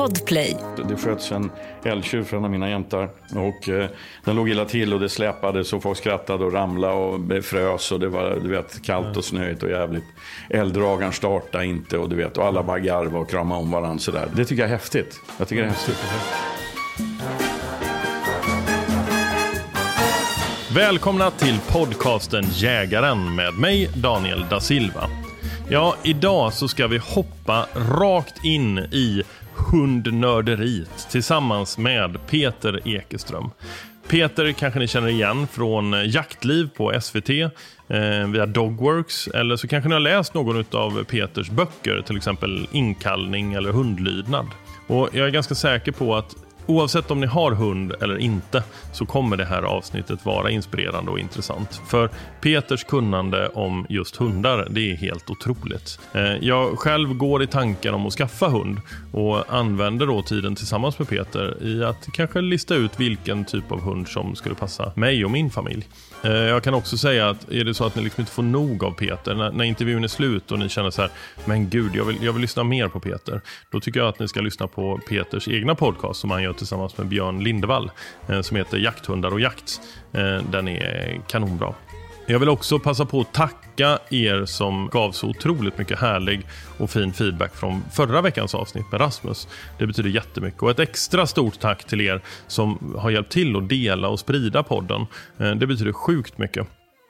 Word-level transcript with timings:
Podplay. 0.00 0.56
Det 0.88 0.96
sköts 0.96 1.32
en 1.32 1.50
älgtjur 1.84 2.22
för 2.22 2.36
en 2.36 2.44
av 2.44 2.50
mina 2.50 2.70
jämtar. 2.70 3.08
Och, 3.34 3.68
eh, 3.68 3.88
den 4.24 4.36
låg 4.36 4.48
illa 4.48 4.64
till 4.64 4.94
och 4.94 5.00
det 5.00 5.08
släpade 5.08 5.60
och 5.60 5.82
folk 5.82 5.98
skrattade 5.98 6.44
och 6.44 6.52
ramlade 6.52 6.94
och 6.94 7.44
frös. 7.44 7.92
Och 7.92 8.00
det 8.00 8.08
var 8.08 8.40
du 8.42 8.48
vet, 8.48 8.82
kallt 8.82 9.16
och 9.16 9.24
snöigt 9.24 9.62
och 9.62 9.70
jävligt. 9.70 10.04
Älgdragaren 10.50 11.12
startade 11.12 11.66
inte 11.66 11.98
och, 11.98 12.08
du 12.08 12.16
vet, 12.16 12.38
och 12.38 12.46
alla 12.46 12.62
bara 12.62 12.78
garvade 12.78 13.18
och 13.18 13.30
kramade 13.30 13.60
om 13.60 13.70
varandra. 13.70 13.98
Sådär. 13.98 14.28
Det 14.36 14.44
tycker 14.44 14.62
jag 14.62 14.68
är 14.68 14.74
häftigt. 14.74 15.20
Jag 15.38 15.48
tycker 15.48 15.62
det 15.62 15.68
är 15.68 15.72
häftigt. 15.72 15.98
Välkomna 20.74 21.30
till 21.30 21.58
podcasten 21.68 22.44
Jägaren 22.52 23.34
med 23.34 23.54
mig 23.54 23.90
Daniel 23.94 24.46
da 24.50 24.60
Silva. 24.60 25.10
Ja, 25.72 25.94
idag 26.02 26.52
så 26.52 26.68
ska 26.68 26.86
vi 26.86 26.98
hoppa 26.98 27.66
rakt 27.74 28.44
in 28.44 28.78
i 28.78 29.22
hundnörderiet 29.70 31.08
tillsammans 31.10 31.78
med 31.78 32.26
Peter 32.26 32.88
Ekeström. 32.88 33.50
Peter 34.08 34.52
kanske 34.52 34.78
ni 34.80 34.86
känner 34.86 35.08
igen 35.08 35.46
från 35.46 36.10
Jaktliv 36.10 36.68
på 36.76 37.00
SVT 37.00 37.30
eh, 37.30 38.28
via 38.32 38.46
Dogworks 38.46 39.28
eller 39.28 39.56
så 39.56 39.68
kanske 39.68 39.88
ni 39.88 39.94
har 39.94 40.00
läst 40.00 40.34
någon 40.34 40.64
av 40.72 41.04
Peters 41.04 41.50
böcker, 41.50 42.02
till 42.06 42.16
exempel 42.16 42.68
Inkallning 42.72 43.52
eller 43.52 43.72
Hundlydnad. 43.72 44.46
Och 44.86 45.08
jag 45.12 45.26
är 45.26 45.30
ganska 45.30 45.54
säker 45.54 45.92
på 45.92 46.16
att 46.16 46.36
Oavsett 46.70 47.10
om 47.10 47.20
ni 47.20 47.26
har 47.26 47.52
hund 47.52 47.92
eller 48.00 48.18
inte 48.18 48.62
så 48.92 49.06
kommer 49.06 49.36
det 49.36 49.44
här 49.44 49.62
avsnittet 49.62 50.24
vara 50.24 50.50
inspirerande 50.50 51.10
och 51.10 51.18
intressant. 51.18 51.80
För 51.88 52.10
Peters 52.40 52.84
kunnande 52.84 53.48
om 53.48 53.86
just 53.88 54.16
hundar, 54.16 54.68
det 54.70 54.90
är 54.90 54.96
helt 54.96 55.30
otroligt. 55.30 55.98
Eh, 56.12 56.22
jag 56.22 56.78
själv 56.78 57.14
går 57.14 57.42
i 57.42 57.46
tankar 57.46 57.92
om 57.92 58.06
att 58.06 58.12
skaffa 58.12 58.48
hund 58.48 58.78
och 59.12 59.54
använder 59.54 60.06
då 60.06 60.22
tiden 60.22 60.54
tillsammans 60.54 60.98
med 60.98 61.08
Peter 61.08 61.62
i 61.62 61.84
att 61.84 62.08
kanske 62.12 62.40
lista 62.40 62.74
ut 62.74 63.00
vilken 63.00 63.44
typ 63.44 63.72
av 63.72 63.80
hund 63.80 64.08
som 64.08 64.34
skulle 64.34 64.54
passa 64.54 64.92
mig 64.96 65.24
och 65.24 65.30
min 65.30 65.50
familj. 65.50 65.88
Eh, 66.22 66.32
jag 66.32 66.62
kan 66.62 66.74
också 66.74 66.98
säga 66.98 67.28
att 67.28 67.50
är 67.50 67.64
det 67.64 67.74
så 67.74 67.84
att 67.84 67.94
ni 67.94 68.02
liksom 68.02 68.20
inte 68.20 68.32
får 68.32 68.42
nog 68.42 68.84
av 68.84 68.92
Peter, 68.92 69.34
när, 69.34 69.52
när 69.52 69.64
intervjun 69.64 70.04
är 70.04 70.08
slut 70.08 70.52
och 70.52 70.58
ni 70.58 70.68
känner 70.68 70.90
så 70.90 71.02
här, 71.02 71.10
men 71.44 71.70
gud, 71.70 71.94
jag 71.94 72.04
vill, 72.04 72.16
jag 72.22 72.32
vill 72.32 72.42
lyssna 72.42 72.64
mer 72.64 72.88
på 72.88 73.00
Peter. 73.00 73.40
Då 73.70 73.80
tycker 73.80 74.00
jag 74.00 74.08
att 74.08 74.18
ni 74.18 74.28
ska 74.28 74.40
lyssna 74.40 74.68
på 74.68 75.00
Peters 75.08 75.48
egna 75.48 75.74
podcast 75.74 76.20
som 76.20 76.30
han 76.30 76.42
gör 76.42 76.52
tillsammans 76.52 76.98
med 76.98 77.06
Björn 77.06 77.44
Lindevall, 77.44 77.90
eh, 78.28 78.40
som 78.40 78.56
heter 78.56 78.78
Jakthundar 78.78 79.32
och 79.32 79.40
jakt. 79.40 79.80
Eh, 80.12 80.42
den 80.50 80.68
är 80.68 81.20
kanonbra. 81.28 81.74
Jag 82.30 82.38
vill 82.38 82.48
också 82.48 82.78
passa 82.78 83.04
på 83.04 83.20
att 83.20 83.34
tacka 83.34 83.98
er 84.10 84.44
som 84.44 84.88
gav 84.92 85.12
så 85.12 85.28
otroligt 85.28 85.78
mycket 85.78 85.98
härlig 85.98 86.46
och 86.78 86.90
fin 86.90 87.12
feedback 87.12 87.56
från 87.56 87.84
förra 87.92 88.20
veckans 88.20 88.54
avsnitt 88.54 88.84
med 88.92 89.00
Rasmus. 89.00 89.48
Det 89.78 89.86
betyder 89.86 90.10
jättemycket. 90.10 90.62
Och 90.62 90.70
ett 90.70 90.78
extra 90.78 91.26
stort 91.26 91.60
tack 91.60 91.84
till 91.84 92.00
er 92.00 92.20
som 92.46 92.94
har 92.98 93.10
hjälpt 93.10 93.32
till 93.32 93.56
att 93.56 93.68
dela 93.68 94.08
och 94.08 94.20
sprida 94.20 94.62
podden. 94.62 95.06
Eh, 95.38 95.50
det 95.50 95.66
betyder 95.66 95.92
sjukt 95.92 96.38
mycket. 96.38 96.66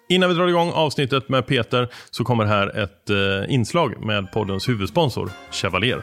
Innan 0.09 0.29
vi 0.29 0.35
drar 0.35 0.49
igång 0.49 0.73
avsnittet 0.75 1.29
med 1.29 1.47
Peter 1.47 1.89
så 2.11 2.25
kommer 2.25 2.45
här 2.45 2.79
ett 2.79 3.11
eh, 3.11 3.55
inslag 3.55 4.05
med 4.05 4.33
poddens 4.33 4.69
huvudsponsor 4.69 5.31
Chevalier. 5.51 6.03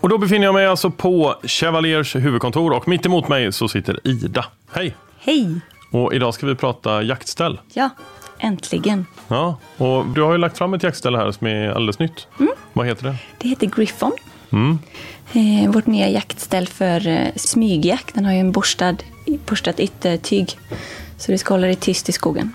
Och 0.00 0.08
då 0.08 0.18
befinner 0.18 0.44
jag 0.44 0.54
mig 0.54 0.66
alltså 0.66 0.90
på 0.90 1.34
Chevaliers 1.42 2.16
huvudkontor 2.16 2.72
och 2.72 2.88
mitt 2.88 3.06
emot 3.06 3.28
mig 3.28 3.52
så 3.52 3.68
sitter 3.68 4.00
Ida. 4.04 4.46
Hej! 4.72 4.96
Hej! 5.18 5.60
Och 5.96 6.14
idag 6.14 6.34
ska 6.34 6.46
vi 6.46 6.54
prata 6.54 7.02
jaktställ. 7.02 7.60
Ja, 7.72 7.90
äntligen. 8.38 9.06
Ja, 9.28 9.56
och 9.76 10.06
du 10.06 10.22
har 10.22 10.32
ju 10.32 10.38
lagt 10.38 10.58
fram 10.58 10.74
ett 10.74 10.82
jaktställ 10.82 11.16
här 11.16 11.32
som 11.32 11.46
är 11.46 11.68
alldeles 11.68 11.98
nytt. 11.98 12.26
Mm. 12.40 12.52
Vad 12.72 12.86
heter 12.86 13.04
det? 13.04 13.16
Det 13.38 13.48
heter 13.48 13.66
Griffon. 13.66 14.12
Mm. 14.52 14.78
Eh, 15.32 15.70
vårt 15.70 15.86
nya 15.86 16.08
jaktställ 16.08 16.68
för 16.68 17.08
eh, 17.08 17.28
smygjakt. 17.36 18.14
Den 18.14 18.24
har 18.24 18.32
ju 18.32 18.38
en 18.38 18.52
borstad, 18.52 18.96
borstat 19.46 19.80
yttertyg. 19.80 20.58
Så 21.18 21.32
det 21.32 21.38
ska 21.38 21.54
hålla 21.54 21.66
dig 21.66 21.76
tyst 21.76 22.08
i 22.08 22.12
skogen. 22.12 22.52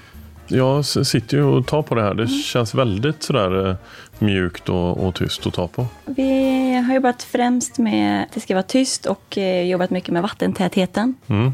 Jag 0.48 0.86
sitter 0.86 1.38
ju 1.38 1.44
och 1.44 1.68
tar 1.68 1.82
på 1.82 1.96
det 1.96 2.02
här. 2.02 2.12
Mm. 2.12 2.26
Det 2.26 2.32
känns 2.32 2.76
väldigt 2.76 3.24
sådär 3.24 3.70
eh, 3.70 3.76
mjukt 4.20 4.70
och, 4.70 5.08
och 5.08 5.16
tyst 5.16 5.48
att 5.48 5.54
ta 5.54 5.68
på. 5.68 5.86
Vi 6.06 6.74
har 6.88 6.94
jobbat 6.94 7.24
främst 7.24 7.78
med 7.78 8.24
att 8.24 8.32
det 8.34 8.40
ska 8.40 8.54
vara 8.54 8.64
tyst 8.64 9.06
och 9.06 9.38
eh, 9.38 9.64
jobbat 9.64 9.90
mycket 9.90 10.10
med 10.10 10.22
vattentätheten. 10.22 11.16
Mm. 11.28 11.52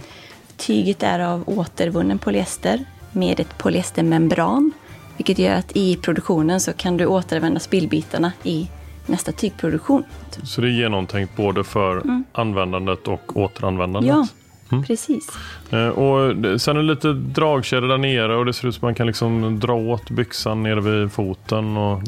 Tyget 0.58 1.04
är 1.04 1.20
av 1.20 1.44
återvunnen 1.46 2.18
polyester 2.18 2.80
med 3.12 3.40
ett 3.40 3.58
polyestermembran. 3.58 4.72
Vilket 5.18 5.40
gör 5.40 5.56
att 5.56 5.78
i 5.78 5.96
produktionen 5.96 6.60
så 6.60 6.74
kan 6.74 6.98
du 6.98 7.06
återanvända 7.06 7.60
spillbitarna 7.60 8.32
i 8.44 8.70
nästa 9.06 9.32
tygproduktion. 9.32 10.04
Så 10.44 10.62
det 10.62 10.68
är 10.68 10.72
genomtänkt 10.72 11.36
både 11.36 11.64
för 11.64 12.04
användandet 12.32 13.08
och 13.08 13.38
återanvändandet. 13.38 14.12
Mm. 14.12 14.28
Ja, 14.70 14.84
precis. 14.88 15.30
Eh, 15.70 15.88
Och 15.88 16.36
sen 16.62 16.78
är 16.78 16.82
det 16.82 16.88
lite 16.88 17.14
dragkedja 17.14 17.88
där 17.88 17.98
nere 17.98 18.36
och 18.38 18.46
det 18.46 18.54
ser 18.54 18.68
ut 18.68 18.76
som 18.76 18.86
man 18.86 18.96
kan 18.96 19.08
liksom 19.08 19.60
dra 19.60 19.74
åt 19.74 20.10
byxan 20.10 20.64
nere 20.64 20.82
vid 20.82 21.12
foten. 21.12 21.78
Och, 21.78 22.02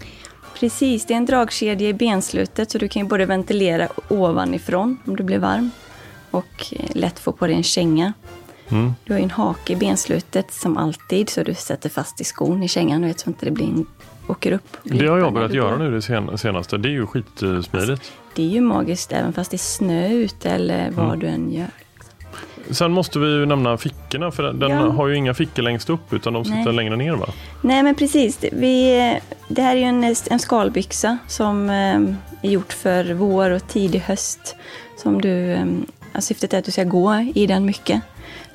Precis, 0.60 1.06
det 1.06 1.14
är 1.14 1.18
en 1.18 1.26
dragkedja 1.26 1.90
i 1.90 1.94
benslutet 1.94 2.72
så 2.72 2.78
du 2.78 2.88
kan 2.88 3.02
ju 3.02 3.08
både 3.08 3.26
ventilera 3.26 3.88
ovanifrån 4.08 4.98
om 5.06 5.16
du 5.16 5.24
blir 5.24 5.40
varm 5.40 5.72
och 6.31 6.66
eh, 6.72 6.86
lätt 6.96 7.20
få 7.20 7.31
på 7.31 7.48
dig 7.48 7.56
en 7.56 7.64
känga. 7.64 8.14
Mm. 8.72 8.94
Du 9.03 9.13
har 9.13 9.19
ju 9.19 9.24
en 9.24 9.31
hake 9.31 9.74
i 9.74 9.75
benslutet 9.75 10.53
som 10.53 10.78
alltid 10.78 11.30
så 11.30 11.44
du 11.44 11.53
sätter 11.53 11.90
fast 11.90 12.22
i 12.22 12.24
skon 12.24 12.63
i 12.63 12.68
kängan 12.68 13.02
vet, 13.06 13.19
så 13.19 13.30
inte 13.30 13.46
det 13.46 13.52
blir 13.52 13.66
en, 13.66 13.85
åker 14.28 14.52
upp. 14.52 14.78
Det 14.84 15.07
har 15.07 15.18
jag 15.18 15.34
börjat 15.34 15.53
göra 15.53 15.78
nu 15.78 15.91
det 15.91 16.02
sen- 16.02 16.38
senaste. 16.38 16.78
Det 16.78 16.90
är 16.90 16.91
ju 16.91 17.06
skitsmidigt. 17.06 18.12
Det 18.35 18.44
är 18.44 18.47
ju 18.50 18.62
magiskt 18.62 19.12
även 19.12 19.34
fast 19.34 19.52
det 19.52 19.56
är 19.56 19.57
snö 19.57 20.07
ute 20.09 20.50
eller 20.50 20.91
vad 20.91 21.06
Mm. 21.06 21.19
du 21.19 21.28
än 21.28 21.52
gör. 21.53 21.68
Sen 22.72 22.91
måste 22.91 23.19
vi 23.19 23.28
ju 23.28 23.46
nämna 23.46 23.78
fickorna 23.78 24.31
för 24.31 24.44
den 24.53 24.72
Ja. 24.72 24.90
har 24.90 25.07
ju 25.07 25.16
inga 25.16 25.34
fickor 25.34 25.63
längst 25.63 25.90
upp 25.90 26.13
utan 26.13 26.34
de 26.34 26.46
sitter 26.46 26.63
Nej. 26.66 26.74
längre 26.74 26.96
ner 26.96 27.13
va? 27.16 27.25
Nej 27.62 27.84
men 27.84 27.96
precis, 27.96 28.38
det- 28.38 28.50
vi, 28.53 29.19
det 29.47 29.62
här 29.62 29.75
är 29.75 29.80
ju 29.80 29.84
en, 29.86 30.16
en 30.30 30.40
skalbyxa 30.40 31.18
som 31.28 31.69
eh, 31.69 31.96
är 32.41 32.50
gjort 32.51 32.74
för 32.74 33.13
vår 33.13 33.50
och 33.51 33.68
tidig 33.68 34.00
höst. 34.00 34.56
Som 34.97 35.22
du, 35.22 35.51
eh, 35.53 35.66
ja, 36.13 36.22
syftet 36.22 36.53
är 36.53 36.59
att 36.59 36.66
du 36.66 36.72
ska 36.72 36.84
gå 36.84 37.31
i 37.36 37.47
den 37.47 37.66
mycket. 37.66 38.01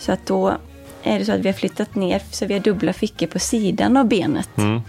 Så 0.04 0.12
att 0.12 0.26
då 0.26 0.56
är 1.02 1.18
det 1.18 1.24
så 1.24 1.32
att 1.32 1.40
vi 1.40 1.48
har 1.48 1.52
flyttat 1.54 1.94
ner 1.94 2.22
så 2.30 2.46
vi 2.46 2.54
har 2.54 2.60
dubbla 2.60 2.92
fickor 2.92 3.26
på 3.26 3.38
sidan 3.38 3.96
av 3.96 4.08
benet. 4.08 4.48
Mm. 4.58 4.80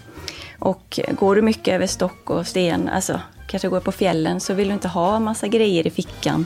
Och 0.59 1.00
går 1.20 1.36
du 1.36 1.42
mycket 1.42 1.74
över 1.74 1.88
stock 1.88 2.30
och 2.30 2.48
sten, 2.48 2.90
alltså 2.90 3.20
kanske 3.48 3.68
går 3.68 3.80
på 3.80 3.92
fjällen, 3.92 4.40
så 4.40 4.54
vill 4.54 4.68
du 4.68 4.74
inte 4.74 4.88
ha 4.88 5.20
massa 5.20 5.48
grejer 5.48 5.88
i 5.88 5.90
fickan 5.90 6.46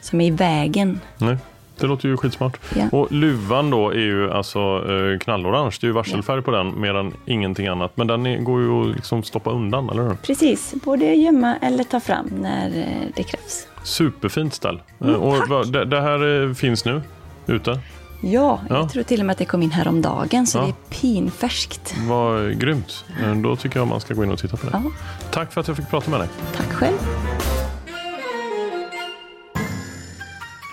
som 0.00 0.20
är 0.20 0.26
i 0.26 0.30
vägen. 0.30 1.00
Nej, 1.18 1.36
det 1.80 1.86
låter 1.86 2.08
ju 2.08 2.16
skitsmart. 2.16 2.60
Ja. 2.76 2.98
Och 2.98 3.12
luvan 3.12 3.70
då 3.70 3.90
är 3.90 3.98
ju 3.98 4.30
alltså 4.32 4.58
eh, 4.58 5.18
knallorange. 5.18 5.76
Det 5.80 5.84
är 5.84 5.88
ju 5.88 5.92
varselfärg 5.92 6.42
på 6.42 6.50
den 6.50 6.80
mer 6.80 6.94
än 6.94 7.12
ingenting 7.26 7.66
annat. 7.66 7.96
Men 7.96 8.06
den 8.06 8.44
går 8.44 8.60
ju 8.60 8.70
att 8.90 8.96
liksom 8.96 9.22
stoppa 9.22 9.50
undan, 9.50 9.88
eller 9.90 10.02
hur? 10.02 10.14
Precis, 10.14 10.74
både 10.84 11.04
gömma 11.14 11.56
eller 11.62 11.84
ta 11.84 12.00
fram 12.00 12.26
när 12.26 12.66
eh, 12.78 13.08
det 13.16 13.22
krävs. 13.22 13.66
Superfint 13.84 14.54
ställ. 14.54 14.82
Eh, 15.00 15.06
Mm, 15.08 15.20
och 15.20 15.38
tack. 15.38 15.48
vad- 15.48 15.72
det, 15.72 15.84
det 15.84 16.00
här 16.00 16.42
eh, 16.48 16.54
finns 16.54 16.84
nu 16.84 17.02
ute. 17.46 17.80
Ja, 18.22 18.60
Ja. 18.68 18.76
jag 18.76 18.90
tror 18.90 19.02
till 19.02 19.20
och 19.20 19.26
med 19.26 19.32
att 19.32 19.38
det 19.38 19.44
kom 19.44 19.62
in 19.62 19.70
häromdagen, 19.70 20.46
så 20.46 20.58
Ja. 20.58 20.62
det 20.62 20.68
är 20.68 21.00
pinfärskt. 21.00 21.94
Vad 22.08 22.60
grymt. 22.60 23.04
Eh, 23.22 23.34
Då 23.34 23.56
tycker 23.56 23.78
jag 23.78 23.88
man 23.88 24.00
ska 24.00 24.14
gå 24.14 24.24
in 24.24 24.30
och 24.30 24.38
titta 24.38 24.56
på 24.56 24.66
det. 24.66 24.72
Ja, 24.72 24.90
Tack 25.30 25.52
för 25.52 25.60
att 25.60 25.68
jag 25.68 25.76
fick 25.76 25.90
prata 25.90 26.10
med 26.10 26.20
dig. 26.20 26.28
tack 26.56 26.72
själv. 26.72 26.98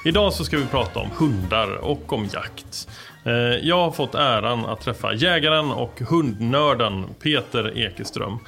Idag 0.05 0.33
så 0.33 0.43
ska 0.45 0.57
vi 0.57 0.65
prata 0.65 0.99
om 0.99 1.07
hundar 1.17 1.75
och 1.77 2.13
om 2.13 2.25
jakt. 2.33 2.87
Eh, 3.23 3.33
Jag 3.67 3.75
har 3.77 3.91
fått 3.91 4.15
äran 4.15 4.65
att 4.65 4.81
träffa 4.81 5.13
jägaren 5.13 5.71
och 5.71 6.01
hundnörden 6.09 7.05
Peter 7.23 7.77
Ekeström. 7.77 8.39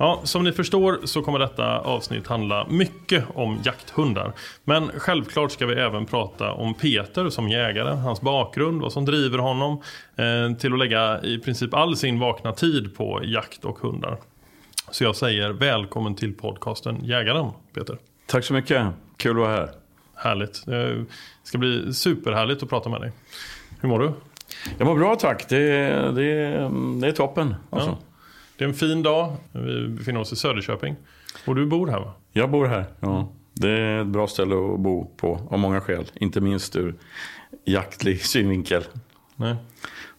Ja, 0.00 0.20
som 0.24 0.44
ni 0.44 0.52
förstår 0.52 0.98
så 1.04 1.22
kommer 1.22 1.38
detta 1.38 1.78
avsnitt 1.78 2.26
handla 2.26 2.66
mycket 2.70 3.24
om 3.34 3.58
jakthundar. 3.64 4.32
Men 4.64 4.90
självklart 4.96 5.52
ska 5.52 5.66
vi 5.66 5.74
även 5.74 6.06
prata 6.06 6.52
om 6.52 6.74
Peter 6.74 7.30
som 7.30 7.48
jägare, 7.48 7.94
hans 7.94 8.20
bakgrund, 8.20 8.82
vad 8.82 8.92
som 8.92 9.04
driver 9.04 9.38
honom 9.38 9.82
eh, 10.16 10.58
till 10.58 10.72
att 10.72 10.78
lägga 10.78 11.22
i 11.22 11.38
princip 11.38 11.74
all 11.74 11.96
sin 11.96 12.18
vakna 12.18 12.52
tid 12.52 12.96
på 12.96 13.20
jakt 13.24 13.64
och 13.64 13.78
hundar. 13.78 14.18
Så 14.90 15.04
jag 15.04 15.16
säger 15.16 15.50
välkommen 15.50 16.14
till 16.14 16.34
podcasten 16.34 17.04
Jägaren, 17.04 17.50
Peter. 17.74 17.98
Tack 18.26 18.44
så 18.44 18.54
mycket. 18.54 18.86
Kul 19.16 19.30
att 19.30 19.36
vara 19.36 19.56
här. 19.56 19.70
Härligt. 20.14 20.66
Det 20.66 21.04
ska 21.42 21.58
bli 21.58 21.94
superhärligt 21.94 22.62
att 22.62 22.68
prata 22.68 22.88
med 22.88 23.00
dig. 23.00 23.12
Hur 23.80 23.88
mår 23.88 23.98
du? 23.98 24.12
Jag 24.78 24.86
mår 24.86 24.96
bra 24.96 25.16
tack. 25.16 25.48
Det, 25.48 25.58
det, 25.90 26.24
det 27.00 27.08
är 27.08 27.12
toppen. 27.12 27.54
Alltså. 27.70 27.90
Ja. 27.90 28.07
Det 28.58 28.64
är 28.64 28.68
en 28.68 28.74
fin 28.74 29.02
dag. 29.02 29.36
Vi 29.52 29.88
befinner 29.88 30.20
oss 30.20 30.32
i 30.32 30.36
Söderköping. 30.36 30.96
Och 31.46 31.54
du 31.54 31.66
bor 31.66 31.86
här 31.86 32.00
va? 32.00 32.12
Jag 32.32 32.50
bor 32.50 32.66
här. 32.66 32.84
Ja. 33.00 33.32
Det 33.54 33.70
är 33.70 34.00
ett 34.00 34.06
bra 34.06 34.26
ställe 34.26 34.54
att 34.54 34.80
bo 34.80 35.10
på 35.16 35.48
av 35.50 35.58
många 35.58 35.80
skäl. 35.80 36.04
Inte 36.14 36.40
minst 36.40 36.76
ur 36.76 36.94
jaktlig 37.64 38.20
synvinkel. 38.24 38.84
Nej. 39.36 39.56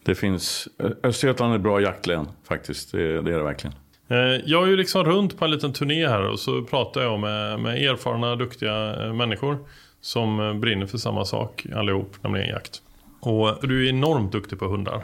Det 0.03 0.15
finns, 0.15 0.67
Östergötland 1.03 1.53
är 1.53 1.55
ett 1.55 1.63
bra 1.63 1.81
jaktlän 1.81 2.27
faktiskt. 2.43 2.91
Det, 2.91 3.21
det 3.21 3.33
är 3.33 3.37
det 3.37 3.43
verkligen. 3.43 3.75
Eh, 4.07 4.17
jag 4.45 4.63
är 4.63 4.67
ju 4.67 4.77
liksom 4.77 5.03
runt 5.05 5.37
på 5.37 5.45
en 5.45 5.51
liten 5.51 5.73
turné 5.73 6.07
här 6.07 6.21
och 6.21 6.39
så 6.39 6.63
pratar 6.63 7.01
jag 7.01 7.19
med, 7.19 7.59
med 7.59 7.83
erfarna, 7.83 8.35
duktiga 8.35 9.05
eh, 9.05 9.13
människor 9.13 9.57
som 10.01 10.39
eh, 10.39 10.53
brinner 10.53 10.85
för 10.85 10.97
samma 10.97 11.25
sak 11.25 11.65
allihop, 11.75 12.15
nämligen 12.21 12.49
jakt. 12.49 12.81
Och 13.19 13.67
du 13.67 13.85
är 13.85 13.89
enormt 13.89 14.31
duktig 14.31 14.59
på 14.59 14.67
hundar. 14.67 15.03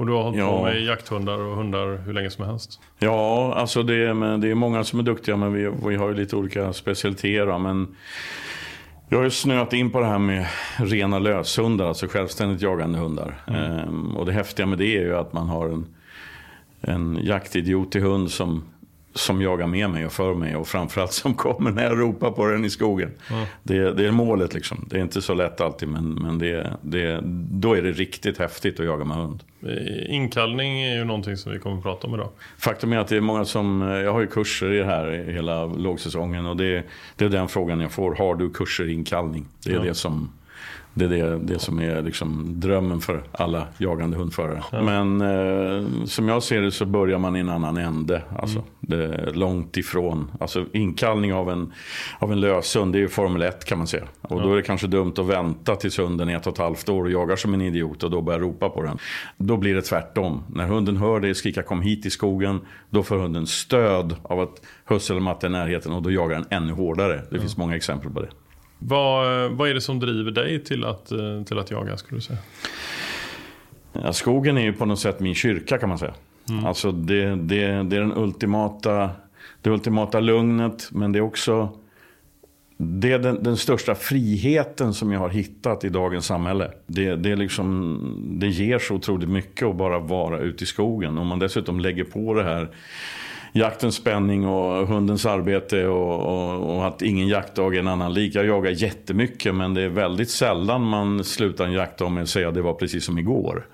Och 0.00 0.06
du 0.06 0.12
har 0.12 0.22
hållit 0.22 0.38
Ja. 0.38 0.58
på 0.58 0.64
med 0.64 0.82
jakthundar 0.82 1.38
och 1.38 1.56
hundar 1.56 2.02
hur 2.06 2.12
länge 2.12 2.30
som 2.30 2.44
helst. 2.44 2.80
Ja, 2.98 3.54
alltså 3.56 3.82
det, 3.82 3.94
är- 3.94 4.14
men 4.14 4.40
det 4.40 4.50
är 4.50 4.54
många 4.54 4.84
som 4.84 4.98
är 4.98 5.02
duktiga 5.02 5.36
men 5.36 5.52
vi, 5.52 5.70
vi 5.88 5.96
har 5.96 6.08
ju 6.08 6.14
lite 6.14 6.36
olika 6.36 6.72
specialiteter. 6.72 7.58
Men 7.58 7.96
jag 9.08 9.18
har 9.18 9.24
ju 9.24 9.30
snöat 9.30 9.72
in 9.72 9.90
på 9.90 10.00
det 10.00 10.06
här 10.06 10.18
med 10.18 10.46
rena 10.76 11.18
löshundar, 11.18 11.86
alltså 11.88 12.06
självständigt 12.06 12.62
jagande 12.62 12.98
hundar. 12.98 13.42
Ehm, 13.46 14.16
och 14.16 14.26
det 14.26 14.32
häftiga 14.32 14.66
med 14.66 14.78
det 14.78 14.96
är 14.96 15.00
ju 15.02 15.16
att 15.16 15.32
man 15.32 15.48
har 15.48 15.66
en, 15.68 15.86
en 16.80 17.18
jaktidiotig 17.22 18.00
hund 18.00 18.30
som, 18.30 18.64
som 19.14 19.42
jagar 19.42 19.66
med 19.66 19.90
mig 19.90 20.06
och 20.06 20.12
för 20.12 20.34
mig 20.34 20.56
och 20.56 20.68
framförallt 20.68 21.12
som 21.12 21.34
kommer 21.34 21.70
när 21.70 21.82
jag 21.84 21.98
ropar 22.00 22.30
på 22.30 22.46
den 22.46 22.64
i 22.64 22.70
skogen. 22.70 23.10
Det, 23.62 23.92
det 23.92 24.06
är 24.06 24.10
målet 24.10 24.54
liksom. 24.54 24.84
Det 24.90 24.96
är 24.96 25.02
inte 25.02 25.22
så 25.22 25.34
lätt 25.34 25.60
alltid 25.60 25.88
men, 25.88 26.14
men 26.14 26.38
det, 26.38 26.76
det, 26.82 27.20
då 27.50 27.74
är 27.74 27.82
det 27.82 27.92
riktigt 27.92 28.38
häftigt 28.38 28.80
att 28.80 28.86
jaga 28.86 29.04
med 29.04 29.16
hund. 29.16 29.42
Eh, 29.66 30.14
Inkallning 30.14 30.82
är 30.82 30.96
ju 30.96 31.04
någonting 31.04 31.36
som 31.36 31.52
vi 31.52 31.58
kommer 31.58 31.76
att 31.76 31.82
prata 31.82 32.06
om 32.06 32.14
idag. 32.14 32.28
Faktum 32.58 32.92
är 32.92 32.98
att 32.98 33.08
det 33.08 33.16
är 33.16 33.20
många 33.20 33.44
som, 33.44 33.80
jag 33.80 34.12
har 34.12 34.20
ju 34.20 34.26
kurser 34.26 34.72
i 34.72 34.78
det 34.78 34.84
här 34.84 35.24
hela 35.32 35.64
lågsäsongen 35.66 36.46
och 36.46 36.56
det, 36.56 36.84
det 37.16 37.24
är 37.24 37.28
den 37.28 37.48
frågan 37.48 37.80
jag 37.80 37.92
får. 37.92 38.14
Har 38.14 38.34
du 38.34 38.50
kurser 38.50 38.88
i 38.88 38.92
inkallning? 38.92 39.46
Det 39.64 39.70
är 39.70 39.74
Ja. 39.76 39.82
det 39.82 39.94
som 39.94 40.30
det 40.94 41.04
är 41.04 41.08
det, 41.08 41.38
det 41.38 41.58
som 41.58 41.80
är 41.80 42.02
liksom 42.02 42.60
drömmen 42.60 43.00
för 43.00 43.22
alla 43.32 43.66
jagande 43.78 44.16
hundförare. 44.16 44.62
Men 44.72 45.20
eh, 45.20 46.04
som 46.04 46.28
jag 46.28 46.42
ser 46.42 46.60
det 46.60 46.70
så 46.70 46.84
börjar 46.84 47.18
man 47.18 47.36
i 47.36 47.40
en 47.40 47.48
annan 47.48 47.76
ände. 47.76 48.22
Alltså, 48.38 48.62
det 48.80 49.04
är 49.04 49.32
långt 49.32 49.76
ifrån. 49.76 50.30
Alltså, 50.40 50.66
inkallning 50.72 51.34
av 51.34 51.50
en, 51.50 51.72
av 52.18 52.32
en 52.32 52.40
löshund, 52.40 52.92
det 52.92 52.98
är 52.98 53.00
ju 53.00 53.08
Formel 53.08 53.42
1 53.42 53.64
kan 53.64 53.78
man 53.78 53.86
säga. 53.86 54.04
Och 54.20 54.42
då 54.42 54.52
är 54.52 54.56
det 54.56 54.62
kanske 54.62 54.86
dumt 54.86 55.14
att 55.16 55.26
vänta 55.26 55.76
tills 55.76 55.98
hunden 55.98 56.28
är 56.28 56.36
ett 56.36 56.46
och 56.46 56.52
ett 56.52 56.58
halvt 56.58 56.88
år 56.88 57.04
och 57.04 57.10
jagar 57.10 57.36
som 57.36 57.54
en 57.54 57.60
idiot 57.60 58.02
och 58.02 58.10
då 58.10 58.22
börjar 58.22 58.40
ropa 58.40 58.68
på 58.68 58.82
den. 58.82 58.98
Då 59.36 59.56
blir 59.56 59.74
det 59.74 59.82
tvärtom. 59.82 60.42
När 60.48 60.66
hunden 60.66 60.96
hör 60.96 61.20
dig 61.20 61.34
skrika 61.34 61.62
kom 61.62 61.82
hit 61.82 62.06
i 62.06 62.10
skogen, 62.10 62.60
då 62.90 63.02
får 63.02 63.16
hunden 63.16 63.46
stöd 63.46 64.16
av 64.22 64.40
att 64.40 64.62
husse 64.84 65.12
eller 65.12 65.20
matte 65.20 65.46
är 65.46 65.48
i 65.48 65.52
närheten 65.52 65.92
och 65.92 66.02
då 66.02 66.10
jagar 66.10 66.36
den 66.36 66.46
ännu 66.50 66.72
hårdare. 66.72 67.22
Det 67.30 67.40
finns 67.40 67.56
många 67.56 67.76
exempel 67.76 68.10
på 68.10 68.20
det. 68.20 68.28
Vad, 68.82 69.50
vad 69.50 69.68
är 69.68 69.74
det 69.74 69.80
som 69.80 70.00
driver 70.00 70.30
dig 70.30 70.64
till 70.64 70.84
att, 70.84 71.12
eh, 71.12 71.42
till 71.46 71.58
att 71.58 71.70
jaga 71.70 71.96
skulle 71.96 72.18
du 72.18 72.22
säga? 72.22 72.38
Ja, 73.92 74.12
skogen 74.12 74.58
är 74.58 74.62
ju 74.62 74.72
på 74.72 74.84
något 74.84 75.00
sätt 75.00 75.20
min 75.20 75.34
kyrka 75.34 75.78
kan 75.78 75.88
man 75.88 75.98
säga. 75.98 76.14
Alltså 76.64 76.92
det, 76.92 77.24
det, 77.24 77.82
det 77.82 77.96
är 77.96 78.00
den 78.00 78.12
ultimata, 78.16 79.10
det 79.62 79.70
ultimata 79.70 80.20
lugnet 80.20 80.88
men 80.90 81.12
det 81.12 81.18
är 81.18 81.22
också 81.22 81.68
det 82.82 83.12
är 83.12 83.18
den, 83.18 83.42
den 83.42 83.56
största 83.56 83.94
friheten 83.94 84.94
som 84.94 85.12
jag 85.12 85.20
har 85.20 85.28
hittat 85.28 85.84
i 85.84 85.88
dagens 85.88 86.26
samhälle. 86.26 86.70
Det, 86.86 87.16
det, 87.16 87.30
är 87.30 87.36
liksom, 87.36 88.36
det 88.40 88.46
ger 88.46 88.78
så 88.78 88.94
otroligt 88.94 89.28
mycket 89.28 89.68
att 89.68 89.76
bara 89.76 89.98
vara 89.98 90.38
ute 90.38 90.64
i 90.64 90.66
skogen. 90.66 91.18
Om 91.18 91.26
man 91.26 91.38
dessutom 91.38 91.80
lägger 91.80 92.04
på 92.04 92.34
det 92.34 92.44
här 92.44 92.68
jaktens 93.52 93.94
spänning 93.94 94.46
och 94.46 94.86
hundens 94.88 95.26
arbete 95.26 95.86
och, 95.86 96.20
och, 96.20 96.76
och 96.76 96.86
att 96.86 97.02
ingen 97.02 97.28
jaktdag 97.28 97.74
är 97.74 97.78
en 97.78 97.88
annan 97.88 98.14
lik. 98.14 98.34
Jag 98.34 98.46
jagar 98.46 98.70
jättemycket 98.70 99.54
men 99.54 99.74
det 99.74 99.82
är 99.82 99.88
väldigt 99.88 100.30
sällan 100.30 100.82
man 100.84 101.24
slutar 101.24 101.64
en 101.64 101.72
jaktdag 101.72 102.10
med 102.10 102.22
att 102.22 102.28
säga 102.28 102.48
att 102.48 102.54
det 102.54 102.62
var 102.62 102.74
precis 102.74 103.04
som 103.04 103.18
igår. 103.18 103.66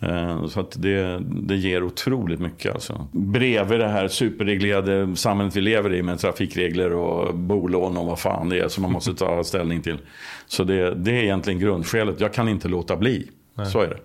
Eh, 0.00 0.46
Så 0.46 0.60
att 0.60 0.82
det, 0.82 1.18
det 1.28 1.56
ger 1.56 1.82
otroligt 1.82 2.40
mycket. 2.40 2.74
Alltså. 2.74 3.08
Bredvid 3.12 3.80
det 3.80 3.88
här 3.88 4.08
superreglerade 4.08 5.16
samhället 5.16 5.56
vi 5.56 5.60
lever 5.60 5.94
i 5.94 6.02
med 6.02 6.18
trafikregler 6.18 6.92
och 6.92 7.34
bolån 7.34 7.96
och 7.96 8.06
vad 8.06 8.18
fan 8.18 8.48
det 8.48 8.58
är 8.58 8.68
som 8.68 8.82
man 8.82 8.92
måste 8.92 9.14
ta 9.14 9.44
ställning 9.44 9.82
till. 9.82 9.98
Så 10.46 10.64
det, 10.64 10.94
det 10.94 11.10
är 11.10 11.22
egentligen 11.22 11.58
grundskälet. 11.60 12.20
Jag 12.20 12.32
kan 12.32 12.48
inte 12.48 12.68
låta 12.68 12.96
bli. 12.96 13.28
Så 13.72 13.80
är 13.80 13.88
det. 13.88 13.98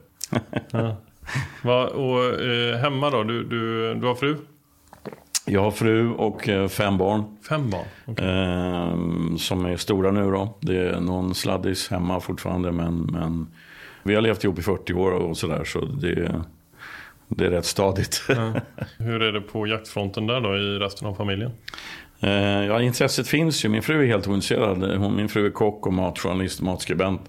Va, 1.63 1.87
och 1.87 2.41
eh, 2.41 2.77
hemma 2.77 3.09
då? 3.09 3.23
Du, 3.23 3.43
du, 3.43 3.93
du 3.95 4.07
har 4.07 4.15
fru? 4.15 4.35
Jag 5.51 5.61
har 5.61 5.71
fru 5.71 6.11
och 6.11 6.49
eh, 6.49 6.67
fem 6.67 6.97
barn. 6.97 7.23
Fem 7.49 7.69
barn? 7.69 7.85
Okej. 8.05 8.25
Eh, 8.25 9.35
som 9.37 9.65
är 9.65 9.77
stora 9.77 10.11
nu 10.11 10.31
då. 10.31 10.57
Det 10.59 10.77
är 10.77 10.99
någon 10.99 11.35
sladdis 11.35 11.89
hemma 11.89 12.19
fortfarande 12.19 12.71
men, 12.71 12.97
men 12.97 13.47
vi 14.03 14.15
har 14.15 14.21
levt 14.21 14.43
ihop 14.43 14.59
i 14.59 14.61
40 14.61 14.93
år 14.93 15.11
och 15.11 15.37
sådär 15.37 15.63
så 15.63 15.85
det, 15.85 16.41
det 17.27 17.45
är 17.45 17.49
rätt 17.49 17.65
stadigt. 17.65 18.21
Ja. 18.27 18.53
Hur 18.97 19.21
är 19.21 19.31
det 19.31 19.41
på 19.41 19.67
jaktfronten 19.67 20.27
där 20.27 20.41
då 20.41 20.57
i 20.57 20.79
resten 20.79 21.07
av 21.07 21.13
familjen? 21.13 21.51
Eh, 22.19 22.65
ja, 22.65 22.81
intresset 22.81 23.27
finns 23.27 23.65
ju. 23.65 23.69
Min 23.69 23.81
fru 23.81 24.03
är 24.03 24.07
helt 24.07 24.27
ointresserad. 24.27 24.97
Hon, 24.97 25.15
min 25.15 25.29
fru 25.29 25.45
är 25.45 25.51
kock 25.51 25.87
och 25.87 25.93
matjournalist 25.93 26.59
och 26.59 26.65
matskribent. 26.65 27.21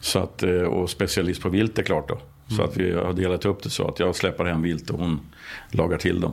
Så 0.00 0.18
att, 0.18 0.42
eh, 0.42 0.50
och 0.50 0.90
specialist 0.90 1.42
på 1.42 1.48
vilt 1.48 1.78
är 1.78 1.82
klart 1.82 2.08
då. 2.08 2.18
Så 2.56 2.62
att 2.62 2.76
vi 2.76 2.92
har 2.92 3.12
delat 3.12 3.44
upp 3.44 3.62
det 3.62 3.70
så 3.70 3.88
att 3.88 4.00
jag 4.00 4.16
släpper 4.16 4.44
hem 4.44 4.62
vilt 4.62 4.90
och 4.90 4.98
hon 4.98 5.20
lagar 5.70 5.98
till 5.98 6.20
dem. 6.20 6.32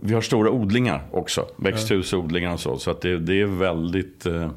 Vi 0.00 0.14
har 0.14 0.20
stora 0.20 0.50
odlingar 0.50 1.02
också. 1.10 1.46
Växthusodlingar 1.56 2.52
och 2.52 2.60
så. 2.60 2.76
Så 2.78 2.90
att 2.90 3.00
det, 3.00 3.18
det 3.18 3.40
är 3.40 3.46
väldigt... 3.46 4.26
Eh, 4.26 4.50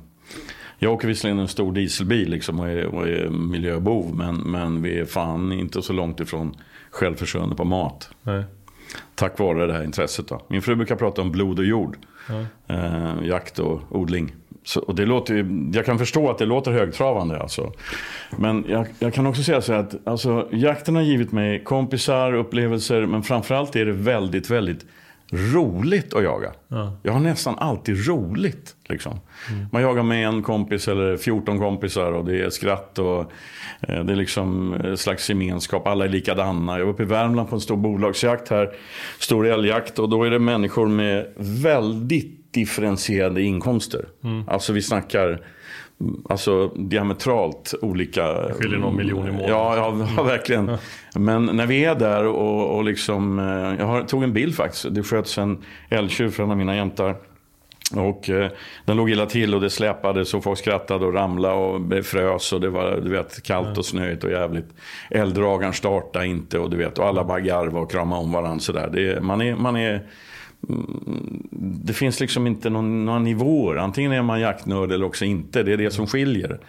jag 0.79 0.93
åker 0.93 1.07
visserligen 1.07 1.39
en 1.39 1.47
stor 1.47 1.71
dieselbil 1.71 2.29
liksom 2.29 2.59
och, 2.59 2.69
är, 2.69 2.85
och 2.85 3.07
är 3.07 3.29
miljöbov. 3.29 4.15
Men, 4.15 4.35
men 4.35 4.81
vi 4.81 4.99
är 4.99 5.05
fan 5.05 5.51
inte 5.51 5.81
så 5.81 5.93
långt 5.93 6.19
ifrån 6.19 6.55
självförsörjande 6.91 7.55
på 7.55 7.63
mat. 7.63 8.09
Nej. 8.23 8.43
Tack 9.15 9.39
vare 9.39 9.67
det 9.67 9.73
här 9.73 9.83
intresset. 9.83 10.27
Då. 10.27 10.41
Min 10.47 10.61
fru 10.61 10.75
brukar 10.75 10.95
prata 10.95 11.21
om 11.21 11.31
blod 11.31 11.59
och 11.59 11.65
jord. 11.65 11.97
Eh, 12.67 13.13
jakt 13.23 13.59
och 13.59 13.81
odling. 13.89 14.35
Så, 14.63 14.79
och 14.79 14.95
det 14.95 15.05
låter, 15.05 15.47
jag 15.73 15.85
kan 15.85 15.99
förstå 15.99 16.29
att 16.29 16.37
det 16.37 16.45
låter 16.45 16.71
högtravande. 16.71 17.39
Alltså. 17.41 17.71
Men 18.37 18.65
jag, 18.67 18.87
jag 18.99 19.13
kan 19.13 19.27
också 19.27 19.43
säga 19.43 19.61
så 19.61 19.73
här 19.73 19.79
att 19.79 20.07
alltså, 20.07 20.47
jakten 20.51 20.95
har 20.95 21.03
givit 21.03 21.31
mig 21.31 21.63
kompisar, 21.63 22.33
upplevelser. 22.33 23.05
Men 23.05 23.23
framförallt 23.23 23.75
är 23.75 23.85
det 23.85 23.91
väldigt, 23.91 24.49
väldigt 24.49 24.85
roligt 25.31 26.13
att 26.13 26.23
jaga. 26.23 26.51
Ja. 26.67 26.97
Jag 27.03 27.13
har 27.13 27.19
nästan 27.19 27.55
alltid 27.57 28.07
roligt. 28.07 28.75
Liksom. 28.89 29.19
Man 29.71 29.81
jagar 29.81 30.03
med 30.03 30.27
en 30.27 30.43
kompis 30.43 30.87
eller 30.87 31.17
14 31.17 31.59
kompisar 31.59 32.11
och 32.11 32.25
det 32.25 32.41
är 32.41 32.49
skratt 32.49 32.99
och 32.99 33.19
eh, 33.81 34.03
det 34.03 34.13
är 34.13 34.15
liksom 34.15 34.73
en 34.73 34.97
slags 34.97 35.29
gemenskap. 35.29 35.87
Alla 35.87 36.05
är 36.05 36.09
likadana. 36.09 36.79
Jag 36.79 36.85
var 36.85 36.93
uppe 36.93 37.03
i 37.03 37.05
Värmland 37.05 37.49
på 37.49 37.55
en 37.55 37.61
stor 37.61 37.77
bolagsjakt 37.77 38.49
här. 38.49 38.75
Stor 39.19 39.47
älgjakt 39.47 39.99
och 39.99 40.09
då 40.09 40.23
är 40.23 40.29
det 40.29 40.39
människor 40.39 40.87
med 40.87 41.27
väldigt 41.37 42.53
differentierade 42.53 43.41
inkomster. 43.41 44.05
Alltså 44.47 44.73
vi 44.73 44.81
snackar 44.81 45.41
Alltså 46.29 46.67
diametralt 46.67 47.73
olika. 47.81 48.53
skiljer 48.59 48.79
någon 48.79 48.95
miljon 48.95 49.27
i 49.27 49.31
månaden. 49.31 49.49
Ja, 49.49 49.75
ja, 49.77 50.07
ja 50.17 50.23
verkligen. 50.23 50.71
Men 51.15 51.45
när 51.45 51.65
vi 51.65 51.85
är 51.85 51.95
där 51.95 52.25
och, 52.25 52.75
och 52.77 52.83
liksom. 52.83 53.39
eh, 53.39 53.45
Jag 53.79 53.85
har, 53.85 54.03
tog 54.03 54.23
en 54.23 54.33
bild 54.33 54.55
faktiskt. 54.55 54.85
Det 54.91 55.03
sköts 55.03 55.37
en 55.37 55.57
älgtjur 55.89 56.29
för 56.29 56.43
en 56.43 56.51
av 56.51 56.57
mina 56.57 56.75
jämtar. 56.75 57.15
Och 57.95 58.29
eh, 58.29 58.49
den 58.85 58.97
låg 58.97 59.09
illa 59.09 59.25
till 59.25 59.55
och 59.55 59.61
det 59.61 59.69
släpade 59.69 60.25
så 60.25 60.41
folk 60.41 60.59
skrattade 60.59 61.05
och 61.05 61.13
ramlade 61.13 61.55
och 61.55 61.81
det 61.81 62.03
frös 62.03 62.53
och 62.53 62.61
det 62.61 62.69
var 62.69 62.99
du 63.03 63.09
vet, 63.09 63.43
kallt 63.43 63.77
och 63.77 63.85
snöigt 63.85 64.23
och 64.23 64.31
jävligt. 64.31 64.67
Älgdragaren 65.09 65.73
startade 65.73 66.27
inte 66.27 66.59
och 66.59 66.69
du 66.69 66.77
vet 66.77 66.99
och 66.99 67.05
alla 67.05 67.23
bara 67.23 67.39
garvade 67.39 67.79
och 67.79 67.91
kramade 67.91 68.21
om 68.21 68.31
varandra 68.31 68.59
sådär. 68.59 68.89
Det, 68.93 69.21
man 69.23 69.41
är, 69.41 69.55
man 69.55 69.75
är 69.75 70.07
det 71.85 71.93
finns 71.93 72.19
liksom 72.19 72.47
inte 72.47 72.69
någon, 72.69 73.05
några 73.05 73.19
nivåer. 73.19 73.75
Antingen 73.75 74.11
är 74.11 74.21
man 74.21 74.39
jaktnörd 74.39 74.91
eller 74.91 75.05
också 75.05 75.25
inte. 75.25 75.63
Det 75.63 75.73
är 75.73 75.77
det 75.77 75.91
som 75.91 76.07
skiljer. 76.07 76.59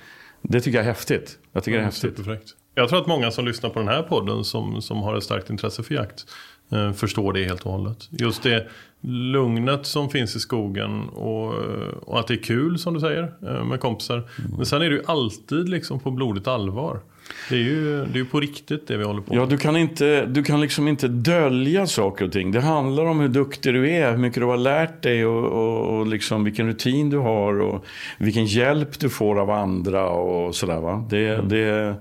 Det 0.43 0.61
tycker 0.61 0.79
jag 0.79 0.85
är 0.85 0.88
häftigt. 0.88 1.38
Jag 1.53 1.65
tycker 1.65 1.79
det 1.79 1.83
är 1.83 1.85
häftigt. 1.85 2.17
Superfräckt. 2.17 2.50
Jag 2.75 2.88
tror 2.88 3.00
att 3.00 3.07
många 3.07 3.31
som 3.31 3.45
lyssnar 3.45 3.71
på 3.71 3.79
den 3.79 3.88
här 3.88 4.03
podden 4.03 4.45
som, 4.45 4.83
som 4.83 5.03
har 5.03 5.17
ett 5.17 5.25
starkt 5.25 5.50
intresse 5.50 5.83
för 5.83 5.95
jakt 5.95 6.26
eh, 6.73 6.93
förstår 6.93 7.33
det 7.33 7.45
helt 7.45 7.62
och 7.62 7.73
hållet. 7.73 8.09
Just 8.11 8.43
det 8.43 8.69
lugnet 9.08 9.86
som 9.86 10.10
finns 10.10 10.36
i 10.36 10.40
skogen 10.40 11.08
och, 11.08 11.54
och 12.02 12.20
att 12.20 12.26
det 12.26 12.34
är 12.34 12.42
kul 12.42 12.78
som 12.78 12.94
du 12.94 13.00
säger 13.00 13.32
eh, 13.42 13.64
med 13.64 13.80
kompisar. 13.80 14.22
Men 14.56 14.66
sen 14.66 14.82
är 14.82 14.90
det 14.90 14.94
ju 14.94 15.02
alltid 15.06 15.68
liksom 15.68 16.00
på 16.00 16.10
blodigt 16.10 16.48
allvar. 16.48 17.00
Det 17.48 17.54
är 17.54 17.60
ju, 17.60 18.04
det 18.04 18.20
är 18.20 18.25
på 18.25 18.40
riktigt 18.40 18.86
det 18.86 18.96
vi 18.96 19.04
håller 19.04 19.20
på 19.20 19.34
med. 19.34 19.42
Ja, 19.42 19.46
du 19.46 19.58
kan, 19.58 19.76
inte, 19.76 20.26
du 20.26 20.42
kan 20.42 20.60
liksom 20.60 20.88
inte 20.88 21.08
dölja 21.08 21.86
saker 21.86 22.25
och 22.25 22.32
ting. 22.32 22.52
Det 22.52 22.60
handlar 22.60 23.04
om 23.04 23.20
hur 23.20 23.28
duktig 23.28 23.75
du 23.75 23.90
är, 23.90 24.10
hur 24.10 24.18
mycket 24.18 24.42
du 24.42 24.46
har 24.46 24.56
lärt 24.56 25.02
dig 25.02 25.26
och, 25.26 25.44
och, 25.44 25.98
och 25.98 26.06
liksom 26.06 26.44
vilken 26.44 26.66
rutin 26.66 27.10
du 27.10 27.18
har 27.18 27.60
och 27.60 27.84
vilken 28.18 28.46
hjälp 28.46 28.98
du 28.98 29.08
får 29.08 29.40
av 29.40 29.50
andra 29.50 30.08
och 30.08 30.54
sådär. 30.54 30.80
Va? 30.80 31.06
Det, 31.10 31.36
det, 31.36 31.94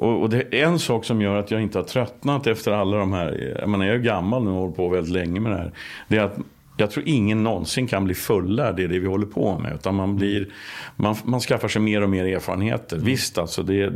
och, 0.00 0.22
och 0.22 0.30
det 0.30 0.36
är 0.60 0.64
en 0.66 0.78
sak 0.78 1.04
som 1.04 1.20
gör 1.22 1.36
att 1.36 1.50
jag 1.50 1.62
inte 1.62 1.78
har 1.78 1.84
tröttnat 1.84 2.46
efter 2.46 2.72
alla 2.72 2.96
de 2.96 3.12
här, 3.12 3.56
jag 3.60 3.68
menar 3.68 3.86
jag 3.86 3.94
är 3.94 3.98
gammal 3.98 4.44
nu 4.44 4.50
och 4.50 4.56
hållit 4.56 4.76
på 4.76 4.88
väldigt 4.88 5.12
länge 5.12 5.40
med 5.40 5.52
det 5.52 5.58
här. 5.58 5.72
Det 6.08 6.16
är 6.16 6.22
att 6.24 6.36
jag 6.76 6.90
tror 6.90 7.04
ingen 7.08 7.42
någonsin 7.42 7.86
kan 7.86 8.04
bli 8.04 8.14
fullärd 8.14 8.80
i 8.80 8.86
det 8.86 8.98
vi 8.98 9.06
håller 9.06 9.26
på 9.26 9.58
med. 9.58 9.74
Utan 9.74 9.94
man, 9.94 10.16
blir, 10.16 10.48
man, 10.96 11.16
man 11.24 11.40
skaffar 11.40 11.68
sig 11.68 11.82
mer 11.82 12.02
och 12.02 12.10
mer 12.10 12.24
erfarenheter. 12.24 12.96
Visst, 12.96 13.38
alltså 13.38 13.62
det, 13.62 13.92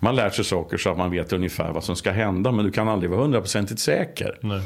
man 0.00 0.16
lär 0.16 0.30
sig 0.30 0.44
saker 0.44 0.76
så 0.76 0.90
att 0.90 0.98
man 0.98 1.10
vet 1.10 1.32
ungefär 1.32 1.72
vad 1.72 1.84
som 1.84 1.96
ska 1.96 2.10
hända. 2.10 2.52
Men 2.52 2.64
du 2.64 2.70
kan 2.70 2.88
aldrig 2.88 3.10
vara 3.10 3.20
hundraprocentigt 3.20 3.80
säker. 3.80 4.38
Nej. 4.40 4.60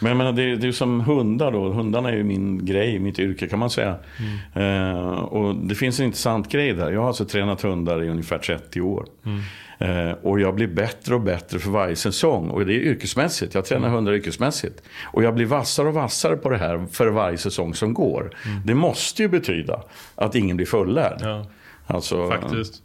Men 0.00 0.08
jag 0.08 0.16
menar, 0.16 0.32
det, 0.32 0.42
är- 0.42 0.56
det 0.56 0.68
är 0.68 0.72
som 0.72 1.00
hundar 1.00 1.52
då. 1.52 1.72
Hundarna 1.72 2.08
är 2.10 2.16
ju 2.16 2.24
min 2.24 2.64
grej, 2.66 2.98
mitt 2.98 3.18
yrke 3.18 3.46
kan 3.48 3.58
man 3.58 3.70
säga. 3.70 3.94
Eh, 4.54 5.08
och 5.10 5.54
det 5.54 5.74
finns 5.74 6.00
en 6.00 6.06
intressant 6.06 6.48
grej 6.52 6.72
där. 6.72 6.90
Jag 6.92 7.00
har 7.00 7.08
alltså 7.08 7.24
tränat 7.24 7.62
hundar 7.62 8.02
i 8.02 8.08
ungefär 8.08 8.38
30 8.38 8.80
år. 8.80 9.06
Eh, 9.26 9.30
och 10.22 10.40
jag 10.40 10.54
blir 10.54 10.66
bättre 10.66 11.14
och 11.14 11.20
bättre 11.20 11.58
för 11.58 11.70
varje 11.70 11.96
säsong. 11.96 12.48
Och 12.50 12.66
det 12.66 12.72
är 12.72 12.78
yrkesmässigt. 12.80 13.54
Jag 13.54 13.64
tränar 13.64 13.88
hundar 13.88 14.12
yrkesmässigt. 14.12 14.82
Och 15.12 15.22
jag 15.22 15.34
blir 15.34 15.46
vassare 15.46 15.88
och 15.88 15.94
vassare 15.94 16.36
på 16.36 16.50
det 16.50 16.58
här 16.58 16.86
för 16.92 17.06
varje 17.06 17.38
säsong 17.38 17.74
som 17.74 17.94
går. 17.94 18.30
Det 18.64 18.74
måste 18.74 19.22
ju 19.22 19.28
betyda 19.28 19.82
att 20.14 20.34
ingen 20.34 20.56
blir 20.56 20.66
fullärd. 20.66 21.18
Ja, 21.20 21.46
Alltså, 21.86 22.30
faktiskt. 22.30 22.82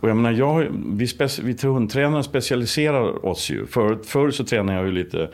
och 0.00 0.08
jag 0.08 0.16
menar, 0.16 0.32
jag, 0.38 0.66
vi, 0.92 1.04
speci- 1.06 1.42
vi 1.62 1.68
hundtränare 1.68 2.22
specialiserar 2.22 3.26
oss 3.26 3.50
ju. 3.50 3.66
För, 3.66 3.98
förr 4.04 4.30
så 4.30 4.44
tränade 4.44 4.78
jag 4.78 4.86
ju 4.86 4.92
lite 4.92 5.30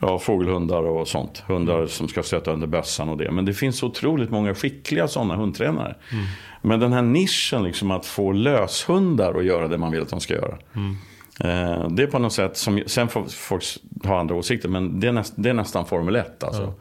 ja, 0.00 0.18
fågelhundar 0.18 0.82
och 0.82 1.08
sånt. 1.08 1.42
Hundar 1.46 1.86
som 1.86 2.08
ska 2.08 2.22
stöta 2.22 2.52
under 2.52 2.66
bössan 2.66 3.08
och 3.08 3.16
det. 3.16 3.30
Men 3.30 3.44
det 3.44 3.54
finns 3.54 3.82
otroligt 3.82 4.30
många 4.30 4.54
skickliga 4.54 5.08
sådana 5.08 5.36
hundtränare. 5.36 5.94
Men 6.62 6.80
den 6.80 6.92
här 6.92 7.02
nischen, 7.02 7.64
liksom 7.64 7.90
att 7.90 8.06
få 8.06 8.32
löshundar 8.32 9.34
att 9.34 9.44
göra 9.44 9.68
det 9.68 9.78
man 9.78 9.92
vill 9.92 10.02
att 10.02 10.08
de 10.08 10.20
ska 10.20 10.34
göra. 10.34 10.58
Eh, 11.44 11.88
det 11.88 12.02
är 12.02 12.06
på 12.06 12.18
något 12.18 12.32
sätt 12.32 12.56
som, 12.56 12.82
sen 12.86 13.08
får 13.08 13.24
folk 13.28 13.64
ha 14.04 14.20
andra 14.20 14.34
åsikter, 14.34 14.68
men 14.68 15.00
det 15.00 15.08
är, 15.08 15.12
näst, 15.12 15.32
det 15.36 15.50
är 15.50 15.54
nästan 15.54 15.86
Formel 15.86 16.16
1 16.16 16.44
alltså. 16.44 16.74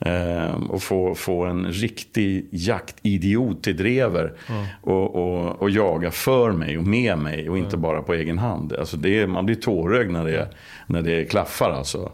Eh, 0.00 0.70
och 0.70 0.82
få, 0.82 1.14
få 1.14 1.44
en 1.44 1.66
riktig 1.72 2.48
jaktidiot 2.50 3.62
till 3.62 3.76
drever 3.76 4.32
och, 4.80 5.14
och, 5.14 5.62
och 5.62 5.70
jaga 5.70 6.10
för 6.10 6.52
mig 6.52 6.78
och 6.78 6.86
med 6.86 7.18
mig 7.18 7.50
och 7.50 7.58
inte 7.58 7.76
bara 7.76 8.02
på 8.02 8.14
egen 8.14 8.38
hand. 8.38 8.72
Alltså 8.72 8.96
det 8.96 9.20
är, 9.20 9.26
man 9.26 9.46
blir 9.46 9.56
tårögd 9.56 10.10
när 10.10 10.24
det, 10.24 10.48
när 10.86 11.02
det 11.02 11.24
klaffar 11.24 11.70
alltså. 11.70 12.12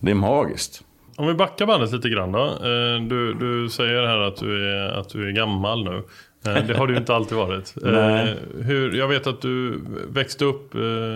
Det 0.00 0.10
är 0.10 0.14
magiskt. 0.14 0.84
Om 1.16 1.26
vi 1.26 1.34
backar 1.34 1.66
bandet 1.66 1.92
lite 1.92 2.08
grann 2.08 2.32
då. 2.32 2.44
Eh, 2.46 3.02
Du, 3.08 3.34
du 3.34 3.68
säger 3.68 4.02
här 4.06 4.18
att 4.18 4.36
du 4.36 4.68
är, 4.74 4.88
att 4.88 5.08
du 5.08 5.28
är 5.28 5.32
gammal 5.32 5.84
nu. 5.84 6.02
Eh, 6.46 6.66
Det 6.66 6.74
har 6.76 6.86
du 6.86 6.96
inte 6.96 7.14
alltid 7.14 7.38
varit. 7.38 7.74
Eh. 7.86 8.34
Hur, 8.62 8.94
jag 8.94 9.08
vet 9.08 9.26
att 9.26 9.40
du 9.42 9.80
växte 10.10 10.44
upp 10.44 10.74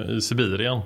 i 0.08 0.20
Sibirien. 0.20 0.80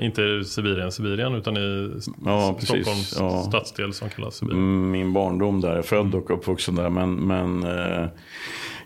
Inte 0.00 0.44
Sibirien, 0.44 0.92
Sibirien 0.92 1.34
utan 1.34 1.56
i 1.56 1.90
Ja. 2.24 2.56
Stockholms 2.60 3.16
Ja. 3.18 3.42
stadsdel 3.48 3.92
som 3.92 4.08
kallas 4.08 4.34
Sibirien. 4.34 4.62
Mm, 4.62 4.90
min 4.90 5.12
barndom 5.12 5.60
där. 5.60 5.68
Jag 5.68 5.78
är 5.78 5.82
född 5.82 6.14
och 6.14 6.30
uppvuxen 6.30 6.74
där. 6.74 6.90
Men, 6.90 7.14
men 7.14 7.64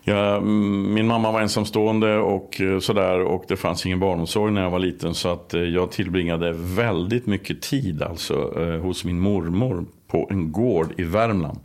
jag, 0.03 0.37
mm, 0.37 0.93
min 0.93 1.07
mamma 1.07 1.31
var 1.31 1.41
ensamstående 1.41 2.17
och 2.17 2.61
eh, 2.61 2.79
sådär. 2.79 3.19
Och 3.19 3.45
det 3.47 3.55
fanns 3.55 3.85
ingen 3.85 3.99
barnomsorg 3.99 4.53
när 4.53 4.61
jag 4.61 4.69
var 4.69 4.79
liten. 4.79 5.13
Så 5.13 5.29
att 5.29 5.53
eh, 5.53 5.61
jag 5.61 5.91
tillbringade 5.91 6.53
väldigt 6.55 7.25
mycket 7.25 7.61
tid 7.61 8.01
alltså, 8.01 8.61
eh, 8.61 8.81
hos 8.81 9.05
min 9.05 9.19
mormor 9.19 9.85
på 10.07 10.27
en 10.31 10.51
gård 10.51 10.93
i 10.97 11.03
Värmland. 11.03 11.59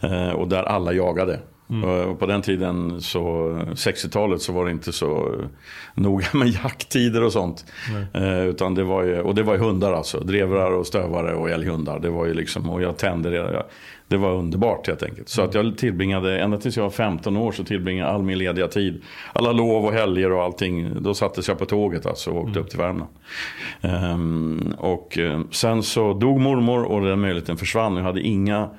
Eh, 0.00 0.30
och 0.30 0.48
där 0.48 0.62
alla 0.62 0.92
jagade. 0.92 1.40
Och 2.10 2.18
på 2.18 2.26
den 2.26 2.42
tiden, 2.42 3.00
så 3.00 3.20
60-talet, 3.74 4.42
så 4.42 4.52
var 4.52 4.64
det 4.64 4.70
inte 4.70 4.92
så 4.92 5.34
noga 5.94 6.26
med 6.32 6.48
jakttider 6.64 7.22
och 7.22 7.32
sånt. 7.32 7.64
Eh, 8.14 8.46
utan 8.46 8.74
det 8.74 8.84
var 8.84 9.02
ju, 9.02 9.20
och 9.20 9.34
det 9.34 9.42
var 9.42 9.54
ju 9.54 9.60
hundar 9.60 9.92
alltså. 9.92 10.20
Drevrar 10.20 10.70
och 10.70 10.86
stövare 10.86 11.34
och 11.34 11.50
älghundar. 11.50 11.98
Det 11.98 12.10
var 12.10 12.26
ju 12.26 12.34
liksom, 12.34 12.70
och 12.70 12.82
jag 12.82 12.96
tände 12.96 13.30
det. 13.30 13.36
Jag, 13.36 13.64
det 14.08 14.16
var 14.16 14.34
underbart 14.34 14.86
helt 14.86 15.02
enkelt. 15.02 15.28
Så 15.28 15.42
att 15.42 15.54
jag 15.54 15.78
tillbringade, 15.78 16.40
ända 16.40 16.58
tills 16.58 16.76
jag 16.76 16.84
var 16.84 16.90
15 16.90 17.36
år 17.36 17.52
så 17.52 17.64
tillbringade 17.64 18.08
jag 18.08 18.14
all 18.14 18.22
min 18.22 18.38
lediga 18.38 18.68
tid. 18.68 19.02
Alla 19.32 19.52
lov 19.52 19.84
och 19.84 19.92
helger 19.92 20.32
och 20.32 20.42
allting. 20.42 21.02
Då 21.02 21.14
sattes 21.14 21.48
jag 21.48 21.58
på 21.58 21.66
tåget 21.66 22.06
alltså 22.06 22.30
och 22.30 22.44
åkte 22.44 22.60
upp 22.60 22.70
till 22.70 22.78
Värmland. 22.78 23.10
Ehm, 23.80 24.74
och 24.78 25.18
eh, 25.18 25.40
sen 25.50 25.82
så 25.82 26.12
dog 26.12 26.40
mormor 26.40 26.82
och 26.84 27.00
den 27.00 27.20
möjligheten 27.20 27.56
försvann. 27.56 27.96
Jag 27.96 28.04
hade 28.04 28.20
inga 28.20 28.70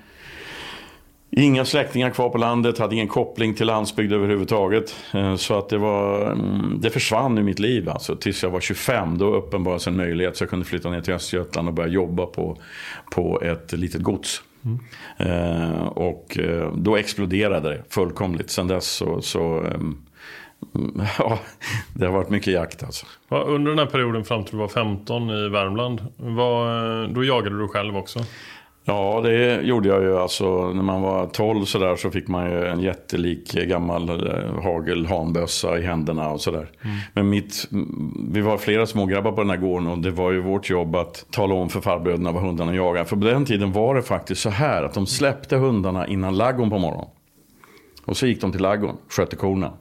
Inga 1.29 1.65
släktingar 1.65 2.09
kvar 2.09 2.29
på 2.29 2.37
landet, 2.37 2.77
hade 2.77 2.95
ingen 2.95 3.07
koppling 3.07 3.53
till 3.53 3.67
landsbygd 3.67 4.13
överhuvudtaget. 4.13 4.95
Eh, 5.13 5.35
Så 5.35 5.57
att 5.57 5.69
det, 5.69 5.77
var, 5.77 6.31
mm, 6.31 6.77
det 6.81 6.89
försvann 6.89 7.37
ur 7.37 7.43
mitt 7.43 7.59
liv 7.59 7.89
alltså, 7.89 8.15
tills 8.15 8.43
jag 8.43 8.49
var 8.49 8.59
25. 8.59 9.17
Då 9.17 9.35
uppenbarades 9.35 9.87
en 9.87 9.97
möjlighet 9.97 10.37
så 10.37 10.43
jag 10.43 10.49
kunde 10.49 10.65
flytta 10.65 10.89
ner 10.89 11.01
till 11.01 11.13
Östergötland 11.13 11.67
och 11.67 11.73
börja 11.73 11.89
jobba 11.89 12.25
på, 12.25 12.57
på 13.11 13.41
ett 13.41 13.73
litet 13.73 14.01
gods. 14.01 14.41
Eh, 15.17 15.87
och 15.87 16.39
eh, 16.39 16.73
då 16.73 16.97
exploderade 16.97 17.69
det 17.69 17.83
fullkomligt. 17.89 18.49
Sen 18.49 18.67
dess 18.67 18.87
så, 18.87 19.21
så 19.21 19.63
ehm, 19.63 19.97
ja, 21.17 21.39
det 21.93 22.05
har 22.05 22.13
varit 22.13 22.29
mycket 22.29 22.53
jakt 22.53 22.83
alltså. 22.83 23.05
Under 23.29 23.71
den 23.71 23.79
här 23.79 23.85
perioden 23.85 24.25
fram 24.25 24.43
till 24.43 24.51
du 24.51 24.57
var 24.57 24.67
15 24.67 25.29
i 25.29 25.49
Värmland, 25.49 26.01
var, 26.17 27.03
eh, 27.03 27.09
då 27.09 27.23
jagade 27.23 27.57
du 27.57 27.67
själv 27.67 27.97
också? 27.97 28.19
Ja, 28.89 29.21
det 29.23 29.61
gjorde 29.61 29.89
jag 29.89 30.01
ju. 30.01 30.17
Alltså, 30.17 30.73
när 30.73 30.83
man 30.83 31.01
var 31.01 31.27
12 31.27 31.65
så, 31.65 31.79
där, 31.79 31.95
så 31.95 32.11
fick 32.11 32.27
man 32.27 32.51
ju 32.51 32.65
en 32.67 32.79
jättelik 32.79 33.53
gammal 33.53 34.09
eh, 34.09 34.63
hagel 34.63 35.05
hanbössa 35.05 35.79
i 35.79 35.81
händerna 35.81 36.29
och 36.29 36.41
sådär. 36.41 36.69
Men 37.13 37.29
mitt, 37.29 37.67
vi 38.29 38.41
var 38.41 38.57
flera 38.57 38.85
smågrabbar 38.85 39.31
på 39.31 39.41
den 39.41 39.49
här 39.49 39.57
gården 39.57 39.87
och 39.87 39.97
det 39.97 40.11
var 40.11 40.31
ju 40.31 40.41
vårt 40.41 40.69
jobb 40.69 40.95
att 40.95 41.25
tala 41.31 41.53
om 41.53 41.69
för 41.69 41.81
farbröderna 41.81 42.31
vad 42.31 42.43
hundarna 42.43 42.75
jagade. 42.75 43.05
För 43.05 43.15
på 43.15 43.25
den 43.25 43.45
tiden 43.45 43.71
var 43.71 43.95
det 43.95 44.01
faktiskt 44.01 44.41
så 44.41 44.49
här 44.49 44.83
att 44.83 44.93
de 44.93 45.07
släppte 45.07 45.55
hundarna 45.55 46.07
innan 46.07 46.37
laggon 46.37 46.69
på 46.69 46.77
morgonen. 46.77 47.09
Och 48.05 48.17
så 48.17 48.27
gick 48.27 48.41
de 48.41 48.51
till 48.51 48.61
laggon, 48.61 48.97
skötte 49.09 49.35
korna. 49.35 49.73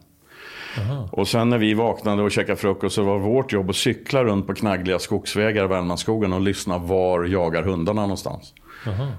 Och 1.11 1.29
sen 1.29 1.51
när 1.51 1.59
vi 1.59 1.75
vaknade 1.75 2.23
och 2.23 2.31
käkade 2.31 2.57
frukost 2.57 2.95
så 2.95 3.03
var 3.03 3.19
vårt 3.19 3.53
jobb 3.53 3.71
att 3.71 3.77
cykla 3.77 4.25
runt 4.25 4.47
på 4.47 4.55
knaggliga 4.55 4.99
skogsvägar 4.99 5.65
i 5.65 5.69
Värmlandsskogen 5.69 6.33
och 6.33 6.41
lyssna 6.41 6.79
var 6.79 7.25
jagar 7.25 7.63
hundarna 7.63 8.01
någonstans. 8.01 8.55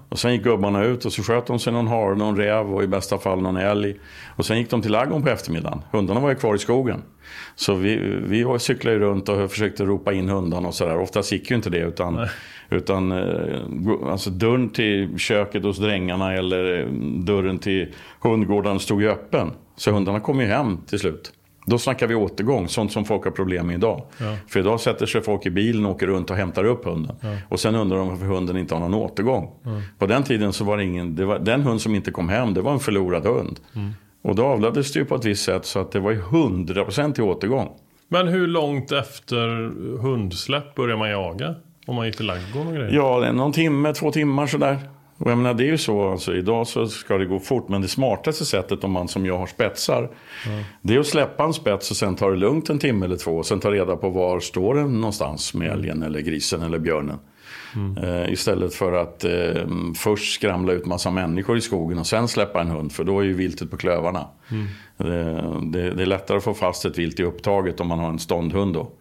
Och 0.09 0.19
sen 0.19 0.33
gick 0.33 0.43
gubbarna 0.43 0.83
ut 0.83 1.05
och 1.05 1.13
så 1.13 1.23
sköt 1.23 1.45
de 1.47 1.59
sig 1.59 1.73
någon 1.73 1.87
hare, 1.87 2.15
någon 2.15 2.37
räv 2.37 2.73
och 2.75 2.83
i 2.83 2.87
bästa 2.87 3.17
fall 3.17 3.41
någon 3.41 3.57
älg. 3.57 3.95
Och 4.35 4.45
sen 4.45 4.57
gick 4.57 4.69
de 4.69 4.81
till 4.81 4.91
ladugården 4.91 5.23
på 5.23 5.29
eftermiddagen. 5.29 5.81
Hundarna 5.91 6.19
var 6.19 6.29
ju 6.29 6.35
kvar 6.35 6.55
i 6.55 6.59
skogen. 6.59 7.01
Så 7.55 7.73
vi, 7.73 7.95
vi 8.27 8.43
var- 8.43 8.57
cyklade 8.57 8.95
ju 8.97 9.01
runt 9.03 9.29
och 9.29 9.51
försökte 9.51 9.83
ropa 9.85 10.13
in 10.13 10.29
hundarna 10.29 10.67
och 10.67 10.73
sådär. 10.73 10.97
Oftast 10.97 11.31
gick 11.31 11.49
ju 11.49 11.55
inte 11.55 11.69
det 11.69 11.77
utan, 11.79 12.27
utan 12.69 13.11
eh, 13.11 14.11
alltså 14.11 14.29
dörren 14.29 14.69
till 14.69 15.17
köket 15.19 15.63
hos 15.63 15.77
drängarna 15.77 16.33
eller 16.33 16.79
eh, 16.79 16.85
dörren 17.23 17.59
till 17.59 17.93
hundgården 18.21 18.79
stod 18.79 19.01
ju 19.01 19.09
öppen. 19.09 19.51
Så 19.75 19.91
hundarna 19.91 20.19
kom 20.19 20.39
ju 20.39 20.45
hem 20.47 20.77
till 20.87 20.99
slut. 20.99 21.31
Då 21.69 21.77
snackar 21.77 22.07
vi 22.07 22.15
återgång, 22.15 22.67
sånt 22.67 22.91
som 22.91 23.05
folk 23.05 23.23
har 23.23 23.31
problem 23.31 23.67
med 23.67 23.73
idag. 23.75 24.03
För 24.47 24.59
idag 24.59 24.79
sätter 24.79 25.05
sig 25.05 25.21
folk 25.21 25.45
i 25.45 25.49
bilen 25.49 25.85
och 25.85 25.91
åker 25.91 26.07
runt 26.07 26.29
och 26.29 26.35
hämtar 26.35 26.63
upp 26.63 26.85
hunden. 26.85 27.15
Och 27.49 27.59
sen 27.59 27.75
undrar 27.75 27.97
de 27.97 28.09
varför 28.09 28.25
hunden 28.25 28.57
inte 28.57 28.75
har 28.75 28.81
någon 28.81 28.93
återgång. 28.93 29.49
På 29.99 30.05
den 30.05 30.23
tiden 30.23 30.53
så 30.53 30.63
var 30.63 30.77
det 30.77 30.83
ingen, 30.83 31.15
det 31.15 31.25
var, 31.25 31.39
den 31.39 31.61
hund 31.61 31.81
som 31.81 31.95
inte 31.95 32.11
kom 32.11 32.29
hem, 32.29 32.53
det 32.53 32.61
var 32.61 32.73
en 32.73 32.79
förlorad 32.79 33.25
hund. 33.25 33.59
Och 34.21 34.35
då 34.35 34.45
avlades 34.45 34.93
det 34.93 34.99
ju 34.99 35.05
på 35.05 35.15
ett 35.15 35.25
visst 35.25 35.43
sätt 35.43 35.65
så 35.65 35.79
att 35.79 35.91
det 35.91 35.99
var 35.99 36.11
ju 36.11 36.21
100% 36.21 37.19
i 37.19 37.21
återgång. 37.23 37.69
Men 38.09 38.27
hur 38.27 38.47
långt 38.47 38.91
efter 38.91 39.71
hundsläpp 40.01 40.75
börjar 40.75 40.97
man 40.97 41.09
jaga? 41.09 41.55
Om 41.87 41.95
man 41.95 42.05
gick 42.05 42.17
till 42.17 42.25
ladugården 42.25 42.67
och 42.67 42.73
grejer? 42.73 42.91
Ja, 42.91 43.31
någon 43.31 43.51
timme, 43.51 43.93
två 43.93 44.11
timmar 44.11 44.47
sådär. 44.47 44.77
Och 45.17 45.31
jag 45.31 45.37
menar, 45.37 45.53
det 45.53 45.63
är 45.63 45.71
ju 45.71 45.77
så, 45.77 46.11
alltså, 46.11 46.35
idag 46.35 46.67
så 46.67 46.87
ska 46.87 47.17
det 47.17 47.25
gå 47.25 47.39
fort. 47.39 47.69
Men 47.69 47.81
det 47.81 47.87
smartaste 47.87 48.45
sättet 48.45 48.83
om 48.83 48.91
man 48.91 49.07
som 49.07 49.25
jag 49.25 49.37
har 49.37 49.47
spetsar. 49.47 50.09
Det 50.81 50.95
är 50.95 50.99
att 50.99 51.07
släppa 51.07 51.43
en 51.43 51.53
spets 51.53 51.91
och 51.91 51.97
sen 51.97 52.15
ta 52.15 52.29
det 52.29 52.35
lugnt 52.35 52.69
en 52.69 52.79
timme 52.79 53.05
eller 53.05 53.17
två. 53.17 53.31
Och 53.31 53.45
sen 53.45 53.59
ta 53.59 53.71
reda 53.71 53.95
på 53.95 54.09
var 54.09 54.39
står 54.39 54.75
den 54.75 55.01
någonstans 55.01 55.53
med 55.53 55.71
älgen 55.71 56.03
eller 56.03 56.19
grisen 56.19 56.61
eller 56.61 56.79
björnen. 56.79 57.19
Eh, 58.03 58.33
istället 58.33 58.73
för 58.73 58.93
att 58.93 59.23
eh, 59.23 59.67
först 59.95 60.33
skramla 60.33 60.73
ut 60.73 60.85
massa 60.85 61.11
människor 61.11 61.57
i 61.57 61.61
skogen 61.61 61.99
och 61.99 62.07
sen 62.07 62.27
släppa 62.27 62.61
en 62.61 62.67
hund. 62.67 62.91
För 62.91 63.03
då 63.03 63.19
är 63.19 63.23
ju 63.23 63.33
viltet 63.33 63.71
på 63.71 63.77
klövarna. 63.77 64.27
Det, 64.97 65.33
det, 65.61 65.91
det 65.91 66.01
är 66.01 66.05
lättare 66.05 66.37
att 66.37 66.43
få 66.43 66.53
fast 66.53 66.85
ett 66.85 66.97
vilt 66.97 67.19
i 67.19 67.23
upptaget 67.23 67.79
om 67.79 67.87
man 67.87 67.99
har 67.99 68.09
en 68.09 68.19
ståndhund 68.19 68.73
då. 68.73 68.91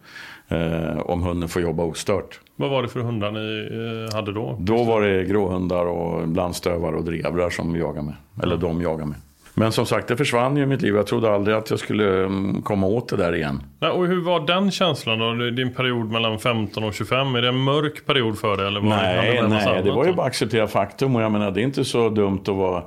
Eh, 0.47 0.97
om 0.97 1.21
hunden 1.21 1.49
får 1.49 1.61
jobba 1.61 1.83
ostört. 1.83 2.39
Vad 2.59 2.69
var 2.69 2.81
det 2.81 2.87
för 2.87 2.99
hundar 2.99 3.31
ni 3.31 3.67
eh, 4.07 4.15
hade 4.15 4.33
då? 4.33 4.55
Då 4.59 4.83
var 4.83 5.01
det 5.01 5.23
gråhundar 5.23 5.85
och 5.85 6.27
blandstövare 6.27 6.95
och 6.95 7.03
drevrar 7.03 7.49
som 7.49 7.75
jagade 7.75 8.05
med. 8.05 8.15
Eller 8.43 8.57
de 8.57 8.81
jagade 8.81 9.05
med. 9.05 9.17
Men 9.53 9.71
som 9.71 9.85
sagt, 9.85 10.07
det 10.07 10.17
försvann 10.17 10.57
ju 10.57 10.63
i 10.63 10.65
mitt 10.65 10.81
liv. 10.81 10.95
Jag 10.95 11.07
trodde 11.07 11.33
aldrig 11.33 11.57
att 11.57 11.69
jag 11.69 11.79
skulle 11.79 12.25
mm, 12.25 12.61
komma 12.61 12.87
åt 12.87 13.09
det 13.09 13.17
där 13.17 13.35
igen. 13.35 13.63
Nej, 13.79 13.89
och 13.89 14.07
hur 14.07 14.21
var 14.21 14.39
den 14.47 14.71
känslan 14.71 15.19
då? 15.19 15.49
Din 15.49 15.73
period 15.73 16.11
mellan 16.11 16.39
15 16.39 16.83
och 16.83 16.93
25, 16.93 17.35
är 17.35 17.41
det 17.41 17.47
en 17.47 17.57
mörk 17.57 18.05
period 18.05 18.39
för 18.39 18.57
dig? 18.57 18.67
Eller 18.67 18.79
var 18.79 18.89
Nej, 18.89 19.41
massa 19.41 19.71
nej, 19.71 19.83
det 19.83 19.91
var 19.91 20.05
ju 20.05 20.13
bara 20.13 20.21
att 20.21 20.27
acceptera 20.27 20.67
faktum. 20.67 21.15
Och 21.15 21.21
jag 21.21 21.31
menar, 21.31 21.51
det 21.51 21.61
är 21.61 21.63
inte 21.63 21.85
så 21.85 22.09
dumt 22.09 22.41
att 22.41 22.47
vara 22.47 22.83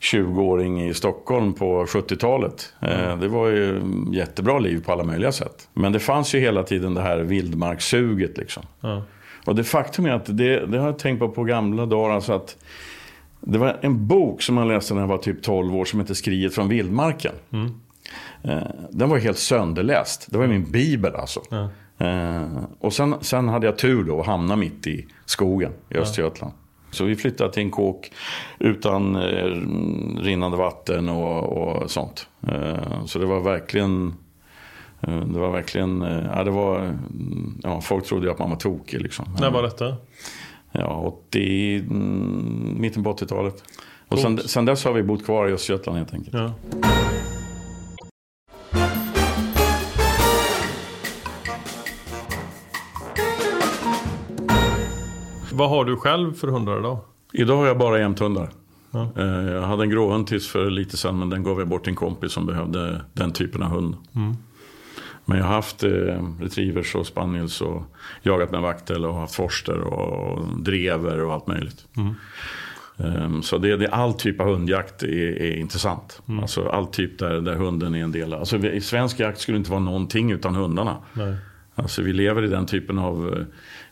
20-åring 0.00 0.88
i 0.88 0.94
Stockholm 0.94 1.52
på 1.52 1.84
70-talet. 1.84 2.72
Eh, 2.82 3.18
Det 3.18 3.28
var 3.28 3.48
ju 3.48 3.82
jättebra 4.12 4.58
liv 4.58 4.84
på 4.84 4.92
alla 4.92 5.04
möjliga 5.04 5.32
sätt. 5.32 5.68
Men 5.74 5.92
det 5.92 5.98
fanns 6.00 6.34
ju 6.34 6.38
hela 6.40 6.62
tiden 6.62 6.94
det 6.94 7.00
här 7.02 7.18
vildmarkssuget 7.18 8.38
liksom. 8.38 8.62
Ja. 8.80 9.02
Och 9.46 9.54
det 9.54 9.64
faktum 9.64 10.06
är 10.06 10.10
att 10.10 10.26
det, 10.38 10.66
det 10.66 10.78
har 10.78 10.86
jag 10.86 10.98
tänkt 10.98 11.18
på 11.18 11.28
på 11.28 11.44
gamla 11.44 11.86
dagar. 11.86 12.14
Alltså 12.14 12.32
att 12.32 12.56
det 13.40 13.58
var 13.58 13.76
en 13.80 14.06
bok 14.06 14.42
som 14.42 14.56
jag 14.56 14.68
läste 14.68 14.94
när 14.94 15.00
jag 15.00 15.08
var 15.08 15.18
typ 15.18 15.42
12 15.42 15.76
år 15.76 15.84
som 15.84 16.00
heter 16.00 16.14
Skriet 16.14 16.54
från 16.54 16.68
vildmarken. 16.68 17.32
Eh, 18.42 18.58
Den 18.90 19.08
var 19.08 19.18
helt 19.18 19.38
sönderläst. 19.38 20.26
Det 20.30 20.38
var 20.38 20.46
min 20.46 20.70
bibel 20.70 21.14
alltså. 21.14 21.40
Eh, 21.98 22.42
och 22.80 22.92
sen, 22.92 23.14
sen 23.20 23.48
hade 23.48 23.66
jag 23.66 23.78
tur 23.78 24.04
då 24.04 24.20
att 24.20 24.26
hamna 24.26 24.56
mitt 24.56 24.86
i 24.86 25.06
skogen 25.24 25.72
i 25.90 25.94
Östergötland. 25.94 26.52
Så 26.90 27.04
vi 27.04 27.16
flyttade 27.16 27.52
till 27.52 27.62
en 27.62 27.70
kåk 27.70 28.12
utan 28.58 29.16
eh, 29.16 29.46
rinnande 30.22 30.56
vatten 30.56 31.08
och, 31.08 31.42
och 31.42 31.90
sånt. 31.90 32.28
Eh, 32.48 33.04
så 33.04 33.18
det 33.18 33.26
var 33.26 33.40
verkligen 33.40 34.14
eh, 35.00 35.20
det 35.20 35.38
var 35.38 35.50
verkligen, 35.50 36.02
eh, 36.02 36.24
ja, 36.34 36.44
det 36.44 36.50
var, 36.50 36.78
mm, 36.78 37.60
ja, 37.62 37.80
folk 37.80 38.06
trodde 38.06 38.26
ju 38.26 38.32
att 38.32 38.38
man 38.38 38.50
var 38.50 38.56
tokig 38.56 39.00
liksom. 39.00 39.24
När 39.40 39.50
var 39.50 39.62
detta? 39.62 39.96
Ja, 40.72 41.16
80, 41.28 41.76
mm, 41.76 42.76
mitten 42.78 43.04
på 43.04 43.12
80-talet. 43.12 43.62
Och 44.08 44.18
sen, 44.18 44.38
sen 44.38 44.64
dess 44.64 44.84
har 44.84 44.92
vi 44.92 45.02
bott 45.02 45.24
kvar 45.24 45.48
i 45.48 45.52
Östergötland 45.52 45.98
helt 45.98 46.14
enkelt. 46.14 46.34
Ja. 46.34 46.52
Vad 55.58 55.70
har 55.70 55.84
du 55.84 55.96
själv 55.96 56.32
för 56.34 56.48
hundar 56.48 56.78
idag? 56.78 56.98
Idag 57.32 57.56
har 57.56 57.66
jag 57.66 57.78
bara 57.78 57.98
jämthundar. 57.98 58.50
Ja. 58.90 59.08
Eh, 59.16 59.24
Jag 59.52 59.62
hade 59.62 59.82
en 59.82 59.90
gråhund 59.90 60.26
tills 60.26 60.48
för 60.48 60.70
lite 60.70 60.96
sedan 60.96 61.18
men 61.18 61.30
den 61.30 61.42
gav 61.42 61.58
jag 61.58 61.68
bort 61.68 61.82
till 61.84 61.90
en 61.90 61.96
kompis 61.96 62.32
som 62.32 62.46
behövde 62.46 63.00
den 63.12 63.32
typen 63.32 63.62
av 63.62 63.68
hund. 63.70 63.96
Mm. 64.14 64.34
Men 65.24 65.38
jag 65.38 65.44
har 65.44 65.54
haft 65.54 65.84
eh, 65.84 65.90
retrievers 66.40 66.94
och 66.94 67.06
spaniels 67.06 67.60
och 67.60 67.82
jagat 68.22 68.50
med 68.50 68.60
vaktel 68.60 69.04
och 69.04 69.14
haft 69.14 69.34
forster 69.34 69.78
och 69.80 70.46
drever 70.58 71.24
och 71.24 71.32
allt 71.32 71.46
möjligt. 71.46 71.86
Mm. 71.96 72.14
Eh, 72.96 73.40
Så 73.40 73.58
det, 73.58 73.76
det, 73.76 73.88
all 73.88 74.14
typ 74.14 74.40
av 74.40 74.46
hundjakt 74.46 75.02
är, 75.02 75.42
är 75.42 75.56
intressant. 75.56 76.22
Mm. 76.28 76.40
Alltså 76.40 76.68
all 76.68 76.86
typ 76.86 77.18
där, 77.18 77.40
där 77.40 77.54
hunden 77.54 77.94
är 77.94 78.02
en 78.04 78.12
del. 78.12 78.34
Alltså, 78.34 78.56
I 78.56 78.80
svensk 78.80 79.20
jakt 79.20 79.40
skulle 79.40 79.56
det 79.56 79.58
inte 79.58 79.70
vara 79.70 79.80
någonting 79.80 80.30
utan 80.32 80.54
hundarna. 80.54 80.96
Nej. 81.12 81.36
Alltså 81.74 82.02
vi 82.02 82.12
lever 82.12 82.44
i 82.44 82.48
den 82.48 82.66
typen 82.66 82.98
av 82.98 83.34
eh, 83.38 83.44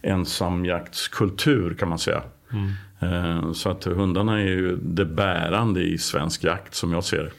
ensamjaktskultur 0.07 1.75
kan 1.75 1.89
man 1.89 1.99
säga. 1.99 2.23
Eh, 3.01 3.53
Så 3.53 3.71
att 3.71 3.85
hundarna 3.85 4.41
är 4.41 4.45
ju 4.47 4.77
det 4.83 5.05
bärande 5.05 5.81
i 5.83 5.99
svensk 5.99 6.45
jakt 6.45 6.75
som 6.75 6.93
jag 6.93 7.05
ser 7.05 7.23
det. 7.25 7.31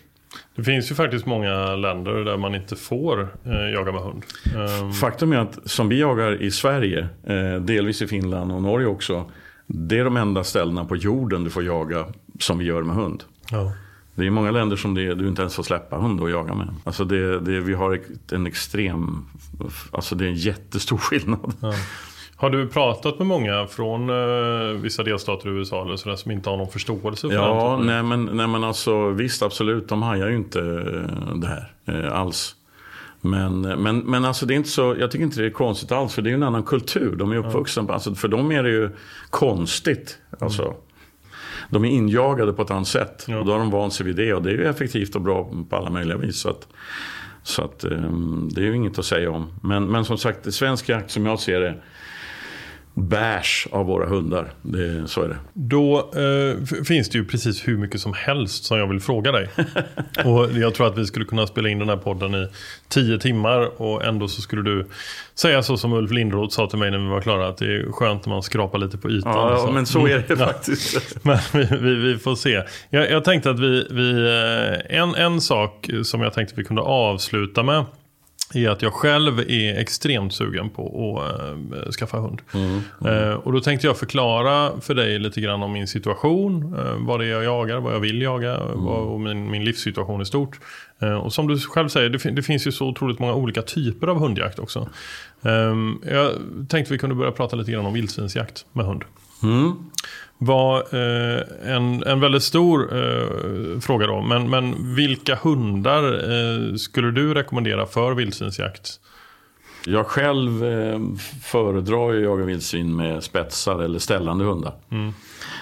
Det 0.55 0.63
finns 0.63 0.91
ju 0.91 0.95
faktiskt 0.95 1.25
många 1.25 1.75
länder 1.75 2.13
där 2.25 2.37
man 2.37 2.55
inte 2.55 2.75
får 2.75 3.21
eh, 3.45 3.69
jaga 3.73 3.91
med 3.91 4.01
hund. 4.01 4.23
Ehm, 4.55 4.93
Faktum 4.93 5.31
är 5.33 5.37
att 5.37 5.59
som 5.69 5.89
vi 5.89 5.99
jagar 5.99 6.41
i 6.41 6.51
Sverige, 6.51 7.07
eh, 7.23 7.61
delvis 7.61 8.01
i 8.01 8.07
Finland 8.07 8.51
och 8.51 8.61
Norge 8.61 8.87
också. 8.87 9.31
Det 9.67 9.99
är 9.99 10.03
de 10.03 10.17
enda 10.17 10.43
ställena 10.43 10.85
på 10.85 10.95
jorden 10.95 11.43
du 11.43 11.49
får 11.49 11.63
jaga 11.63 12.05
som 12.39 12.57
vi 12.57 12.65
gör 12.65 12.83
med 12.83 12.95
hund. 12.95 13.23
ja. 13.51 13.71
Det 14.15 14.25
är 14.25 14.29
många 14.29 14.51
länder 14.51 14.75
som 14.75 14.93
det, 14.93 15.13
du 15.15 15.27
inte 15.27 15.41
ens 15.41 15.55
får 15.55 15.63
släppa 15.63 15.97
hund 15.97 16.21
och 16.21 16.29
jaga 16.29 16.53
med. 16.53 16.67
Alltså 16.83 17.05
det, 17.05 17.39
det, 17.39 17.59
vi 17.59 17.73
har 17.73 17.99
en 18.31 18.47
extrem, 18.47 19.25
alltså 19.91 20.15
det 20.15 20.25
är 20.25 20.29
en 20.29 20.35
jättestor 20.35 20.97
skillnad. 21.01 21.53
Ja. 21.61 21.73
Har 22.39 22.49
du 22.49 22.67
pratat 22.67 23.17
med 23.17 23.27
många 23.27 23.67
från 23.67 24.09
eh, 24.09 24.81
vissa 24.81 25.03
delstater 25.03 25.49
i 25.49 25.51
USA 25.51 25.85
eller 25.85 25.95
sådär, 25.95 26.15
som 26.15 26.31
inte 26.31 26.49
har 26.49 26.57
någon 26.57 26.67
förståelse 26.69 27.27
för 27.27 27.35
Ja, 27.35 27.75
typen? 27.77 27.87
nej 27.87 28.03
men, 28.03 28.25
nej 28.37 28.47
men 28.47 28.63
alltså 28.63 29.09
visst 29.09 29.41
absolut, 29.43 29.89
de 29.89 30.01
hajar 30.01 30.27
ju 30.29 30.35
inte 30.35 30.59
eh, 30.59 31.35
det 31.35 31.47
här 31.47 31.73
eh, 32.05 32.19
alls. 32.19 32.55
Men, 33.21 33.61
men, 33.61 33.97
men 33.99 34.25
alltså 34.25 34.45
det 34.45 34.53
är 34.53 34.55
inte 34.55 34.69
så, 34.69 34.95
jag 34.99 35.11
tycker 35.11 35.23
inte 35.25 35.39
det 35.41 35.45
är 35.47 35.51
konstigt 35.51 35.91
alls 35.91 36.13
för 36.13 36.21
det 36.21 36.27
är 36.27 36.31
ju 36.31 36.35
en 36.35 36.43
annan 36.43 36.63
kultur. 36.63 37.15
De 37.15 37.31
är 37.31 37.35
uppvuxna, 37.37 37.83
på- 37.83 37.93
alltså 37.93 38.15
för 38.15 38.27
dem 38.27 38.51
är 38.51 38.63
det 38.63 38.69
ju 38.69 38.89
konstigt. 39.29 40.17
Alltså. 40.39 40.73
De 41.69 41.85
är 41.85 41.89
injagade 41.89 42.53
på 42.53 42.61
ett 42.61 42.71
annat 42.71 42.87
sätt 42.87 43.25
Ja. 43.27 43.39
och 43.39 43.45
då 43.45 43.51
har 43.51 43.59
de 43.59 43.71
vant 43.71 43.93
sig 43.93 44.05
vid 44.05 44.15
det 44.15 44.33
och 44.33 44.41
det 44.43 44.49
är 44.49 44.53
ju 44.53 44.65
effektivt 44.65 45.15
och 45.15 45.21
bra 45.21 45.51
på 45.69 45.75
alla 45.75 45.89
möjliga 45.89 46.17
vis. 46.17 46.39
Så 46.39 46.49
att, 46.49 46.67
så 47.43 47.61
att 47.63 47.83
ehm, 47.83 48.49
det 48.51 48.61
är 48.61 48.65
ju 48.65 48.75
inget 48.75 48.99
att 48.99 49.05
säga 49.05 49.31
om. 49.31 49.47
Men, 49.61 49.85
men 49.85 50.05
som 50.05 50.17
sagt, 50.17 50.53
svensk 50.53 50.89
jakt 50.89 51.11
som 51.11 51.25
jag 51.25 51.39
ser 51.39 51.59
det 51.59 51.75
bärs 52.97 53.67
av 53.71 53.85
våra 53.85 54.07
hundar. 54.07 54.53
Det, 54.61 55.07
så 55.07 55.21
är 55.21 55.27
det. 55.27 55.37
Då 55.53 55.97
eh, 55.97 56.83
finns 56.83 57.09
det 57.09 57.17
ju 57.17 57.25
precis 57.25 57.67
hur 57.67 57.77
mycket 57.77 58.01
som 58.01 58.13
helst 58.13 58.63
som 58.63 58.77
jag 58.77 58.87
vill 58.87 58.99
fråga 58.99 59.31
dig. 59.31 59.49
och 60.25 60.51
jag 60.51 60.73
tror 60.73 60.87
att 60.87 60.97
vi 60.97 61.05
skulle 61.05 61.25
kunna 61.25 61.47
spela 61.47 61.69
in 61.69 61.79
den 61.79 61.89
här 61.89 61.97
podden 61.97 62.35
i 62.35 62.47
tio 62.87 63.19
timmar 63.19 63.81
och 63.81 64.05
ändå 64.05 64.27
så 64.27 64.41
skulle 64.41 64.61
du 64.61 64.87
säga 65.35 65.63
så 65.63 65.77
som 65.77 65.93
Ulf 65.93 66.11
Lindroth 66.11 66.55
sa 66.55 66.67
till 66.67 66.79
mig 66.79 66.91
när 66.91 66.97
vi 66.97 67.07
var 67.07 67.21
klara 67.21 67.47
att 67.47 67.57
det 67.57 67.65
är 67.65 67.91
skönt 67.91 68.25
när 68.25 68.33
man 68.33 68.43
skrapar 68.43 68.79
lite 68.79 68.97
på 68.97 69.09
ytan. 69.09 69.31
Ja, 69.33 69.67
och 69.67 69.73
men 69.73 69.85
så 69.85 70.07
är 70.07 70.23
det 70.27 70.37
Mm. 70.37 70.47
Faktiskt. 70.53 71.17
Men 71.23 71.37
vi, 71.53 71.67
vi, 71.81 71.95
vi 71.95 72.17
får 72.17 72.35
se. 72.35 72.63
Jag, 72.89 73.11
jag 73.11 73.23
tänkte 73.23 73.49
att 73.49 73.59
vi, 73.59 73.87
vi 73.89 74.11
eh, 74.11 74.99
en, 74.99 75.15
en 75.15 75.41
sak 75.41 75.89
som 76.03 76.21
jag 76.21 76.33
tänkte 76.33 76.53
vi 76.57 76.63
kunde 76.63 76.81
avsluta 76.81 77.63
med 77.63 77.85
är 78.53 78.69
att 78.69 78.81
jag 78.81 78.93
själv 78.93 79.39
är 79.39 79.79
extremt 79.79 80.33
sugen 80.33 80.69
på 80.69 81.19
att 81.19 81.85
äh, 81.85 81.91
skaffa 81.91 82.17
hund. 82.17 82.41
Eh, 83.05 83.33
och 83.33 83.53
då 83.53 83.59
tänkte 83.59 83.87
jag 83.87 83.97
förklara 83.97 84.81
för 84.81 84.93
dig 84.93 85.19
lite 85.19 85.41
grann 85.41 85.63
om 85.63 85.71
min 85.71 85.87
situation, 85.87 86.75
eh, 86.77 86.95
vad 86.99 87.19
det 87.19 87.25
är 87.25 87.29
jag 87.29 87.43
jagar, 87.43 87.79
vad 87.79 87.93
jag 87.93 87.99
vill 87.99 88.21
jaga 88.21 88.59
vad, 88.73 88.99
och 88.99 89.19
min, 89.19 89.51
min 89.51 89.63
livssituation 89.63 90.21
i 90.21 90.25
stort. 90.25 90.59
Och 91.23 91.33
som 91.33 91.47
du 91.47 91.59
själv 91.59 91.87
säger, 91.89 92.09
det, 92.09 92.19
fin- 92.19 92.35
det 92.35 92.43
finns 92.43 92.67
ju 92.67 92.71
så 92.71 92.87
otroligt 92.87 93.19
många 93.19 93.33
olika 93.33 93.61
typer 93.61 94.07
av 94.07 94.19
hundjakt 94.19 94.59
också. 94.59 94.89
Ehm, 95.43 96.01
jag 96.05 96.31
tänkte 96.69 96.93
vi 96.93 96.99
kunde 96.99 97.15
börja 97.15 97.31
prata 97.31 97.55
lite 97.55 97.71
grann 97.71 97.85
om 97.85 97.93
vildsvinsjakt 97.93 98.65
med 98.73 98.85
hund 98.85 99.03
Mm. 99.43 99.73
var 100.37 100.79
eh, 100.79 101.41
en, 101.75 102.03
en 102.03 102.19
väldigt 102.19 102.43
stor 102.43 102.97
eh, 102.97 103.79
fråga 103.79 104.07
då. 104.07 104.21
Men, 104.21 104.49
men 104.49 104.95
vilka 104.95 105.35
hundar 105.35 106.03
eh, 106.03 106.75
skulle 106.75 107.11
du 107.11 107.33
rekommendera 107.33 107.85
för 107.85 108.11
vildsvinsjakt? 108.13 108.99
Jag 109.89 110.07
själv 110.07 110.65
eh, 110.65 110.99
föredrar 111.43 112.13
ju 112.13 112.23
jaga 112.23 112.45
vildsvin 112.45 112.95
med 112.95 113.23
spetsar 113.23 113.79
eller 113.79 113.99
ställande 113.99 114.45
hundar. 114.45 114.73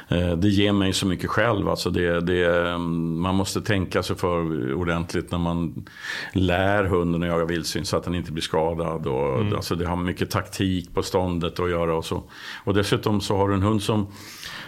Eh, 0.07 0.31
det 0.37 0.49
ger 0.49 0.71
mig 0.71 0.93
så 0.93 1.07
mycket 1.07 1.29
själv. 1.29 1.69
Alltså 1.69 1.89
det, 1.89 2.21
det, 2.21 2.77
man 2.77 3.35
måste 3.35 3.61
tänka 3.61 4.03
sig 4.03 4.15
för 4.15 4.73
ordentligt 4.73 5.31
när 5.31 5.37
man 5.37 5.85
lär 6.33 6.83
hunden 6.83 7.23
att 7.23 7.29
jaga 7.29 7.45
vildsvin 7.45 7.85
så 7.85 7.97
att 7.97 8.03
den 8.03 8.15
inte 8.15 8.31
blir 8.31 8.43
skadad. 8.43 9.07
Och, 9.07 9.55
alltså 9.55 9.75
det 9.75 9.85
har 9.85 9.95
mycket 9.95 10.29
taktik 10.29 10.93
på 10.93 11.03
ståndet 11.03 11.59
att 11.59 11.69
göra 11.69 11.95
och 11.95 12.05
så. 12.05 12.23
Och 12.63 12.73
dessutom 12.73 13.21
så 13.21 13.37
har 13.37 13.49
du 13.49 13.53
en 13.53 13.63
hund 13.63 13.81
som 13.81 14.07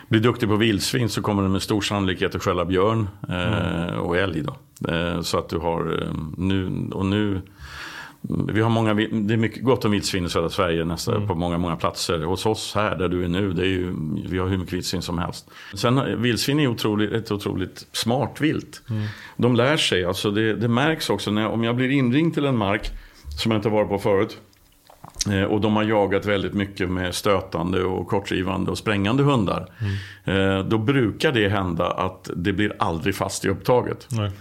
blir 0.08 0.22
duktig 0.22 0.50
på 0.50 0.56
vildsvin 0.56 1.10
så 1.10 1.22
kommer 1.22 1.42
den 1.42 1.52
med 1.52 1.62
stor 1.62 1.82
sannolikhet 1.82 2.36
att 2.36 2.44
skälla 2.44 2.66
björn 2.66 3.10
eh, 3.30 3.98
och 3.98 4.18
älg. 4.18 4.44
Då. 4.44 4.56
Eh, 4.92 5.22
så 5.22 5.38
att 5.38 5.50
du 5.50 5.58
har 5.58 6.02
eh, 6.02 6.14
nu, 6.38 6.90
och 6.92 7.06
nu 7.06 7.42
vi 8.30 8.62
har 8.62 8.70
många, 8.70 8.94
det 8.94 9.34
är 9.34 9.38
mycket 9.38 9.64
gott 9.64 9.86
om 9.86 9.92
vildsvin 9.92 10.26
i 10.26 10.30
södra 10.30 10.50
Sverige 10.50 10.86
nästan, 10.86 11.28
på 11.28 11.36
många, 11.36 11.58
många 11.58 11.76
platser. 11.76 12.20
Hos 12.20 12.46
oss 12.46 12.76
här 12.76 12.96
där 12.96 13.10
du 13.10 13.24
är 13.24 13.28
nu, 13.28 13.54
det 13.54 13.62
är 13.62 13.68
ju, 13.68 13.94
vi 14.30 14.38
har 14.38 14.48
hur 14.48 14.58
mycket 14.58 14.74
vildsvin 14.74 15.02
som 15.02 15.18
helst. 15.18 15.50
Sen 15.74 16.22
vildsvin 16.22 16.60
är 16.60 16.68
otroligt, 16.68 17.12
ett 17.12 17.32
otroligt 17.32 17.88
smart 17.92 18.42
vilt. 18.42 18.82
De 19.38 19.56
lär 19.56 19.78
sig, 19.78 20.06
alltså 20.06 20.32
det, 20.32 20.54
det 20.54 20.68
märks 20.68 21.10
också 21.10 21.32
när, 21.32 21.48
om 21.48 21.64
jag 21.64 21.76
blir 21.76 21.90
inringd 21.90 22.34
till 22.34 22.46
en 22.46 22.58
mark 22.58 22.92
som 23.42 23.52
jag 23.52 23.60
inte 23.60 23.70
varit 23.70 23.90
på 23.90 23.98
förut. 24.00 24.38
Eh, 25.32 25.44
Och 25.44 25.62
de 25.62 25.76
har 25.76 25.84
jagat 25.84 26.26
väldigt 26.26 26.54
mycket 26.54 26.90
med 26.90 27.16
stötande 27.16 27.84
och 27.84 28.08
kortdrivande 28.08 28.72
och 28.72 28.78
sprängande 28.78 29.24
hundar. 29.24 29.68
Eh, 30.26 30.60
Då 30.66 30.78
brukar 30.78 31.32
det 31.32 31.50
hända 31.50 31.86
att 31.92 32.30
det 32.36 32.54
blir 32.54 32.74
aldrig 32.80 33.16
fast 33.16 33.46
i 33.46 33.50
upptaget. 33.50 34.08
Nej. 34.12 34.32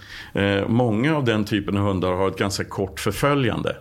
Eh, 0.45 0.67
Många 0.67 1.15
av 1.17 1.23
den 1.23 1.45
typen 1.45 1.77
av 1.77 1.83
hundar 1.83 2.11
har 2.11 2.27
ett 2.27 2.37
ganska 2.37 2.63
kort 2.63 2.99
förföljande. 2.99 3.75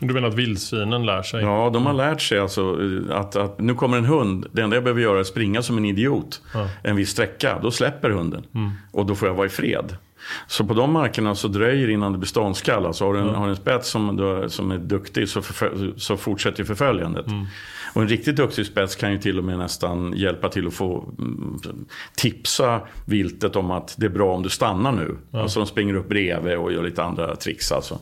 Du 0.00 0.14
menar 0.14 0.28
att 0.28 0.34
vildsvinen 0.34 1.06
lär 1.06 1.22
sig? 1.22 1.42
Ja, 1.42 1.70
de 1.72 1.86
har 1.86 1.92
lärt 1.92 2.20
sig 2.20 2.38
alltså 2.38 2.76
att, 3.10 3.36
att 3.36 3.60
nu 3.60 3.74
kommer 3.74 3.96
en 3.98 4.04
hund. 4.04 4.46
Det 4.52 4.62
enda 4.62 4.76
jag 4.76 4.84
behöver 4.84 5.00
göra 5.00 5.18
är 5.20 5.24
springa 5.24 5.62
som 5.62 5.78
en 5.78 5.84
idiot 5.84 6.40
Ja. 6.54 6.68
en 6.82 6.96
viss 6.96 7.10
sträcka. 7.10 7.58
Då 7.62 7.70
släpper 7.70 8.10
hunden. 8.10 8.42
Och 8.92 9.06
då 9.06 9.14
får 9.14 9.28
jag 9.28 9.34
vara 9.34 9.46
i 9.46 9.48
fred. 9.50 9.96
Så 10.46 10.64
på 10.64 10.74
de 10.74 10.92
markerna 10.92 11.34
så 11.34 11.48
dröjer 11.48 11.90
innan 11.90 12.12
det 12.12 12.18
blir 12.18 12.28
ståndskall. 12.28 12.86
Alltså 12.86 13.04
har 13.04 13.14
du 13.14 13.20
en, 13.20 13.28
har 13.28 13.44
du 13.44 13.50
en 13.50 13.56
spets 13.56 13.88
som, 13.88 14.16
du- 14.16 14.48
som 14.50 14.70
är 14.70 14.78
duktig 14.78 15.28
så, 15.28 15.42
så 15.96 16.16
fortsätter 16.16 16.64
förföljandet. 16.64 17.26
Och 17.94 18.02
en 18.02 18.08
riktigt 18.08 18.36
duktig 18.36 18.66
spets 18.66 18.96
kan 18.96 19.12
ju 19.12 19.18
till 19.18 19.38
och 19.38 19.44
med 19.44 19.58
nästan 19.58 20.12
hjälpa 20.16 20.48
till 20.48 20.66
att 20.66 20.74
få 20.74 21.08
mm, 21.18 21.58
tipsa 22.16 22.80
viltet 23.06 23.56
om 23.56 23.70
att 23.70 23.94
det 23.98 24.06
är 24.06 24.10
bra 24.10 24.34
om 24.34 24.42
du 24.42 24.48
stannar 24.48 24.92
nu. 24.92 25.16
Alltså 25.32 25.60
de 25.60 25.66
springer 25.66 25.94
upp 25.94 26.08
bredvid 26.08 26.56
och 26.56 26.72
gör 26.72 26.82
lite 26.82 27.02
andra 27.02 27.36
tricks 27.36 27.72
alltså. 27.72 27.98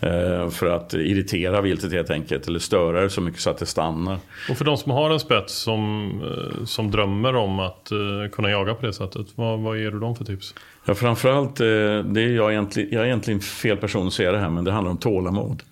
Eh, 0.00 0.48
för 0.50 0.66
att 0.66 0.94
irritera 0.94 1.60
viltet 1.60 1.92
helt 1.92 2.10
enkelt. 2.10 2.48
Eller 2.48 2.58
störa 2.58 3.00
det 3.00 3.10
så 3.10 3.20
mycket 3.20 3.40
så 3.40 3.50
att 3.50 3.58
det 3.58 3.66
stannar. 3.66 4.18
Och 4.50 4.56
för 4.56 4.64
de 4.64 4.76
som 4.76 4.92
har 4.92 5.10
en 5.10 5.20
spets 5.20 5.54
som, 5.54 6.10
eh, 6.24 6.64
som 6.64 6.90
drömmer 6.90 7.36
om 7.36 7.60
att 7.60 7.90
eh, 7.92 8.30
kunna 8.32 8.50
jaga 8.50 8.74
på 8.74 8.86
det 8.86 8.92
sättet, 8.92 9.26
vad, 9.34 9.60
vad 9.60 9.78
ger 9.78 9.90
du 9.90 10.00
dem 10.00 10.16
för 10.16 10.24
tips? 10.24 10.54
Ja, 10.86 10.94
framförallt, 10.94 11.60
eh, 11.60 11.66
det 12.04 12.22
är 12.22 12.36
jag, 12.36 12.52
egentligen, 12.52 12.88
jag 12.92 13.02
är 13.02 13.06
egentligen 13.06 13.40
fel 13.40 13.76
person 13.76 14.06
att 14.06 14.12
säga 14.12 14.32
det 14.32 14.38
här, 14.38 14.50
men 14.50 14.64
det 14.64 14.72
handlar 14.72 14.90
om 14.90 14.98
tålamod. 14.98 15.62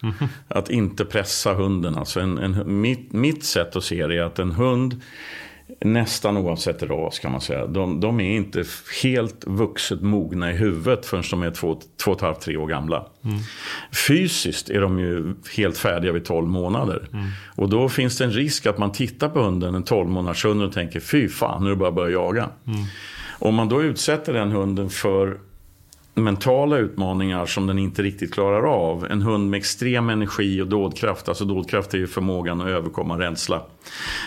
Att 0.48 0.70
inte 0.70 1.04
pressa 1.04 1.54
hunden. 1.54 1.94
Alltså 1.94 2.20
en, 2.20 2.38
en, 2.38 2.80
mitt, 2.80 3.12
mitt 3.12 3.44
sätt 3.44 3.76
att 3.76 3.84
se 3.84 4.06
det 4.06 4.16
är 4.16 4.22
att 4.22 4.38
en 4.38 4.52
hund 4.52 5.02
nästan 5.80 6.36
oavsett 6.36 6.82
ras 6.82 7.18
kan 7.18 7.32
man 7.32 7.40
säga. 7.40 7.66
De, 7.66 8.00
de 8.00 8.20
är 8.20 8.36
inte 8.36 8.64
helt 9.02 9.44
vuxet 9.46 10.02
mogna 10.02 10.52
i 10.52 10.56
huvudet 10.56 11.06
förrän 11.06 11.24
de 11.30 11.42
är 11.42 11.50
två, 11.50 11.80
två 12.04 12.10
och 12.10 12.16
ett 12.16 12.22
halvt, 12.22 12.40
tre 12.40 12.56
år 12.56 12.66
gamla. 12.66 13.06
Mm. 13.24 13.38
Fysiskt 14.08 14.70
är 14.70 14.80
de 14.80 14.98
ju 14.98 15.34
helt 15.56 15.78
färdiga 15.78 16.12
vid 16.12 16.24
12 16.24 16.48
månader. 16.48 17.08
Mm. 17.12 17.26
Och 17.56 17.68
då 17.68 17.88
finns 17.88 18.18
det 18.18 18.24
en 18.24 18.32
risk 18.32 18.66
att 18.66 18.78
man 18.78 18.92
tittar 18.92 19.28
på 19.28 19.42
hunden, 19.42 19.74
en 19.74 19.82
12 19.82 20.10
månaders 20.10 20.44
hund 20.44 20.62
och 20.62 20.72
tänker 20.72 21.00
fy 21.00 21.28
fan, 21.28 21.64
nu 21.64 21.70
är 21.70 21.74
det 21.74 21.76
bara 21.76 21.88
att 21.88 21.94
börja 21.94 22.12
jaga. 22.12 22.48
Mm. 22.66 22.84
Om 23.44 23.54
man 23.54 23.68
då 23.68 23.82
utsätter 23.82 24.32
den 24.32 24.50
hunden 24.50 24.90
för 24.90 25.38
mentala 26.14 26.76
utmaningar 26.76 27.46
som 27.46 27.66
den 27.66 27.78
inte 27.78 28.02
riktigt 28.02 28.34
klarar 28.34 28.62
av. 28.62 29.06
En 29.10 29.22
hund 29.22 29.50
med 29.50 29.58
extrem 29.58 30.10
energi 30.10 30.60
och 30.60 30.66
dådkraft. 30.66 31.28
Alltså 31.28 31.44
dådkraft 31.44 31.94
är 31.94 31.98
ju 31.98 32.06
förmågan 32.06 32.60
att 32.60 32.66
överkomma 32.66 33.18
rädsla. 33.18 33.62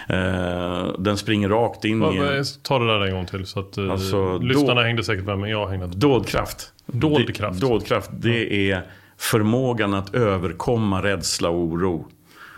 Eh, 0.10 0.88
den 1.00 1.18
springer 1.18 1.50
rakt 1.50 1.86
in 1.86 2.04
i... 2.04 2.44
Ta 2.62 2.80
det 2.80 2.88
där 2.88 3.06
en 3.06 3.14
gång 3.14 3.26
till 3.26 3.46
så 3.46 3.60
att 3.60 3.78
eh, 3.78 3.92
alltså, 3.92 4.38
lyssnarna 4.38 4.82
hängde 4.82 5.04
säkert 5.04 5.26
med 5.26 5.40
men 5.40 5.50
jag 5.50 5.68
hängde 5.68 5.88
Dådkraft. 5.88 6.74
Dådkraft. 6.86 7.62
Det, 7.62 7.68
dådkraft, 7.68 8.10
det 8.14 8.72
är 8.72 8.82
förmågan 9.18 9.94
att 9.94 10.16
överkomma 10.16 11.04
rädsla 11.04 11.50
och 11.50 11.60
oro. 11.60 12.08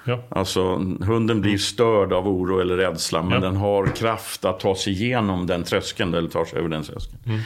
Ja. 0.03 0.23
Alltså 0.29 0.75
hunden 1.01 1.41
blir 1.41 1.57
störd 1.57 2.13
av 2.13 2.27
oro 2.27 2.59
eller 2.59 2.77
rädsla 2.77 3.23
men 3.23 3.31
ja. 3.31 3.39
den 3.39 3.55
har 3.55 3.87
kraft 3.87 4.45
att 4.45 4.59
ta 4.59 4.75
sig 4.75 4.93
igenom 4.93 5.47
den 5.47 5.63
tröskeln 5.63 6.13
eller 6.13 6.29
tar 6.29 6.45
sig 6.45 6.59
över 6.59 6.69
den 6.69 6.83
tröskeln. 6.83 7.19
Mm. 7.25 7.39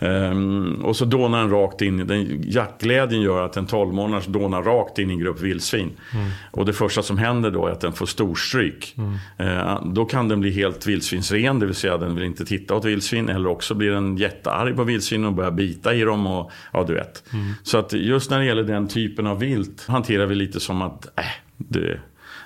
Um, 0.00 0.84
och 0.84 0.96
så 0.96 1.04
dånar 1.04 1.38
den 1.38 1.50
rakt 1.50 1.82
in. 1.82 2.06
Den, 2.06 2.42
jaktglädjen 2.42 3.22
gör 3.22 3.42
att 3.42 3.56
en 3.56 3.66
12 3.66 3.94
månaders 3.94 4.26
dånar 4.26 4.62
rakt 4.62 4.98
in 4.98 5.10
i 5.10 5.12
en 5.12 5.18
grupp 5.18 5.40
vildsvin. 5.40 5.90
Mm. 6.14 6.30
Och 6.50 6.66
det 6.66 6.72
första 6.72 7.02
som 7.02 7.18
händer 7.18 7.50
då 7.50 7.66
är 7.66 7.70
att 7.70 7.80
den 7.80 7.92
får 7.92 8.06
storstryk. 8.06 8.94
Mm. 8.96 9.58
Uh, 9.58 9.92
då 9.92 10.04
kan 10.04 10.28
den 10.28 10.40
bli 10.40 10.50
helt 10.50 10.86
vildsvinsren, 10.86 11.58
det 11.58 11.66
vill 11.66 11.74
säga 11.74 11.96
den 11.96 12.14
vill 12.14 12.24
inte 12.24 12.44
titta 12.44 12.74
åt 12.74 12.84
vildsvin. 12.84 13.28
Eller 13.28 13.48
också 13.48 13.74
blir 13.74 13.90
den 13.90 14.16
jättearg 14.16 14.76
på 14.76 14.84
vildsvin 14.84 15.24
och 15.24 15.32
börjar 15.32 15.50
bita 15.50 15.94
i 15.94 16.00
dem. 16.00 16.26
Och, 16.26 16.50
ja, 16.72 16.84
du 16.84 16.94
vet. 16.94 17.24
Mm. 17.32 17.52
Så 17.62 17.78
att 17.78 17.92
just 17.92 18.30
när 18.30 18.38
det 18.38 18.44
gäller 18.44 18.64
den 18.64 18.88
typen 18.88 19.26
av 19.26 19.38
vilt 19.38 19.86
hanterar 19.86 20.26
vi 20.26 20.34
lite 20.34 20.60
som 20.60 20.82
att 20.82 21.18
äh, 21.18 21.24
det, 21.68 22.00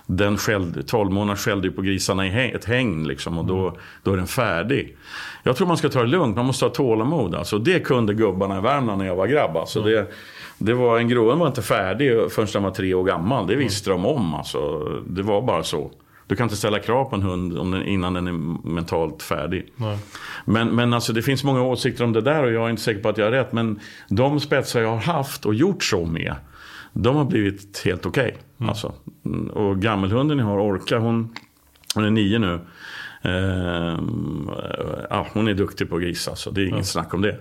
den 0.07 0.37
skällde, 0.37 0.83
12 0.83 1.13
månader 1.13 1.37
skällde 1.37 1.71
på 1.71 1.83
grisarna 1.83 2.27
i 2.27 2.51
ett 2.51 2.65
häng 2.65 3.07
liksom, 3.07 3.39
och 3.39 3.45
då, 3.45 3.77
då 4.03 4.13
är 4.13 4.17
den 4.17 4.27
färdig. 4.27 4.97
Jag 5.43 5.57
tror 5.57 5.67
man 5.67 5.77
ska 5.77 5.89
ta 5.89 6.01
det 6.01 6.07
lugnt, 6.07 6.37
man 6.37 6.47
måste 6.47 6.65
ha 6.65 6.71
tålamod. 6.71 7.35
Alltså, 7.35 7.59
det 7.59 7.81
kunde 7.81 8.15
gubbarna 8.15 8.59
i 8.59 8.61
Värmland 8.61 8.99
när 8.99 9.07
jag 9.07 9.17
var 9.17 9.27
grabb. 9.27 9.57
Alltså, 9.57 9.81
mm. 9.81 9.93
det, 9.93 10.07
det 10.59 10.75
var, 10.75 10.99
en 10.99 11.09
gråen 11.09 11.39
var 11.39 11.47
inte 11.47 11.63
färdig 11.63 12.33
förrän 12.33 12.49
den 12.53 12.63
var 12.63 12.71
tre 12.71 12.95
år 12.95 13.05
gammal. 13.05 13.47
Det 13.47 13.57
visste 13.57 13.91
mm. 13.91 14.03
de 14.03 14.09
om. 14.09 14.35
Alltså, 14.35 14.79
det 15.07 15.23
var 15.23 15.43
bara 15.43 15.63
så. 15.63 15.91
Du 16.27 16.37
kan 16.37 16.45
inte 16.45 16.57
ställa 16.57 16.79
krav 16.79 17.05
på 17.05 17.17
en 17.17 17.23
hund 17.23 17.59
om 17.59 17.71
den, 17.71 17.83
innan 17.83 18.15
den 18.15 18.27
är 18.27 18.33
mentalt 18.69 19.23
färdig. 19.23 19.67
Nej. 19.77 19.99
Men, 20.45 20.69
men 20.69 20.93
alltså, 20.93 21.13
det 21.13 21.23
finns 21.23 21.45
många 21.45 21.63
åsikter 21.63 22.05
om 22.05 22.13
det 22.13 22.21
där 22.21 22.45
och 22.45 22.53
jag 22.53 22.67
är 22.67 22.71
inte 22.71 22.83
säker 22.83 23.03
på 23.03 23.09
att 23.09 23.19
jag 23.19 23.25
har 23.25 23.33
rätt. 23.33 23.53
Men 23.53 23.81
de 24.09 24.41
spetsar 24.41 24.81
jag 24.81 24.89
har 24.89 25.15
haft 25.15 25.47
och 25.47 25.55
gjort 25.55 25.85
så 25.85 26.05
med 26.05 26.35
de 26.95 27.17
har 27.17 27.25
blivit 27.25 27.83
helt 27.85 28.07
okej. 28.07 28.25
Okay, 28.25 28.41
mm. 28.65 28.71
alltså. 28.71 28.93
Och 29.53 29.83
gammelhunden 29.83 30.39
jag 30.39 30.47
har, 30.47 30.59
Orka, 30.59 30.99
hon, 30.99 31.35
hon 31.95 32.05
är 32.05 32.11
nio 32.11 32.39
nu. 32.39 32.61
Eh, 33.23 33.99
ja, 35.11 35.27
hon 35.33 35.49
är 35.49 35.55
duktig 35.55 35.91
på 35.91 35.99
gris 35.99 36.29
alltså, 36.29 36.51
det 36.51 36.61
är 36.61 36.63
inget 36.63 36.73
mm. 36.73 36.85
snack 36.85 37.15
om 37.15 37.23
det. 37.23 37.39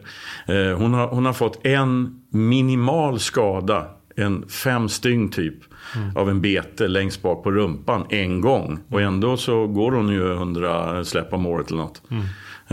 Eh, 0.48 0.78
hon, 0.78 0.94
har, 0.94 1.08
hon 1.08 1.26
har 1.26 1.34
fått 1.34 1.66
en 1.66 2.22
minimal 2.30 3.20
skada, 3.20 3.86
en 4.16 4.50
fem 4.50 4.90
stygn 4.90 5.30
typ, 5.30 5.56
mm. 5.96 6.18
av 6.18 6.30
en 6.30 6.42
bete 6.42 6.88
längst 6.88 7.22
bak 7.22 7.44
på 7.44 7.52
rumpan 7.52 8.06
en 8.10 8.42
gång. 8.42 8.80
Och 8.90 9.02
ändå 9.02 9.38
så 9.38 9.68
går 9.68 9.92
hon 9.92 10.10
ju 10.10 10.34
hundra 10.34 11.06
släpp 11.06 11.34
om 11.34 11.46
året 11.46 11.72
eller 11.72 11.82
något. 11.82 12.02
Mm. 12.12 12.24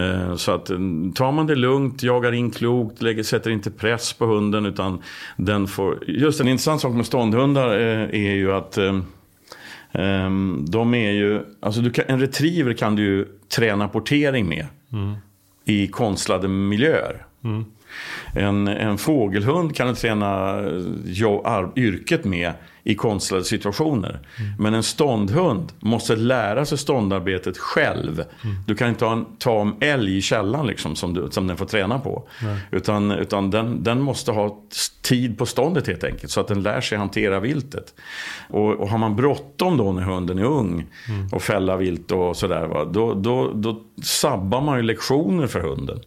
Eh, 0.00 0.36
så 0.36 0.52
att 0.52 0.70
mm, 0.70 1.12
tar 1.12 1.32
man 1.32 1.46
det 1.46 1.54
lugnt, 1.54 2.02
jagar 2.02 2.32
in 2.32 2.50
klokt, 2.50 3.02
lägger, 3.02 3.22
sätter 3.22 3.50
inte 3.50 3.70
press 3.70 4.12
på 4.12 4.26
hunden 4.26 4.66
utan 4.66 5.02
den 5.36 5.66
får... 5.66 6.04
Just 6.06 6.40
en 6.40 6.48
intressant 6.48 6.80
sak 6.80 6.94
med 6.94 7.06
ståndhundar 7.06 7.78
eh, 7.78 8.26
är 8.26 8.34
ju 8.34 8.52
att 8.52 8.78
eh, 8.78 9.00
de 10.58 10.94
är 10.94 11.10
ju... 11.10 11.40
Alltså 11.60 11.90
kan, 11.90 12.04
en 12.08 12.20
retriever 12.20 12.72
kan 12.72 12.96
du 12.96 13.02
ju 13.02 13.26
träna 13.56 13.88
portering 13.88 14.48
med 14.48 14.66
mm. 14.92 15.14
i 15.64 15.86
konstlade 15.86 16.48
miljöer. 16.48 17.26
Mm. 17.44 17.64
En, 18.34 18.68
en 18.68 18.98
fågelhund 18.98 19.76
kan 19.76 19.88
du 19.88 19.94
träna 19.94 20.60
jo, 21.04 21.72
yrket 21.76 22.24
med 22.24 22.52
i 22.84 22.94
konstlade 22.94 23.44
situationer. 23.44 24.10
Mm. 24.10 24.52
Men 24.58 24.74
en 24.74 24.82
ståndhund 24.82 25.72
måste 25.80 26.16
lära 26.16 26.64
sig 26.64 26.78
ståndarbetet 26.78 27.58
själv. 27.58 28.24
Mm. 28.44 28.56
Du 28.66 28.74
kan 28.74 28.88
inte 28.88 29.04
ha 29.04 29.12
en 29.12 29.24
tam 29.38 29.74
älg 29.80 30.16
i 30.16 30.22
källan 30.22 30.66
liksom, 30.66 30.96
som, 30.96 31.14
du, 31.14 31.28
som 31.30 31.46
den 31.46 31.56
får 31.56 31.66
träna 31.66 31.98
på. 31.98 32.28
Nej. 32.42 32.58
Utan, 32.70 33.10
utan 33.10 33.50
den, 33.50 33.82
den 33.82 34.00
måste 34.00 34.32
ha 34.32 34.62
tid 35.02 35.38
på 35.38 35.46
ståndet 35.46 35.86
helt 35.86 36.04
enkelt. 36.04 36.32
Så 36.32 36.40
att 36.40 36.48
den 36.48 36.62
lär 36.62 36.80
sig 36.80 36.98
hantera 36.98 37.40
viltet. 37.40 37.94
Och, 38.48 38.72
och 38.72 38.88
har 38.88 38.98
man 38.98 39.16
bråttom 39.16 39.76
då 39.76 39.92
när 39.92 40.02
hunden 40.02 40.38
är 40.38 40.44
ung 40.44 40.86
mm. 41.08 41.28
och 41.32 41.42
fälla 41.42 41.76
vilt 41.76 42.12
och 42.12 42.36
sådär. 42.36 42.84
Då, 42.92 43.14
då, 43.14 43.52
då 43.52 43.82
sabbar 44.02 44.60
man 44.60 44.76
ju 44.76 44.82
lektioner 44.82 45.46
för 45.46 45.60
hunden. 45.60 46.00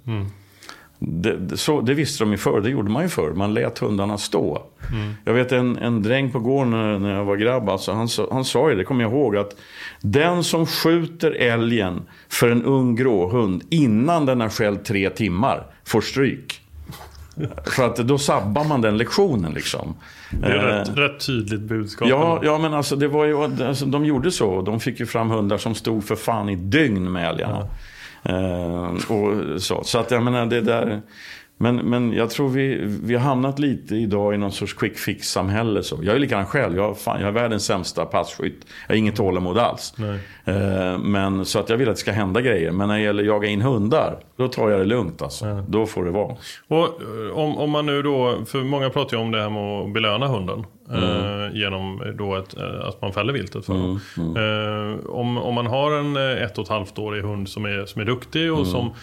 Det, 1.07 1.57
så, 1.57 1.81
det 1.81 1.93
visste 1.93 2.23
de 2.23 2.31
ju 2.31 2.37
förr, 2.37 2.61
det 2.61 2.69
gjorde 2.69 2.91
man 2.91 3.03
ju 3.03 3.09
förr. 3.09 3.33
Man 3.33 3.53
lät 3.53 3.79
hundarna 3.79 4.17
stå. 4.17 4.63
Mm. 4.93 5.13
Jag 5.25 5.33
vet 5.33 5.51
en, 5.51 5.77
en 5.77 6.03
dräng 6.03 6.31
på 6.31 6.39
gården 6.39 6.71
när, 6.71 6.99
när 6.99 7.15
jag 7.15 7.25
var 7.25 7.35
grabb, 7.35 7.69
alltså, 7.69 7.91
han, 7.91 8.07
han 8.31 8.45
sa 8.45 8.69
ju 8.69 8.75
det, 8.75 8.83
kommer 8.83 9.03
jag 9.03 9.11
ihåg, 9.11 9.37
att 9.37 9.55
den 10.01 10.43
som 10.43 10.65
skjuter 10.65 11.31
älgen 11.31 12.01
för 12.29 12.49
en 12.49 12.63
ung 12.63 12.95
gråhund 12.95 13.63
innan 13.69 14.25
den 14.25 14.41
har 14.41 14.49
skällt 14.49 14.85
tre 14.85 15.09
timmar 15.09 15.65
får 15.83 16.01
stryk. 16.01 16.59
För 17.65 17.85
att 17.85 17.95
då 17.95 18.17
sabbar 18.17 18.63
man 18.63 18.81
den 18.81 18.97
lektionen 18.97 19.53
liksom. 19.53 19.95
Det 20.31 20.47
är 20.47 20.57
rätt, 20.57 20.89
eh, 20.89 20.93
rätt 20.93 21.25
tydligt 21.25 21.61
budskap. 21.61 22.09
Ja, 22.09 22.39
ja, 22.43 22.57
men 22.57 22.73
alltså 22.73 22.95
det 22.95 23.07
var 23.07 23.25
ju, 23.25 23.43
alltså, 23.63 23.85
de 23.85 24.05
gjorde 24.05 24.31
så. 24.31 24.61
De 24.61 24.79
fick 24.79 24.99
ju 24.99 25.05
fram 25.05 25.29
hundar 25.29 25.57
som 25.57 25.75
stod 25.75 26.03
för 26.03 26.15
fan 26.15 26.49
i 26.49 26.55
dygn 26.55 27.11
med 27.11 27.29
älgarna. 27.29 27.57
Ja. 27.59 27.69
Eh, 28.23 29.11
och 29.11 29.61
så. 29.61 29.83
så 29.83 29.99
att 29.99 30.11
jag 30.11 30.23
menar 30.23 30.45
det 30.45 30.61
där. 30.61 31.01
Men, 31.63 31.75
men 31.75 32.13
jag 32.13 32.29
tror 32.29 32.49
vi, 32.49 32.79
vi 33.03 33.13
har 33.13 33.21
hamnat 33.21 33.59
lite 33.59 33.95
idag 33.95 34.33
i 34.33 34.37
någon 34.37 34.51
sorts 34.51 34.73
quick 34.73 34.97
fix-samhälle. 34.97 35.83
Så. 35.83 35.99
Jag 36.03 36.15
är 36.15 36.19
likadan 36.19 36.45
själv. 36.45 36.75
Jag, 36.77 36.97
fan, 36.97 37.19
jag 37.19 37.27
är 37.27 37.31
världens 37.31 37.65
sämsta 37.65 38.05
passkytt. 38.05 38.65
Jag 38.87 38.93
har 38.93 38.97
inget 38.99 39.15
tålamod 39.15 39.57
alls. 39.57 39.93
Eh, 40.45 40.97
men, 40.99 41.45
så 41.45 41.59
att 41.59 41.69
jag 41.69 41.77
vill 41.77 41.89
att 41.89 41.95
det 41.95 41.99
ska 41.99 42.11
hända 42.11 42.41
grejer. 42.41 42.71
Men 42.71 42.87
när 42.87 42.95
det 42.95 43.01
gäller 43.01 43.23
att 43.23 43.27
jaga 43.27 43.47
in 43.47 43.61
hundar, 43.61 44.19
då 44.37 44.47
tar 44.47 44.69
jag 44.69 44.79
det 44.79 44.85
lugnt. 44.85 45.21
Alltså. 45.21 45.45
Ja. 45.45 45.65
Då 45.67 45.85
får 45.85 46.05
det 46.05 46.11
vara. 46.11 46.35
Och 46.67 46.83
eh, 46.83 47.37
om, 47.37 47.57
om 47.57 47.69
man 47.69 47.85
nu 47.85 48.01
då, 48.01 48.37
för 48.45 48.63
många 48.63 48.89
pratar 48.89 49.17
ju 49.17 49.23
om 49.23 49.31
det 49.31 49.41
här 49.41 49.49
med 49.49 49.81
att 49.81 49.93
belöna 49.93 50.27
hunden. 50.27 50.65
Mm. 50.89 51.03
Eh, 51.03 51.55
genom 51.55 52.01
då 52.17 52.35
ett, 52.35 52.57
eh, 52.57 52.87
att 52.87 53.01
man 53.01 53.13
fäller 53.13 53.33
viltet 53.33 53.65
för 53.65 53.73
mm. 53.73 53.99
Mm. 54.17 54.35
Eh, 54.35 55.05
om, 55.05 55.37
om 55.37 55.53
man 55.53 55.67
har 55.67 55.91
en 55.91 56.17
eh, 56.17 56.43
ett 56.43 56.57
och 56.57 56.63
ett 56.63 56.69
halvt 56.69 56.99
årig 56.99 57.23
hund 57.23 57.49
som 57.49 57.65
är, 57.65 57.85
som 57.85 58.01
är 58.01 58.05
duktig 58.05 58.51
och 58.51 58.59
mm. 58.59 58.71
som 58.71 58.93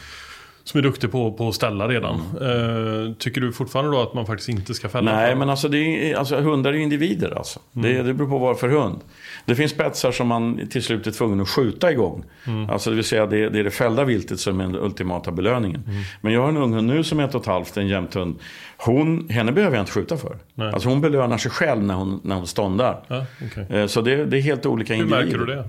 som 0.71 0.79
är 0.79 0.83
duktig 0.83 1.13
på, 1.13 1.33
på 1.33 1.49
att 1.49 1.55
ställa 1.55 1.89
redan. 1.89 2.23
Mm. 2.41 3.15
Tycker 3.15 3.41
du 3.41 3.53
fortfarande 3.53 3.91
då 3.91 4.03
att 4.03 4.15
man 4.15 4.27
faktiskt 4.27 4.49
inte 4.49 4.75
ska 4.75 4.89
fälla? 4.89 5.13
Nej, 5.13 5.35
men 5.35 5.51
alltså, 5.51 5.69
det 5.69 5.79
är, 5.79 6.17
alltså 6.17 6.37
hundar 6.37 6.73
är 6.73 6.77
individer. 6.77 7.35
Alltså. 7.37 7.61
Mm. 7.77 7.93
Det, 7.93 8.03
det 8.03 8.15
beror 8.15 8.29
på 8.29 8.39
vad 8.39 8.59
för 8.59 8.69
hund. 8.69 9.01
Det 9.45 9.55
finns 9.55 9.73
spetsar 9.73 10.13
som 10.13 10.29
man 10.29 10.69
till 10.69 10.83
slut 10.83 11.07
är 11.07 11.11
tvungen 11.11 11.41
att 11.41 11.49
skjuta 11.49 11.93
igång. 11.93 12.25
Mm. 12.47 12.71
Alltså, 12.71 12.91
det 12.91 12.97
vill 12.97 13.05
säga 13.05 13.27
det, 13.27 13.49
det 13.49 13.59
är 13.59 13.65
det 13.65 13.71
fällda 13.71 14.05
viltet 14.05 14.41
som 14.41 14.61
är 14.61 14.65
den 14.65 14.77
ultimata 14.77 15.31
belöningen. 15.33 15.83
Mm. 15.87 16.03
Men 16.21 16.33
jag 16.33 16.41
har 16.41 16.49
en 16.49 16.57
ung 16.57 16.73
hund 16.73 16.87
nu 16.87 17.05
som 17.05 17.21
är 17.21 17.25
ett 17.25 17.35
och 17.35 17.41
ett 17.41 17.47
halvt, 17.47 17.77
en 17.77 17.89
jämthund. 17.89 18.39
Hon, 18.77 19.29
henne 19.29 19.53
behöver 19.53 19.77
jag 19.77 19.83
inte 19.83 19.93
skjuta 19.93 20.17
för. 20.17 20.37
Nej. 20.55 20.73
Alltså 20.73 20.89
hon 20.89 21.01
belönar 21.01 21.39
sig 21.39 21.51
själv 21.51 21.83
när 21.83 21.95
hon, 21.95 22.21
när 22.25 22.37
hon 22.37 22.47
ståndar. 22.47 23.03
Ja, 23.09 23.27
okay. 23.47 23.81
eh, 23.81 23.87
så 23.87 24.01
det, 24.01 24.25
det, 24.25 24.39
är 24.39 24.43
helt 24.43 24.67
olika 24.67 24.95
Hur 24.95 25.03
individer. 25.03 25.23
Hur 25.23 25.39
märker 25.39 25.47
du 25.47 25.57
det? 25.57 25.65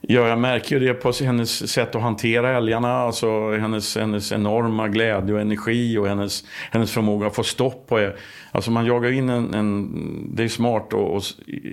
Ja, 0.00 0.28
jag 0.28 0.38
märker 0.38 0.80
ju 0.80 0.86
det 0.86 0.94
på 0.94 1.12
hennes 1.24 1.70
sätt 1.72 1.94
att 1.94 2.02
hantera 2.02 2.56
älgarna. 2.56 2.94
Alltså 2.94 3.50
hennes, 3.50 3.96
hennes 3.96 4.32
enorma 4.32 4.88
glädje 4.88 5.34
och 5.34 5.40
energi 5.40 5.98
och 5.98 6.08
hennes, 6.08 6.44
hennes 6.70 6.92
förmåga 6.92 7.26
att 7.26 7.34
få 7.34 7.42
stopp 7.42 7.86
på 7.88 7.98
det. 7.98 8.16
Alltså 8.52 8.70
man 8.70 8.86
jagar 8.86 9.10
in 9.12 9.28
en, 9.28 9.54
en 9.54 10.36
det 10.36 10.44
är 10.44 10.48
smart 10.48 10.92
och, 10.92 11.16
och, 11.16 11.22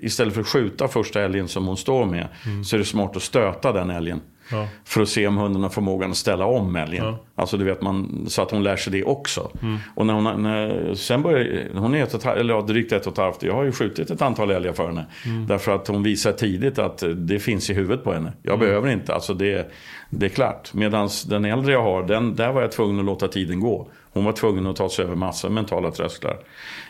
istället 0.02 0.34
för 0.34 0.42
att 0.42 0.48
skjuta 0.48 0.88
första 0.88 1.22
älgen 1.22 1.48
som 1.48 1.68
hon 1.68 1.78
står 1.78 2.06
med. 2.06 2.28
Mm. 2.46 2.64
Så 2.64 2.76
är 2.76 2.78
det 2.78 2.86
smart 2.86 3.16
att 3.16 3.24
stöta 3.24 3.72
den 3.72 3.90
älgen. 3.90 4.22
Ja. 4.52 4.68
För 4.86 5.02
att 5.02 5.10
se 5.10 5.28
om 5.28 5.38
hunden 5.38 5.64
har 5.64 5.70
förmågan 5.70 6.12
att 6.12 6.18
ställa 6.18 6.46
om 6.46 6.76
älgen. 6.76 7.06
Ja. 7.06 7.20
Alltså 7.36 7.58
du 7.58 7.66
vet, 7.66 7.82
man, 7.82 8.26
så 8.28 8.42
att 8.42 8.52
hon 8.52 8.64
lär 8.64 8.76
sig 8.76 8.94
det 8.94 9.04
också. 9.04 9.52
Mm. 9.62 9.78
Och 9.96 10.06
när 10.06 10.14
hon, 10.14 10.44
när, 10.44 10.96
sen 10.96 11.22
börjar, 11.22 11.68
hon 11.74 11.96
är 11.96 12.04
ett 12.04 12.14
och, 12.14 12.26
eller 12.26 12.54
ja, 12.54 12.62
drygt 12.62 12.92
ett 12.92 13.08
och 13.08 13.14
ett 13.14 13.18
halvt. 13.18 13.44
Jag 13.44 13.54
har 13.54 13.64
ju 13.64 13.72
skjutit 13.72 14.10
ett 14.10 14.22
antal 14.22 14.52
älgar 14.52 14.74
för 14.74 14.88
henne. 14.88 15.06
Mm. 15.26 15.48
Därför 15.48 15.76
att 15.76 15.88
hon 15.88 16.04
visar 16.04 16.32
tidigt 16.32 16.80
att 16.80 17.04
det 17.16 17.40
finns 17.40 17.70
i 17.70 17.74
huvudet 17.74 18.04
på 18.04 18.14
henne. 18.14 18.34
Jag 18.42 18.54
mm. 18.54 18.68
behöver 18.68 18.90
inte, 18.90 19.14
alltså 19.14 19.34
det, 19.34 19.72
det 20.10 20.26
är 20.26 20.30
klart. 20.30 20.74
Medan 20.74 21.10
den 21.28 21.46
äldre 21.46 21.72
jag 21.72 21.84
har, 21.84 22.04
den, 22.04 22.36
där 22.36 22.52
var 22.52 22.62
jag 22.62 22.72
tvungen 22.72 23.00
att 23.00 23.06
låta 23.06 23.28
tiden 23.28 23.60
gå. 23.60 23.88
Hon 24.14 24.26
var 24.26 24.32
tvungen 24.32 24.68
att 24.68 24.76
ta 24.76 24.90
sig 24.90 25.06
över 25.06 25.16
massa 25.16 25.50
mentala 25.50 25.92
trösklar. 25.92 26.38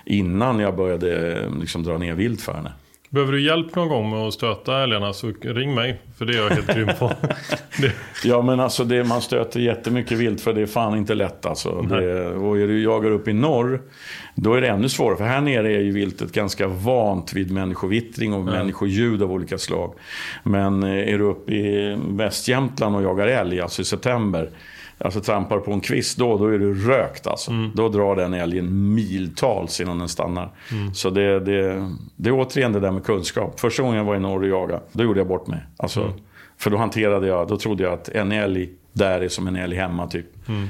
Innan 0.05 0.59
jag 0.59 0.75
började 0.75 1.39
liksom, 1.59 1.83
dra 1.83 1.97
ner 1.97 2.13
vilt 2.13 2.41
för 2.41 2.53
henne. 2.53 2.71
Behöver 3.09 3.33
du 3.33 3.41
hjälp 3.41 3.75
någon 3.75 3.87
gång 3.87 4.09
med 4.09 4.19
att 4.19 4.33
stöta 4.33 4.83
älgarna 4.83 5.13
så 5.13 5.33
ring 5.41 5.75
mig. 5.75 6.01
För 6.17 6.25
det 6.25 6.33
är 6.33 6.37
jag 6.37 6.49
helt 6.49 6.75
grym 6.75 6.89
på. 6.99 7.11
Ja 8.23 8.41
men 8.41 8.59
alltså 8.59 8.83
det, 8.83 9.03
man 9.03 9.21
stöter 9.21 9.59
jättemycket 9.59 10.17
vilt 10.17 10.41
för 10.41 10.53
det 10.53 10.61
är 10.61 10.65
fan 10.65 10.97
inte 10.97 11.15
lätt 11.15 11.45
alltså. 11.45 11.81
Det, 11.81 12.27
och 12.27 12.57
är 12.57 12.67
du 12.67 12.83
jagar 12.83 13.11
upp 13.11 13.27
i 13.27 13.33
norr, 13.33 13.81
då 14.35 14.53
är 14.53 14.61
det 14.61 14.67
ännu 14.67 14.89
svårare. 14.89 15.17
För 15.17 15.25
här 15.25 15.41
nere 15.41 15.73
är 15.73 15.81
ju 15.81 15.91
viltet 15.91 16.31
ganska 16.31 16.67
vant 16.67 17.33
vid 17.33 17.51
människovittring 17.51 18.33
och 18.33 18.45
människoljud 18.45 19.23
av 19.23 19.31
olika 19.31 19.57
slag. 19.57 19.93
Men 20.43 20.83
eh, 20.83 21.13
är 21.13 21.17
du 21.17 21.23
uppe 21.23 21.53
i 21.53 21.97
Västjämtland 22.07 22.95
och 22.95 23.03
jagar 23.03 23.27
älg, 23.27 23.61
alltså 23.61 23.81
i 23.81 23.85
september. 23.85 24.49
Alltså 24.99 25.21
trampar 25.21 25.60
på 25.60 25.71
en 25.71 25.81
kvist 25.81 26.17
då, 26.17 26.38
då 26.38 26.47
är 26.47 26.60
du 26.60 26.73
rökt 26.73 27.27
alltså. 27.27 27.51
Då 27.75 27.89
drar 27.89 28.15
den 28.15 28.33
älgen 28.33 28.93
miltals 28.93 29.81
innan 29.81 29.99
den 29.99 30.10
stannar. 30.10 30.51
Så 30.93 31.10
det, 31.10 31.39
det, 31.39 31.89
det 32.15 32.29
är 32.29 32.33
återigen 32.33 32.73
det 32.73 32.79
där 32.79 32.91
med 32.91 33.03
kunskap. 33.03 33.60
Första 33.60 33.83
gången 33.83 33.97
jag 33.97 34.05
var 34.05 34.15
i 34.15 34.19
norr 34.19 34.41
och 34.41 34.47
jagade, 34.47 34.81
då 34.91 35.03
gjorde 35.03 35.19
jag 35.19 35.27
bort 35.27 35.47
mig. 35.47 35.60
Alltså, 35.77 36.13
För 36.57 36.69
då 36.69 36.77
hanterade 36.77 37.27
jag, 37.27 37.47
då 37.47 37.57
trodde 37.57 37.83
jag 37.83 37.93
att 37.93 38.10
en 38.10 38.31
älg 38.31 38.69
där 38.93 39.21
är 39.21 39.27
som 39.29 39.47
en 39.47 39.55
älg 39.55 39.75
hemma 39.75 40.07
typ. 40.07 40.25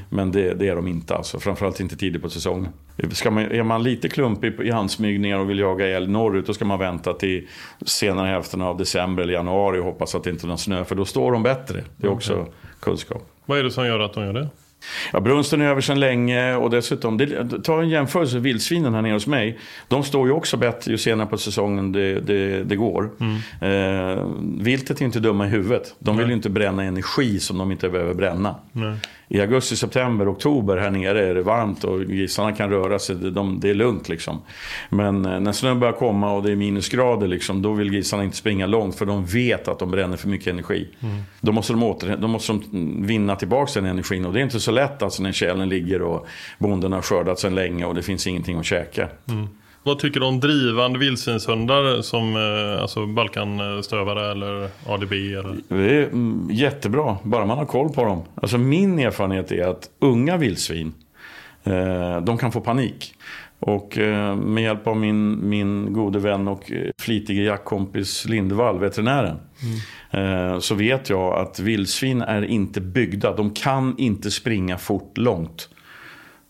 Men 0.10 0.32
det, 0.32 0.54
det 0.54 0.68
är 0.68 0.76
de 0.76 0.88
inte 0.88 1.16
alltså. 1.16 1.40
Framförallt 1.40 1.80
inte 1.80 1.96
tidigt 1.98 2.22
på 2.22 2.30
säsongen. 2.30 2.72
Ska 3.12 3.32
man, 3.32 3.44
är 3.44 3.63
man 3.63 3.84
lite 3.84 4.10
klumpig 4.10 4.60
i 4.60 4.72
handsmygningar 4.72 5.40
och 5.40 5.50
vill 5.50 5.60
jaga 5.60 5.88
älg 5.88 6.08
norrut 6.08 6.48
då 6.48 6.54
ska 6.54 6.66
man 6.66 6.80
vänta 6.80 7.13
till 7.13 7.48
senare 7.86 8.28
hälften 8.28 8.62
av 8.62 8.78
december 8.78 9.24
eller 9.24 9.34
januari 9.34 9.80
och 9.80 9.86
hoppas 9.86 10.16
att 10.16 10.24
det 10.24 10.30
inte 10.30 10.46
är 10.46 10.48
någon 10.48 10.58
snö. 10.58 10.84
För 10.84 10.96
då 10.96 11.06
står 11.06 11.32
de 11.32 11.44
bättre. 11.44 11.84
Det 11.98 12.08
är 12.08 12.12
också 12.12 12.46
kunskap. 12.80 13.24
Vad 13.46 13.60
är 13.60 13.63
det 13.63 13.72
som 13.72 13.86
gör 13.86 14.00
att 14.00 14.13
de 14.13 14.24
gör 14.24 14.34
det? 14.34 14.48
Ja, 15.13 15.20
brunsten 15.20 15.62
är 15.62 15.66
över 15.66 15.82
sedan 15.82 16.00
länge 16.00 16.56
och 16.56 16.70
dessutom, 16.70 17.18
det, 17.18 17.63
ta 17.63 17.82
en 17.82 17.90
jämförelse, 17.90 18.40
vildsvinen 18.40 18.94
här 18.94 19.02
nere 19.02 19.13
hos 19.13 19.28
mig. 19.28 19.60
De 19.88 20.04
står 20.04 20.28
ju 20.28 20.34
också 20.34 20.58
bättre 20.58 20.92
ju 20.92 20.98
senare 20.98 21.28
på 21.28 21.38
säsongen 21.38 21.92
det, 21.92 22.20
det, 22.20 22.63
det 22.63 22.76
går. 22.76 23.10
Eh, 23.62 24.26
viltet 24.60 25.02
är 25.02 25.06
inte 25.06 25.20
dumma 25.20 25.46
i 25.46 25.50
huvudet. 25.50 25.96
De 26.00 26.18
vill 26.18 26.28
ju 26.28 26.34
inte 26.34 26.50
bränna 26.50 26.84
energi 26.84 27.40
som 27.40 27.58
de 27.58 27.72
inte 27.72 27.90
behöver 27.90 28.13
bränna. 28.13 28.56
Nej. 28.72 28.98
I 29.30 29.42
augusti, 29.42 29.76
september, 29.76 30.32
oktober 30.32 30.78
här 30.78 30.92
nere 30.92 31.28
är 31.28 31.36
det 31.36 31.42
varmt 31.42 31.84
och 31.84 32.02
grisarna 32.02 32.52
kan 32.52 32.70
röra 32.70 33.00
sig. 33.00 33.16
Det, 33.16 33.32
de, 33.32 33.60
det 33.60 33.70
är 33.70 33.74
lugnt 33.74 34.10
liksom. 34.10 34.42
Men 34.90 35.26
eh, 35.26 35.40
när 35.40 35.52
snön 35.52 35.80
börjar 35.80 35.94
komma 35.94 36.34
och 36.34 36.44
det 36.44 36.52
är 36.52 36.56
minusgrader 36.56 37.28
liksom, 37.28 37.62
då 37.62 37.74
vill 37.74 37.92
grisarna 37.92 38.24
inte 38.24 38.38
springa 38.38 38.66
långt 38.66 38.96
för 38.96 39.06
de 39.06 39.26
vet 39.26 39.68
att 39.68 39.80
de 39.80 39.92
bränner 39.92 40.18
för 40.18 40.28
mycket 40.28 40.48
energi. 40.48 40.88
Då 41.42 41.52
måste 41.52 41.74
de, 41.74 41.84
åter, 41.84 42.18
då 42.18 42.28
måste 42.28 42.54
de 42.54 43.06
vinna 43.06 43.36
tillbaka 43.36 43.72
den 43.76 43.86
energin 43.86 44.26
och 44.26 44.34
det 44.34 44.40
är 44.40 44.44
inte 44.44 44.60
så 44.60 44.72
lätt 44.72 45.04
alltså 45.04 45.24
när 45.24 45.32
tjälen 45.32 45.70
ligger 45.70 46.02
och 46.02 46.28
bonden 46.60 46.94
har 46.94 47.02
skördat 47.02 47.40
sedan 47.40 47.56
länge 47.56 47.86
och 47.86 47.96
det 47.96 48.02
finns 48.02 48.28
ingenting 48.28 48.60
att 48.60 48.66
käka. 48.66 49.08
Vad 49.88 50.00
tycker 50.00 50.19
du 50.19 50.26
om 50.26 50.39
drivande 50.39 51.00
vildsvinshundar 51.00 52.02
som 52.02 52.36
eh, 52.36 52.82
alltså 52.82 53.06
Balkanstövare 53.06 54.32
eller 54.32 54.69
ADB? 54.88 55.12
Eller? 55.13 55.56
Det 55.67 55.95
är 55.95 56.04
mm, 56.04 56.47
jättebra, 56.52 57.17
bara 57.23 57.45
man 57.45 57.58
har 57.58 57.65
koll 57.65 57.89
på 57.89 58.04
dem. 58.04 58.23
Alltså 58.36 58.58
min 58.58 59.00
erfarenhet 59.00 59.52
är 59.52 59.67
att 59.67 59.89
unga 60.00 60.38
vildsvin, 60.38 60.93
eh, 61.63 62.21
de 62.21 62.38
kan 62.38 62.52
få 62.52 62.62
panik. 62.62 63.13
Och 63.60 63.97
eh, 63.97 64.36
med 64.36 64.63
hjälp 64.63 64.88
av 64.88 64.97
min, 64.97 65.50
min 65.50 65.93
gode 65.93 66.19
vän 66.19 66.47
och 66.47 66.71
flitige 67.00 67.43
jaktkompis 67.43 68.26
Lindvall, 68.26 68.80
veterinären. 68.80 69.38
Eh, 70.12 70.60
så 70.60 70.76
vet 70.76 71.10
jag 71.10 71.34
att 71.34 71.60
vildsvin 71.60 72.21
är 72.21 72.45
inte 72.45 72.82
byggda. 72.82 73.36
De 73.36 73.52
kan 73.52 73.95
inte 73.97 74.32
springa 74.32 74.78
fort 74.78 75.17
långt. 75.17 75.69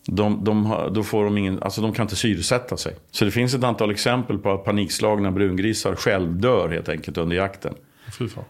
De, 0.08 0.43
de, 0.43 0.74
då 0.91 1.04
får 1.04 1.24
de, 1.24 1.38
ingen, 1.38 1.63
alltså 1.63 1.82
de 1.82 1.93
kan 1.93 2.04
inte 2.04 2.15
syresätta 2.15 2.78
sig. 2.78 2.96
Så 3.12 3.26
det 3.26 3.32
finns 3.32 3.54
ett 3.54 3.63
antal 3.63 3.91
exempel 3.91 4.38
på 4.38 4.52
att 4.52 4.63
panikslagna 4.65 5.32
brungrisar 5.32 5.96
självdör 5.96 6.70
helt 6.70 6.89
enkelt 6.89 7.17
under 7.17 7.36
jakten. 7.36 7.74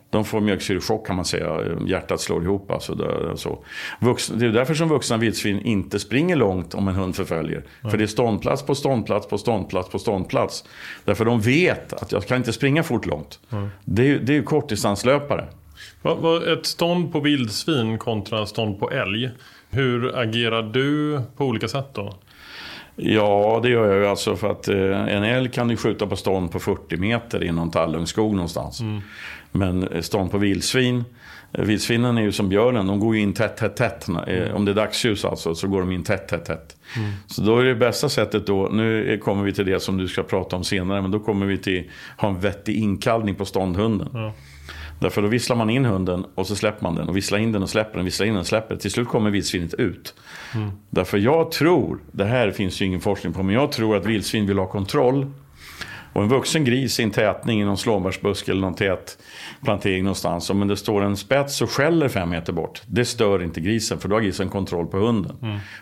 De 0.09 0.25
får 0.25 0.41
mjölksyrechock 0.41 1.07
kan 1.07 1.15
man 1.15 1.25
säga. 1.25 1.57
Hjärtat 1.87 2.21
slår 2.21 2.43
ihop. 2.43 2.71
Alltså 2.71 2.95
det, 2.95 3.37
så. 3.37 3.63
Vuxna, 3.99 4.35
det 4.35 4.45
är 4.45 4.49
därför 4.49 4.73
som 4.73 4.89
vuxna 4.89 5.17
vildsvin 5.17 5.61
inte 5.61 5.99
springer 5.99 6.35
långt 6.35 6.73
om 6.73 6.87
en 6.87 6.95
hund 6.95 7.15
förföljer. 7.15 7.63
För 7.91 7.97
det 7.97 8.03
är 8.03 8.07
ståndplats 8.07 8.65
på 8.65 8.75
ståndplats 8.75 9.27
på 9.27 9.37
ståndplats 9.37 9.89
på 9.89 9.99
ståndplats. 9.99 10.63
Därför 11.05 11.25
de 11.25 11.41
vet 11.41 11.93
att 11.93 12.11
jag 12.11 12.25
kan 12.25 12.37
inte 12.37 12.53
springa 12.53 12.83
fort 12.83 13.05
långt. 13.05 13.39
Det, 13.85 14.01
är, 14.01 14.05
ju- 14.07 14.19
det 14.19 14.31
är 14.31 14.35
ju 14.37 14.43
kortdistanslöpare. 14.43 15.47
Ett 16.53 16.65
stånd 16.65 17.11
på 17.11 17.19
vildsvin 17.19 17.97
kontra 17.97 18.45
stånd 18.45 18.79
på 18.79 18.91
älg. 18.91 19.29
Hur 19.69 20.17
agerar 20.19 20.63
du 20.63 21.21
på 21.37 21.45
olika 21.45 21.67
sätt 21.67 21.87
då? 21.93 22.13
Ja, 22.95 23.59
det 23.63 23.69
gör 23.69 23.87
jag 23.87 23.97
ju 23.97 24.07
alltså 24.07 24.35
för 24.35 24.51
att 24.51 24.67
eh, 24.67 25.15
en 25.15 25.23
älg 25.23 25.51
kan 25.51 25.67
du 25.67 25.77
skjuta 25.77 26.07
på 26.07 26.15
stånd 26.15 26.51
på 26.51 26.59
40 26.59 26.97
meter 26.97 27.43
i 27.43 27.51
någon 27.51 27.71
tallungskog 27.71 28.33
någonstans. 28.35 28.81
Men 29.51 29.87
eh, 29.87 30.01
stånd 30.01 30.31
på 30.31 30.37
vildsvin, 30.37 31.03
eh, 31.53 31.63
vildsvinen 31.63 32.17
är 32.17 32.21
ju 32.21 32.31
som 32.31 32.49
björnen, 32.49 32.87
de 32.87 32.99
går 32.99 33.15
ju 33.15 33.21
in 33.21 33.33
tätt, 33.33 33.57
tätt, 33.57 33.75
tätt. 33.75 34.07
Eh, 34.27 34.55
Om 34.55 34.65
det 34.65 34.71
är 34.71 34.75
dagsljus 34.75 35.25
alltså, 35.25 35.55
så 35.55 35.67
går 35.67 35.79
de 35.79 35.91
in 35.91 36.03
tätt, 36.03 36.27
tätt, 36.27 36.45
tätt. 36.45 36.75
Så 37.27 37.41
då 37.41 37.57
är 37.59 37.63
det 37.65 37.75
bästa 37.75 38.09
sättet 38.09 38.47
då, 38.47 38.69
nu 38.71 39.17
kommer 39.23 39.43
vi 39.43 39.53
till 39.53 39.65
det 39.65 39.79
som 39.79 39.97
du 39.97 40.07
ska 40.07 40.23
prata 40.23 40.55
om 40.55 40.63
senare, 40.63 41.01
men 41.01 41.11
då 41.11 41.19
kommer 41.19 41.45
vi 41.45 41.57
till 41.57 41.83
ha 42.17 42.29
en 42.29 42.39
vettig 42.39 42.75
inkallning 42.75 43.35
på 43.35 43.45
ståndhunden. 43.45 44.09
Ja. 44.13 44.33
Därför 44.99 45.21
då 45.21 45.27
visslar 45.27 45.55
man 45.55 45.69
in 45.69 45.85
hunden 45.85 46.25
och 46.35 46.47
så 46.47 46.55
släpper 46.55 46.83
man 46.83 46.95
den. 46.95 47.09
Och 47.09 47.17
visslar 47.17 47.37
in 47.37 47.51
den 47.51 47.63
och 47.63 47.69
släpper 47.69 47.95
den, 47.95 48.05
visslar 48.05 48.25
in 48.25 48.33
den 48.33 48.39
och 48.39 48.47
släpper 48.47 48.69
den. 48.69 48.79
Till 48.79 48.91
slut 48.91 49.07
kommer 49.07 49.29
vildsvinet 49.29 49.73
ut. 49.73 50.13
Därför 50.89 51.17
jag 51.17 51.51
tror, 51.51 51.99
det 52.11 52.25
här 52.25 52.51
finns 52.51 52.81
ju 52.81 52.85
ingen 52.85 53.01
forskning 53.01 53.33
på, 53.33 53.43
men 53.43 53.55
jag 53.55 53.71
tror 53.71 53.97
att 53.97 54.05
vildsvin 54.05 54.47
vill 54.47 54.57
ha 54.57 54.67
kontroll. 54.67 55.31
Och 56.13 56.23
en 56.23 56.29
vuxen 56.29 56.65
gris 56.65 56.99
i 56.99 57.03
en 57.03 57.11
tätning 57.11 57.61
i 57.61 57.65
någon 57.65 57.77
slånbärsbuske 57.77 58.51
eller 58.51 58.61
någon 58.61 58.75
tät 58.75 59.17
plantering 59.63 60.03
någonstans. 60.03 60.49
Om 60.49 60.67
det 60.67 60.77
står 60.77 61.03
en 61.03 61.17
spets 61.17 61.61
och 61.61 61.71
skäller 61.71 62.09
fem 62.09 62.29
meter 62.29 62.53
bort. 62.53 62.81
Det 62.85 63.05
stör 63.05 63.43
inte 63.43 63.61
grisen, 63.61 63.99
för 63.99 64.09
då 64.09 64.15
har 64.15 64.21
grisen 64.21 64.49
kontroll 64.49 64.87
på 64.87 64.97
hunden. 64.97 65.35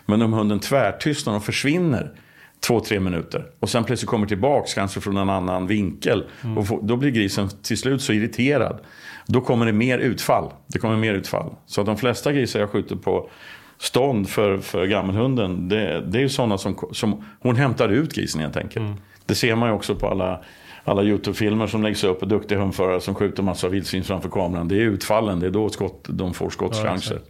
Men 0.06 0.22
om 0.22 0.32
hunden 0.32 0.60
tvärtystnar 0.60 1.36
och 1.36 1.44
försvinner 1.44 2.12
två, 2.60 2.80
tre 2.80 3.00
minuter. 3.00 3.46
Och 3.60 3.68
sen 3.68 3.84
plötsligt 3.84 4.08
kommer 4.08 4.26
tillbaks, 4.26 4.74
kanske 4.74 5.00
från 5.00 5.16
en 5.16 5.30
annan 5.30 5.66
vinkel. 5.66 6.24
Och 6.56 6.66
får, 6.66 6.82
då 6.82 6.96
blir 6.96 7.10
grisen 7.10 7.48
till 7.62 7.78
slut 7.78 8.02
så 8.02 8.12
irriterad. 8.12 8.80
Då 9.26 9.40
kommer 9.40 9.66
det 9.66 9.72
mer 9.72 9.98
utfall. 9.98 10.52
Det 10.66 10.78
kommer 10.78 10.96
mer 10.96 11.14
utfall. 11.14 11.54
Så 11.66 11.80
att 11.80 11.86
de 11.86 11.96
flesta 11.96 12.32
grisar 12.32 12.60
jag 12.60 12.70
skjuter 12.70 12.96
på 12.96 13.30
stånd 13.78 14.28
för, 14.28 14.58
för 14.58 14.86
gammelhunden, 14.86 15.68
det, 15.68 16.00
det 16.06 16.18
är 16.18 16.22
ju 16.22 16.28
sådana 16.28 16.58
som, 16.58 16.76
som 16.92 17.24
hon 17.40 17.56
hämtar 17.56 17.88
ut 17.88 18.14
grisen 18.14 18.40
helt 18.40 18.56
enkelt. 18.56 18.84
Det 19.26 19.34
ser 19.34 19.54
man 19.56 19.68
ju 19.68 19.74
också 19.74 19.94
på 19.94 20.08
alla, 20.08 20.40
alla 20.84 21.02
YouTube-filmer 21.02 21.66
som 21.66 21.82
läggs 21.82 22.04
upp. 22.04 22.20
Duktiga 22.20 22.58
hundförare 22.58 23.00
som 23.00 23.14
skjuter 23.14 23.42
massa 23.42 23.68
vildsvin 23.68 24.04
framför 24.04 24.28
kameran. 24.28 24.68
Det 24.68 24.74
är 24.74 24.80
utfallen, 24.80 25.40
det 25.40 25.46
är 25.46 25.50
då 25.50 25.68
skott, 25.68 26.04
de 26.08 26.34
får 26.34 26.50
skottchanser. 26.50 27.20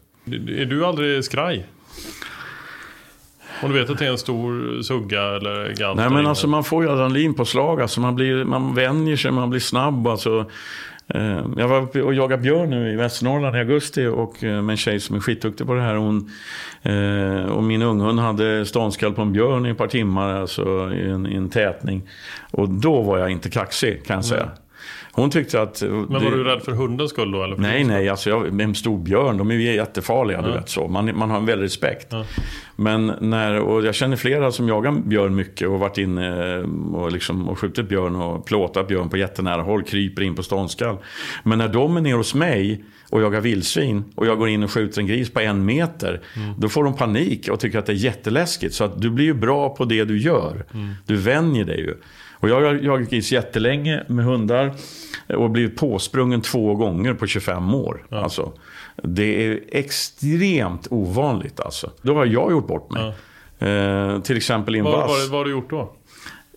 Är 0.58 0.64
du 0.64 0.86
aldrig 0.86 1.24
skraj? 1.24 1.66
Om 3.62 3.72
du 3.72 3.78
vet 3.78 3.90
att 3.90 3.98
det 3.98 4.06
är 4.06 4.10
en 4.10 4.18
stor 4.18 4.82
sugga 4.82 5.22
eller 5.22 5.74
galt. 5.76 5.96
Nej 5.96 6.10
men 6.10 6.26
alltså 6.26 6.48
man 6.48 6.64
får 6.64 6.84
ju 6.84 6.90
adrenalinpåslag. 6.90 7.80
Alltså 7.80 8.00
man, 8.00 8.14
blir, 8.14 8.44
man 8.44 8.74
vänjer 8.74 9.16
sig, 9.16 9.30
man 9.30 9.50
blir 9.50 9.60
snabb. 9.60 10.06
Alltså, 10.06 10.44
eh, 11.08 11.44
jag 11.56 11.68
var 11.68 11.82
uppe 11.82 12.02
och 12.02 12.14
jagade 12.14 12.42
björn 12.42 12.70
nu 12.70 12.92
i 12.92 12.96
Västernorrland 12.96 13.56
i 13.56 13.58
augusti 13.58 14.06
och, 14.06 14.44
eh, 14.44 14.62
med 14.62 14.72
en 14.72 14.76
tjej 14.76 15.00
som 15.00 15.16
är 15.16 15.20
skitduktig 15.20 15.66
på 15.66 15.74
det 15.74 15.82
här. 15.82 15.94
Hon, 15.94 16.30
eh, 16.82 17.52
och 17.52 17.62
min 17.62 17.82
unghund 17.82 18.20
hade 18.20 18.66
ståndskall 18.66 19.12
på 19.14 19.22
en 19.22 19.32
björn 19.32 19.66
i 19.66 19.70
ett 19.70 19.78
par 19.78 19.86
timmar 19.86 20.34
alltså, 20.34 20.92
i, 20.94 21.10
en, 21.10 21.26
i 21.26 21.34
en 21.34 21.48
tätning. 21.48 22.02
Och 22.50 22.68
då 22.68 23.02
var 23.02 23.18
jag 23.18 23.30
inte 23.30 23.50
kaxig 23.50 24.06
kan 24.06 24.16
jag 24.16 24.24
säga. 24.24 24.48
Hon 25.16 25.30
tyckte 25.30 25.62
att... 25.62 25.82
Men 25.82 26.08
var 26.08 26.30
du 26.30 26.44
rädd 26.44 26.62
för 26.62 26.72
hundens 26.72 27.10
skull 27.10 27.32
då? 27.32 27.42
Eller 27.42 27.56
Nej, 27.56 27.84
nej, 27.84 28.08
alltså 28.08 28.30
jag, 28.30 28.60
en 28.60 28.74
stor 28.74 28.98
björn, 28.98 29.36
de 29.36 29.50
är 29.50 29.54
ju 29.54 29.74
jättefarliga, 29.74 30.42
du 30.42 30.52
vet 30.52 30.68
så. 30.68 30.88
Man, 30.88 31.18
man 31.18 31.30
har 31.30 31.38
en 31.38 31.46
väldig 31.46 31.64
respekt. 31.64 32.06
Ja. 32.10 32.24
Men 32.76 33.12
när, 33.20 33.60
och 33.60 33.84
jag 33.84 33.94
känner 33.94 34.16
flera 34.16 34.52
som 34.52 34.68
jagar 34.68 34.92
björn 34.92 35.34
mycket 35.34 35.68
och 35.68 35.80
varit 35.80 35.98
inne 35.98 36.58
och, 36.94 37.12
liksom, 37.12 37.48
och 37.48 37.58
skjutit 37.58 37.88
björn 37.88 38.16
och 38.16 38.46
plåtat 38.46 38.88
björn 38.88 39.08
på 39.08 39.16
jättenära 39.16 39.62
håll, 39.62 39.82
kryper 39.82 40.22
in 40.22 40.34
på 40.34 40.42
ståndskall. 40.42 40.96
Men 41.42 41.58
när 41.58 41.68
de 41.68 41.96
är 41.96 42.00
nere 42.00 42.16
hos 42.16 42.34
mig 42.34 42.84
och 43.10 43.22
jagar 43.22 43.40
vildsvin 43.40 44.04
och 44.14 44.26
jag 44.26 44.38
går 44.38 44.48
in 44.48 44.62
och 44.62 44.70
skjuter 44.70 45.00
en 45.00 45.06
gris 45.06 45.30
på 45.30 45.40
en 45.40 45.64
meter, 45.64 46.20
då 46.58 46.68
får 46.68 46.84
de 46.84 46.96
panik 46.96 47.48
och 47.48 47.60
tycker 47.60 47.78
att 47.78 47.86
det 47.86 47.92
är 47.92 47.96
jätteläskigt. 47.96 48.74
Så 48.74 48.84
att 48.84 49.02
du 49.02 49.10
blir 49.10 49.24
ju 49.24 49.34
bra 49.34 49.74
på 49.74 49.84
det 49.84 50.04
du 50.04 50.18
gör. 50.18 50.64
Du 51.06 51.16
vänjer 51.16 51.64
dig 51.64 51.80
ju. 51.80 51.94
Och 52.38 52.48
jag 52.48 52.54
har 52.54 52.74
jagat 52.74 53.10
gris 53.10 53.32
jättelänge 53.32 54.02
med 54.08 54.24
hundar 54.24 54.72
och 55.28 55.50
blivit 55.50 55.76
påsprungen 55.76 56.40
två 56.40 56.74
gånger 56.74 57.14
på 57.14 57.26
25 57.26 57.74
år. 57.74 58.06
Alltså, 58.10 58.52
det 59.02 59.46
är 59.46 59.60
extremt 59.72 60.86
ovanligt 60.90 61.60
alltså. 61.60 61.90
Då 62.02 62.14
har 62.14 62.26
jag 62.26 62.50
gjort 62.50 62.66
bort 62.66 62.90
mig. 62.90 63.12
Eh, 63.58 64.20
till 64.20 64.36
exempel 64.36 64.76
i 64.76 64.78
en 64.78 64.84
Vad, 64.84 65.08
vad, 65.08 65.28
vad 65.28 65.38
har 65.38 65.44
du 65.44 65.50
gjort 65.50 65.70
då? 65.70 65.92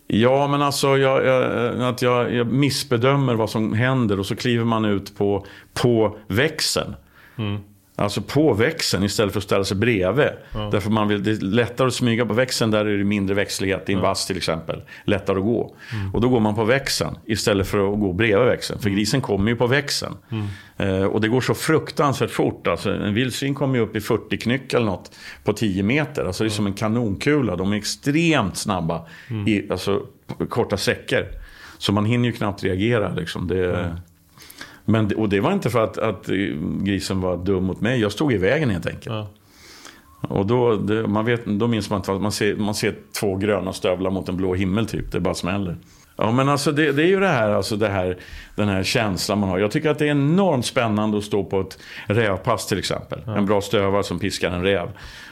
Ja, 0.07 0.47
men 0.47 0.61
alltså 0.61 0.97
jag, 0.97 1.25
jag, 1.25 1.81
att 1.81 2.01
jag, 2.01 2.33
jag 2.33 2.47
missbedömer 2.47 3.35
vad 3.35 3.49
som 3.49 3.73
händer 3.73 4.19
och 4.19 4.25
så 4.25 4.35
kliver 4.35 4.65
man 4.65 4.85
ut 4.85 5.17
på, 5.17 5.45
på 5.73 6.17
växeln. 6.27 6.95
Alltså 7.99 8.21
på 8.21 8.53
växeln 8.53 9.03
istället 9.03 9.33
för 9.33 9.39
att 9.39 9.43
ställa 9.43 9.63
sig 9.63 9.77
bredvid. 9.77 10.29
Därför 10.71 10.89
man 10.89 11.07
vill, 11.07 11.23
det 11.23 11.31
är 11.31 11.35
lättare 11.35 11.87
att 11.87 11.93
smyga 11.93 12.25
på 12.25 12.33
växeln, 12.33 12.71
där 12.71 12.85
är 12.85 12.97
det 12.97 13.03
mindre 13.03 13.35
växtlighet 13.35 13.89
i 13.89 13.93
en 13.93 14.01
vass 14.01 14.25
till 14.25 14.37
exempel. 14.37 14.81
Lättare 15.05 15.37
att 15.37 15.43
gå. 15.43 15.75
Och 16.13 16.21
då 16.21 16.29
går 16.29 16.39
man 16.39 16.55
på 16.55 16.63
växeln 16.63 17.17
istället 17.25 17.67
för 17.67 17.93
att 17.93 17.99
gå 17.99 18.13
bredvid 18.13 18.47
växeln. 18.47 18.79
För 18.79 18.89
grisen 18.89 19.21
kommer 19.21 19.51
ju 19.51 19.55
på 19.55 19.67
växeln. 19.67 20.15
Eh, 20.77 21.03
och 21.03 21.21
det 21.21 21.27
går 21.27 21.41
så 21.41 21.53
fruktansvärt 21.53 22.29
fort. 22.29 22.67
Alltså, 22.67 22.91
en 22.91 23.13
vildsvin 23.13 23.55
kommer 23.55 23.75
ju 23.75 23.81
upp 23.81 23.95
i 23.95 24.01
40 24.01 24.37
knyck 24.37 24.73
eller 24.73 24.85
något 24.85 25.11
på 25.43 25.53
10 25.53 25.83
meter. 25.83 26.25
Alltså 26.25 26.43
det 26.43 26.47
är 26.47 26.51
som 26.51 26.67
en 26.67 26.73
kanonkula. 26.73 27.55
De 27.55 27.73
är 27.73 27.77
extremt 27.77 28.57
snabba 28.57 29.07
i 29.47 29.71
alltså, 29.71 30.01
korta 30.49 30.77
säckar. 30.77 31.25
Så 31.77 31.91
man 31.91 32.05
hinner 32.05 32.25
ju 32.25 32.31
knappt 32.31 32.63
reagera. 32.63 33.13
Liksom. 33.13 33.47
Det, 33.47 33.95
men, 34.89 35.15
och 35.15 35.29
det 35.29 35.39
var 35.39 35.53
inte 35.53 35.69
för 35.69 35.83
att, 35.83 35.97
att 35.97 36.29
eh, 36.29 36.35
grisen 36.81 37.21
var 37.21 37.37
dum 37.37 37.63
mot 37.63 37.81
mig. 37.81 37.99
Jag 37.99 38.11
stod 38.11 38.33
i 38.33 38.37
vägen 38.37 38.69
helt 38.69 38.85
enkelt. 38.85 39.05
Ja. 39.15 39.27
Och 40.21 40.45
då, 40.45 40.75
det, 40.75 41.07
man 41.07 41.25
vet, 41.25 41.45
då 41.45 41.67
minns 41.67 41.89
man 41.89 41.99
inte 41.99 42.11
man 42.11 42.31
ser. 42.31 42.55
Man 42.55 42.75
ser 42.75 42.95
två 43.19 43.35
gröna 43.35 43.73
stövlar 43.73 44.11
mot 44.11 44.29
en 44.29 44.37
blå 44.37 44.53
himmel 44.53 44.85
typ. 44.85 45.11
Det 45.11 45.19
bara 45.19 45.33
smäller. 45.33 45.77
Ja 46.21 46.31
men 46.31 46.49
alltså 46.49 46.71
det, 46.71 46.91
det 46.91 47.03
är 47.03 47.07
ju 47.07 47.19
det 47.19 47.27
här, 47.27 47.49
alltså 47.49 47.75
det 47.75 47.87
här, 47.87 48.17
den 48.55 48.69
här 48.69 48.83
känslan 48.83 49.39
man 49.39 49.49
har. 49.49 49.59
Jag 49.59 49.71
tycker 49.71 49.89
att 49.89 49.99
det 49.99 50.05
är 50.05 50.11
enormt 50.11 50.65
spännande 50.65 51.17
att 51.17 51.23
stå 51.23 51.43
på 51.43 51.61
ett 51.61 51.79
rävpass 52.07 52.67
till 52.67 52.79
exempel. 52.79 53.19
En 53.27 53.45
bra 53.45 53.61
stövare 53.61 54.03
som 54.03 54.19
piskar 54.19 54.51
en 54.51 54.63
räv. 54.63 54.89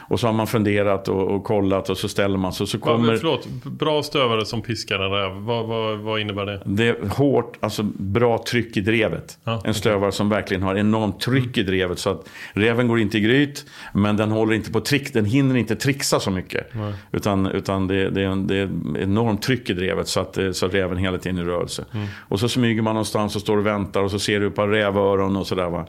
Och 0.08 0.20
så 0.20 0.26
har 0.26 0.34
man 0.34 0.46
funderat 0.46 1.08
och, 1.08 1.22
och 1.22 1.44
kollat 1.44 1.90
och 1.90 1.98
så 1.98 2.08
ställer 2.08 2.38
man 2.38 2.52
sig 2.52 2.66
så 2.66 2.78
Kommer... 2.78 2.96
kommer... 2.96 3.16
Förlåt, 3.16 3.48
bra 3.64 4.02
stövare 4.02 4.44
som 4.44 4.62
piskar 4.62 4.98
en 4.98 5.10
räv. 5.10 5.32
Vad, 5.32 5.66
vad, 5.66 5.98
vad 5.98 6.20
innebär 6.20 6.46
det? 6.46 6.60
Det 6.64 6.88
är 6.88 7.08
hårt, 7.08 7.56
alltså 7.60 7.82
bra 7.96 8.44
tryck 8.48 8.76
i 8.76 8.80
drevet. 8.80 9.38
Ja, 9.44 9.62
en 9.64 9.74
stövare 9.74 10.12
som 10.12 10.28
verkligen 10.28 10.62
har 10.62 10.74
enormt 10.74 11.20
tryck 11.20 11.58
i 11.58 11.62
drevet. 11.62 11.98
Så 11.98 12.10
att 12.10 12.28
räven 12.52 12.88
går 12.88 13.00
inte 13.00 13.18
i 13.18 13.20
gryt, 13.20 13.66
men 13.92 14.16
den 14.16 14.30
håller 14.30 14.54
inte 14.54 14.72
på 14.72 14.80
trick. 14.80 15.12
Den 15.12 15.24
hinner 15.24 15.56
inte 15.56 15.76
trixa 15.76 16.20
så 16.20 16.30
mycket. 16.30 16.66
Utan, 17.12 17.46
utan 17.46 17.86
det, 17.86 18.10
det, 18.10 18.22
är 18.22 18.26
en, 18.26 18.46
det 18.46 18.56
är 18.56 18.68
enormt 18.98 19.42
tryck 19.42 19.70
i 19.70 19.72
drevet 19.72 20.08
så 20.08 20.20
att, 20.20 20.38
så 20.52 20.66
att 20.66 20.74
räven 20.78 20.98
hela 20.98 21.18
tiden 21.18 21.38
i 21.38 21.44
rörelse. 21.44 21.84
Och 22.18 22.40
så 22.40 22.48
smyger 22.48 22.82
man 22.82 22.94
någonstans 22.94 23.36
och 23.36 23.42
står 23.42 23.56
och 23.56 23.66
väntar 23.66 24.02
och 24.02 24.10
så 24.10 24.18
ser 24.18 24.40
du 24.40 24.46
ett 24.46 24.54
par 24.54 24.68
rävöron 24.68 25.36
och 25.36 25.46
sådär. 25.46 25.84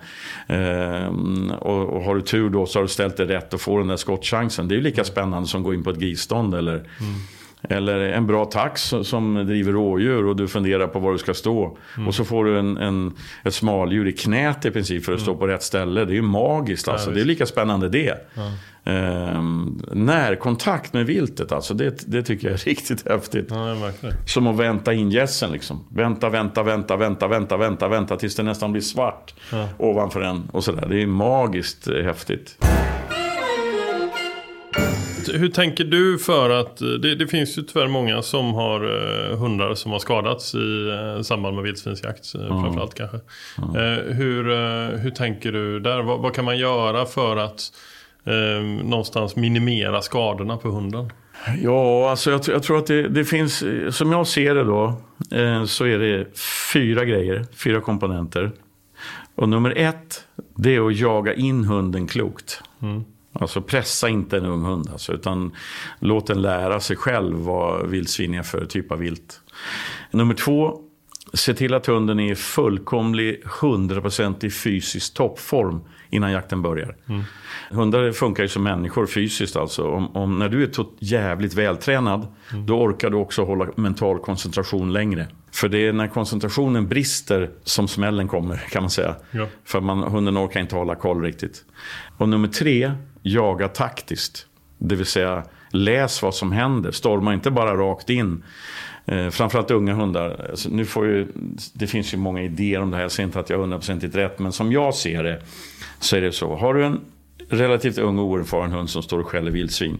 Ehm, 0.47 1.51
och, 1.59 1.89
och 1.89 2.03
har 2.03 2.15
du 2.15 2.21
tur 2.21 2.49
då 2.49 2.65
så 2.65 2.79
har 2.79 2.83
du 2.83 2.89
ställt 2.89 3.17
det 3.17 3.25
rätt 3.25 3.53
och 3.53 3.61
får 3.61 3.79
den 3.79 3.87
där 3.87 3.97
skottchansen. 3.97 4.67
Det 4.67 4.73
är 4.73 4.77
ju 4.77 4.83
lika 4.83 5.03
spännande 5.03 5.47
som 5.47 5.61
att 5.61 5.65
gå 5.65 5.73
in 5.73 5.83
på 5.83 5.89
ett 5.89 5.99
grisstånd 5.99 6.55
eller 6.55 6.83
eller 7.61 7.99
en 7.99 8.27
bra 8.27 8.45
tax 8.45 8.93
som 9.03 9.45
driver 9.45 9.71
rådjur 9.71 10.25
och 10.25 10.35
du 10.35 10.47
funderar 10.47 10.87
på 10.87 10.99
var 10.99 11.11
du 11.11 11.17
ska 11.17 11.33
stå. 11.33 11.77
Och 12.07 12.15
så 12.15 12.25
får 12.25 12.45
du 12.45 12.59
en, 12.59 12.77
en, 12.77 13.13
ett 13.43 13.53
smaldjur 13.53 14.07
i 14.07 14.11
knät 14.11 14.65
i 14.65 14.71
princip 14.71 15.05
för 15.05 15.13
att 15.13 15.21
stå 15.21 15.35
på 15.35 15.47
rätt 15.47 15.63
ställe. 15.63 16.05
Det 16.05 16.11
är 16.11 16.15
ju 16.15 16.21
magiskt 16.21 16.87
alltså. 16.87 17.11
det 17.11 17.21
är 17.21 17.25
lika 17.25 17.45
spännande 17.45 17.89
det. 17.89 18.27
Ehm, 18.83 19.81
närkontakt 19.91 20.93
med 20.93 21.05
viltet 21.05 21.51
alltså. 21.51 21.73
Det, 21.73 22.03
det 22.07 22.23
tycker 22.23 22.47
jag 22.47 22.53
är 22.53 22.57
riktigt 22.65 23.09
häftigt. 23.09 23.47
Ja. 23.49 23.91
Som 24.25 24.47
att 24.47 24.57
vänta 24.57 24.93
in 24.93 25.11
gässen 25.11 25.51
liksom. 25.51 25.85
Vänta, 25.89 26.29
vänta, 26.29 26.63
vänta, 26.63 26.95
vänta, 26.95 27.27
vänta, 27.27 27.57
vänta, 27.57 27.87
vänta 27.87 28.15
tills 28.15 28.35
det 28.35 28.43
nästan 28.43 28.71
blir 28.71 28.81
svart 28.81 29.33
ovanför 29.77 30.21
en 30.21 30.49
och 30.51 30.63
sådär. 30.63 30.87
Det 30.89 31.01
är 31.01 31.07
magiskt 31.07 31.87
eh, 31.87 32.03
häftigt. 32.03 32.57
Hur 35.33 35.49
tänker 35.49 35.83
du 35.83 36.19
för 36.19 36.49
att, 36.49 36.77
det, 36.77 37.15
det 37.15 37.27
finns 37.27 37.57
ju 37.57 37.61
tyvärr 37.61 37.87
många 37.87 38.21
som 38.21 38.53
har 38.53 38.81
eh, 39.31 39.37
hundar 39.37 39.75
som 39.75 39.91
har 39.91 39.99
skadats 39.99 40.55
i 40.55 40.89
eh, 40.89 41.21
samband 41.21 41.55
med 41.55 41.63
vildsvinsjakt 41.63 42.35
eh, 42.35 42.47
framförallt 42.47 42.93
kanske. 42.93 43.17
Eh, 43.57 44.15
hur, 44.15 44.49
eh, 44.49 44.99
hur 44.99 45.11
tänker 45.11 45.51
du 45.51 45.79
där? 45.79 46.01
Vad, 46.01 46.19
vad 46.19 46.33
kan 46.33 46.45
man 46.45 46.57
göra 46.57 47.05
för 47.05 47.37
att 47.37 47.61
eh, 48.25 48.63
någonstans 48.83 49.35
minimera 49.35 50.01
skadorna 50.01 50.57
på 50.57 50.69
hunden? 50.69 51.11
Ja, 51.61 52.09
alltså 52.09 52.31
jag, 52.31 52.41
jag 52.47 52.63
tror 52.63 52.77
att 52.77 52.87
det, 52.87 53.07
det 53.07 53.25
finns, 53.25 53.61
eh, 53.63 53.89
som 53.89 54.11
jag 54.11 54.27
ser 54.27 54.55
det 54.55 54.63
då, 54.63 55.01
eh, 55.31 55.65
så 55.65 55.85
är 55.85 55.99
det 55.99 56.39
fyra 56.73 57.05
grejer, 57.05 57.45
fyra 57.63 57.81
komponenter. 57.81 58.51
Och 59.35 59.49
nummer 59.49 59.73
ett, 59.77 60.23
det 60.55 60.75
är 60.75 60.87
att 60.87 60.97
jaga 60.97 61.33
in 61.33 61.63
hunden 61.65 62.07
klokt. 62.07 62.61
Alltså 63.39 63.61
pressa 63.61 64.09
inte 64.09 64.37
en 64.37 64.45
ung 64.45 64.63
hund, 64.63 64.89
alltså, 64.91 65.13
utan 65.13 65.51
låt 65.99 66.27
den 66.27 66.41
lära 66.41 66.79
sig 66.79 66.95
själv 66.95 67.37
vad 67.37 67.87
vildsvin 67.87 68.33
är 68.33 68.43
för 68.43 68.65
typ 68.65 68.91
av 68.91 68.97
vilt. 68.99 69.41
Nummer 70.11 70.33
två, 70.33 70.81
se 71.33 71.53
till 71.53 71.73
att 71.73 71.85
hunden 71.85 72.19
är 72.19 72.31
i 72.31 72.35
fullkomlig, 72.35 73.41
hundraprocentig 73.61 74.53
fysisk 74.53 75.13
toppform 75.13 75.81
innan 76.09 76.31
jakten 76.31 76.61
börjar. 76.61 76.95
Hundar 77.71 78.11
funkar 78.11 78.43
ju 78.43 78.49
som 78.49 78.63
människor 78.63 79.05
fysiskt 79.05 79.55
alltså. 79.55 79.87
Om, 79.87 80.15
om, 80.15 80.39
när 80.39 80.49
du 80.49 80.63
är 80.63 80.67
tot- 80.67 80.97
jävligt 80.99 81.53
vältränad, 81.53 82.27
då 82.65 82.81
orkar 82.81 83.09
du 83.09 83.17
också 83.17 83.43
hålla 83.45 83.67
mental 83.75 84.19
koncentration 84.19 84.93
längre. 84.93 85.27
För 85.51 85.69
det 85.69 85.87
är 85.87 85.93
när 85.93 86.07
koncentrationen 86.07 86.87
brister 86.87 87.49
som 87.63 87.87
smällen 87.87 88.27
kommer, 88.27 88.57
kan 88.57 88.83
man 88.83 88.89
säga. 88.89 89.15
Ja. 89.31 89.47
För 89.65 89.81
man, 89.81 90.03
hunden 90.03 90.37
orkar 90.37 90.59
inte 90.59 90.75
hålla 90.75 90.95
koll 90.95 91.21
riktigt. 91.21 91.65
Och 92.17 92.29
nummer 92.29 92.47
tre, 92.47 92.91
jaga 93.21 93.67
taktiskt. 93.67 94.45
Det 94.77 94.95
vill 94.95 95.05
säga, 95.05 95.43
läs 95.69 96.21
vad 96.21 96.35
som 96.35 96.51
händer. 96.51 96.91
Storma 96.91 97.33
inte 97.33 97.51
bara 97.51 97.75
rakt 97.75 98.09
in. 98.09 98.43
Eh, 99.05 99.29
framförallt 99.29 99.71
unga 99.71 99.93
hundar. 99.93 100.47
Alltså, 100.49 100.69
nu 100.69 100.85
får 100.85 101.05
ju, 101.05 101.27
det 101.73 101.87
finns 101.87 102.13
ju 102.13 102.17
många 102.17 102.41
idéer 102.41 102.81
om 102.81 102.91
det 102.91 102.95
här. 102.95 103.03
Jag 103.03 103.11
säger 103.11 103.27
inte 103.27 103.39
att 103.39 103.49
jag 103.49 103.57
har 103.57 103.61
hundraprocentigt 103.61 104.15
rätt. 104.15 104.39
Men 104.39 104.51
som 104.51 104.71
jag 104.71 104.95
ser 104.95 105.23
det 105.23 105.41
så 105.99 106.15
är 106.15 106.21
det 106.21 106.31
så. 106.31 106.55
Har 106.55 106.73
du 106.73 106.85
en 106.85 106.99
relativt 107.49 107.97
ung 107.97 108.19
och 108.19 108.25
oerfaren 108.25 108.71
hund 108.71 108.89
som 108.89 109.03
står 109.03 109.19
och 109.19 109.27
skäller 109.27 109.51
vildsvin. 109.51 109.97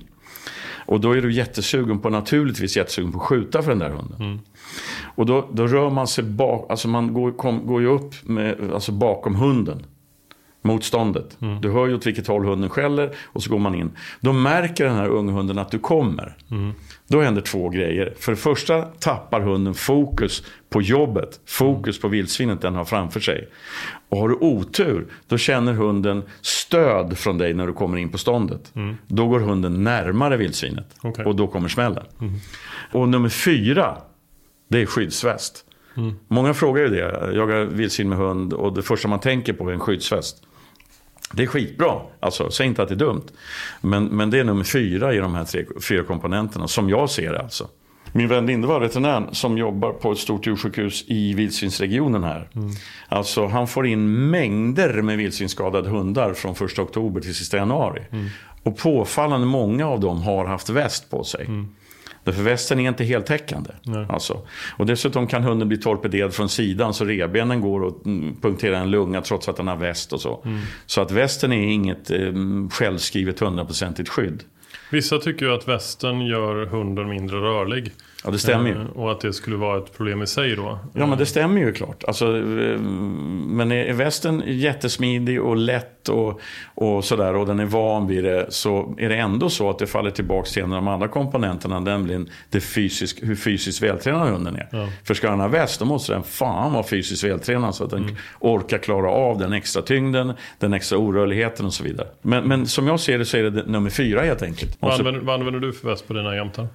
Och 0.86 1.00
då 1.00 1.12
är 1.12 1.22
du 1.22 1.34
jättesugen 1.34 2.00
på, 2.00 2.10
naturligtvis 2.10 2.78
jättesugen 2.78 3.12
på 3.12 3.20
att 3.20 3.26
skjuta 3.26 3.62
för 3.62 3.70
den 3.70 3.80
där 3.80 3.90
hunden. 3.90 4.42
Och 5.16 5.26
då, 5.26 5.50
då 5.52 5.68
rör 5.68 5.90
man 5.90 6.08
sig 6.08 6.24
bak, 6.24 6.72
alltså 6.72 6.88
man 6.88 7.14
går, 7.14 7.32
kom, 7.32 7.68
går 7.68 7.82
ju 7.82 7.88
upp 7.88 8.14
med, 8.24 8.72
alltså 8.74 8.92
bakom 8.92 9.36
hunden. 9.36 9.86
Motståndet. 10.62 11.38
Du 11.62 11.72
hör 11.72 11.88
ju 11.88 11.96
åt 11.96 12.08
vilket 12.08 12.28
håll 12.28 12.46
hunden 12.46 12.70
skäller 12.70 13.16
och 13.26 13.44
så 13.44 13.50
går 13.50 13.60
man 13.60 13.76
in. 13.76 13.92
Då 14.20 14.34
märker 14.34 14.86
den 14.86 14.96
här 14.96 15.08
unghunden 15.08 15.58
att 15.58 15.72
du 15.72 15.80
kommer. 15.80 16.36
Då 17.08 17.22
händer 17.22 17.42
två 17.42 17.70
grejer. 17.70 18.14
För 18.20 18.32
det 18.32 18.36
första 18.36 18.82
tappar 18.82 19.42
hunden 19.42 19.74
fokus 19.74 20.44
på 20.70 20.82
jobbet. 20.82 21.40
Fokus 21.46 22.00
på 22.02 22.08
vildsvinet 22.08 22.62
den 22.62 22.76
har 22.76 22.86
framför 22.86 23.20
sig. 23.20 23.48
Och 24.10 24.18
har 24.18 24.30
du 24.30 24.36
otur, 24.36 25.08
då 25.28 25.38
känner 25.38 25.74
hunden 25.74 26.24
stöd 26.42 27.18
från 27.18 27.38
dig 27.38 27.54
när 27.54 27.68
du 27.68 27.74
kommer 27.74 27.98
in 27.98 28.10
på 28.10 28.18
ståndet. 28.18 28.74
Då 29.08 29.28
går 29.28 29.40
hunden 29.40 29.84
närmare 29.84 30.38
vildsvinet. 30.38 30.96
Okej. 31.02 31.26
Och 31.26 31.36
då 31.36 31.48
kommer 31.48 31.70
smällen. 31.70 32.06
Och 32.92 33.10
nummer 33.10 33.30
fyra, 33.30 33.98
det 34.70 34.82
är 34.82 34.86
skyddsväst. 34.86 35.66
Många 36.28 36.54
frågar 36.54 36.84
ju 36.84 36.90
det. 36.90 36.98
Jag 37.00 37.36
jagar 37.36 37.66
vildsvin 37.66 38.10
med 38.10 38.18
hund 38.18 38.54
och 38.54 38.74
det 38.74 38.82
första 38.82 39.08
man 39.08 39.20
tänker 39.20 39.54
på 39.54 39.70
är 39.70 39.74
en 39.74 39.80
skyddsväst. 39.80 40.44
Det 41.34 41.44
är 41.44 41.48
skitbra. 41.48 42.02
Alltså, 42.20 42.52
säg 42.52 42.68
inte 42.68 42.84
att 42.84 42.90
det 42.90 42.96
är 42.96 43.00
dumt. 43.00 43.26
Men, 43.82 44.06
men 44.06 44.30
det 44.30 44.40
är 44.40 44.44
nummer 44.44 44.64
fyra 44.64 45.14
i 45.14 45.18
de 45.18 45.36
här 45.36 45.46
tre, 45.46 45.66
fyra 45.90 46.04
komponenterna, 46.04 46.68
som 46.68 46.90
jag 46.90 47.10
ser 47.10 47.34
det 47.34 47.40
alltså. 47.42 47.68
Min 48.12 48.28
vän 48.28 48.46
Lindevall, 48.46 48.82
veterinär, 48.82 49.28
som 49.32 49.58
jobbar 49.58 49.92
på 49.92 50.12
ett 50.12 50.18
stort 50.18 50.48
djursjukhus 50.48 51.04
i 51.08 51.34
vildsvinsregionen 51.34 52.24
här. 52.24 52.50
Alltså, 53.10 53.46
han 53.48 53.68
får 53.68 53.88
in 53.88 54.30
mängder 54.30 55.02
med 55.02 55.18
vildsvinsskadade 55.18 55.90
hundar 55.90 56.34
från 56.34 56.52
1 56.52 56.80
oktober 56.80 57.22
till 57.22 57.36
sista 57.36 57.58
januari. 57.58 58.02
Och 58.64 58.78
påfallande 58.78 59.48
många 59.48 59.88
av 59.88 60.00
dem 60.00 60.22
har 60.22 60.46
haft 60.46 60.70
väst 60.70 61.10
på 61.10 61.24
sig. 61.24 61.48
Därför 62.24 62.44
västen 62.44 62.80
är 62.80 62.90
inte 62.90 63.04
heltäckande. 63.04 63.72
Alltså. 64.10 64.42
Och 64.78 64.86
dessutom 64.86 65.28
kan 65.28 65.44
hunden 65.44 65.68
bli 65.68 65.78
torpederad 65.78 66.34
från 66.34 66.50
sidan 66.50 66.94
så 66.94 67.06
revbenen 67.06 67.62
går 67.62 67.82
och 67.82 68.06
mm, 68.06 68.36
punkterar 68.42 68.76
en 68.76 68.92
lunga 68.92 69.22
trots 69.22 69.50
att 69.50 69.58
den 69.58 69.68
har 69.68 69.76
väst 69.76 70.14
och 70.14 70.22
så. 70.22 70.44
Så 70.86 71.02
att 71.02 71.12
västen 71.12 71.52
är 71.52 71.68
inget 71.68 72.12
eh, 72.12 72.34
självskrivet 72.72 73.40
hundraprocentigt 73.40 74.10
skydd. 74.10 74.44
Vissa 74.92 75.18
tycker 75.18 75.46
ju 75.46 75.54
att 75.54 75.68
västen 75.68 76.22
gör 76.22 76.66
hunden 76.66 77.10
mindre 77.10 77.38
rörlig. 77.38 77.92
Ja, 78.24 78.32
det 78.32 78.40
stämmer 78.40 78.70
ju. 78.70 78.76
Eh, 78.76 78.86
Och 78.86 79.12
att 79.12 79.22
det 79.22 79.34
skulle 79.34 79.56
vara 79.58 79.78
ett 79.78 79.98
problem 79.98 80.22
i 80.22 80.28
sig 80.28 80.56
då. 80.56 80.80
Ja, 80.94 81.06
men 81.06 81.18
det 81.18 81.26
stämmer 81.26 81.62
ju 81.62 81.74
klart. 81.74 82.04
Alltså, 82.04 82.38
eh, 82.38 82.80
men 83.48 83.72
är 83.72 83.94
västen 83.94 84.44
jättesmidig 84.46 85.42
och 85.42 85.58
lätt 85.58 86.10
och, 86.10 86.42
och 86.76 87.06
sådär 87.06 87.36
och 87.36 87.46
den 87.46 87.60
är 87.60 87.66
van 87.66 88.08
vid 88.08 88.24
det 88.24 88.46
så 88.50 88.96
är 88.98 89.10
det 89.10 89.16
ändå 89.16 89.50
så 89.50 89.70
att 89.70 89.80
det 89.80 89.88
faller 89.88 90.12
tillbaka 90.12 90.50
till 90.50 90.64
en 90.64 90.74
av 90.74 90.76
de 90.76 90.88
andra 90.88 91.08
komponenterna, 91.08 91.80
nämligen 91.80 92.30
det 92.50 92.60
fysisk, 92.62 93.20
hur 93.22 93.36
fysiskt 93.36 93.82
vältränad 93.84 94.30
hunden 94.30 94.56
är. 94.56 94.90
För 95.06 95.14
ska 95.14 95.30
den 95.30 95.40
ha 95.40 95.48
väst, 95.48 95.80
då 95.80 95.86
måste 95.86 96.14
den 96.14 96.24
fan 96.24 96.74
vara 96.74 96.84
fysiskt 96.84 97.24
vältränad 97.24 97.76
så 97.76 97.84
att 97.84 97.90
den 97.90 98.18
orkar 98.40 98.78
klara 98.78 99.10
av 99.12 99.38
den 99.38 99.54
extra 99.54 99.82
tyngden, 99.82 100.34
den 100.60 100.74
extra 100.74 100.98
orörligheten 100.98 101.66
och 101.66 101.74
så 101.74 101.84
vidare. 101.84 102.08
Men, 102.22 102.44
men 102.48 102.68
som 102.68 102.88
jag 102.88 103.00
ser 103.00 103.18
det 103.18 103.26
så 103.26 103.38
är 103.38 103.44
det 103.44 103.64
nummer 103.66 103.90
fyra 103.90 104.22
helt 104.22 104.42
enkelt. 104.42 104.78
Vad 104.80 104.94
använder, 104.94 105.22
vad 105.22 105.36
använder 105.40 105.60
du 105.60 105.74
för 105.74 105.88
väst 105.90 106.08
på 106.08 106.14
dina 106.14 106.36
jämtar? 106.36 106.68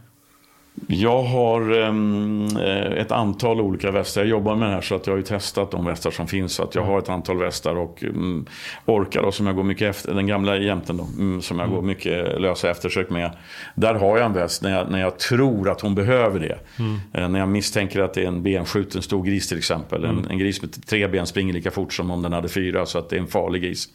Jag 0.87 1.23
har 1.23 1.73
um, 1.73 2.57
ett 2.97 3.13
antal 3.13 3.61
olika 3.61 3.91
västar. 3.91 4.21
Jag 4.21 4.29
jobbar 4.29 4.57
med 4.57 4.69
det 4.69 4.75
här 4.75 4.81
så 4.81 4.95
att 4.95 5.07
jag 5.07 5.13
har 5.13 5.19
ju 5.19 5.25
testat 5.25 5.71
de 5.71 5.85
västar 5.85 6.11
som 6.11 6.27
finns. 6.27 6.55
Så 6.55 6.63
att 6.63 6.75
jag 6.75 6.83
har 6.83 6.99
ett 6.99 7.09
antal 7.09 7.39
västar 7.39 7.77
och 7.77 8.05
um, 8.05 8.47
orkar 8.85 9.23
då 9.23 9.33
som 9.33 9.47
jag 9.47 9.57
går 9.57 9.63
mycket 9.63 9.91
efter. 9.91 10.15
Den 10.15 10.27
gamla 10.27 10.57
jämten 10.57 10.97
då, 10.97 11.03
um, 11.19 11.43
som 11.43 11.59
jag 11.59 11.67
mm. 11.67 11.77
går 11.77 11.87
mycket 11.87 12.41
lösa 12.41 12.71
eftersök 12.71 13.11
med. 13.11 13.31
Där 13.75 13.95
har 13.95 14.19
jag 14.19 14.27
en 14.27 14.33
väst 14.33 14.63
när 14.63 14.71
jag, 14.71 14.91
när 14.91 15.01
jag 15.01 15.19
tror 15.19 15.71
att 15.71 15.81
hon 15.81 15.95
behöver 15.95 16.41
det. 16.41 16.59
Mm. 16.79 16.93
Uh, 17.19 17.29
när 17.29 17.39
jag 17.39 17.49
misstänker 17.49 18.01
att 18.01 18.15
det 18.15 18.23
är 18.23 18.29
en 18.29 18.43
benskjuten 18.43 19.03
stor 19.03 19.25
gris 19.25 19.49
till 19.49 19.59
exempel. 19.59 20.05
En, 20.05 20.27
en, 20.31 20.39
gris 20.39 20.63
med 20.63 20.87
tre 20.87 21.09
ben 21.09 21.27
springer 21.27 21.53
lika 21.55 21.71
fort 21.71 21.93
som 21.93 22.11
om 22.11 22.23
den 22.23 22.33
hade 22.33 22.49
fyra. 22.49 22.87
Så 22.87 22.99
att 22.99 23.11
det 23.11 23.17
är 23.17 23.21
en 23.21 23.27
farlig 23.27 23.63
gris. 23.63 23.89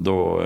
då, 0.00 0.42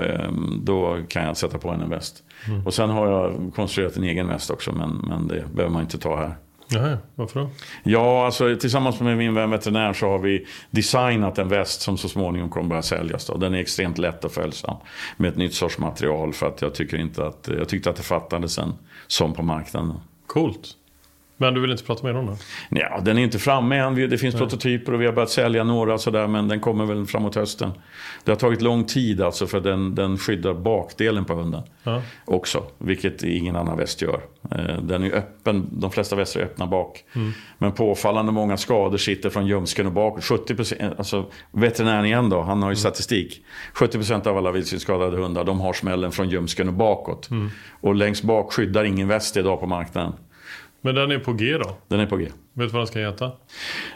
då 0.61 0.97
kan 1.07 1.23
jag 1.23 1.37
sätta 1.37 1.57
på 1.57 1.71
henne 1.71 1.83
en 1.83 1.89
väst. 1.89 2.23
Mm. 2.47 2.65
Och 2.65 2.73
sen 2.73 2.89
har 2.89 3.07
jag 3.07 3.51
konstruerat 3.55 3.97
en 3.97 4.03
egen 4.03 4.27
väst 4.27 4.49
också, 4.49 4.71
men, 4.71 4.89
men 4.89 5.27
det 5.27 5.45
behöver 5.53 5.73
man 5.73 5.81
inte 5.81 5.97
ta 5.97 6.17
här. 6.17 6.35
Jaha, 6.71 6.97
varför 7.15 7.39
då? 7.39 7.49
Ja, 7.83 8.25
alltså 8.25 8.55
tillsammans 8.55 8.99
med 8.99 9.17
min 9.17 9.33
vän 9.33 9.51
veterinär 9.51 9.93
så 9.93 10.09
har 10.09 10.19
vi 10.19 10.45
designat 10.71 11.37
en 11.37 11.49
väst 11.49 11.81
som 11.81 11.97
så 11.97 12.09
småningom 12.09 12.49
kommer 12.49 12.69
börja 12.69 12.81
säljas. 12.81 13.25
Då. 13.25 13.37
Den 13.37 13.53
är 13.53 13.59
extremt 13.59 13.97
lätt 13.97 14.25
och 14.25 14.31
följsam 14.31 14.77
med 15.17 15.29
ett 15.29 15.37
nytt 15.37 15.53
sorts 15.53 15.77
material 15.77 16.33
för 16.33 16.47
att 16.47 16.61
jag, 16.61 16.75
tycker 16.75 16.97
inte 16.97 17.27
att, 17.27 17.49
jag 17.57 17.69
tyckte 17.69 17.89
att 17.89 17.95
det 17.95 18.03
fattades 18.03 18.57
en 18.57 18.73
sån 19.07 19.33
på 19.33 19.43
marknaden. 19.43 19.93
Coolt. 20.27 20.75
Men 21.41 21.53
du 21.53 21.61
vill 21.61 21.71
inte 21.71 21.83
prata 21.83 22.07
mer 22.07 22.15
om 22.15 22.25
den? 22.25 22.37
Ja, 22.69 22.99
den 23.01 23.17
är 23.17 23.23
inte 23.23 23.39
framme 23.39 23.77
än. 23.77 23.95
Det 23.95 24.17
finns 24.17 24.35
Nej. 24.35 24.41
prototyper 24.41 24.93
och 24.93 25.01
vi 25.01 25.05
har 25.05 25.13
börjat 25.13 25.29
sälja 25.29 25.63
några 25.63 25.97
sådär. 25.97 26.27
Men 26.27 26.47
den 26.47 26.59
kommer 26.59 26.85
väl 26.85 27.05
framåt 27.05 27.35
hösten. 27.35 27.71
Det 28.23 28.31
har 28.31 28.35
tagit 28.35 28.61
lång 28.61 28.83
tid 28.83 29.21
alltså 29.21 29.47
för 29.47 29.59
den, 29.59 29.95
den 29.95 30.17
skyddar 30.17 30.53
bakdelen 30.53 31.25
på 31.25 31.33
hunden. 31.33 31.61
Ja. 31.83 32.01
Också, 32.25 32.63
vilket 32.77 33.23
ingen 33.23 33.55
annan 33.55 33.77
väst 33.77 34.01
gör. 34.01 34.21
Eh, 34.51 34.81
den 34.81 35.03
är 35.03 35.11
öppen, 35.11 35.69
de 35.71 35.91
flesta 35.91 36.15
västar 36.15 36.39
är 36.39 36.45
öppna 36.45 36.67
bak. 36.67 37.03
Mm. 37.15 37.31
Men 37.57 37.71
påfallande 37.71 38.31
många 38.31 38.57
skador 38.57 38.97
sitter 38.97 39.29
från 39.29 39.47
ljumsken 39.47 39.85
och 39.85 39.91
bakåt. 39.91 40.23
70%, 40.23 40.95
alltså 40.97 41.25
veterinären 41.51 42.05
igen 42.05 42.29
då, 42.29 42.41
han 42.41 42.61
har 42.61 42.69
ju 42.69 42.73
mm. 42.73 42.75
statistik. 42.75 43.43
70% 43.75 44.27
av 44.27 44.37
alla 44.37 44.51
vildsvinsskadade 44.51 45.17
hundar 45.17 45.43
de 45.43 45.59
har 45.59 45.73
smällen 45.73 46.11
från 46.11 46.29
ljumsken 46.29 46.67
och 46.67 46.73
bakåt. 46.73 47.29
Mm. 47.29 47.49
Och 47.81 47.95
längst 47.95 48.23
bak 48.23 48.53
skyddar 48.53 48.83
ingen 48.83 49.07
väst 49.07 49.37
idag 49.37 49.59
på 49.59 49.67
marknaden. 49.67 50.13
Men 50.81 50.95
den 50.95 51.11
är 51.11 51.19
på 51.19 51.33
G 51.33 51.57
då? 51.57 51.77
Den 51.87 51.99
är 51.99 52.05
på 52.05 52.17
G. 52.17 52.25
Vet 52.53 52.67
du 52.67 52.73
vad 52.73 52.79
den 52.79 52.87
ska 52.87 52.99
heta? 52.99 53.31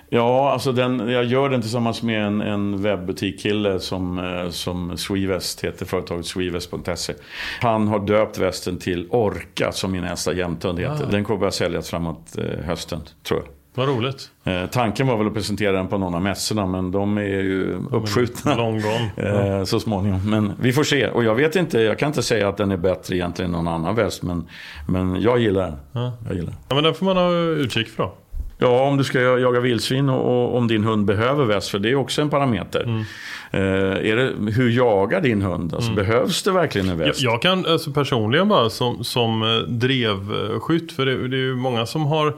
Ja, 0.09 0.51
alltså 0.51 0.71
den, 0.71 1.09
jag 1.09 1.25
gör 1.25 1.49
den 1.49 1.61
tillsammans 1.61 2.03
med 2.03 2.25
en, 2.25 2.41
en 2.41 2.81
webbutik-kille 2.81 3.79
som, 3.79 4.19
eh, 4.19 4.49
som 4.49 4.97
Swevest 4.97 5.63
heter, 5.63 5.85
företaget 5.85 6.25
swevest.se. 6.25 7.13
Han 7.61 7.87
har 7.87 7.99
döpt 7.99 8.37
västen 8.37 8.77
till 8.77 9.07
Orka 9.09 9.71
som 9.71 9.91
min 9.91 10.01
nästa 10.01 10.33
jämthund 10.33 10.79
heter. 10.79 11.05
Ah. 11.07 11.11
Den 11.11 11.23
kommer 11.23 11.39
börja 11.39 11.51
säljas 11.51 11.89
framåt 11.89 12.37
eh, 12.37 12.65
hösten, 12.65 12.99
tror 13.23 13.39
jag. 13.39 13.62
Vad 13.75 13.87
roligt. 13.87 14.29
Eh, 14.43 14.65
tanken 14.65 15.07
var 15.07 15.17
väl 15.17 15.27
att 15.27 15.33
presentera 15.33 15.71
den 15.71 15.87
på 15.87 15.97
någon 15.97 16.15
av 16.15 16.21
mässorna 16.21 16.65
men 16.65 16.91
de 16.91 17.17
är 17.17 17.21
ju 17.21 17.77
uppskjutna 17.91 18.55
long 18.55 18.81
gone. 18.81 19.11
eh, 19.57 19.63
så 19.63 19.79
småningom. 19.79 20.29
Men 20.29 20.53
vi 20.59 20.73
får 20.73 20.83
se. 20.83 21.07
Och 21.07 21.23
jag 21.23 21.35
vet 21.35 21.55
inte, 21.55 21.79
jag 21.79 21.99
kan 21.99 22.07
inte 22.07 22.23
säga 22.23 22.49
att 22.49 22.57
den 22.57 22.71
är 22.71 22.77
bättre 22.77 23.15
egentligen 23.15 23.55
än 23.55 23.63
någon 23.65 23.73
annan 23.73 23.95
väst. 23.95 24.23
Men, 24.23 24.47
men 24.87 25.21
jag 25.21 25.39
gillar 25.39 25.61
den. 25.61 25.75
Ja. 25.91 26.13
Jag 26.27 26.35
gillar. 26.35 26.53
Ja, 26.69 26.75
men 26.75 26.83
den 26.83 26.93
får 26.93 27.05
man 27.05 27.17
ha 27.17 27.31
utkik 27.33 27.87
för 27.87 28.03
då. 28.03 28.13
Ja, 28.57 28.87
om 28.87 28.97
du 28.97 29.03
ska 29.03 29.21
jaga 29.21 29.59
vildsvin 29.59 30.09
och, 30.09 30.25
och, 30.25 30.57
om 30.57 30.67
din 30.67 30.83
hund 30.83 31.05
behöver 31.05 31.45
väst, 31.45 31.69
för 31.69 31.79
det 31.79 31.91
är 31.91 31.95
också 31.95 32.21
en 32.21 32.29
parameter. 32.29 32.83
Mm. 32.83 33.03
Eh, 33.51 34.11
är 34.11 34.15
det, 34.15 34.51
hur 34.51 34.69
jagar 34.69 35.21
din 35.21 35.41
hund? 35.41 35.73
Alltså, 35.73 35.91
mm. 35.91 36.05
Behövs 36.05 36.43
det 36.43 36.51
verkligen 36.51 36.89
en 36.89 36.97
väst? 36.97 37.21
Jag, 37.21 37.33
jag 37.33 37.41
kan 37.41 37.65
alltså, 37.65 37.91
personligen 37.91 38.47
bara 38.47 38.69
som, 38.69 39.03
som 39.03 39.43
eh, 39.43 39.57
drevskytt, 39.57 40.91
för 40.91 41.05
det, 41.05 41.27
det 41.27 41.37
är 41.37 41.41
ju 41.41 41.55
många 41.55 41.85
som 41.85 42.05
har 42.05 42.33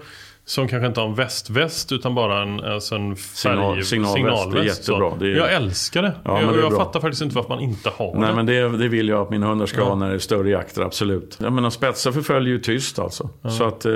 som 0.48 0.68
kanske 0.68 0.88
inte 0.88 1.00
har 1.00 1.08
en 1.08 1.16
västväst 1.16 1.92
utan 1.92 2.16
bara 2.16 2.42
en, 2.42 2.64
alltså 2.64 2.96
en 2.96 3.16
färg, 3.16 3.84
Signal, 3.84 3.84
signalväst. 3.84 4.52
Det 4.52 4.60
är 4.60 4.64
jättebra. 4.64 5.14
Det 5.20 5.26
är... 5.26 5.36
Jag 5.36 5.54
älskar 5.54 6.02
det. 6.02 6.14
Ja, 6.24 6.42
jag, 6.42 6.58
jag 6.58 6.76
fattar 6.76 7.00
faktiskt 7.00 7.22
inte 7.22 7.36
varför 7.36 7.50
man 7.50 7.60
inte 7.60 7.90
har 7.90 8.16
Nej, 8.16 8.30
det. 8.30 8.36
men 8.36 8.46
det, 8.46 8.78
det 8.78 8.88
vill 8.88 9.10
jag 9.10 9.22
att 9.22 9.30
mina 9.30 9.48
hundar 9.48 9.66
ska 9.66 9.80
ja. 9.80 9.86
ha 9.86 9.96
när 9.96 10.10
det 10.10 10.16
är 10.16 10.20
större 10.20 10.50
jakter, 10.50 10.82
absolut. 10.82 11.38
Jag 11.42 11.54
menar 11.54 11.70
spetsar 11.70 12.12
förföljer 12.12 12.54
ju 12.54 12.60
tyst 12.60 13.00
alltså. 13.00 13.30
Ja. 13.42 13.50
Så 13.50 13.64
att 13.64 13.86
eh, 13.86 13.92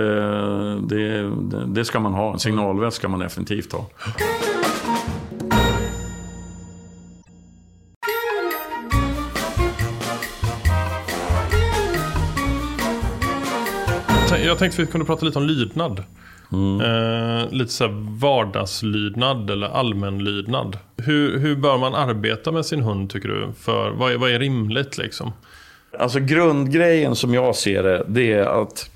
det, 0.82 1.32
det, 1.68 1.86
ska 1.86 2.00
man 2.00 2.14
ha. 2.14 2.34
En 2.34 2.39
signalväst 2.39 2.97
ska 2.97 3.08
man 3.08 3.20
definitivt 3.20 3.74
ha. 3.74 3.86
Jag 14.45 14.58
tänkte 14.58 14.82
att 14.82 14.88
vi 14.88 14.91
kunde 14.91 15.06
prata 15.06 15.26
lite 15.26 15.39
om 15.39 15.45
lydnad. 15.45 16.04
Mm. 16.52 16.82
Eh, 16.82 17.52
lite 17.52 17.72
så 17.72 17.88
vardagslydnad 18.22 19.50
eller 19.50 19.68
allmänlydnad. 19.68 20.78
Hur, 20.97 21.39
hur 21.39 21.56
bör 21.56 21.78
man 21.78 21.95
arbeta 21.95 22.52
med 22.52 22.66
sin 22.66 22.82
hund 22.82 23.10
tycker 23.10 23.30
du? 23.30 23.47
För, 23.60 23.89
vad, 23.89 24.12
är, 24.12 24.18
vad 24.18 24.32
är 24.32 24.39
rimligt 24.39 24.97
liksom? 24.97 25.32
Alltså 26.00 26.20
grundgrejen 26.20 27.16
som 27.16 27.34
jag 27.34 27.56
ser 27.56 27.84
det, 27.84 28.06
det 28.08 28.34
är 28.34 28.62
att 28.62 28.89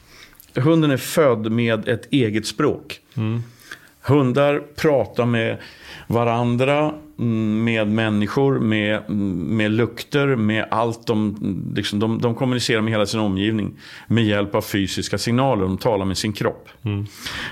hunden 0.56 0.92
är 0.92 0.98
född 0.98 1.52
med 1.52 1.88
ett 1.88 2.14
eget 2.14 2.48
språk. 2.48 3.00
Mm. 3.16 3.44
Hundar 4.02 4.62
pratar 4.76 5.26
med 5.26 5.58
varandra, 6.08 6.94
med 7.64 7.88
människor, 7.88 8.60
med, 8.60 9.10
med 9.10 9.72
lukter, 9.72 10.36
med 10.36 10.66
allt. 10.72 11.08
De, 11.08 11.38
liksom, 11.76 12.00
de, 12.00 12.22
de 12.22 12.36
kommunicerar 12.36 12.82
med 12.82 12.94
hela 12.94 13.06
sin 13.06 13.20
omgivning 13.20 13.74
med 14.08 14.26
hjälp 14.26 14.56
av 14.56 14.62
fysiska 14.62 15.18
signaler. 15.18 15.64
De 15.64 15.78
talar 15.78 16.06
med 16.06 16.18
sin 16.18 16.34
kropp. 16.34 16.70
Mm. 16.84 17.06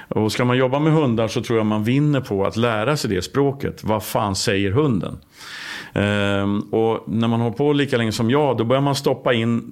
Och 0.07 0.31
ska 0.31 0.45
man 0.45 0.57
jobba 0.57 0.79
med 0.79 0.93
hundar 0.93 1.27
så 1.27 1.43
tror 1.43 1.59
jag 1.59 1.65
man 1.65 1.83
vinner 1.83 2.21
på 2.21 2.45
att 2.45 2.57
lära 2.57 2.97
sig 2.97 3.09
det 3.09 3.21
språket. 3.21 3.83
Vad 3.83 4.03
fan 4.03 4.35
säger 4.35 4.71
hunden? 4.71 5.17
Ehm, 5.93 6.59
och 6.59 7.03
när 7.07 7.27
man 7.27 7.41
har 7.41 7.51
på 7.51 7.73
lika 7.73 7.97
länge 7.97 8.11
som 8.11 8.29
jag, 8.29 8.57
då 8.57 8.63
börjar 8.63 8.81
man 8.81 8.95
stoppa 8.95 9.33
in 9.33 9.71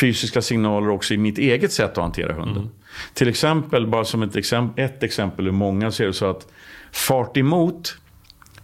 fysiska 0.00 0.42
signaler 0.42 0.88
också 0.88 1.14
i 1.14 1.16
mitt 1.16 1.38
eget 1.38 1.72
sätt 1.72 1.90
att 1.90 1.96
hantera 1.96 2.32
hunden. 2.32 2.56
Mm. 2.56 2.68
Till 3.14 3.28
exempel, 3.28 3.86
bara 3.86 4.04
som 4.04 4.22
ett, 4.22 4.36
exempel, 4.36 4.84
ett 4.84 5.02
exempel 5.02 5.46
ur 5.46 5.52
många, 5.52 5.90
så 5.90 6.02
är 6.02 6.06
det 6.06 6.12
så 6.12 6.26
att 6.26 6.46
fart 6.92 7.36
emot 7.36 7.98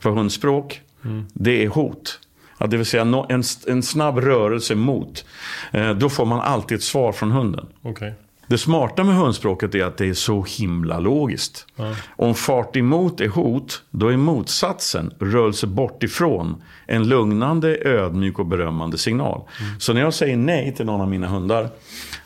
på 0.03 0.11
hundspråk, 0.11 0.81
mm. 1.05 1.27
det 1.33 1.65
är 1.65 1.69
hot. 1.69 2.21
Ja, 2.59 2.67
det 2.67 2.77
vill 2.77 2.87
säga 2.87 3.03
en, 3.29 3.43
en 3.67 3.83
snabb 3.83 4.19
rörelse 4.19 4.75
mot. 4.75 5.25
Eh, 5.71 5.91
då 5.91 6.09
får 6.09 6.27
man 6.27 6.41
alltid 6.41 6.77
ett 6.77 6.85
svar 6.85 7.13
från 7.13 7.31
hunden. 7.31 7.67
Okay. 7.83 8.13
Det 8.47 8.59
smarta 8.59 9.05
med 9.05 9.15
hundspråket 9.15 9.75
är 9.75 9.85
att 9.85 9.97
det 9.97 10.09
är 10.09 10.15
så 10.15 10.45
himla 10.59 10.99
logiskt. 10.99 11.67
Ja. 11.77 11.95
Om 12.17 12.35
fart 12.35 12.77
emot 12.77 13.21
är 13.21 13.29
hot, 13.29 13.83
då 13.91 14.09
är 14.09 14.17
motsatsen, 14.17 15.15
rörelse 15.19 15.67
bort 15.67 16.03
ifrån, 16.03 16.63
en 16.87 17.09
lugnande, 17.09 17.79
ödmjuk 17.85 18.39
och 18.39 18.47
berömmande 18.47 18.99
signal. 18.99 19.43
Mm. 19.61 19.81
Så 19.81 19.93
när 19.93 20.01
jag 20.01 20.15
säger 20.15 20.37
nej 20.37 20.75
till 20.75 20.87
någon 20.87 21.01
av 21.01 21.09
mina 21.09 21.29
hundar, 21.29 21.69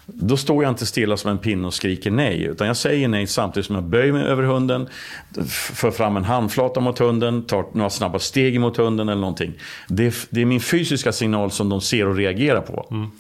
då 0.07 0.37
står 0.37 0.63
jag 0.63 0.73
inte 0.73 0.87
stilla 0.87 1.17
som 1.17 1.31
en 1.31 1.39
pinne 1.39 1.67
och 1.67 1.75
skriker 1.75 2.11
nej. 2.11 2.43
Utan 2.43 2.67
jag 2.67 2.77
säger 2.77 3.09
nej 3.09 3.27
samtidigt 3.27 3.67
som 3.67 3.75
jag 3.75 3.85
böjer 3.85 4.13
mig 4.13 4.23
över 4.23 4.43
hunden, 4.43 4.89
för 5.49 5.91
fram 5.91 6.17
en 6.17 6.25
handflata 6.25 6.81
mot 6.81 6.99
hunden, 6.99 7.43
tar 7.47 7.65
några 7.73 7.91
snabba 7.91 8.19
steg 8.19 8.61
mot 8.61 8.77
hunden 8.77 9.09
eller 9.09 9.21
någonting. 9.21 9.53
Det 9.89 10.07
är, 10.07 10.15
det 10.31 10.43
är 10.43 10.45
min 10.45 10.61
fysiska 10.61 11.13
signal 11.13 11.51
som 11.51 11.69
de 11.69 11.81
ser 11.81 12.09
och 12.09 12.17
reagerar 12.17 12.61
på. 12.61 12.89
Mm. 12.91 13.11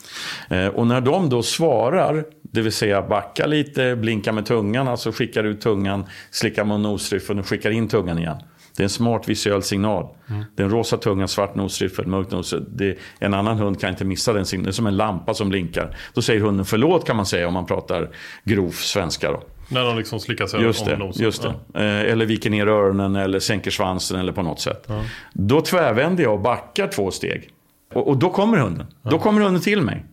Eh, 0.67 0.75
och 0.75 0.87
när 0.87 1.01
de 1.01 1.29
då 1.29 1.43
svarar, 1.43 2.25
det 2.43 2.63
vill 2.63 2.73
säga 2.73 3.03
backar 3.03 3.47
lite, 3.49 3.97
blinkar 3.97 4.33
med 4.33 4.47
tungan, 4.47 4.89
alltså 4.89 5.13
skickar 5.13 5.45
ut 5.45 5.61
tungan, 5.61 6.05
slickar 6.31 6.65
med 6.65 6.81
nosryffeln 6.81 7.39
och 7.39 7.47
skickar 7.47 7.71
in 7.71 7.89
tungan 7.89 8.19
igen. 8.19 8.37
Det 8.77 8.83
är 8.83 8.85
en 8.85 8.91
smart 8.91 9.29
visuell 9.29 9.63
signal. 9.63 10.07
Mm. 10.29 10.45
Det 10.57 10.63
är 10.63 10.65
en 10.65 10.73
rosa 10.73 10.97
tunga, 10.97 11.29
svart 11.29 11.55
nosriffel, 11.55 12.07
mörk 12.07 12.31
nosriffel. 12.31 12.95
En 13.19 13.35
annan 13.35 13.59
hund 13.59 13.81
kan 13.81 13.91
inte 13.91 14.05
missa 14.05 14.33
den 14.33 14.47
signalen. 14.47 14.65
Det 14.65 14.71
är 14.71 14.73
som 14.73 14.87
en 14.87 14.97
lampa 14.97 15.35
som 15.35 15.49
blinkar. 15.49 15.97
Då 16.15 16.23
säger 16.23 16.41
hunden 16.41 16.67
förlåt 16.67 17.07
kan 17.07 17.17
man 17.17 17.27
säga 17.27 17.49
om 17.49 17.55
man 17.55 17.67
pratar 17.67 18.11
grov 18.45 18.71
svenska. 18.71 19.33
Då. 19.33 19.43
När 19.69 19.85
de 19.85 19.99
liksom 19.99 20.21
slickar 20.21 20.47
sig 20.47 20.61
just 20.61 20.87
om 20.87 20.99
nosen. 20.99 21.25
Just 21.25 21.43
det. 21.43 21.55
Ja. 21.73 21.81
Eh, 21.81 22.13
eller 22.13 22.27
viker 22.27 22.51
ner 22.51 22.67
öronen 22.67 23.17
eller 23.17 23.41
sänker 23.41 23.71
svansen 23.71 24.21
eller 24.21 24.33
på 24.33 24.43
något 24.43 24.61
sätt. 24.61 24.85
Ja. 24.87 25.05
Då 25.33 25.61
tvärvänder 25.61 26.23
jag 26.23 26.35
och 26.35 26.41
backar 26.41 26.89
två 26.89 27.11
steg. 27.11 27.51
Och, 27.95 28.09
och 28.09 28.17
då 28.17 28.31
kommer 28.31 28.59
hunden. 28.59 28.87
Ja. 29.03 29.11
Då 29.11 29.19
kommer 29.19 29.41
hunden 29.41 29.63
till 29.63 29.83
mig. 29.83 30.05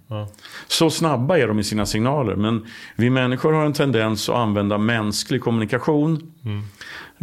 Så 0.68 0.90
snabba 0.90 1.38
är 1.38 1.48
de 1.48 1.60
i 1.60 1.64
sina 1.64 1.86
signaler. 1.86 2.36
Men 2.36 2.66
vi 2.96 3.10
människor 3.10 3.54
har 3.54 3.66
en 3.66 3.74
tendens 3.74 4.30
att 4.30 4.36
använda 4.36 4.78
mänsklig 4.78 5.42
kommunikation. 5.42 6.34
Mm. 6.46 6.64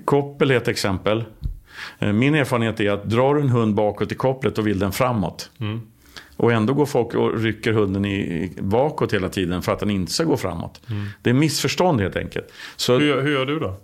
Koppel 0.04 0.50
är 0.50 0.56
ett 0.56 0.68
exempel. 0.68 1.24
Eh, 1.98 2.12
min 2.12 2.34
erfarenhet 2.34 2.80
är 2.80 2.90
att 2.90 3.04
drar 3.04 3.36
en 3.36 3.48
hund 3.48 3.74
bakåt 3.74 4.12
i 4.12 4.14
kopplet 4.14 4.58
och 4.58 4.66
vill 4.66 4.78
den 4.78 4.92
framåt. 4.92 5.50
Mm. 5.60 5.80
Och 6.36 6.52
ändå 6.52 6.74
går 6.74 6.86
folk 6.86 7.14
och 7.14 7.40
rycker 7.40 7.72
hunden 7.72 8.04
i, 8.04 8.52
bakåt 8.58 9.14
hela 9.14 9.28
tiden 9.28 9.62
för 9.62 9.72
att 9.72 9.78
den 9.78 9.90
inte 9.90 10.12
ska 10.12 10.24
gå 10.24 10.36
framåt. 10.36 10.80
Mm. 10.90 11.06
Det 11.22 11.30
är 11.30 11.34
missförstånd 11.34 12.00
helt 12.00 12.16
enkelt. 12.16 12.52
Så, 12.76 12.98
hur, 12.98 13.22
hur 13.22 13.32
gör 13.32 13.46
du 13.46 13.58
då? 13.58 13.76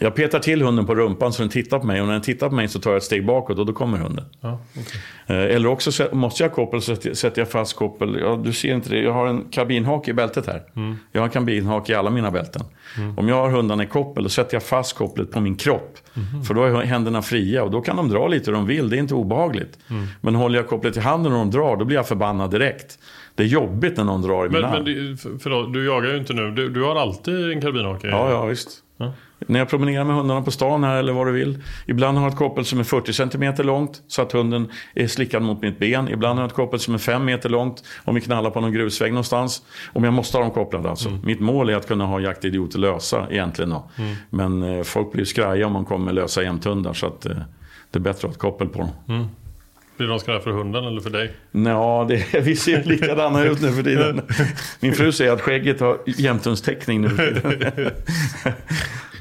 Jag 0.00 0.14
petar 0.14 0.38
till 0.38 0.62
hunden 0.62 0.86
på 0.86 0.94
rumpan 0.94 1.32
så 1.32 1.42
den 1.42 1.50
tittar 1.50 1.78
på 1.78 1.86
mig 1.86 2.00
och 2.00 2.06
när 2.06 2.12
den 2.12 2.22
tittar 2.22 2.48
på 2.48 2.54
mig 2.54 2.68
så 2.68 2.80
tar 2.80 2.90
jag 2.90 2.96
ett 2.96 3.04
steg 3.04 3.26
bakåt 3.26 3.58
och 3.58 3.66
då 3.66 3.72
kommer 3.72 3.98
hunden. 3.98 4.24
Ja, 4.40 4.60
okay. 4.70 5.00
Eh, 5.26 5.54
eller 5.54 5.68
också 5.68 6.08
måste 6.12 6.42
jag 6.42 6.52
koppel 6.52 6.82
så 6.82 6.96
sätter 6.96 7.40
jag 7.40 7.50
fast 7.50 7.76
koppel. 7.76 8.18
Ja, 8.20 8.40
du 8.44 8.52
ser 8.52 8.74
inte 8.74 8.90
det, 8.90 9.00
jag 9.00 9.12
har 9.12 9.26
en 9.26 9.44
kabinhake 9.50 10.10
i 10.10 10.14
bältet 10.14 10.46
här. 10.46 10.62
Mm. 10.76 10.96
Jag 11.12 11.20
har 11.20 11.26
en 11.26 11.32
kabinhake 11.32 11.92
i 11.92 11.94
alla 11.94 12.10
mina 12.10 12.30
bälten. 12.30 12.62
Mm. 12.96 13.18
Om 13.18 13.28
jag 13.28 13.36
har 13.36 13.50
hundarna 13.50 13.82
i 13.82 13.86
koppel 13.86 14.22
då 14.22 14.28
sätter 14.28 14.54
jag 14.54 14.62
fast 14.62 14.96
kopplet 14.96 15.30
på 15.30 15.40
min 15.40 15.56
kropp. 15.56 15.98
Mm. 16.14 16.44
För 16.44 16.54
då 16.54 16.64
är 16.64 16.84
händerna 16.84 17.22
fria 17.22 17.64
och 17.64 17.70
då 17.70 17.80
kan 17.80 17.96
de 17.96 18.08
dra 18.08 18.28
lite 18.28 18.50
hur 18.50 18.56
de 18.56 18.66
vill, 18.66 18.90
det 18.90 18.96
är 18.96 18.98
inte 18.98 19.14
obehagligt. 19.14 19.78
Mm. 19.90 20.06
Men 20.20 20.34
håller 20.34 20.58
jag 20.58 20.68
kopplet 20.68 20.96
i 20.96 21.00
handen 21.00 21.32
och 21.32 21.38
de 21.38 21.50
drar, 21.50 21.76
då 21.76 21.84
blir 21.84 21.96
jag 21.96 22.08
förbannad 22.08 22.50
direkt. 22.50 22.98
Det 23.34 23.42
är 23.42 23.46
jobbigt 23.46 23.96
när 23.96 24.04
någon 24.04 24.22
drar 24.22 24.46
i 24.46 24.48
min 24.48 24.60
men. 24.60 24.84
Men 24.84 25.16
förlåt, 25.38 25.72
du 25.72 25.86
jagar 25.86 26.10
ju 26.10 26.16
inte 26.16 26.32
nu. 26.32 26.50
Du, 26.50 26.68
du 26.68 26.82
har 26.82 26.96
alltid 26.96 27.50
en 27.50 27.60
kabinhake? 27.60 28.08
Ja, 28.08 28.30
ja 28.30 28.44
visst. 28.44 28.68
Ja. 28.96 29.12
När 29.46 29.58
jag 29.58 29.68
promenerar 29.68 30.04
med 30.04 30.16
hundarna 30.16 30.42
på 30.42 30.50
stan 30.50 30.84
här 30.84 30.96
eller 30.96 31.12
vad 31.12 31.26
du 31.26 31.32
vill. 31.32 31.62
Ibland 31.86 32.18
har 32.18 32.24
jag 32.24 32.32
ett 32.32 32.38
koppel 32.38 32.64
som 32.64 32.80
är 32.80 32.84
40 32.84 33.12
cm 33.12 33.54
långt 33.66 34.02
så 34.06 34.22
att 34.22 34.32
hunden 34.32 34.68
är 34.94 35.06
slickad 35.06 35.42
mot 35.42 35.62
mitt 35.62 35.78
ben. 35.78 36.08
Ibland 36.08 36.38
har 36.38 36.42
jag 36.44 36.50
ett 36.50 36.56
koppel 36.56 36.80
som 36.80 36.94
är 36.94 36.98
5 36.98 37.24
meter 37.24 37.48
långt 37.48 37.84
om 38.04 38.14
vi 38.14 38.20
knallar 38.20 38.50
på 38.50 38.60
någon 38.60 38.72
grusväg 38.72 39.12
någonstans. 39.12 39.62
Om 39.92 40.04
jag 40.04 40.12
måste 40.12 40.36
ha 40.36 40.42
dem 40.42 40.50
kopplade 40.50 40.90
alltså. 40.90 41.08
Mm. 41.08 41.20
Mitt 41.24 41.40
mål 41.40 41.70
är 41.70 41.76
att 41.76 41.88
kunna 41.88 42.06
ha 42.06 42.20
jaktidioter 42.20 42.78
lösa 42.78 43.26
egentligen 43.30 43.70
då. 43.70 43.90
Mm. 43.96 44.14
Men 44.30 44.62
eh, 44.62 44.82
folk 44.82 45.12
blir 45.12 45.24
skraja 45.24 45.66
om 45.66 45.72
man 45.72 45.84
kommer 45.84 46.04
med 46.04 46.14
lösa 46.14 46.42
jämthundar 46.42 46.92
så 46.92 47.06
att 47.06 47.26
eh, 47.26 47.36
det 47.90 47.98
är 47.98 48.00
bättre 48.00 48.16
att 48.16 48.22
ha 48.22 48.30
ett 48.30 48.38
koppel 48.38 48.68
på 48.68 48.78
dem. 48.78 48.90
Mm. 49.08 49.26
Blir 49.98 50.08
de 50.08 50.20
skraja 50.20 50.40
för 50.40 50.50
hunden 50.50 50.84
eller 50.84 51.00
för 51.00 51.10
dig? 51.10 51.32
Ja, 51.52 52.06
det, 52.08 52.40
vi 52.40 52.56
ser 52.56 52.84
likadana 52.84 53.44
ut 53.44 53.60
nu 53.60 53.72
för 53.72 53.82
tiden. 53.82 54.20
Min 54.80 54.92
fru 54.92 55.12
säger 55.12 55.32
att 55.32 55.40
skägget 55.40 55.80
har 55.80 55.98
jämthundstäckning 56.06 57.00
nu 57.00 57.08
för 57.08 57.40
tiden. 57.40 57.90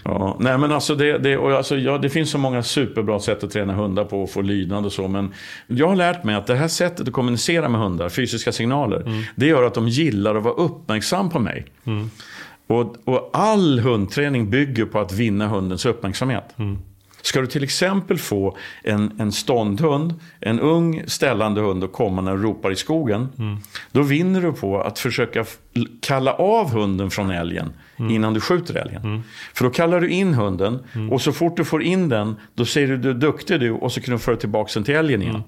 Ja, 0.08 0.38
nej 0.40 0.58
men 0.58 0.72
alltså 0.72 0.96
det, 0.96 1.18
det, 1.18 1.38
och 1.38 1.52
alltså, 1.52 1.78
ja, 1.78 1.98
det 1.98 2.10
finns 2.10 2.30
så 2.30 2.38
många 2.38 2.64
superbra 2.64 3.20
sätt 3.20 3.44
att 3.44 3.52
träna 3.52 3.74
hundar 3.74 4.06
på 4.06 4.24
och 4.24 4.30
få 4.30 4.42
lydnad 4.42 4.86
och 4.86 4.92
så. 4.92 5.08
Men 5.08 5.34
jag 5.68 5.88
har 5.88 5.96
lärt 5.96 6.24
mig 6.24 6.36
att 6.36 6.48
det 6.48 6.56
här 6.56 6.68
sättet 6.68 7.08
att 7.08 7.14
kommunicera 7.14 7.70
med 7.70 7.82
hundar, 7.82 8.10
fysiska 8.10 8.52
signaler, 8.52 9.02
mm. 9.02 9.24
det 9.36 9.46
gör 9.46 9.64
att 9.64 9.74
de 9.74 9.88
gillar 9.88 10.36
att 10.36 10.44
vara 10.44 10.54
uppmärksam 10.54 11.30
på 11.30 11.40
mig. 11.40 11.66
Mm. 11.86 12.10
Och, 12.68 12.96
och, 13.06 13.30
all 13.34 13.80
hundträning 13.80 14.50
bygger 14.50 14.86
på 14.86 15.00
att 15.00 15.12
vinna 15.12 15.48
hundens 15.48 15.86
uppmärksamhet. 15.86 16.44
Mm. 16.58 16.78
Ska 17.22 17.42
du 17.42 17.48
till 17.48 17.64
exempel 17.64 18.18
få 18.18 18.58
en, 18.84 19.12
en 19.20 19.32
ståndhund, 19.32 20.14
en 20.40 20.60
ung 20.60 21.04
ställande 21.08 21.62
hund 21.62 21.84
och 21.84 21.92
komma 21.92 22.22
när 22.22 22.36
du 22.36 22.44
ropar 22.44 22.72
i 22.72 22.76
skogen. 22.76 23.30
Mm. 23.40 23.58
Då 23.92 24.02
vinner 24.02 24.42
du 24.42 24.54
på 24.54 24.82
att 24.82 25.00
försöka 25.00 25.46
kalla 26.02 26.34
av 26.34 26.72
hunden 26.72 27.12
från 27.12 27.32
älgen 27.32 27.74
mm. 28.00 28.12
innan 28.12 28.34
du 28.34 28.40
skjuter 28.40 28.76
älgen. 28.76 29.02
Mm. 29.04 29.24
För 29.54 29.64
då 29.64 29.70
kallar 29.70 30.02
du 30.02 30.10
in 30.10 30.34
hunden 30.34 30.80
mm. 30.96 31.12
och 31.12 31.22
så 31.22 31.32
fort 31.32 31.58
du 31.58 31.66
får 31.66 31.84
in 31.84 32.10
den 32.10 32.36
då 32.56 32.66
säger 32.66 32.88
du 32.88 32.98
du 32.98 33.10
är 33.10 33.14
duktig 33.14 33.60
du 33.60 33.72
och 33.72 33.92
så 33.92 34.02
kan 34.02 34.12
du 34.12 34.20
föra 34.20 34.36
tillbaka 34.36 34.72
den 34.74 34.84
till 34.84 34.96
älgen 34.96 35.22
igen. 35.22 35.36
Mm. 35.36 35.48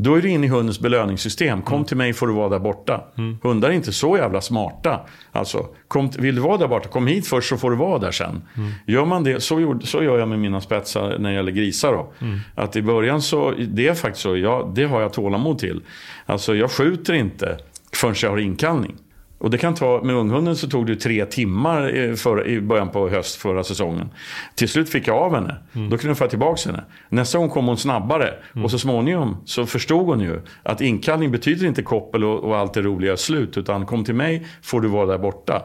Då 0.00 0.14
är 0.14 0.22
du 0.22 0.28
inne 0.30 0.46
i 0.46 0.48
hundens 0.48 0.80
belöningssystem. 0.80 1.62
Kom 1.62 1.74
mm. 1.74 1.86
till 1.86 1.96
mig 1.96 2.12
får 2.12 2.26
du 2.26 2.32
vara 2.32 2.48
där 2.48 2.58
borta. 2.58 3.04
Hundar 3.42 3.68
är 3.68 3.72
inte 3.72 3.92
så 3.92 4.16
jävla 4.16 4.40
smarta. 4.40 5.00
Alltså, 5.32 5.66
kom, 5.88 6.10
vill 6.18 6.34
du 6.34 6.40
vara 6.40 6.56
där 6.56 6.68
borta, 6.68 6.88
kom 6.88 7.06
hit 7.06 7.26
först 7.26 7.48
så 7.48 7.56
får 7.56 7.70
du 7.70 7.76
vara 7.76 7.98
där 7.98 8.10
sen. 8.10 8.42
Gör 8.86 9.04
man 9.04 9.24
det, 9.24 9.40
så, 9.40 9.60
gjorde, 9.60 9.86
så 9.86 10.02
gör 10.02 10.18
jag 10.18 10.28
med 10.28 10.38
mina 10.38 10.60
spetsar 10.60 11.18
när 11.18 11.30
det 11.30 11.36
gäller 11.36 11.52
grisar. 11.52 11.92
Då. 11.92 12.12
Att 12.54 12.76
i 12.76 12.82
början 12.82 13.22
så, 13.22 13.54
det 13.68 13.88
är 13.88 13.94
faktiskt 13.94 14.22
så, 14.22 14.36
ja, 14.36 14.72
det 14.74 14.84
har 14.84 15.00
jag 15.00 15.12
tålamod 15.12 15.58
till. 15.58 15.80
Alltså 16.26 16.54
jag 16.54 16.70
skjuter 16.70 17.14
inte 17.14 17.58
förrän 17.92 18.14
jag 18.22 18.30
har 18.30 18.38
inkallning. 18.38 18.96
Och 19.38 19.50
det 19.50 19.58
kan 19.58 19.74
ta, 19.74 20.00
med 20.04 20.16
unghunden 20.16 20.56
så 20.56 20.68
tog 20.68 20.86
det 20.86 20.96
tre 20.96 21.26
timmar 21.26 22.16
för, 22.16 22.46
i 22.46 22.60
början 22.60 22.88
på 22.88 23.08
höst 23.08 23.36
förra 23.36 23.64
säsongen. 23.64 24.10
Till 24.54 24.68
slut 24.68 24.88
fick 24.88 25.08
jag 25.08 25.16
av 25.16 25.34
henne. 25.34 25.56
Mm. 25.74 25.90
Då 25.90 25.98
kunde 25.98 26.10
jag 26.10 26.18
få 26.18 26.26
tillbaka 26.26 26.70
henne. 26.70 26.84
Nästa 27.08 27.38
gång 27.38 27.48
kom 27.48 27.66
hon 27.66 27.76
snabbare. 27.76 28.34
Mm. 28.52 28.64
Och 28.64 28.70
så 28.70 28.78
småningom 28.78 29.36
så 29.44 29.66
förstod 29.66 30.06
hon 30.06 30.20
ju 30.20 30.40
att 30.62 30.80
inkallning 30.80 31.30
betyder 31.30 31.66
inte 31.66 31.82
koppel 31.82 32.24
och, 32.24 32.44
och 32.44 32.56
allt 32.56 32.74
det 32.74 32.82
roliga 32.82 33.16
slut. 33.16 33.58
Utan 33.58 33.86
kom 33.86 34.04
till 34.04 34.14
mig 34.14 34.46
får 34.62 34.80
du 34.80 34.88
vara 34.88 35.06
där 35.06 35.18
borta. 35.18 35.62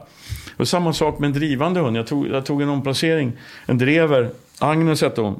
Och 0.58 0.68
samma 0.68 0.94
sak 0.94 1.20
med 1.20 1.28
en 1.28 1.34
drivande 1.34 1.80
hund. 1.80 1.98
Jag 1.98 2.08
tog, 2.08 2.28
jag 2.28 2.46
tog 2.46 2.62
en 2.62 2.70
omplacering. 2.70 3.32
En 3.66 3.78
drever. 3.78 4.30
Agnes 4.60 5.02
hette 5.02 5.22
hon. 5.22 5.40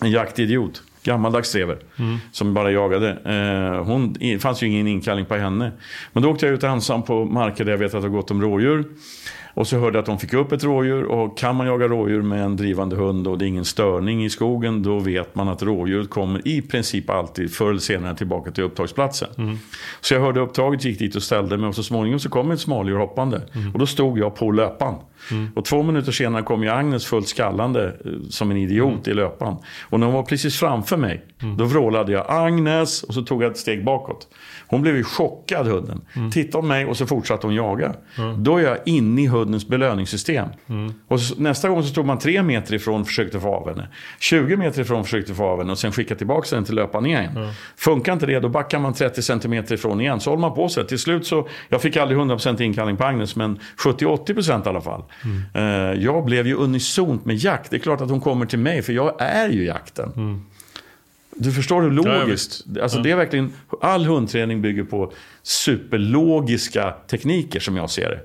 En 0.00 0.10
jaktidiot 0.10 0.82
gammaldags 1.04 1.52
drever. 1.52 1.78
Mm. 1.98 2.18
Som 2.32 2.54
bara 2.54 2.70
jagade. 2.70 3.10
Eh, 3.10 3.84
hon, 3.84 4.12
det 4.12 4.38
fanns 4.38 4.62
ju 4.62 4.66
ingen 4.66 4.86
inkallning 4.86 5.26
på 5.26 5.34
henne. 5.34 5.72
Men 6.12 6.22
då 6.22 6.30
åkte 6.30 6.46
jag 6.46 6.54
ut 6.54 6.62
ensam 6.62 7.02
på 7.02 7.24
marker 7.24 7.64
där 7.64 7.72
jag 7.72 7.78
vet 7.78 7.94
att 7.94 8.02
det 8.02 8.08
har 8.08 8.16
gått 8.16 8.30
om 8.30 8.42
rådjur. 8.42 8.84
Och 9.54 9.66
så 9.66 9.78
hörde 9.78 9.96
jag 9.96 10.02
att 10.02 10.06
de 10.06 10.18
fick 10.18 10.32
upp 10.32 10.52
ett 10.52 10.64
rådjur 10.64 11.04
och 11.04 11.38
kan 11.38 11.56
man 11.56 11.66
jaga 11.66 11.88
rådjur 11.88 12.22
med 12.22 12.44
en 12.44 12.56
drivande 12.56 12.96
hund 12.96 13.26
och 13.26 13.38
det 13.38 13.44
är 13.44 13.46
ingen 13.46 13.64
störning 13.64 14.24
i 14.24 14.30
skogen 14.30 14.82
då 14.82 14.98
vet 14.98 15.34
man 15.34 15.48
att 15.48 15.62
rådjuret 15.62 16.10
kommer 16.10 16.48
i 16.48 16.62
princip 16.62 17.10
alltid 17.10 17.54
förr 17.54 17.70
eller 17.70 17.80
senare 17.80 18.16
tillbaka 18.16 18.50
till 18.50 18.64
upptagsplatsen. 18.64 19.28
Mm. 19.38 19.58
Så 20.00 20.14
jag 20.14 20.20
hörde 20.20 20.40
upptaget, 20.40 20.84
gick 20.84 20.98
dit 20.98 21.16
och 21.16 21.22
ställde 21.22 21.56
mig 21.56 21.68
och 21.68 21.74
så 21.74 21.82
småningom 21.82 22.20
så 22.20 22.28
kom 22.28 22.50
ett 22.50 22.60
smådjur 22.60 22.96
hoppande. 22.96 23.42
Mm. 23.54 23.72
Och 23.72 23.78
då 23.78 23.86
stod 23.86 24.18
jag 24.18 24.36
på 24.36 24.50
löpan. 24.50 24.94
Mm. 25.30 25.48
Och 25.54 25.64
två 25.64 25.82
minuter 25.82 26.12
senare 26.12 26.42
kom 26.42 26.62
ju 26.62 26.68
Agnes 26.68 27.06
fullt 27.06 27.28
skallande 27.28 27.86
eh, 28.04 28.12
som 28.30 28.50
en 28.50 28.56
idiot 28.56 29.06
mm. 29.06 29.10
i 29.10 29.14
löpan. 29.14 29.56
Och 29.82 30.00
när 30.00 30.06
hon 30.06 30.14
var 30.14 30.22
precis 30.22 30.58
framför 30.58 30.96
mig, 30.96 31.24
mm. 31.42 31.56
då 31.56 31.64
vrålade 31.64 32.12
jag 32.12 32.26
Agnes 32.28 33.02
och 33.02 33.14
så 33.14 33.22
tog 33.22 33.42
jag 33.42 33.50
ett 33.50 33.58
steg 33.58 33.84
bakåt. 33.84 34.28
Hon 34.66 34.82
blev 34.82 34.96
ju 34.96 35.04
chockad 35.04 35.66
hunden. 35.66 36.00
Mm. 36.16 36.30
Tittade 36.30 36.62
på 36.62 36.68
mig 36.68 36.86
och 36.86 36.96
så 36.96 37.06
fortsatte 37.06 37.46
hon 37.46 37.54
jaga. 37.54 37.94
Mm. 38.18 38.44
Då 38.44 38.56
är 38.56 38.62
jag 38.62 38.78
inne 38.86 39.22
i 39.22 39.26
hundens 39.26 39.68
belöningssystem. 39.68 40.48
Mm. 40.68 40.92
Och 41.08 41.20
så, 41.20 41.34
nästa 41.38 41.68
gång 41.68 41.82
så 41.82 41.88
stod 41.88 42.06
man 42.06 42.18
tre 42.18 42.42
meter 42.42 42.74
ifrån 42.74 43.00
och 43.00 43.06
försökte 43.06 43.40
få 43.40 43.54
av 43.54 43.68
henne. 43.68 43.88
20 44.20 44.56
meter 44.56 44.80
ifrån 44.80 45.00
och 45.00 45.04
försökte 45.04 45.34
få 45.34 45.44
av 45.44 45.58
henne 45.58 45.72
och 45.72 45.78
sen 45.78 45.92
skicka 45.92 46.14
tillbaka 46.14 46.56
den 46.56 46.64
till 46.64 46.74
löpan 46.74 47.06
igen. 47.06 47.36
Mm. 47.36 47.50
Funkar 47.76 48.12
inte 48.12 48.26
det, 48.26 48.40
då 48.40 48.48
backar 48.48 48.78
man 48.78 48.94
30 48.94 49.22
centimeter 49.22 49.74
ifrån 49.74 50.00
igen. 50.00 50.20
Så 50.20 50.30
håller 50.30 50.40
man 50.40 50.54
på 50.54 50.68
sig. 50.68 50.86
Till 50.86 50.98
slut 50.98 51.26
så, 51.26 51.48
jag 51.68 51.82
fick 51.82 51.96
aldrig 51.96 52.20
100% 52.20 52.62
inkallning 52.62 52.96
på 52.96 53.04
Agnes, 53.04 53.36
men 53.36 53.58
70-80% 53.78 54.66
i 54.66 54.68
alla 54.68 54.80
fall. 54.80 55.02
Mm. 55.24 56.00
Jag 56.02 56.24
blev 56.24 56.46
ju 56.46 56.54
unisont 56.54 57.24
med 57.24 57.36
jakt. 57.36 57.70
Det 57.70 57.76
är 57.76 57.80
klart 57.80 58.00
att 58.00 58.10
hon 58.10 58.20
kommer 58.20 58.46
till 58.46 58.58
mig, 58.58 58.82
för 58.82 58.92
jag 58.92 59.14
är 59.18 59.48
ju 59.48 59.64
jakten. 59.64 60.12
Mm. 60.16 60.42
Du 61.36 61.52
förstår 61.52 61.82
hur 61.82 61.90
logiskt. 61.90 62.64
Ja, 62.74 62.82
alltså, 62.82 62.98
det 63.02 63.10
är 63.10 63.16
verkligen, 63.16 63.52
all 63.80 64.04
hundträning 64.04 64.62
bygger 64.62 64.84
på 64.84 65.12
superlogiska 65.42 66.94
tekniker 67.10 67.60
som 67.60 67.76
jag 67.76 67.90
ser 67.90 68.10
det. 68.10 68.20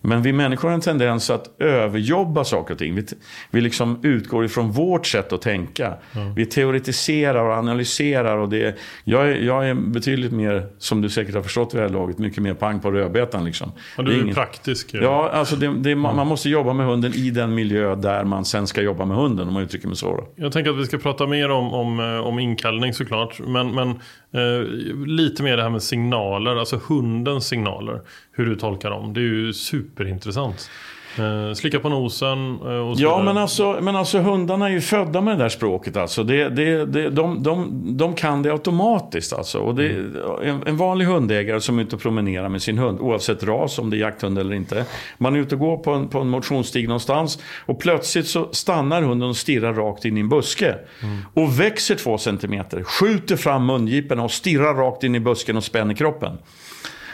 Men 0.00 0.22
vi 0.22 0.32
människor 0.32 0.68
har 0.68 0.74
en 0.74 0.80
tendens 0.80 1.30
att 1.30 1.60
överjobba 1.60 2.44
saker 2.44 2.74
och 2.74 2.78
ting. 2.78 2.94
Vi, 2.94 3.06
vi 3.50 3.60
liksom 3.60 3.98
utgår 4.02 4.44
ifrån 4.44 4.70
vårt 4.70 5.06
sätt 5.06 5.32
att 5.32 5.42
tänka. 5.42 5.94
Mm. 6.12 6.34
Vi 6.34 6.46
teoretiserar 6.46 7.44
och 7.44 7.54
analyserar. 7.54 8.36
Och 8.36 8.48
det, 8.48 8.78
jag, 9.04 9.28
är, 9.28 9.34
jag 9.34 9.68
är 9.68 9.74
betydligt 9.74 10.32
mer, 10.32 10.66
som 10.78 11.00
du 11.02 11.08
säkert 11.08 11.34
har 11.34 11.42
förstått 11.42 11.74
vid 11.74 11.82
det 11.82 11.86
här 11.86 11.94
laget, 11.94 12.18
mycket 12.18 12.42
mer 12.42 12.54
pang 12.54 12.80
på 12.80 12.90
rödbetan. 12.90 13.44
Liksom. 13.44 13.72
Ja, 13.96 14.02
du 14.02 14.20
är, 14.20 14.28
är 14.28 14.34
praktisk. 14.34 14.90
Ja, 14.92 15.00
ja 15.00 15.30
alltså 15.30 15.56
det, 15.56 15.66
det, 15.66 15.92
mm. 15.92 16.16
man 16.16 16.26
måste 16.26 16.48
jobba 16.48 16.72
med 16.72 16.86
hunden 16.86 17.12
i 17.14 17.30
den 17.30 17.54
miljö 17.54 17.94
där 17.94 18.24
man 18.24 18.44
sen 18.44 18.66
ska 18.66 18.82
jobba 18.82 19.04
med 19.04 19.16
hunden, 19.16 19.48
om 19.48 19.54
man 19.54 19.62
uttrycker 19.62 19.88
mig 19.88 19.96
så. 19.96 20.16
Då. 20.16 20.28
Jag 20.36 20.52
tänker 20.52 20.70
att 20.70 20.78
vi 20.78 20.86
ska 20.86 20.98
prata 20.98 21.26
mer 21.26 21.50
om, 21.50 21.74
om, 21.74 22.00
eh, 22.00 22.26
om 22.26 22.38
inkallning 22.38 22.94
såklart. 22.94 23.40
Men, 23.46 23.74
men 23.74 23.88
eh, 24.32 24.66
lite 25.06 25.42
mer 25.42 25.56
det 25.56 25.62
här 25.62 25.70
med 25.70 25.82
signaler, 25.82 26.56
alltså 26.56 26.80
hundens 26.88 27.46
signaler. 27.46 28.00
Hur 28.40 28.46
du 28.46 28.56
tolkar 28.56 28.90
dem. 28.90 29.14
Det 29.14 29.20
är 29.20 29.24
ju 29.24 29.52
superintressant. 29.52 30.70
Eh, 31.18 31.54
slicka 31.54 31.80
på 31.80 31.88
nosen 31.88 32.58
eh, 32.62 32.68
och 32.68 32.96
så 32.96 33.02
Ja, 33.02 33.22
men 33.22 33.38
alltså, 33.38 33.78
men 33.80 33.96
alltså 33.96 34.18
hundarna 34.18 34.66
är 34.66 34.70
ju 34.70 34.80
födda 34.80 35.20
med 35.20 35.38
det 35.38 35.42
där 35.44 35.48
språket. 35.48 35.96
Alltså. 35.96 36.24
Det, 36.24 36.48
det, 36.48 36.86
det, 36.86 37.10
de, 37.10 37.42
de, 37.42 37.82
de 37.96 38.14
kan 38.14 38.42
det 38.42 38.52
automatiskt. 38.52 39.32
Alltså. 39.32 39.58
Och 39.58 39.74
det, 39.74 39.90
mm. 39.90 40.16
en, 40.42 40.62
en, 40.66 40.76
vanlig 40.76 41.04
hundägare 41.04 41.60
som 41.60 41.78
är 41.78 41.82
ute 41.82 41.96
och 41.96 42.02
promenerar 42.02 42.48
med 42.48 42.62
sin 42.62 42.78
hund, 42.78 43.00
oavsett 43.00 43.42
ras, 43.42 43.78
om 43.78 43.90
det 43.90 43.96
är 43.96 43.98
jakthund 43.98 44.38
eller 44.38 44.54
inte. 44.54 44.84
Man 45.18 45.34
är 45.34 45.38
ute 45.38 45.54
och 45.54 45.60
går 45.60 45.76
på 45.76 45.90
en, 45.90 46.08
på 46.08 46.18
en 46.18 46.28
motionsstig 46.28 46.88
någonstans 46.88 47.42
och 47.66 47.80
plötsligt 47.80 48.26
så 48.26 48.48
stannar 48.52 49.02
hunden 49.02 49.28
och 49.28 49.36
stirrar 49.36 49.74
rakt 49.74 50.04
in 50.04 50.16
i 50.16 50.20
en 50.20 50.28
buske. 50.28 50.74
Mm. 51.02 51.18
Och 51.34 51.60
växer 51.60 51.94
två 51.94 52.18
centimeter, 52.18 52.82
skjuter 52.82 53.36
fram 53.36 53.66
mungiporna 53.66 54.24
och 54.24 54.30
stirrar 54.30 54.74
rakt 54.74 55.04
in 55.04 55.14
i 55.14 55.20
busken 55.20 55.56
och 55.56 55.64
spänner 55.64 55.94
kroppen. 55.94 56.38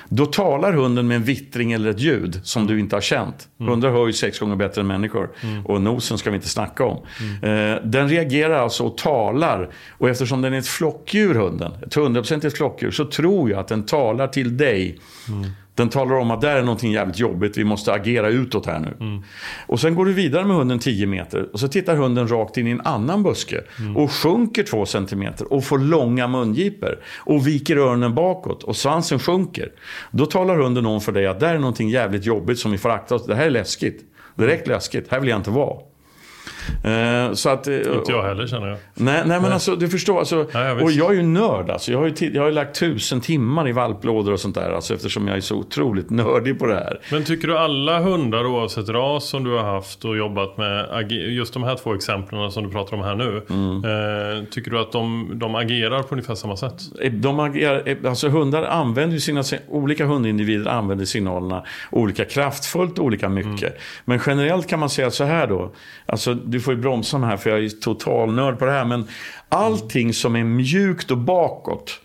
Då 0.08 0.26
talar 0.26 0.72
hunden 0.72 1.08
med 1.08 1.16
en 1.16 1.24
vittring 1.24 1.72
eller 1.72 1.90
ett 1.90 2.00
ljud 2.00 2.40
som 2.44 2.66
du 2.66 2.80
inte 2.80 2.96
har 2.96 3.00
känt. 3.00 3.48
Mm. 3.60 3.70
Hundar 3.70 3.90
hör 3.90 4.06
ju 4.06 4.12
sex 4.12 4.38
gånger 4.38 4.56
bättre 4.56 4.80
än 4.80 4.86
människor. 4.86 5.30
Mm. 5.42 5.66
Och 5.66 5.80
nosen 5.82 6.18
ska 6.18 6.30
vi 6.30 6.36
inte 6.36 6.48
snacka 6.48 6.84
om. 6.84 7.02
Mm. 7.20 7.74
Eh, 7.74 7.82
den 7.84 8.08
reagerar 8.08 8.58
alltså 8.58 8.84
och 8.84 8.98
talar. 8.98 9.70
Och 9.90 10.08
eftersom 10.08 10.42
den 10.42 10.54
är 10.54 10.58
ett 10.58 10.68
flockdjur, 10.68 11.34
hunden, 11.34 11.72
ett 11.86 11.94
hundraprocentigt 11.94 12.56
flockdjur, 12.56 12.90
så 12.90 13.04
tror 13.04 13.50
jag 13.50 13.60
att 13.60 13.68
den 13.68 13.82
talar 13.82 14.28
till 14.28 14.56
dig. 14.56 14.98
Den 15.76 15.88
talar 15.88 16.16
om 16.16 16.30
att 16.30 16.40
där 16.40 16.56
är 16.56 16.62
någonting 16.62 16.92
jävligt 16.92 17.18
jobbigt, 17.18 17.56
vi 17.56 17.64
måste 17.64 17.92
agera 17.92 18.28
utåt 18.28 18.66
här 18.66 18.78
nu. 18.78 18.96
Mm. 19.00 19.22
Och 19.66 19.80
sen 19.80 19.94
går 19.94 20.06
du 20.06 20.12
vidare 20.12 20.44
med 20.44 20.56
hunden 20.56 20.78
10 20.78 21.06
meter 21.06 21.48
och 21.52 21.60
så 21.60 21.68
tittar 21.68 21.96
hunden 21.96 22.28
rakt 22.28 22.56
in 22.56 22.66
i 22.66 22.70
en 22.70 22.80
annan 22.80 23.22
buske. 23.22 23.60
Mm. 23.78 23.96
Och 23.96 24.12
sjunker 24.12 24.62
2 24.62 24.86
centimeter 24.86 25.52
och 25.52 25.64
får 25.64 25.78
långa 25.78 26.28
mungipor. 26.28 26.98
Och 27.16 27.46
viker 27.46 27.76
öronen 27.76 28.14
bakåt 28.14 28.62
och 28.62 28.76
svansen 28.76 29.18
sjunker. 29.18 29.72
Då 30.10 30.26
talar 30.26 30.56
hunden 30.56 30.86
om 30.86 31.00
för 31.00 31.12
dig 31.12 31.26
att 31.26 31.40
där 31.40 31.54
är 31.54 31.58
någonting 31.58 31.88
jävligt 31.88 32.26
jobbigt 32.26 32.58
som 32.58 32.72
vi 32.72 32.78
får 32.78 32.90
akta 32.90 33.14
oss 33.14 33.26
Det 33.26 33.34
här 33.34 33.46
är 33.46 33.50
läskigt. 33.50 34.04
Direkt 34.34 34.66
läskigt, 34.66 35.10
här 35.10 35.20
vill 35.20 35.28
jag 35.28 35.38
inte 35.38 35.50
vara. 35.50 35.76
Eh, 36.84 37.32
så 37.32 37.50
att, 37.50 37.68
eh, 37.68 37.76
Inte 37.76 38.12
jag 38.12 38.22
heller 38.22 38.46
känner 38.46 38.68
jag. 38.68 38.78
Nej, 38.94 39.22
nej 39.26 39.40
men 39.40 39.52
alltså 39.52 39.76
du 39.76 39.88
förstår. 39.88 40.18
Alltså, 40.18 40.46
Ja, 40.52 40.64
ja, 40.64 40.74
visst. 40.74 40.84
och 40.84 40.92
jag 40.92 41.10
är 41.10 41.14
ju 41.14 41.22
nörd 41.22 41.70
alltså. 41.70 41.92
Jag 41.92 41.98
har 41.98 42.06
ju, 42.06 42.30
jag 42.34 42.42
har 42.42 42.48
ju 42.48 42.54
lagt 42.54 42.78
tusen 42.78 43.20
timmar 43.20 43.68
i 43.68 43.72
valplådor 43.72 44.32
och 44.32 44.40
sånt 44.40 44.54
där. 44.54 44.70
Alltså, 44.70 44.94
eftersom 44.94 45.28
jag 45.28 45.36
är 45.36 45.40
så 45.40 45.56
otroligt 45.56 46.10
nördig 46.10 46.58
på 46.58 46.66
det 46.66 46.74
här. 46.74 47.00
Men 47.12 47.24
tycker 47.24 47.48
du 47.48 47.58
alla 47.58 47.98
hundar 48.00 48.46
oavsett 48.46 48.88
ras 48.88 49.28
som 49.28 49.44
du 49.44 49.50
har 49.50 49.64
haft 49.64 50.04
och 50.04 50.16
jobbat 50.16 50.56
med, 50.56 51.10
just 51.10 51.54
de 51.54 51.62
här 51.62 51.76
två 51.76 51.94
exemplen 51.94 52.50
som 52.50 52.64
du 52.64 52.70
pratar 52.70 52.96
om 52.96 53.02
här 53.02 53.14
nu. 53.14 53.42
Mm. 53.50 53.76
Eh, 53.84 54.44
tycker 54.50 54.70
du 54.70 54.78
att 54.78 54.92
de, 54.92 55.30
de 55.34 55.54
agerar 55.54 56.02
på 56.02 56.14
ungefär 56.14 56.34
samma 56.34 56.56
sätt? 56.56 56.74
De 57.12 57.40
agerar, 57.40 57.96
alltså 58.06 58.28
hundar 58.28 58.62
använder 58.62 59.14
ju 59.14 59.20
sina, 59.20 59.42
olika 59.68 60.06
hundindivider 60.06 60.70
använder 60.70 61.04
signalerna 61.04 61.62
olika 61.90 62.24
kraftfullt 62.24 62.98
olika 62.98 63.28
mycket. 63.28 63.78
Men 64.04 64.20
generellt 64.26 64.68
kan 64.68 64.80
man 64.80 64.90
säga 64.90 65.10
så 65.10 65.24
här 65.24 65.46
då. 65.46 65.72
Alltså, 66.06 66.34
du 66.56 66.60
får 66.60 66.74
ju 66.74 66.80
bromsa 66.80 67.18
mig 67.18 67.30
här 67.30 67.36
för 67.36 67.50
jag 67.50 67.64
är 67.64 67.68
total 67.68 68.34
nörd 68.34 68.58
på 68.58 68.64
det 68.64 68.72
här. 68.72 68.84
Men 68.84 69.04
allting 69.48 70.12
som 70.12 70.36
är 70.36 70.44
mjukt 70.44 71.10
och 71.10 71.18
bakåt. 71.18 72.00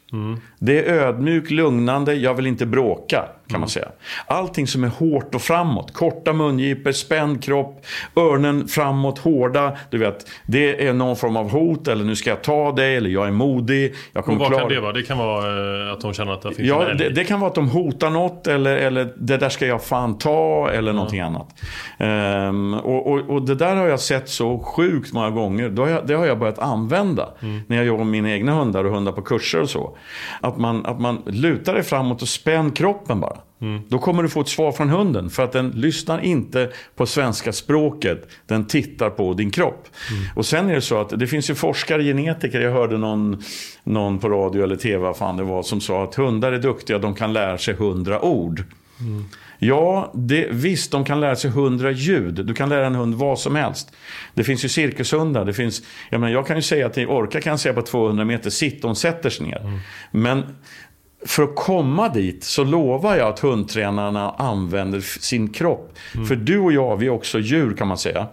Det 0.60 0.90
är 0.90 0.94
ödmjuk, 0.94 1.52
lugnande, 1.52 2.14
jag 2.14 2.34
vill 2.34 2.48
inte 2.48 2.66
bråka 2.66 3.26
kan 3.52 3.60
man 3.60 3.70
säga. 3.70 3.88
Allting 4.28 4.68
som 4.68 4.84
är 4.84 4.88
hårt 4.88 5.36
och 5.36 5.42
framåt. 5.42 5.94
Korta 5.94 6.34
mungipor, 6.34 6.92
spänd 6.92 7.44
kropp, 7.44 7.86
öronen 8.16 8.68
framåt, 8.68 9.20
hårda. 9.20 9.78
Du 9.90 9.98
vet, 9.98 10.28
det 10.46 10.88
är 10.88 10.94
någon 10.94 11.16
form 11.16 11.36
av 11.38 11.52
hot 11.52 11.88
eller 11.88 12.04
nu 12.06 12.16
ska 12.16 12.30
jag 12.30 12.42
ta 12.42 12.72
dig 12.72 12.96
eller 12.96 13.10
jag 13.10 13.28
är 13.28 13.32
modig. 13.32 13.94
Jag 14.14 14.26
kommer 14.26 14.40
vad 14.40 14.48
klara 14.48 14.62
kan 14.62 14.70
det 14.70 14.80
vara? 14.80 14.92
Det 14.94 15.04
kan 15.04 15.18
vara 15.18 15.86
eh, 15.88 15.94
att 15.94 16.02
de 16.02 16.14
känner 16.14 16.34
att 16.34 16.42
det 16.42 16.48
finns 16.48 16.60
en 16.60 16.66
Ja, 16.66 16.84
älg. 16.90 16.98
det, 16.98 17.10
det 17.10 17.24
kan 17.24 17.40
vara 17.40 17.50
att 17.50 17.56
de 17.56 17.70
hotar 17.70 18.10
något 18.10 18.48
eller, 18.48 18.78
eller 18.78 19.14
det 19.18 19.38
där 19.38 19.50
ska 19.50 19.66
jag 19.68 19.84
fan 19.84 20.18
ta 20.18 20.70
eller 20.74 20.94
någonting 20.94 21.20
annat. 21.20 21.48
Ehm, 22.00 22.74
och, 22.74 23.08
och, 23.12 23.30
och 23.30 23.42
det 23.42 23.56
där 23.56 23.76
har 23.76 23.88
jag 23.88 24.00
sett 24.00 24.30
så 24.30 24.60
sjukt 24.60 25.14
många 25.14 25.30
gånger. 25.30 25.70
Då 25.70 25.82
har 25.82 25.90
jag, 25.90 26.08
det 26.08 26.14
har 26.14 26.26
jag 26.26 26.40
börjat 26.40 26.60
använda 26.60 27.30
när 27.68 27.78
jag 27.78 27.86
jobbar 27.86 28.04
med 28.04 28.12
mina 28.12 28.32
egna 28.32 28.54
hundar 28.54 28.84
och 28.84 28.92
hundar 28.94 29.12
på 29.12 29.22
kurser 29.22 29.62
och 29.62 29.70
så. 29.70 29.98
Att 30.42 30.58
man, 30.58 30.86
att 30.86 31.00
man 31.00 31.22
lutar 31.26 31.74
dig 31.74 31.84
framåt 31.84 32.22
och 32.22 32.28
spänn 32.28 32.72
kroppen 32.72 33.20
bara. 33.20 33.38
Då 33.88 34.00
kommer 34.00 34.24
du 34.24 34.30
få 34.30 34.42
ett 34.42 34.48
svar 34.48 34.72
från 34.72 34.90
hunden. 34.90 35.30
För 35.30 35.44
att 35.44 35.52
den 35.52 35.70
lyssnar 35.70 36.20
inte 36.20 36.70
på 36.96 37.06
svenska 37.06 37.54
språket. 37.54 38.30
Den 38.48 38.66
tittar 38.66 39.10
på 39.10 39.34
din 39.34 39.52
kropp. 39.52 39.88
Och 40.36 40.46
sen 40.46 40.70
är 40.70 40.76
det 40.76 40.82
så 40.82 41.02
att 41.02 41.20
det 41.20 41.28
finns 41.28 41.50
ju 41.50 41.56
forskare, 41.56 42.04
genetiker. 42.04 42.62
Jag 42.62 42.72
hörde 42.72 42.98
någon, 42.98 43.44
någon 43.84 44.20
på 44.20 44.30
radio 44.30 44.64
eller 44.64 44.76
tv, 44.76 44.98
vad 44.98 45.18
fan 45.18 45.38
det 45.38 45.44
var, 45.44 45.64
som 45.64 45.82
sa 45.82 46.04
att 46.04 46.16
hundar 46.16 46.52
är 46.52 46.60
duktiga. 46.60 47.00
De 47.00 47.16
kan 47.16 47.34
lära 47.34 47.58
sig 47.58 47.74
hundra 47.74 48.22
ord. 48.22 48.64
Ja, 49.64 50.12
det, 50.16 50.48
visst, 50.52 50.92
de 50.92 51.06
kan 51.06 51.20
lära 51.20 51.36
sig 51.36 51.52
hundra 51.52 51.92
ljud. 51.92 52.46
Du 52.46 52.54
kan 52.54 52.70
lära 52.70 52.88
en 52.88 52.96
hund 52.96 53.16
vad 53.16 53.40
som 53.40 53.56
helst. 53.56 53.92
Det 54.34 54.44
finns 54.44 54.66
ju 54.66 54.70
cirkushundar. 54.70 55.46
Det 55.46 55.54
finns, 55.54 55.82
jag, 56.10 56.22
menar, 56.22 56.34
jag 56.34 56.48
kan 56.48 56.56
ju 56.56 56.62
säga 56.62 56.90
till 56.90 57.08
Orka 57.08 57.42
kan 57.42 57.52
jag 57.52 57.60
säga 57.60 57.74
på 57.74 57.82
200 57.82 58.26
meter, 58.26 58.50
sitt, 58.50 58.82
de 58.82 58.96
sätter 58.96 59.30
sig 59.30 59.46
ner. 59.48 59.80
Men 60.12 60.44
för 61.26 61.44
att 61.44 61.56
komma 61.56 62.10
dit 62.10 62.44
så 62.44 62.64
lovar 62.64 63.16
jag 63.16 63.28
att 63.28 63.40
hundtränarna 63.40 64.32
använder 64.32 65.00
sin 65.00 65.50
kropp. 65.50 65.94
För 66.28 66.36
du 66.36 66.60
och 66.60 66.72
jag, 66.72 66.98
vi 66.98 67.06
är 67.06 67.10
också 67.10 67.40
djur 67.40 67.74
kan 67.74 67.88
man 67.88 67.98
säga. 67.98 68.28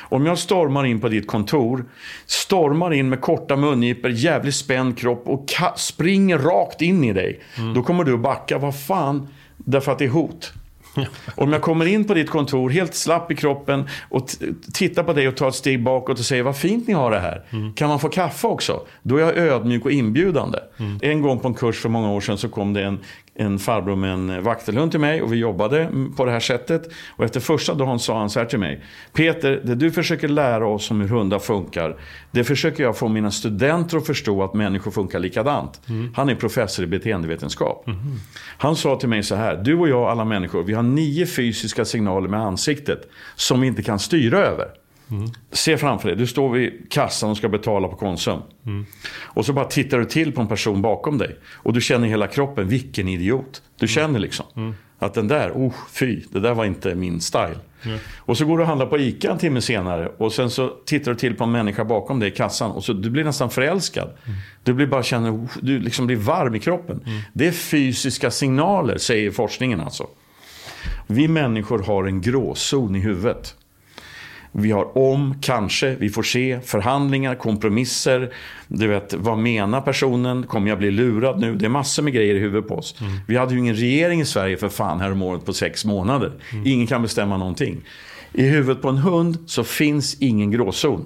Om 0.00 0.26
jag 0.26 0.38
stormar 0.38 0.84
in 0.84 1.00
på 1.00 1.08
ditt 1.08 1.26
kontor, 1.26 1.84
stormar 2.26 2.92
in 2.92 3.08
med 3.08 3.20
korta 3.20 3.56
mungipor, 3.56 4.10
jävligt 4.10 4.54
spänd 4.54 4.98
kropp 4.98 5.22
och 5.26 5.46
springer 5.76 6.38
rakt 6.38 6.82
in 6.82 7.04
i 7.04 7.12
dig. 7.12 7.40
Då 7.74 7.82
kommer 7.82 8.04
du 8.04 8.14
att 8.14 8.20
backa, 8.20 8.58
vad 8.58 8.80
fan, 8.80 9.28
därför 9.56 9.92
att 9.92 9.98
det 9.98 10.04
är 10.04 10.08
hot. 10.08 10.52
Om 11.34 11.52
jag 11.52 11.62
kommer 11.62 11.86
in 11.86 12.04
på 12.04 12.14
ditt 12.14 12.30
kontor 12.30 12.70
helt 12.70 12.94
slapp 12.94 13.30
i 13.30 13.36
kroppen 13.36 13.88
och 14.08 14.28
tittar 14.72 15.02
på 15.02 15.12
dig 15.12 15.28
och 15.28 15.36
tar 15.36 15.48
ett 15.48 15.54
steg 15.54 15.82
bakåt 15.82 16.18
och 16.18 16.24
säger 16.24 16.42
vad 16.42 16.56
fint 16.56 16.88
ni 16.88 16.94
har 16.94 17.10
det 17.10 17.20
här. 17.20 17.44
Kan 17.74 17.88
man 17.88 18.00
få 18.00 18.08
kaffe 18.08 18.46
också? 18.46 18.80
Då 19.02 19.16
är 19.16 19.20
jag 19.20 19.36
ödmjuk 19.36 19.84
och 19.84 19.92
inbjudande. 19.92 20.58
En 21.02 21.22
gång 21.22 21.38
på 21.38 21.48
en 21.48 21.54
kurs 21.54 21.80
för 21.80 21.88
många 21.88 22.10
år 22.10 22.20
sedan 22.20 22.38
så 22.38 22.48
kom 22.48 22.72
det 22.72 22.82
en, 22.82 22.98
en 23.40 23.58
farbror 23.58 23.96
med 23.96 24.12
en 24.12 24.42
vaktelhund 24.42 24.90
till 24.90 25.00
mig 25.00 25.22
och 25.22 25.32
vi 25.32 25.36
jobbade 25.36 25.80
mm, 25.82 26.14
på 26.14 26.24
det 26.24 26.30
här 26.30 26.40
sättet. 26.40 26.88
Och 27.16 27.24
efter 27.24 27.40
första 27.40 27.74
dagen 27.74 27.98
sa 27.98 28.18
han 28.18 28.30
så 28.30 28.38
här 28.38 28.46
till 28.46 28.58
mig. 28.58 28.84
Peter, 29.12 29.60
det 29.64 29.74
du 29.74 29.90
försöker 29.90 30.28
lära 30.28 30.66
oss 30.66 30.90
om 30.90 31.00
hur 31.00 31.08
hundar 31.08 31.38
funkar. 31.38 31.96
Det 32.30 32.44
försöker 32.44 32.82
jag 32.82 32.96
få 32.96 33.08
mina 33.08 33.30
studenter 33.30 33.96
att 33.96 34.06
förstå 34.06 34.42
att 34.42 34.54
människor 34.54 34.90
funkar 34.90 35.18
likadant. 35.18 35.80
Han 36.14 36.28
är 36.28 36.34
professor 36.34 36.84
i 36.84 36.88
beteendevetenskap. 36.88 37.86
Han 38.58 38.76
sa 38.76 38.96
till 38.96 39.08
mig 39.08 39.22
så 39.22 39.34
här. 39.34 39.56
Du 39.56 39.78
och 39.78 39.88
jag, 39.88 40.02
alla 40.02 40.24
människor, 40.24 40.62
vi 40.62 40.72
har 40.72 40.82
nio 40.82 41.26
fysiska 41.26 41.84
signaler 41.84 42.28
med 42.28 42.40
ansiktet 42.40 43.08
som 43.36 43.60
vi 43.60 43.66
inte 43.66 43.82
kan 43.82 43.98
styra 43.98 44.38
över. 44.38 44.68
Se 45.52 45.76
framför 45.76 46.08
dig, 46.08 46.16
du 46.16 46.26
står 46.26 46.50
vid 46.52 46.86
kassan 46.90 47.30
och 47.30 47.36
ska 47.36 47.48
betala 47.48 47.88
på 47.88 47.96
Konsum. 47.96 48.40
Och 49.18 49.46
så 49.46 49.52
bara 49.52 49.64
tittar 49.64 49.98
du 49.98 50.04
till 50.04 50.32
på 50.32 50.40
en 50.40 50.48
person 50.48 50.82
bakom 50.82 51.18
dig. 51.18 51.36
Och 51.52 51.72
du 51.72 51.80
känner 51.80 52.06
i 52.06 52.10
hela 52.10 52.26
kroppen, 52.26 52.68
vilken 52.68 53.08
idiot. 53.08 53.62
Du 53.78 53.88
känner 53.88 54.18
liksom. 54.18 54.46
Att 54.98 55.14
den 55.14 55.28
där, 55.28 55.50
oh 55.50 55.74
fy, 55.92 56.20
det 56.30 56.40
där 56.40 56.54
var 56.54 56.64
inte 56.64 56.94
min 56.94 57.20
style. 57.20 57.58
Och 58.16 58.38
så 58.38 58.44
går 58.44 58.56
du 58.58 58.62
och 58.62 58.68
handlar 58.68 58.86
på 58.86 58.98
ICA 58.98 59.30
en 59.30 59.38
timme 59.38 59.60
senare. 59.60 60.08
Och 60.18 60.32
sen 60.32 60.50
så 60.50 60.68
tittar 60.68 61.12
du 61.12 61.18
till 61.18 61.34
på 61.34 61.44
en 61.44 61.50
människa 61.50 61.84
bakom 61.84 62.20
dig 62.20 62.28
i 62.28 62.32
kassan. 62.32 62.70
Och 62.70 62.84
så 62.84 62.92
du 62.92 63.10
blir 63.10 63.24
nästan 63.24 63.50
förälskad. 63.50 64.10
Du 64.64 64.72
blir 64.72 64.86
bara 64.86 65.02
känner, 65.02 65.34
oh, 65.34 65.48
du 65.60 65.78
liksom 65.78 66.06
blir 66.06 66.16
varm 66.16 66.54
i 66.54 66.58
kroppen. 66.58 67.04
Det 67.32 67.46
är 67.46 67.52
fysiska 67.52 68.30
signaler, 68.30 68.98
säger 68.98 69.30
forskningen 69.30 69.80
alltså. 69.80 70.06
Vi 71.06 71.28
människor 71.28 71.78
har 71.78 72.04
en 72.04 72.20
gråzon 72.20 72.96
i 72.96 72.98
huvudet. 72.98 73.54
Vi 74.52 74.70
har 74.70 74.98
om, 74.98 75.34
kanske, 75.40 75.96
vi 75.96 76.08
får 76.08 76.22
se, 76.22 76.60
förhandlingar, 76.64 77.34
kompromisser. 77.34 78.32
Du 78.68 78.86
vet, 78.86 79.14
vad 79.14 79.38
menar 79.38 79.80
personen? 79.80 80.42
Kommer 80.42 80.68
jag 80.68 80.78
bli 80.78 80.90
lurad 80.90 81.40
nu? 81.40 81.54
Det 81.54 81.64
är 81.64 81.70
massor 81.70 82.02
med 82.02 82.12
grejer 82.12 82.34
i 82.34 82.38
huvudet 82.38 82.68
på 82.68 82.74
oss. 82.74 82.94
Vi 83.28 83.36
hade 83.36 83.52
ju 83.54 83.58
ingen 83.58 83.74
regering 83.74 84.20
i 84.20 84.24
Sverige 84.24 84.56
för 84.56 84.68
fan 84.68 85.00
här 85.00 85.12
om 85.12 85.22
året 85.22 85.44
på 85.44 85.52
sex 85.52 85.84
månader. 85.84 86.32
Ingen 86.64 86.86
kan 86.86 87.02
bestämma 87.02 87.36
någonting. 87.36 87.80
I 88.32 88.42
huvudet 88.42 88.82
på 88.82 88.88
en 88.88 88.98
hund 88.98 89.38
så 89.46 89.64
finns 89.64 90.14
ingen 90.20 90.50
gråzon. 90.50 91.04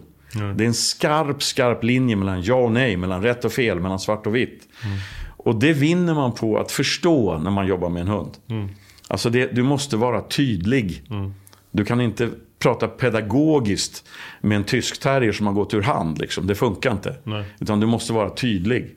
Det 0.57 0.64
är 0.64 0.68
en 0.68 0.74
skarp, 0.74 1.42
skarp 1.42 1.84
linje 1.84 2.16
mellan 2.16 2.42
ja 2.42 2.55
och 2.55 2.72
nej, 2.72 2.97
mellan 2.97 3.22
rätt 3.22 3.45
och 3.45 3.53
fel, 3.53 3.80
mellan 3.80 3.99
svart 3.99 4.26
och 4.26 4.36
vitt. 4.36 4.68
Och 5.36 5.55
det 5.57 5.72
vinner 5.72 6.14
man 6.14 6.32
på 6.32 6.59
att 6.59 6.72
förstå 6.72 7.38
när 7.38 7.51
man 7.51 7.66
jobbar 7.66 7.88
med 7.88 8.01
en 8.01 8.09
hund. 8.09 8.30
Alltså 9.09 9.30
det, 9.30 9.47
du 9.55 9.62
måste 9.62 9.97
vara 9.97 10.20
tydlig. 10.20 11.03
Du 11.70 11.84
kan 11.84 12.01
inte 12.01 12.30
prata 12.64 12.88
pedagogiskt 12.88 14.04
med 14.40 14.56
en 14.56 14.64
tysk 14.64 15.00
terrier 15.00 15.32
som 15.32 15.46
har 15.46 15.54
gått 15.54 15.74
ur 15.74 15.82
hand. 15.82 16.18
Liksom. 16.18 16.46
Det 16.46 16.54
funkar 16.54 16.92
inte. 16.92 17.16
Nej. 17.24 17.44
Utan 17.60 17.80
du 17.80 17.86
måste 17.86 18.12
vara 18.12 18.30
tydlig. 18.30 18.96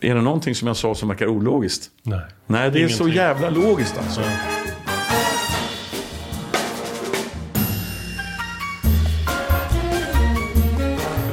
Är 0.00 0.14
det 0.14 0.22
någonting 0.22 0.54
som 0.54 0.68
jag 0.68 0.76
sa 0.76 0.94
som 0.94 1.08
verkar 1.08 1.26
ologiskt? 1.26 1.90
Nej. 2.02 2.20
Nej, 2.46 2.70
det 2.70 2.82
är 2.82 2.88
så 2.88 2.94
Ingenting. 3.02 3.16
jävla 3.16 3.50
logiskt 3.50 3.98
alltså. 3.98 4.20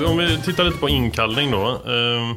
Om 0.06 0.18
vi 0.18 0.42
tittar 0.42 0.64
lite 0.64 0.78
på 0.78 0.90
inkallning 0.90 1.52
då. 1.52 1.68
Eh, 1.68 2.30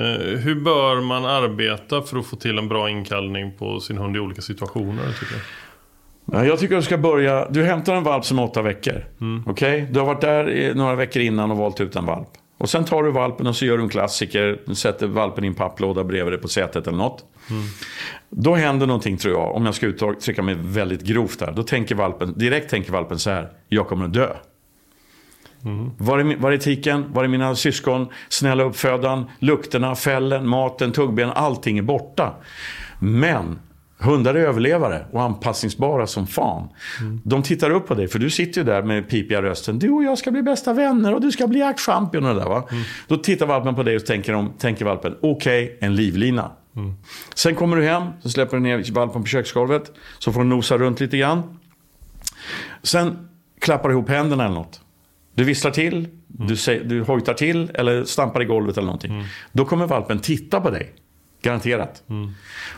eh, 0.00 0.38
hur 0.38 0.54
bör 0.54 1.00
man 1.00 1.24
arbeta 1.24 2.02
för 2.02 2.18
att 2.18 2.26
få 2.26 2.36
till 2.36 2.58
en 2.58 2.68
bra 2.68 2.90
inkallning 2.90 3.52
på 3.58 3.80
sin 3.80 3.98
hund 3.98 4.16
i 4.16 4.18
olika 4.18 4.42
situationer? 4.42 5.12
Tycker 5.20 5.34
jag? 5.34 5.42
Ja, 6.32 6.44
Jag 6.44 6.58
tycker 6.58 6.76
du 6.76 6.82
ska 6.82 6.98
börja. 6.98 7.48
Du 7.50 7.64
hämtar 7.64 7.94
en 7.94 8.02
valp 8.02 8.24
som 8.24 8.38
är 8.38 8.44
åtta 8.44 8.62
veckor. 8.62 9.04
Okej? 9.46 9.88
Du 9.90 9.98
har 9.98 10.06
varit 10.06 10.20
där 10.20 10.74
några 10.74 10.94
veckor 10.94 11.22
innan 11.22 11.50
och 11.50 11.56
valt 11.56 11.80
ut 11.80 11.96
en 11.96 12.06
valp. 12.06 12.28
Och 12.58 12.70
sen 12.70 12.84
tar 12.84 13.02
du 13.02 13.10
valpen 13.10 13.46
och 13.46 13.56
så 13.56 13.64
gör 13.64 13.76
du 13.76 13.82
en 13.82 13.88
klassiker. 13.88 14.60
Du 14.66 14.74
sätter 14.74 15.06
valpen 15.06 15.44
i 15.44 15.46
en 15.46 15.54
papplåda 15.54 16.04
bredvid 16.04 16.32
dig 16.32 16.40
på 16.40 16.48
sätet 16.48 16.86
eller 16.86 16.98
något. 16.98 17.24
Då 18.30 18.54
händer 18.54 18.86
någonting 18.86 19.16
tror 19.16 19.34
jag. 19.34 19.54
Om 19.54 19.66
jag 19.66 19.74
ska 19.74 19.86
uttrycka 19.86 20.42
mig 20.42 20.56
väldigt 20.58 21.02
grovt 21.02 21.40
här. 21.40 21.52
Då 21.52 21.62
tänker 21.62 21.94
valpen, 21.94 22.34
direkt 22.38 22.70
tänker 22.70 22.92
valpen 22.92 23.18
så 23.18 23.30
här. 23.30 23.48
Jag 23.68 23.88
kommer 23.88 24.04
att 24.04 24.12
dö. 24.12 24.28
Var 25.98 26.18
är, 26.18 26.36
var 26.36 26.52
är 26.52 26.56
etiken? 26.56 27.04
Var 27.12 27.24
är 27.24 27.28
mina 27.28 27.54
syskon? 27.54 28.06
Snälla 28.28 28.64
uppfödaren, 28.64 29.24
lukterna, 29.38 29.94
fällen, 29.94 30.48
maten, 30.48 30.92
tuggben. 30.92 31.30
Allting 31.30 31.78
är 31.78 31.82
borta. 31.82 32.34
Men 33.00 33.58
hundar 33.98 34.34
är 34.34 34.38
överlevare 34.38 35.06
och 35.12 35.22
anpassningsbara 35.22 36.06
som 36.06 36.26
fan. 36.26 36.68
De 37.24 37.42
tittar 37.42 37.70
upp 37.70 37.86
på 37.86 37.94
dig, 37.94 38.08
för 38.08 38.18
du 38.18 38.30
sitter 38.30 38.60
ju 38.60 38.64
där 38.64 38.82
med 38.82 39.08
pipiga 39.08 39.42
rösten. 39.42 39.78
Du 39.78 39.90
och 39.90 40.04
jag 40.04 40.18
ska 40.18 40.30
bli 40.30 40.42
bästa 40.42 40.72
vänner 40.72 41.14
och 41.14 41.20
du 41.20 41.32
ska 41.32 41.46
bli 41.46 41.58
jaktchampion 41.60 42.24
och 42.24 42.34
det 42.34 42.40
där 42.40 42.48
va. 42.48 42.68
Då 43.08 43.16
tittar 43.16 43.46
valpen 43.46 43.74
på 43.74 43.82
dig 43.82 43.96
och 43.96 44.06
tänker, 44.06 44.32
de, 44.32 44.52
tänker 44.58 44.84
valpen, 44.84 45.16
okej, 45.22 45.78
en 45.80 45.94
livlina. 45.96 46.50
Sen 47.34 47.54
kommer 47.54 47.76
du 47.76 47.84
hem, 47.84 48.02
så 48.22 48.30
släpper 48.30 48.56
du 48.56 48.62
ner 48.62 48.92
valpen 48.92 49.22
på 49.22 49.28
köksgolvet. 49.28 49.92
Så 50.18 50.32
får 50.32 50.40
du 50.40 50.46
nosa 50.46 50.78
runt 50.78 51.00
lite 51.00 51.16
grann. 51.16 51.58
Sen 52.82 53.28
klappar 53.60 53.88
du 53.88 53.94
ihop 53.94 54.08
händerna 54.08 54.44
eller 54.44 54.54
något. 54.54 54.80
Du 55.34 55.44
visslar 55.44 55.70
till, 55.70 56.08
du, 56.26 56.56
säger, 56.56 56.84
du 56.84 57.02
hojtar 57.02 57.34
till 57.34 57.70
eller 57.74 58.04
stampar 58.04 58.42
i 58.42 58.44
golvet 58.44 58.76
eller 58.76 58.86
någonting. 58.86 59.24
Då 59.52 59.64
kommer 59.64 59.86
valpen 59.86 60.18
titta 60.18 60.60
på 60.60 60.70
dig. 60.70 60.94
Garanterat. 61.46 62.02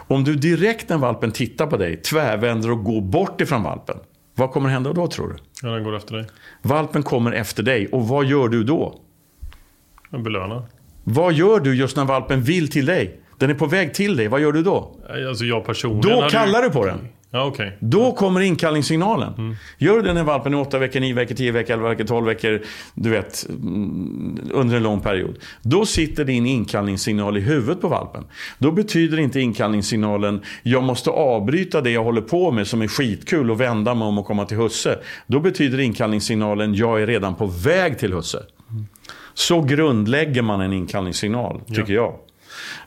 Om 0.09 0.25
du 0.25 0.35
direkt 0.35 0.89
när 0.89 0.99
valpen 0.99 1.33
tittar 1.33 1.67
på 1.67 1.77
dig 1.77 1.97
tvärvänder 1.97 2.71
och 2.71 2.85
går 2.85 3.01
bort 3.01 3.41
ifrån 3.41 3.63
valpen. 3.63 3.97
Vad 4.35 4.51
kommer 4.51 4.69
hända 4.69 4.93
då 4.93 5.07
tror 5.07 5.29
du? 5.29 5.37
Ja, 5.63 5.75
den 5.75 5.85
går 5.85 5.97
efter 5.97 6.17
dig. 6.17 6.27
Valpen 6.63 7.03
kommer 7.03 7.33
efter 7.33 7.63
dig 7.63 7.89
och 7.89 8.09
vad 8.09 8.25
gör 8.27 8.49
du 8.49 8.65
då? 8.65 9.01
Jag 10.11 10.23
belönar. 10.23 10.63
Vad 11.05 11.33
gör 11.33 11.61
du 11.61 11.75
just 11.75 11.97
när 11.97 12.05
valpen 12.05 12.43
vill 12.43 12.71
till 12.71 12.87
dig? 12.87 13.21
Den 13.39 13.51
är 13.51 13.55
på 13.55 13.67
väg 13.67 13.95
till 13.95 14.17
dig, 14.17 14.29
vad 14.29 14.41
gör 14.41 14.53
du 14.53 14.63
då? 14.63 14.97
Alltså 15.29 15.45
jag 15.45 15.65
personligen 15.65 16.21
Då 16.21 16.29
kallar 16.29 16.63
du 16.63 16.71
på 16.71 16.87
den. 16.87 17.09
Ja, 17.31 17.45
okej. 17.45 17.77
Då 17.81 18.13
kommer 18.13 18.41
inkallningssignalen. 18.41 19.57
Gör 19.79 19.97
du 19.97 20.03
det 20.03 20.13
när 20.13 20.25
valpen 20.25 20.55
är 20.55 20.61
8 20.61 20.79
veckor, 20.79 21.01
9 21.01 21.15
veckor, 21.15 21.35
10 21.35 21.53
veckor, 21.53 21.73
11 21.73 21.89
veckor, 21.89 22.05
12 22.05 22.27
veckor, 22.27 22.63
du 22.95 23.11
vet, 23.11 23.47
mm, 23.49 24.51
under 24.53 24.77
en 24.77 24.83
lång 24.83 25.01
period. 25.01 25.39
Då 25.63 25.87
sitter 25.87 26.25
din 26.25 26.47
inkallningssignal 26.47 27.37
i 27.37 27.41
huvudet 27.41 27.81
på 27.81 27.89
valpen. 27.89 28.25
Då 28.59 28.73
betyder 28.73 29.19
inte 29.19 29.41
inkallningssignalen, 29.41 30.41
jag 30.63 30.83
måste 30.83 31.11
avbryta 31.11 31.81
det 31.81 31.91
jag 31.91 32.05
håller 32.05 32.23
på 32.23 32.51
med 32.51 32.67
som 32.67 32.83
är 32.83 32.89
skitkul 32.89 33.51
och 33.51 33.61
vända 33.61 33.95
mig 33.95 34.09
om 34.09 34.19
och 34.19 34.27
komma 34.27 34.45
till 34.45 34.57
husse. 34.57 34.99
Då 35.27 35.41
betyder 35.41 35.81
inkallningssignalen, 35.81 36.75
jag 36.75 37.03
är 37.03 37.07
redan 37.07 37.35
på 37.35 37.47
väg 37.47 37.99
till 37.99 38.13
husse. 38.13 38.43
Så 39.35 39.63
grundlägger 39.63 40.43
man 40.43 40.61
en 40.61 40.73
inkallningssignal, 40.73 41.61
tycker 41.75 41.93
jag. 41.93 42.15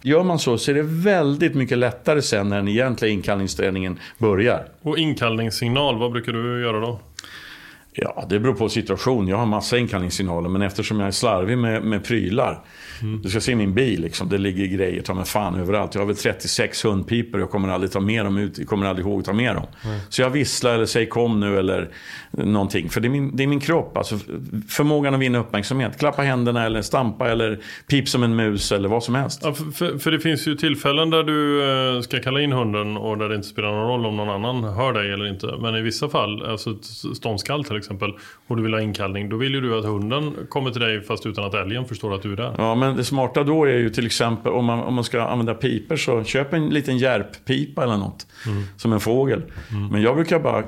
Gör 0.01 0.23
man 0.23 0.39
så 0.39 0.57
så 0.57 0.71
är 0.71 0.75
det 0.75 0.83
väldigt 0.83 1.55
mycket 1.55 1.77
lättare 1.77 2.21
sen 2.21 2.49
när 2.49 2.55
den 2.55 2.67
egentliga 2.67 3.11
inkallningsträningen 3.11 3.99
börjar. 4.17 4.65
Och 4.81 4.97
inkallningssignal, 4.97 5.99
vad 5.99 6.11
brukar 6.11 6.33
du 6.33 6.61
göra 6.61 6.79
då? 6.79 6.99
Ja, 7.93 8.25
det 8.29 8.39
beror 8.39 8.53
på 8.53 8.69
situation. 8.69 9.27
Jag 9.27 9.37
har 9.37 9.45
massa 9.45 9.77
inkallningssignaler, 9.77 10.49
men 10.49 10.61
eftersom 10.61 10.99
jag 10.99 11.07
är 11.07 11.11
slarvig 11.11 11.57
med, 11.57 11.83
med 11.83 12.03
prylar. 12.03 12.63
Du 13.23 13.29
ska 13.29 13.41
se 13.41 13.55
min 13.55 13.73
bil, 13.73 14.01
liksom. 14.01 14.29
det 14.29 14.37
ligger 14.37 14.65
grejer 14.65 15.01
ta 15.01 15.13
mig 15.13 15.25
fan 15.25 15.59
överallt. 15.59 15.95
Jag 15.95 16.01
har 16.01 16.05
väl 16.05 16.15
36 16.15 16.85
hundpipor 16.85 17.39
jag 17.39 17.49
kommer 17.49 17.69
aldrig 17.69 17.91
ta 17.91 17.99
med 17.99 18.25
dem 18.25 18.37
ut. 18.37 18.57
Jag 18.57 18.67
kommer 18.67 18.85
aldrig 18.85 19.07
ihåg 19.07 19.19
att 19.19 19.25
ta 19.25 19.33
med 19.33 19.55
dem. 19.55 19.65
Så 20.09 20.21
jag 20.21 20.29
visslar 20.29 20.73
eller 20.73 20.85
säger 20.85 21.05
kom 21.07 21.39
nu 21.39 21.59
eller 21.59 21.89
någonting. 22.31 22.89
För 22.89 23.01
det 23.01 23.07
är 23.07 23.09
min, 23.09 23.35
det 23.35 23.43
är 23.43 23.47
min 23.47 23.59
kropp. 23.59 23.97
Alltså, 23.97 24.19
förmågan 24.69 25.13
att 25.13 25.19
vinna 25.19 25.39
uppmärksamhet. 25.39 25.99
Klappa 25.99 26.21
händerna 26.21 26.65
eller 26.65 26.81
stampa 26.81 27.29
eller 27.29 27.59
pip 27.87 28.09
som 28.09 28.23
en 28.23 28.35
mus 28.35 28.71
eller 28.71 28.89
vad 28.89 29.03
som 29.03 29.15
helst. 29.15 29.41
Ja, 29.43 29.53
för, 29.53 29.71
för, 29.71 29.97
för 29.97 30.11
det 30.11 30.19
finns 30.19 30.47
ju 30.47 30.55
tillfällen 30.55 31.09
där 31.09 31.23
du 31.23 31.69
eh, 31.95 32.01
ska 32.01 32.19
kalla 32.19 32.41
in 32.41 32.51
hunden 32.51 32.97
och 32.97 33.17
där 33.17 33.29
det 33.29 33.35
inte 33.35 33.47
spelar 33.47 33.71
någon 33.71 33.87
roll 33.87 34.05
om 34.05 34.17
någon 34.17 34.29
annan 34.29 34.63
hör 34.63 34.93
dig 34.93 35.11
eller 35.11 35.27
inte. 35.27 35.47
Men 35.61 35.75
i 35.75 35.81
vissa 35.81 36.09
fall, 36.09 36.45
alltså 36.45 36.69
ett 36.71 36.85
ståndskall 37.17 37.63
till 37.63 37.80
exempel, 37.81 38.13
och 38.47 38.57
du 38.57 38.63
vill 38.63 38.73
ha 38.73 38.81
inkallning, 38.81 39.29
då 39.29 39.37
vill 39.37 39.53
ju 39.53 39.61
du 39.61 39.79
att 39.79 39.85
hunden 39.85 40.33
kommer 40.49 40.71
till 40.71 40.81
dig 40.81 41.01
fast 41.01 41.25
utan 41.25 41.45
att 41.45 41.53
älgen 41.53 41.85
förstår 41.85 42.15
att 42.15 42.21
du 42.21 42.31
är 42.33 42.37
där. 42.37 42.55
Ja, 42.57 42.75
men 42.75 42.95
det 42.95 43.03
smarta 43.03 43.43
då 43.43 43.65
är 43.65 43.77
ju 43.77 43.89
till 43.89 44.05
exempel 44.05 44.51
om 44.51 44.65
man, 44.65 44.79
om 44.79 44.93
man 44.93 45.03
ska 45.03 45.21
använda 45.21 45.53
piper 45.53 45.95
så 45.95 46.23
köp 46.23 46.53
en 46.53 46.69
liten 46.69 46.97
järppipa 46.97 47.83
eller 47.83 47.97
något. 47.97 48.27
Som 48.77 48.93
en 48.93 48.99
fågel. 48.99 49.41
Men 49.91 50.01
jag 50.01 50.15
brukar 50.15 50.39
bara 50.39 50.63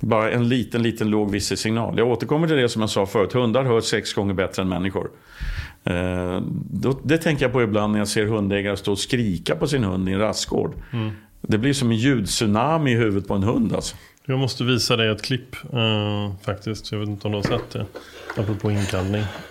bara 0.00 0.30
en 0.30 0.48
liten, 0.48 0.82
liten 0.82 1.10
låg 1.10 1.30
visselsignal. 1.30 1.98
Jag 1.98 2.08
återkommer 2.08 2.46
till 2.46 2.56
det 2.56 2.68
som 2.68 2.80
jag 2.80 2.90
sa 2.90 3.06
förut. 3.06 3.32
Hundar 3.32 3.64
hör 3.64 3.80
sex 3.80 4.12
gånger 4.12 4.34
bättre 4.34 4.62
än 4.62 4.68
människor. 4.68 5.10
Eh, 5.84 6.40
då, 6.70 7.00
det 7.04 7.18
tänker 7.18 7.44
jag 7.44 7.52
på 7.52 7.62
ibland 7.62 7.92
när 7.92 7.98
jag 7.98 8.08
ser 8.08 8.26
hundägare 8.26 8.76
stå 8.76 8.92
och 8.92 8.98
skrika 8.98 9.56
på 9.56 9.66
sin 9.66 9.84
hund 9.84 10.08
i 10.08 10.12
en 10.12 10.18
rastgård. 10.18 10.74
Det 11.40 11.58
blir 11.58 11.72
som 11.72 11.90
en 11.90 11.96
ljudtsunami 11.96 12.92
i 12.92 12.94
huvudet 12.94 13.28
på 13.28 13.34
en 13.34 13.42
hund 13.42 13.74
alltså. 13.74 13.96
Jag 14.24 14.38
måste 14.38 14.64
visa 14.64 14.96
dig 14.96 15.08
ett 15.08 15.22
klipp 15.22 15.56
uh, 15.74 16.32
faktiskt. 16.42 16.92
Jag 16.92 16.98
vet 16.98 17.08
inte 17.08 17.26
om 17.26 17.32
du 17.32 17.38
har 17.38 17.58
sett 17.58 17.70
det. 17.70 17.86
Apropå 18.36 18.70
inkallning. 18.70 19.22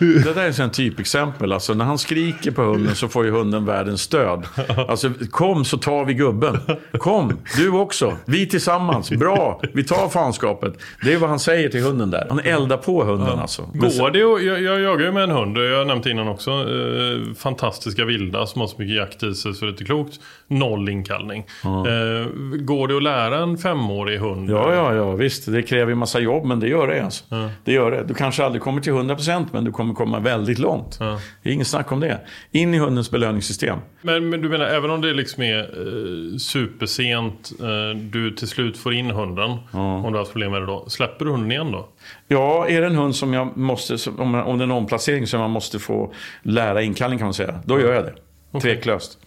Det 0.00 0.34
där 0.34 0.60
är 0.60 0.66
ett 0.66 0.72
typexempel. 0.72 1.52
Alltså, 1.52 1.74
när 1.74 1.84
han 1.84 1.98
skriker 1.98 2.50
på 2.50 2.62
hunden 2.62 2.94
så 2.94 3.08
får 3.08 3.24
ju 3.24 3.30
hunden 3.30 3.64
världens 3.64 4.00
stöd. 4.02 4.44
Alltså, 4.88 5.10
kom 5.30 5.64
så 5.64 5.78
tar 5.78 6.04
vi 6.04 6.14
gubben. 6.14 6.58
Kom, 6.98 7.36
du 7.56 7.70
också. 7.70 8.16
Vi 8.24 8.46
tillsammans. 8.46 9.10
Bra, 9.10 9.60
vi 9.72 9.84
tar 9.84 10.08
fanskapet. 10.08 10.74
Det 11.04 11.12
är 11.12 11.18
vad 11.18 11.30
han 11.30 11.38
säger 11.38 11.68
till 11.68 11.82
hunden 11.82 12.10
där. 12.10 12.26
Han 12.28 12.40
eldar 12.40 12.76
på 12.76 13.04
hunden 13.04 13.38
alltså. 13.38 13.70
Men 13.74 13.90
sen- 13.90 14.00
Går 14.04 14.10
det 14.10 14.18
jag, 14.18 14.42
jag 14.62 14.80
jagar 14.80 15.06
ju 15.06 15.12
med 15.12 15.22
en 15.22 15.30
hund, 15.30 15.58
jag 15.58 15.78
har 15.78 15.84
nämnt 15.84 16.06
innan 16.06 16.28
också. 16.28 16.50
Eh, 16.50 17.34
fantastiska 17.38 18.04
vilda 18.04 18.46
som 18.46 18.60
har 18.60 18.68
så 18.68 18.74
mycket 18.78 18.96
jakt 18.96 19.22
i 19.22 19.34
sig 19.34 19.54
så 19.54 19.64
det 19.64 19.68
är 19.68 19.70
inte 19.70 19.84
klokt. 19.84 20.20
Noll 20.48 20.88
inkallning. 20.88 21.44
Eh, 21.64 22.28
går 22.58 22.88
det 22.88 22.96
att 22.96 23.02
lära 23.02 23.38
en 23.38 23.58
femårig 23.58 24.18
hund? 24.18 24.50
Ja, 24.50 24.74
ja, 24.74 24.94
ja, 24.94 25.10
visst. 25.12 25.52
Det 25.52 25.62
kräver 25.62 25.90
ju 25.90 25.94
massa 25.96 26.20
jobb, 26.20 26.44
men 26.46 26.60
det 26.60 26.68
gör 26.68 26.88
det. 26.88 27.04
Alltså. 27.04 27.24
Det 27.64 27.72
gör 27.72 27.90
det. 27.90 28.04
Du 28.08 28.14
kanske 28.14 28.44
aldrig 28.44 28.62
kommer 28.62 28.80
till 28.80 28.92
100% 28.92 29.46
men 29.52 29.64
du 29.64 29.72
kommer 29.72 29.89
komma 29.94 30.20
väldigt 30.20 30.58
långt. 30.58 30.98
Det 31.42 31.48
är 31.50 31.52
inget 31.52 31.66
snack 31.66 31.92
om 31.92 32.00
det. 32.00 32.20
In 32.50 32.74
i 32.74 32.78
hundens 32.78 33.10
belöningssystem. 33.10 33.78
Men, 34.02 34.28
men 34.28 34.40
du 34.40 34.48
menar 34.48 34.66
även 34.66 34.90
om 34.90 35.00
det 35.00 35.12
liksom 35.12 35.42
är 35.42 35.58
eh, 35.58 36.36
supersent, 36.38 37.52
eh, 37.60 37.98
du 38.00 38.30
till 38.30 38.48
slut 38.48 38.78
får 38.78 38.94
in 38.94 39.10
hunden, 39.10 39.50
om 39.70 40.02
du 40.02 40.10
har 40.10 40.18
haft 40.18 40.32
problem 40.32 40.52
med 40.52 40.62
det 40.62 40.66
då. 40.66 40.84
Släpper 40.88 41.24
du 41.24 41.30
hunden 41.30 41.52
igen 41.52 41.72
då? 41.72 41.88
Ja, 42.28 42.68
är 42.68 42.80
det 42.80 42.86
en 42.86 42.96
hund 42.96 43.16
som 43.16 43.32
jag 43.34 43.56
måste, 43.56 44.10
om, 44.10 44.34
om 44.34 44.58
det 44.58 44.62
är 44.62 44.66
en 44.66 44.70
omplacering 44.70 45.26
som 45.26 45.40
man 45.40 45.50
måste 45.50 45.78
få 45.78 46.12
lära 46.42 46.82
inkallning 46.82 47.18
kan 47.18 47.26
man 47.26 47.34
säga. 47.34 47.60
Då 47.64 47.80
gör 47.80 47.92
jag 47.92 48.04
det. 48.04 48.60
Tveklöst. 48.60 49.18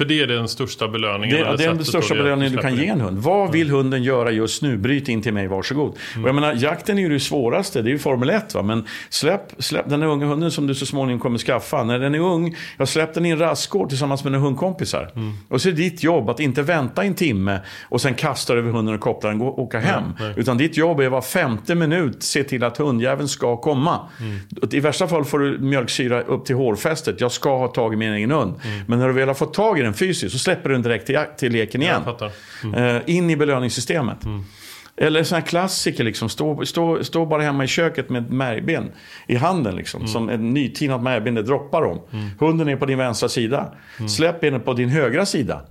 För 0.00 0.04
det 0.04 0.20
är 0.20 0.26
den 0.26 0.48
största 0.48 0.88
belöningen. 0.88 1.36
Det, 1.36 1.56
det 1.56 1.64
är 1.64 1.74
den 1.74 1.84
största 1.84 2.14
belöningen 2.14 2.52
du 2.52 2.58
kan 2.58 2.76
ge 2.76 2.86
en 2.86 3.00
hund. 3.00 3.18
Vad 3.18 3.52
vill 3.52 3.70
hunden 3.70 4.02
göra 4.02 4.30
just 4.30 4.62
nu? 4.62 4.76
Bryt 4.76 5.08
in 5.08 5.22
till 5.22 5.32
mig, 5.34 5.46
varsågod. 5.46 5.90
Och 6.22 6.28
jag 6.28 6.34
menar, 6.34 6.54
jakten 6.54 6.98
är 6.98 7.02
ju 7.02 7.08
det 7.08 7.20
svåraste. 7.20 7.82
Det 7.82 7.88
är 7.88 7.92
ju 7.92 7.98
Formel 7.98 8.30
1. 8.30 8.54
Va? 8.54 8.62
Men 8.62 8.86
släpp, 9.10 9.52
släpp 9.58 9.88
den 9.88 10.02
här 10.02 10.08
unga 10.08 10.26
hunden 10.26 10.50
som 10.50 10.66
du 10.66 10.74
så 10.74 10.86
småningom 10.86 11.20
kommer 11.20 11.38
skaffa. 11.38 11.84
När 11.84 11.98
den 11.98 12.14
är 12.14 12.18
ung, 12.18 12.56
jag 12.76 12.88
släpp 12.88 13.14
den 13.14 13.26
i 13.26 13.30
en 13.30 13.38
rastgård 13.38 13.88
tillsammans 13.88 14.24
med 14.24 14.32
några 14.32 14.44
hundkompisar. 14.44 15.10
Och 15.48 15.62
så 15.62 15.68
är 15.68 15.72
det 15.72 15.82
ditt 15.82 16.02
jobb 16.02 16.30
att 16.30 16.40
inte 16.40 16.62
vänta 16.62 17.04
en 17.04 17.14
timme 17.14 17.60
och 17.82 18.00
sen 18.00 18.14
kasta 18.14 18.54
över 18.54 18.70
hunden 18.70 18.94
och 18.94 19.00
koppla 19.00 19.30
den 19.30 19.40
och 19.40 19.58
åka 19.58 19.78
hem. 19.78 20.04
nej. 20.20 20.34
Utan 20.36 20.58
ditt 20.58 20.76
jobb 20.76 21.00
är 21.00 21.08
var 21.08 21.22
femte 21.22 21.74
minut 21.74 22.22
se 22.22 22.44
till 22.44 22.64
att 22.64 22.76
hundjäveln 22.76 23.28
ska 23.28 23.56
komma. 23.56 23.98
I 24.70 24.80
värsta 24.80 25.08
fall 25.08 25.24
får 25.24 25.38
du 25.38 25.58
mjölksyra 25.58 26.22
upp 26.22 26.44
till 26.44 26.56
hårfästet. 26.56 27.20
Jag 27.20 27.32
ska 27.32 27.58
ha 27.58 27.68
tag 27.68 27.92
i 27.92 27.96
min 27.96 28.12
egen 28.12 28.30
hund. 28.30 28.54
Men 28.86 28.98
när 28.98 29.06
du 29.06 29.14
väl 29.14 29.28
har 29.28 29.34
fått 29.34 29.54
tag 29.54 29.78
i 29.78 29.82
den 29.82 29.89
fysiskt 29.94 30.32
så 30.32 30.38
släpper 30.38 30.68
du 30.68 30.74
den 30.74 30.82
direkt 30.82 31.06
till, 31.06 31.18
till 31.38 31.52
leken 31.52 31.82
igen. 31.82 32.02
Mm. 32.64 32.96
Eh, 32.96 33.02
in 33.06 33.30
i 33.30 33.36
belöningssystemet. 33.36 34.18
Eller 34.96 35.24
sån 35.24 35.36
här 35.36 35.46
klassiker, 35.46 36.04
liksom. 36.04 36.28
stå, 36.28 36.66
stå, 36.66 37.04
stå 37.04 37.26
bara 37.26 37.42
hemma 37.42 37.64
i 37.64 37.66
köket 37.66 38.10
med 38.10 38.22
ett 38.24 38.30
märgben 38.30 38.90
i 39.26 39.36
handen. 39.36 39.76
Liksom, 39.76 40.06
Som 40.06 40.28
ett 40.28 40.40
nytinat 40.40 41.02
märgben, 41.02 41.34
det 41.34 41.42
droppar 41.42 41.82
om. 41.82 42.00
Hunden 42.38 42.68
är 42.68 42.76
på 42.76 42.86
din 42.86 42.98
vänstra 42.98 43.28
sida. 43.28 43.74
Släpp 44.08 44.40
benet 44.40 44.64
på 44.64 44.72
din 44.72 44.88
högra 44.88 45.26
sida. 45.26 45.62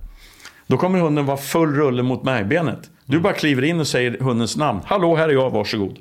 Då 0.66 0.76
kommer 0.76 0.98
hunden 0.98 1.26
vara 1.26 1.36
full 1.36 1.74
rulle 1.74 2.02
mot 2.02 2.24
märgbenet. 2.24 2.90
Du 3.04 3.20
bara 3.20 3.32
kliver 3.32 3.62
in 3.62 3.80
och 3.80 3.86
säger 3.86 4.18
hundens 4.18 4.56
namn. 4.56 4.80
Hallå, 4.84 5.16
här 5.16 5.28
är 5.28 5.32
jag, 5.32 5.50
varsågod. 5.50 5.98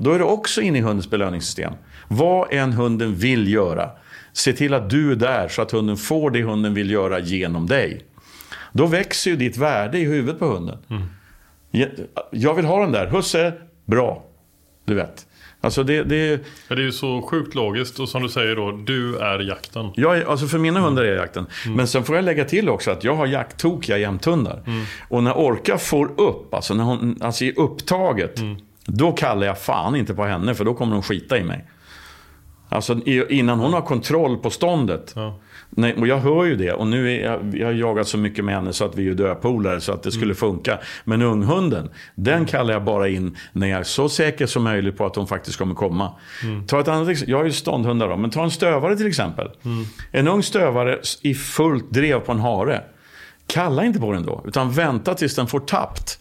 Då 0.00 0.12
är 0.12 0.18
du 0.18 0.24
också 0.24 0.60
inne 0.60 0.78
i 0.78 0.80
hundens 0.80 1.10
belöningssystem. 1.10 1.72
Vad 2.08 2.52
än 2.52 2.72
hunden 2.72 3.14
vill 3.14 3.52
göra. 3.52 3.90
Se 4.38 4.52
till 4.52 4.74
att 4.74 4.90
du 4.90 5.12
är 5.12 5.16
där 5.16 5.48
så 5.48 5.62
att 5.62 5.70
hunden 5.70 5.96
får 5.96 6.30
det 6.30 6.42
hunden 6.42 6.74
vill 6.74 6.90
göra 6.90 7.18
genom 7.18 7.66
dig. 7.66 8.04
Då 8.72 8.86
växer 8.86 9.30
ju 9.30 9.36
ditt 9.36 9.56
värde 9.56 9.98
i 9.98 10.04
huvudet 10.04 10.38
på 10.38 10.46
hunden. 10.46 10.78
Je- 11.70 11.88
Jag 12.30 12.54
vill 12.54 12.64
ha 12.64 12.80
den 12.82 12.92
där. 12.92 13.06
Husse, 13.06 13.52
bra. 13.84 14.24
Du 14.84 14.94
vet. 14.94 15.26
Alltså 15.60 15.82
det, 15.82 16.02
det, 16.02 16.40
Ja, 16.68 16.74
det 16.76 16.82
är 16.82 16.84
ju 16.84 16.92
så 16.92 17.22
sjukt 17.22 17.54
logiskt 17.54 17.98
och 17.98 18.08
som 18.08 18.22
du 18.22 18.28
säger 18.28 18.56
då, 18.56 18.72
du 18.72 19.16
är 19.18 19.38
jakten. 19.38 19.90
jag 19.94 20.18
är, 20.18 20.24
alltså 20.30 20.46
för 20.46 20.58
mina 20.58 20.80
hundar 20.80 21.02
är 21.02 21.08
jag 21.08 21.16
jakten. 21.16 21.46
Men 21.76 21.86
sen 21.88 22.04
får 22.04 22.16
jag 22.16 22.24
lägga 22.24 22.44
till 22.44 22.68
också 22.68 22.90
att 22.90 23.04
jag 23.04 23.14
har 23.14 23.26
jakttokiga 23.26 23.98
jämthundar. 23.98 24.62
Och 25.08 25.22
när 25.22 25.32
Orka 25.38 25.78
får 25.78 26.20
upp, 26.20 26.54
alltså, 26.54 26.74
när 26.74 26.84
hon, 26.84 27.16
alltså 27.20 27.44
i 27.44 27.52
upptaget. 27.52 28.34
Då 28.84 29.12
kallar 29.12 29.46
jag 29.46 29.58
fan 29.58 29.96
inte 29.96 30.14
på 30.14 30.24
henne 30.24 30.54
för 30.54 30.64
då 30.64 30.74
kommer 30.74 30.92
hon 30.94 31.02
skita 31.02 31.38
i 31.38 31.44
mig. 31.44 31.64
Alltså 32.68 33.00
innan 33.28 33.58
hon 33.58 33.72
har 33.72 33.80
kontroll 33.80 34.36
på 34.36 34.50
ståndet. 34.50 35.12
Ja. 35.16 35.38
Nej, 35.70 35.94
och 35.94 36.06
jag 36.06 36.18
hör 36.18 36.44
ju 36.44 36.56
det. 36.56 36.72
Och 36.72 36.86
nu 36.86 37.12
är 37.12 37.24
jag, 37.24 37.54
jag 37.54 37.66
har 37.66 37.72
jagat 37.72 38.08
så 38.08 38.18
mycket 38.18 38.44
med 38.44 38.54
henne 38.54 38.72
så 38.72 38.84
att 38.84 38.96
vi 38.96 39.08
är 39.08 39.14
döpolare 39.14 39.80
så 39.80 39.92
att 39.92 40.02
det 40.02 40.12
skulle 40.12 40.34
funka. 40.34 40.78
Men 41.04 41.22
unghunden, 41.22 41.90
den 42.14 42.46
kallar 42.46 42.72
jag 42.72 42.84
bara 42.84 43.08
in 43.08 43.36
när 43.52 43.66
jag 43.66 43.80
är 43.80 43.84
så 43.84 44.08
säker 44.08 44.46
som 44.46 44.62
möjligt 44.62 44.96
på 44.96 45.06
att 45.06 45.16
hon 45.16 45.26
faktiskt 45.26 45.58
kommer 45.58 45.74
komma. 45.74 46.12
Ta 46.66 46.80
ett 46.80 46.88
annat 46.88 47.08
exempel. 47.08 47.30
Jag 47.32 47.38
har 47.38 47.44
ju 47.44 47.52
ståndhundar 47.52 48.08
då, 48.08 48.16
men 48.16 48.30
ta 48.30 48.44
en 48.44 48.50
stövare 48.50 48.96
till 48.96 49.06
exempel. 49.06 49.50
En 50.12 50.28
ung 50.28 50.42
stövare 50.42 50.98
i 51.22 51.34
fullt 51.34 51.90
drev 51.90 52.20
på 52.20 52.32
en 52.32 52.40
hare. 52.40 52.82
Kalla 53.46 53.84
inte 53.84 54.00
på 54.00 54.12
den 54.12 54.26
då, 54.26 54.44
utan 54.46 54.72
vänta 54.72 55.14
tills 55.14 55.34
den 55.34 55.46
får 55.46 55.60
tappt. 55.60 56.18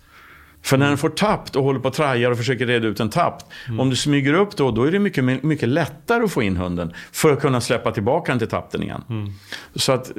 För 0.68 0.78
när 0.78 0.88
den 0.88 0.98
får 0.98 1.10
tappt 1.10 1.56
och 1.56 1.64
håller 1.64 1.80
på 1.80 1.88
och 1.88 1.94
trajar 1.94 2.32
och 2.32 2.38
försöker 2.38 2.66
reda 2.66 2.88
ut 2.88 3.00
en 3.00 3.10
tappt. 3.10 3.46
Om 3.80 3.90
du 3.90 3.96
smyger 3.96 4.34
upp 4.34 4.56
då, 4.56 4.72
då 4.72 4.84
är 4.84 4.92
det 4.92 5.00
mycket, 5.00 5.44
mycket 5.44 5.70
lättare 5.70 6.24
att 6.24 6.32
få 6.32 6.42
in 6.44 6.58
hunden. 6.58 6.94
För 7.12 7.34
att 7.34 7.42
kunna 7.42 7.62
släppa 7.62 7.92
tillbaka 7.92 8.32
den 8.32 8.40
till 8.40 8.48
tappten 8.48 8.84
igen. 8.84 9.34
Så 9.76 9.92
att 9.92 10.12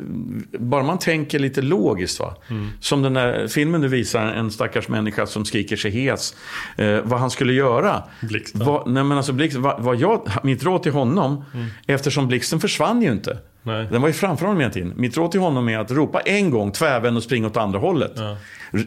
bara 0.59 0.83
man 0.83 0.99
tänker 0.99 1.39
lite 1.39 1.63
logiskt. 1.63 2.21
Va? 2.21 2.35
Som 2.81 3.03
den 3.03 3.15
där 3.15 3.49
filmen 3.49 3.81
du 3.81 3.89
visar, 3.89 4.27
en 4.27 4.51
stackars 4.51 4.89
människa 4.89 5.27
som 5.27 5.45
skriker 5.45 5.77
sig 5.77 5.91
hes. 5.91 6.37
Eh, 6.77 7.01
vad 7.05 7.21
han 7.21 7.31
skulle 7.31 7.53
göra. 7.53 8.03
Blixten. 8.21 8.65
Vad, 8.65 8.91
nej 8.91 9.05
men 9.05 9.17
alltså 9.17 9.33
Blixten, 9.33 9.63
vad, 9.63 9.83
vad 9.83 9.97
jag, 9.97 10.29
mitt 10.43 10.65
råd 10.65 10.83
till 10.83 10.93
honom, 10.93 11.45
eftersom 11.87 12.29
Blixten 12.29 12.61
försvann 12.61 13.03
ju 13.03 13.13
inte. 13.13 13.39
Nej. 13.69 13.87
Den 13.91 14.01
var 14.01 14.09
ju 14.09 14.15
framför 14.15 14.47
honom 14.47 14.61
hela 14.61 14.73
tiden. 14.73 14.93
Mitt 14.97 15.17
råd 15.17 15.31
till 15.31 15.41
honom 15.41 15.69
är 15.69 15.79
att 15.79 15.91
ropa 15.91 16.21
en 16.21 16.51
gång, 16.51 16.73
tvärvänd 16.73 17.17
och 17.17 17.23
springa 17.23 17.47
åt 17.47 17.57
andra 17.57 17.79
hållet. 17.79 18.13
Ja. 18.17 18.37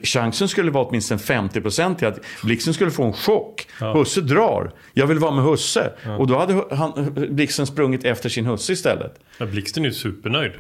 Chansen 0.04 0.48
skulle 0.48 0.72
vara 0.72 0.86
åtminstone 0.86 1.20
50% 1.20 1.96
till 1.96 2.08
att 2.08 2.20
Blixten 2.44 2.74
skulle 2.74 2.92
få 2.92 3.04
en 3.04 3.14
chock. 3.14 3.68
Ja. 3.80 3.94
Husse 3.94 4.22
drar. 4.22 4.72
Jag 4.94 5.08
vill 5.08 5.20
vara 5.20 5.32
med 5.32 5.44
Husse. 5.44 5.92
Och 6.20 6.28
då 6.28 6.38
hade 6.38 6.76
han, 6.76 7.14
Blixten 7.30 7.68
sprungit 7.68 8.04
efter 8.04 8.30
sin 8.30 8.46
husse 8.46 8.74
istället. 8.74 9.20
Men 9.38 9.52
Blixten 9.52 9.84
är 9.84 9.88
ju 9.88 9.94
supernöjd. 9.94 10.52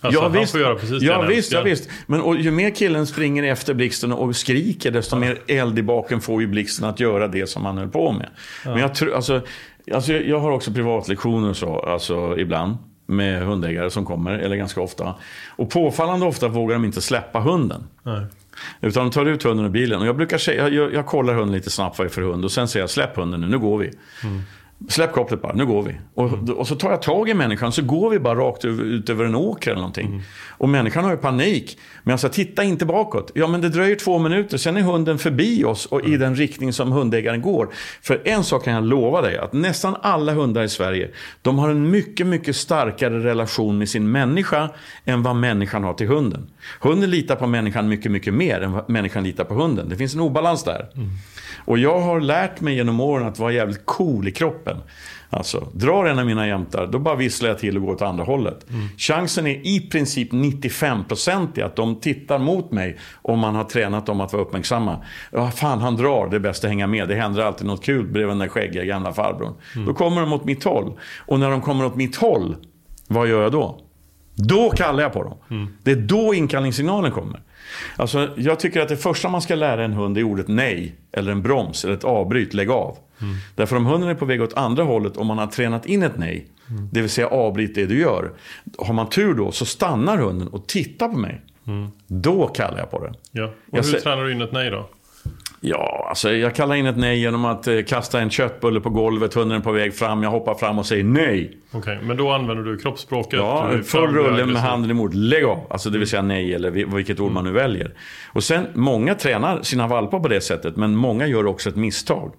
Alltså, 0.00 0.20
ja, 0.22 0.28
visst, 0.28 0.54
ja, 1.02 1.16
han 1.16 1.28
visst, 1.28 1.52
ja, 1.52 1.62
visst. 1.62 1.90
Men 2.06 2.20
och, 2.20 2.36
ju 2.36 2.50
mer 2.50 2.70
killen 2.70 3.06
springer 3.06 3.42
efter 3.42 3.74
Blixten 3.74 4.12
och 4.12 4.36
skriker, 4.36 4.90
desto 4.90 5.16
mer 5.16 5.38
eld 5.46 5.78
i 5.78 5.82
baken 5.82 6.20
får 6.20 6.40
ju 6.40 6.46
Blixten 6.46 6.88
att 6.88 7.00
göra 7.00 7.28
det 7.28 7.46
som 7.46 7.64
han 7.64 7.78
höll 7.78 7.88
på 7.88 8.12
med. 8.12 8.28
Men 8.64 8.78
jag 8.78 8.94
tror, 8.94 9.14
alltså, 9.14 9.42
alltså, 9.92 10.12
jag 10.12 10.40
har 10.40 10.50
också 10.50 10.72
privatlektioner 10.72 11.48
och 11.48 11.56
så, 11.56 11.78
alltså 11.80 12.38
ibland. 12.38 12.76
Med 13.06 13.42
hundägare 13.42 13.90
som 13.90 14.04
kommer, 14.04 14.32
eller 14.32 14.56
ganska 14.56 14.80
ofta. 14.80 15.14
Och 15.48 15.70
påfallande 15.70 16.26
ofta 16.26 16.48
vågar 16.48 16.74
de 16.74 16.84
inte 16.84 17.00
släppa 17.00 17.40
hunden. 17.40 17.86
Nej. 18.02 18.26
Utan 18.80 19.04
de 19.04 19.10
tar 19.10 19.26
ut 19.26 19.42
hunden 19.42 19.66
ur 19.66 19.70
bilen. 19.70 20.00
Och 20.00 20.06
jag 20.06 20.16
brukar 20.16 20.38
säga, 20.38 20.68
jag, 20.68 20.94
jag 20.94 21.06
kollar 21.06 21.34
hunden 21.34 21.56
lite 21.56 21.70
snabbt 21.70 21.98
vad 21.98 22.06
det 22.06 22.08
är 22.08 22.12
för 22.12 22.22
hund. 22.22 22.44
Och 22.44 22.52
sen 22.52 22.68
säger 22.68 22.82
jag, 22.82 22.90
släpp 22.90 23.16
hunden 23.16 23.40
nu, 23.40 23.46
nu 23.46 23.58
går 23.58 23.78
vi. 23.78 23.90
Släpp 24.88 25.12
kopplet 25.12 25.42
bara, 25.42 25.52
nu 25.52 25.66
går 25.66 25.82
vi. 25.82 25.94
Och, 26.14 26.48
och 26.50 26.68
så 26.68 26.74
tar 26.74 26.90
jag 26.90 27.02
tag 27.02 27.28
i 27.28 27.34
människan, 27.34 27.72
så 27.72 27.82
går 27.82 28.10
vi 28.10 28.18
bara 28.18 28.34
rakt 28.34 28.64
ut, 28.64 28.80
ut 28.80 29.10
över 29.10 29.24
en 29.24 29.34
åker 29.34 29.70
eller 29.70 29.80
någonting. 29.80 30.22
Och 30.48 30.68
människan 30.68 31.04
har 31.04 31.10
ju 31.10 31.16
panik. 31.16 31.78
Men 32.02 32.10
jag 32.10 32.20
sa, 32.20 32.28
titta 32.28 32.64
inte 32.64 32.86
bakåt. 32.86 33.30
Ja, 33.34 33.46
men 33.46 33.60
det 33.60 33.68
dröjer 33.68 33.96
två 33.96 34.18
minuter, 34.18 34.58
sen 34.58 34.76
är 34.76 34.80
hunden 34.80 35.18
förbi 35.18 35.64
oss 35.64 35.86
och 35.86 36.08
i 36.08 36.16
den 36.16 36.36
riktning 36.36 36.72
som 36.72 36.92
hundägaren 36.92 37.42
går. 37.42 37.68
För 38.02 38.22
en 38.24 38.44
sak 38.44 38.64
kan 38.64 38.74
jag 38.74 38.84
lova 38.84 39.22
dig, 39.22 39.38
att 39.38 39.52
nästan 39.52 39.96
alla 40.02 40.32
hundar 40.32 40.62
i 40.62 40.68
Sverige, 40.68 41.10
de 41.42 41.58
har 41.58 41.68
en 41.68 41.90
mycket, 41.90 42.26
mycket 42.26 42.56
starkare 42.56 43.24
relation 43.24 43.78
med 43.78 43.88
sin 43.88 44.10
människa 44.10 44.70
än 45.04 45.22
vad 45.22 45.36
människan 45.36 45.84
har 45.84 45.94
till 45.94 46.08
hunden. 46.08 46.50
Hunden 46.80 47.10
litar 47.10 47.36
på 47.36 47.46
människan 47.46 47.88
mycket, 47.88 48.12
mycket 48.12 48.34
mer 48.34 48.60
än 48.60 48.72
vad 48.72 48.90
människan 48.90 49.24
litar 49.24 49.44
på 49.44 49.54
hunden. 49.54 49.88
Det 49.88 49.96
finns 49.96 50.14
en 50.14 50.20
obalans 50.20 50.64
där. 50.64 50.88
Och 51.58 51.78
jag 51.78 52.00
har 52.00 52.20
lärt 52.20 52.60
mig 52.60 52.74
genom 52.74 53.00
åren 53.00 53.26
att 53.26 53.38
vara 53.38 53.52
jävligt 53.52 53.86
cool 53.86 54.28
i 54.28 54.32
kroppen. 54.32 54.76
Alltså, 55.30 55.68
drar 55.72 56.04
en 56.04 56.18
av 56.18 56.26
mina 56.26 56.46
jämtar, 56.46 56.86
då 56.86 56.98
bara 56.98 57.14
visslar 57.14 57.48
jag 57.48 57.58
till 57.58 57.76
och 57.76 57.82
går 57.82 57.92
åt 57.92 58.02
andra 58.02 58.24
hållet. 58.24 58.66
Chansen 58.98 59.46
är 59.46 59.66
i 59.66 59.88
princip 59.90 60.32
95% 60.32 61.58
i 61.58 61.62
att 61.62 61.76
de 61.76 62.00
tittar 62.00 62.38
mot 62.38 62.72
mig 62.72 62.98
om 63.22 63.38
man 63.38 63.54
har 63.54 63.64
tränat 63.64 64.06
dem 64.06 64.20
att 64.20 64.32
vara 64.32 64.42
uppmärksamma. 64.42 64.96
Ja, 65.32 65.50
fan, 65.50 65.80
han 65.80 65.96
drar, 65.96 66.28
det 66.30 66.36
är 66.36 66.40
bäst 66.40 66.64
att 66.64 66.70
hänga 66.70 66.86
med. 66.86 67.08
Det 67.08 67.14
händer 67.14 67.42
alltid 67.42 67.66
något 67.66 67.84
kul 67.84 68.06
bredvid 68.06 68.30
den 68.30 68.38
där 68.38 68.48
skäggiga 68.48 68.84
gamla 68.84 69.12
farbrorn. 69.12 69.54
Då 69.86 69.94
kommer 69.94 70.20
de 70.20 70.32
åt 70.32 70.44
mitt 70.44 70.64
håll. 70.64 70.98
Och 71.18 71.40
när 71.40 71.50
de 71.50 71.60
kommer 71.60 71.84
åt 71.84 71.96
mitt 71.96 72.16
håll, 72.16 72.56
vad 73.08 73.28
gör 73.28 73.42
jag 73.42 73.52
då? 73.52 73.80
Då 74.34 74.70
kallar 74.70 75.02
jag 75.02 75.12
på 75.12 75.22
dem. 75.22 75.36
Det 75.82 75.90
är 75.90 75.96
då 75.96 76.34
inkallningssignalen 76.34 77.12
kommer. 77.12 77.40
Alltså, 77.96 78.30
jag 78.36 78.60
tycker 78.60 78.80
att 78.80 78.88
det 78.88 78.96
första 78.96 79.28
man 79.28 79.42
ska 79.42 79.54
lära 79.54 79.84
en 79.84 79.92
hund 79.92 80.18
är 80.18 80.22
ordet 80.22 80.48
nej, 80.48 80.94
eller 81.12 81.32
en 81.32 81.42
broms, 81.42 81.84
eller 81.84 81.94
ett 81.94 82.04
avbryt, 82.04 82.54
lägg 82.54 82.70
av. 82.70 82.98
Därför 83.54 83.76
om 83.76 83.86
hunden 83.86 84.10
är 84.10 84.14
på 84.14 84.24
väg 84.24 84.42
åt 84.42 84.54
andra 84.54 84.82
hållet, 84.82 85.16
om 85.16 85.26
man 85.26 85.38
har 85.38 85.46
tränat 85.46 85.86
in 85.86 86.02
ett 86.02 86.18
nej, 86.18 86.46
det 86.92 87.00
vill 87.00 87.10
säga 87.10 87.28
avbryt 87.28 87.74
det 87.74 87.86
du 87.86 87.98
gör. 88.00 88.32
Har 88.78 88.94
man 88.94 89.08
tur 89.08 89.34
då 89.34 89.52
så 89.52 89.64
stannar 89.64 90.18
hunden 90.18 90.48
och 90.48 90.66
tittar 90.66 91.08
på 91.08 91.18
mig. 91.18 91.40
Då 92.06 92.46
kallar 92.46 92.78
jag 92.78 92.90
på 92.90 93.04
den. 93.04 93.14
Ja. 93.32 93.44
Och 93.44 93.78
Jag 93.78 93.82
hur 93.82 94.00
tränar 94.00 94.24
du 94.24 94.32
in 94.32 94.42
ett 94.42 94.52
nej 94.52 94.70
då? 94.70 94.88
Ja, 95.66 96.06
alltså 96.08 96.32
jag 96.32 96.54
kallar 96.54 96.74
in 96.74 96.86
ett 96.86 96.96
nej 96.96 97.18
genom 97.20 97.44
att 97.44 97.66
eh, 97.66 97.82
kasta 97.82 98.20
en 98.20 98.30
köttbulle 98.30 98.80
på 98.80 98.90
golvet, 98.90 99.34
hunden 99.34 99.58
är 99.58 99.62
på 99.62 99.72
väg 99.72 99.94
fram, 99.94 100.22
jag 100.22 100.30
hoppar 100.30 100.54
fram 100.54 100.78
och 100.78 100.86
säger 100.86 101.04
nej. 101.04 101.56
Okej, 101.72 101.98
men 102.02 102.16
då 102.16 102.32
använder 102.32 102.64
du 102.64 102.78
kroppsspråket? 102.78 103.32
Ja, 103.40 103.68
du 103.72 103.78
är 103.78 103.82
full 103.82 104.14
rulle 104.14 104.46
med 104.46 104.62
handen 104.62 104.90
emot. 104.90 105.14
Lägg 105.14 105.44
av. 105.44 105.66
Alltså 105.70 105.90
det 105.90 105.98
vill 105.98 106.08
säga 106.08 106.22
nej 106.22 106.54
eller 106.54 106.70
vi- 106.70 106.84
vilket 106.84 107.20
ord 107.20 107.32
man 107.32 107.44
nu 107.44 107.50
väljer. 107.50 107.94
Och 108.32 108.44
sen, 108.44 108.66
många 108.74 109.14
tränar 109.14 109.62
sina 109.62 109.86
valpar 109.86 110.20
på 110.20 110.28
det 110.28 110.40
sättet, 110.40 110.76
men 110.76 110.96
många 110.96 111.26
gör 111.26 111.46
också 111.46 111.68
ett 111.68 111.76
misstag. 111.76 112.32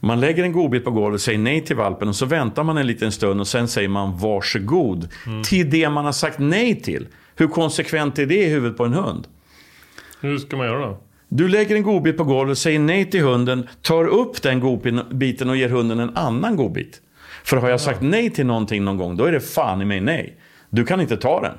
Man 0.00 0.20
lägger 0.20 0.42
en 0.44 0.52
godbit 0.52 0.84
på 0.84 0.90
golvet, 0.90 1.20
säger 1.20 1.38
nej 1.38 1.60
till 1.64 1.76
valpen 1.76 2.08
och 2.08 2.16
så 2.16 2.26
väntar 2.26 2.62
man 2.64 2.78
en 2.78 2.86
liten 2.86 3.12
stund 3.12 3.40
och 3.40 3.46
sen 3.46 3.68
säger 3.68 3.88
man 3.88 4.18
varsågod. 4.18 5.08
Till 5.44 5.70
det 5.70 5.88
man 5.90 6.04
har 6.04 6.12
sagt 6.12 6.38
nej 6.38 6.80
till. 6.82 7.06
Hur 7.36 7.46
konsekvent 7.48 8.18
är 8.18 8.26
det 8.26 8.36
i 8.44 8.48
huvudet 8.48 8.76
på 8.76 8.84
en 8.84 8.92
hund? 8.92 9.26
Hur 10.20 10.38
ska 10.38 10.56
man 10.56 10.66
göra 10.66 10.86
då? 10.86 10.98
Du 11.28 11.48
lägger 11.48 11.76
en 11.76 11.82
godbit 11.82 12.16
på 12.16 12.24
golvet, 12.24 12.58
säger 12.58 12.78
nej 12.78 13.10
till 13.10 13.22
hunden, 13.22 13.68
tar 13.82 14.04
upp 14.04 14.42
den 14.42 14.60
godbiten 14.60 15.50
och 15.50 15.56
ger 15.56 15.68
hunden 15.68 16.00
en 16.00 16.16
annan 16.16 16.56
godbit. 16.56 17.00
För 17.44 17.56
har 17.56 17.68
jag 17.68 17.80
sagt 17.80 18.02
nej 18.02 18.30
till 18.30 18.46
någonting 18.46 18.84
någon 18.84 18.96
gång, 18.96 19.16
då 19.16 19.24
är 19.24 19.32
det 19.32 19.40
fan 19.40 19.82
i 19.82 19.84
mig 19.84 20.00
nej. 20.00 20.36
Du 20.70 20.84
kan 20.84 21.00
inte 21.00 21.16
ta 21.16 21.40
den. 21.40 21.54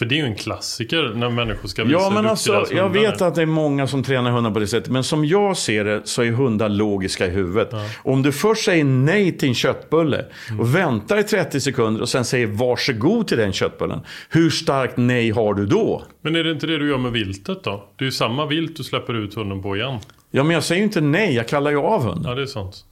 För 0.00 0.06
det 0.06 0.14
är 0.14 0.16
ju 0.16 0.24
en 0.24 0.36
klassiker 0.36 1.12
när 1.14 1.30
människor 1.30 1.68
ska 1.68 1.84
visa 1.84 1.98
Ja, 1.98 2.10
men 2.10 2.26
alltså, 2.26 2.52
deras 2.52 2.70
jag 2.72 2.88
vet 2.88 3.20
är. 3.20 3.26
att 3.26 3.34
det 3.34 3.42
är 3.42 3.46
många 3.46 3.86
som 3.86 4.02
tränar 4.02 4.30
hundar 4.30 4.50
på 4.50 4.58
det 4.58 4.66
sättet. 4.66 4.92
Men 4.92 5.04
som 5.04 5.24
jag 5.24 5.56
ser 5.56 5.84
det 5.84 6.00
så 6.04 6.22
är 6.22 6.30
hundar 6.30 6.68
logiska 6.68 7.26
i 7.26 7.30
huvudet. 7.30 7.74
Om 8.02 8.22
du 8.22 8.32
först 8.32 8.64
säger 8.64 8.84
nej 8.84 9.38
till 9.38 9.48
en 9.48 9.54
köttbulle 9.54 10.24
och 10.58 10.74
väntar 10.74 11.18
i 11.18 11.22
30 11.22 11.60
sekunder 11.60 12.02
och 12.02 12.08
sen 12.08 12.24
säger 12.24 12.46
varsågod 12.46 13.28
till 13.28 13.38
den 13.38 13.52
köttbullen. 13.52 14.00
Hur 14.28 14.50
starkt 14.50 14.96
nej 14.96 15.30
har 15.30 15.54
du 15.54 15.66
då? 15.66 16.02
Men 16.22 16.36
är 16.36 16.44
det 16.44 16.50
inte 16.50 16.66
det 16.66 16.78
du 16.78 16.88
gör 16.88 16.98
med 16.98 17.12
viltet 17.12 17.64
då? 17.64 17.88
Det 17.96 18.04
är 18.04 18.06
ju 18.06 18.12
samma 18.12 18.46
vilt 18.46 18.76
du 18.76 18.84
släpper 18.84 19.14
ut 19.14 19.34
hunden 19.34 19.62
på 19.62 19.76
igen. 19.76 19.98
Ja, 20.30 20.42
men 20.42 20.54
jag 20.54 20.64
säger 20.64 20.78
ju 20.78 20.84
inte 20.84 21.00
nej, 21.00 21.34
jag 21.34 21.48
kallar 21.48 21.70
ju 21.70 21.78
av 21.78 22.02
hunden. 22.04 22.24
Ja, 22.24 22.34
det 22.34 22.42
är 22.42 22.46
sant. 22.46 22.84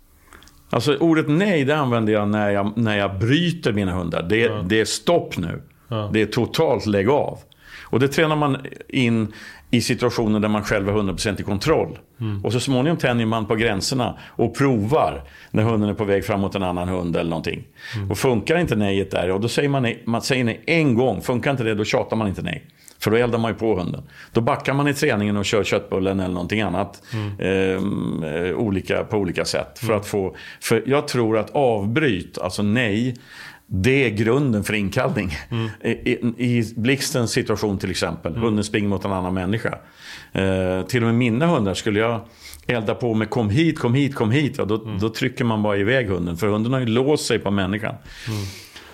Alltså 0.70 0.96
ordet 0.96 1.28
nej, 1.28 1.64
det 1.64 1.76
använder 1.76 2.12
jag 2.12 2.28
när 2.28 2.50
jag, 2.50 2.72
när 2.76 2.98
jag 2.98 3.18
bryter 3.18 3.72
mina 3.72 3.92
hundar. 3.92 4.22
Det, 4.22 4.62
det 4.68 4.80
är 4.80 4.84
stopp 4.84 5.36
nu. 5.36 5.62
Ja. 5.88 6.10
Det 6.12 6.22
är 6.22 6.26
totalt 6.26 6.86
lägg 6.86 7.08
av. 7.08 7.38
Och 7.90 8.00
det 8.00 8.08
tränar 8.08 8.36
man 8.36 8.56
in 8.88 9.32
i 9.70 9.80
situationer 9.80 10.40
där 10.40 10.48
man 10.48 10.64
själv 10.64 10.88
har 10.88 11.02
100% 11.02 11.40
i 11.40 11.44
kontroll. 11.44 11.98
Och 12.44 12.52
så 12.52 12.60
småningom 12.60 12.98
tänjer 12.98 13.26
man 13.26 13.46
på 13.46 13.54
gränserna 13.54 14.18
och 14.26 14.56
provar 14.56 15.24
när 15.50 15.62
hunden 15.62 15.90
är 15.90 15.94
på 15.94 16.04
väg 16.04 16.24
fram 16.24 16.40
mot 16.40 16.54
en 16.54 16.62
annan 16.62 16.88
hund 16.88 17.16
eller 17.16 17.30
någonting. 17.30 17.64
Och 18.10 18.18
funkar 18.18 18.56
inte 18.58 18.76
nejet 18.76 19.10
där, 19.10 19.30
och 19.30 19.40
då 19.40 19.48
säger 19.48 19.68
man 19.68 19.82
nej, 19.82 20.02
man 20.04 20.22
säger 20.22 20.44
nej 20.44 20.60
en 20.66 20.94
gång. 20.94 21.20
Funkar 21.20 21.50
inte 21.50 21.64
det, 21.64 21.74
då 21.74 21.84
tjatar 21.84 22.16
man 22.16 22.28
inte 22.28 22.42
nej. 22.42 22.64
För 23.00 23.10
då 23.10 23.16
eldar 23.16 23.38
man 23.38 23.50
ju 23.50 23.58
på 23.58 23.78
hunden. 23.78 24.02
Då 24.32 24.40
backar 24.40 24.72
man 24.72 24.88
i 24.88 24.94
träningen 24.94 25.36
och 25.36 25.44
kör 25.44 25.64
köttbullen 25.64 26.20
eller 26.20 26.34
någonting 26.34 26.60
annat. 26.60 27.02
Ehm, 27.38 28.24
eh, 28.24 28.56
olika, 28.56 29.04
på 29.04 29.16
olika 29.16 29.44
sätt. 29.44 29.78
För 29.78 29.92
att 29.92 30.06
få, 30.06 30.36
för 30.60 30.82
jag 30.86 31.08
tror 31.08 31.38
att 31.38 31.50
avbryt, 31.50 32.38
alltså 32.38 32.62
nej, 32.62 33.16
det 33.70 34.04
är 34.04 34.10
grunden 34.10 34.64
för 34.64 34.74
inkallning. 34.74 35.36
I, 35.84 35.90
i, 35.90 36.18
I 36.38 36.74
Blixtens 36.76 37.30
situation 37.30 37.78
till 37.78 37.90
exempel. 37.90 38.36
Hunden 38.36 38.64
springer 38.64 38.88
mot 38.88 39.04
en 39.04 39.12
annan 39.12 39.34
människa. 39.34 39.78
Eh, 40.32 40.82
till 40.82 41.02
och 41.02 41.06
med 41.06 41.14
mina 41.14 41.46
hundar 41.46 41.74
skulle 41.74 42.00
jag 42.00 42.20
elda 42.66 42.94
på 42.94 43.14
med 43.14 43.30
kom 43.30 43.50
hit, 43.50 43.78
kom 43.78 43.94
hit, 43.94 44.14
kom 44.14 44.30
hit. 44.30 44.54
Ja, 44.58 44.64
då, 44.64 44.76
då 45.00 45.10
trycker 45.10 45.44
man 45.44 45.62
bara 45.62 45.76
iväg 45.76 46.08
hunden. 46.08 46.36
För 46.36 46.46
hunden 46.46 46.72
har 46.72 46.80
ju 46.80 46.86
låst 46.86 47.26
sig 47.26 47.38
på 47.38 47.50
människan. 47.50 47.94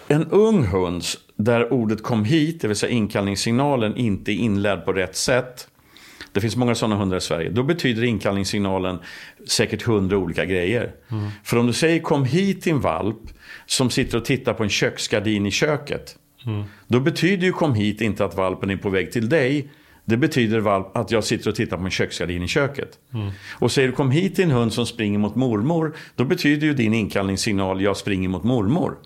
En 0.08 0.26
ung 0.26 0.66
hund 0.66 1.04
där 1.36 1.72
ordet 1.72 2.02
kom 2.02 2.24
hit, 2.24 2.60
det 2.60 2.68
vill 2.68 2.76
säga 2.76 2.92
inkallningssignalen, 2.92 3.96
inte 3.96 4.32
är 4.32 4.36
inlärd 4.36 4.84
på 4.84 4.92
rätt 4.92 5.16
sätt. 5.16 5.68
Det 6.34 6.40
finns 6.40 6.56
många 6.56 6.74
sådana 6.74 6.96
hundar 6.96 7.16
i 7.16 7.20
Sverige. 7.20 7.50
Då 7.50 7.62
betyder 7.62 8.04
inkallningssignalen 8.04 8.98
säkert 9.48 9.82
hundra 9.82 10.18
olika 10.18 10.44
grejer. 10.44 10.92
För 11.44 11.56
om 11.56 11.66
du 11.66 11.72
säger 11.72 12.00
kom 12.00 12.24
hit 12.24 12.62
till 12.62 12.72
en 12.72 12.80
valp 12.80 13.20
som 13.66 13.90
sitter 13.90 14.18
och 14.18 14.24
tittar 14.24 14.54
på 14.54 14.62
en 14.62 14.68
köksgardin 14.68 15.46
i 15.46 15.50
köket. 15.50 16.16
Då 16.86 17.00
betyder 17.00 17.46
ju 17.46 17.52
kom 17.52 17.74
hit 17.74 18.00
inte 18.00 18.24
att 18.24 18.36
valpen 18.36 18.70
är 18.70 18.76
på 18.76 18.90
väg 18.90 19.12
till 19.12 19.28
dig. 19.28 19.68
Det 20.04 20.16
betyder 20.16 20.60
valp 20.60 20.96
att 20.96 21.10
jag 21.10 21.24
sitter 21.24 21.50
och 21.50 21.56
tittar 21.56 21.76
på 21.76 21.84
en 21.84 21.90
köksgardin 21.90 22.42
i 22.42 22.48
köket. 22.48 22.98
Och 23.52 23.72
säger 23.72 23.88
du 23.88 23.94
kom 23.94 24.10
hit 24.10 24.34
till 24.34 24.44
en 24.44 24.50
hund 24.50 24.72
som 24.72 24.86
springer 24.86 25.18
mot 25.18 25.34
mormor. 25.34 25.96
Då 26.16 26.24
betyder 26.24 26.66
ju 26.66 26.74
din 26.74 26.94
inkallningssignal 26.94 27.82
jag 27.82 27.96
springer 27.96 28.28
mot 28.28 28.44
mormor. 28.44 28.96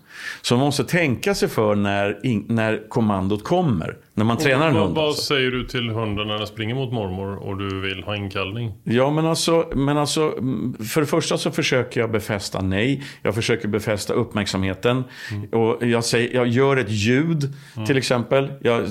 Så 0.41 0.55
man 0.55 0.65
måste 0.65 0.83
tänka 0.83 1.35
sig 1.35 1.49
för 1.49 1.75
när, 1.75 2.19
när 2.47 2.89
kommandot 2.89 3.43
kommer. 3.43 3.97
När 4.19 4.25
man 4.25 4.37
tränar 4.37 4.67
en 4.67 4.73
vad, 4.73 4.83
hund. 4.83 4.95
vad 4.95 5.07
alltså. 5.07 5.21
säger 5.21 5.51
du 5.51 5.63
till 5.63 5.89
hunden 5.89 6.27
när 6.27 6.37
den 6.37 6.47
springer 6.47 6.75
mot 6.75 6.93
mormor 6.93 7.35
och 7.35 7.57
du 7.57 7.81
vill 7.81 8.03
ha 8.03 8.15
inkallning? 8.15 8.73
Ja, 8.83 9.09
men 9.11 9.25
alltså, 9.25 9.67
men 9.75 9.97
alltså, 9.97 10.21
mm, 10.37 10.75
för 10.89 11.01
det 11.01 11.07
första 11.07 11.37
så 11.37 11.51
försöker 11.51 11.99
jag 11.99 12.11
befästa 12.11 12.61
nej. 12.61 13.03
Jag 13.21 13.35
försöker 13.35 13.67
befästa 13.67 14.13
uppmärksamheten. 14.13 15.03
Och 15.51 15.87
jag, 15.87 16.03
säger, 16.03 16.35
jag 16.35 16.47
gör 16.47 16.77
ett 16.77 16.91
ljud, 16.91 17.53
till 17.87 17.97
exempel. 17.97 18.51
Jag 18.61 18.89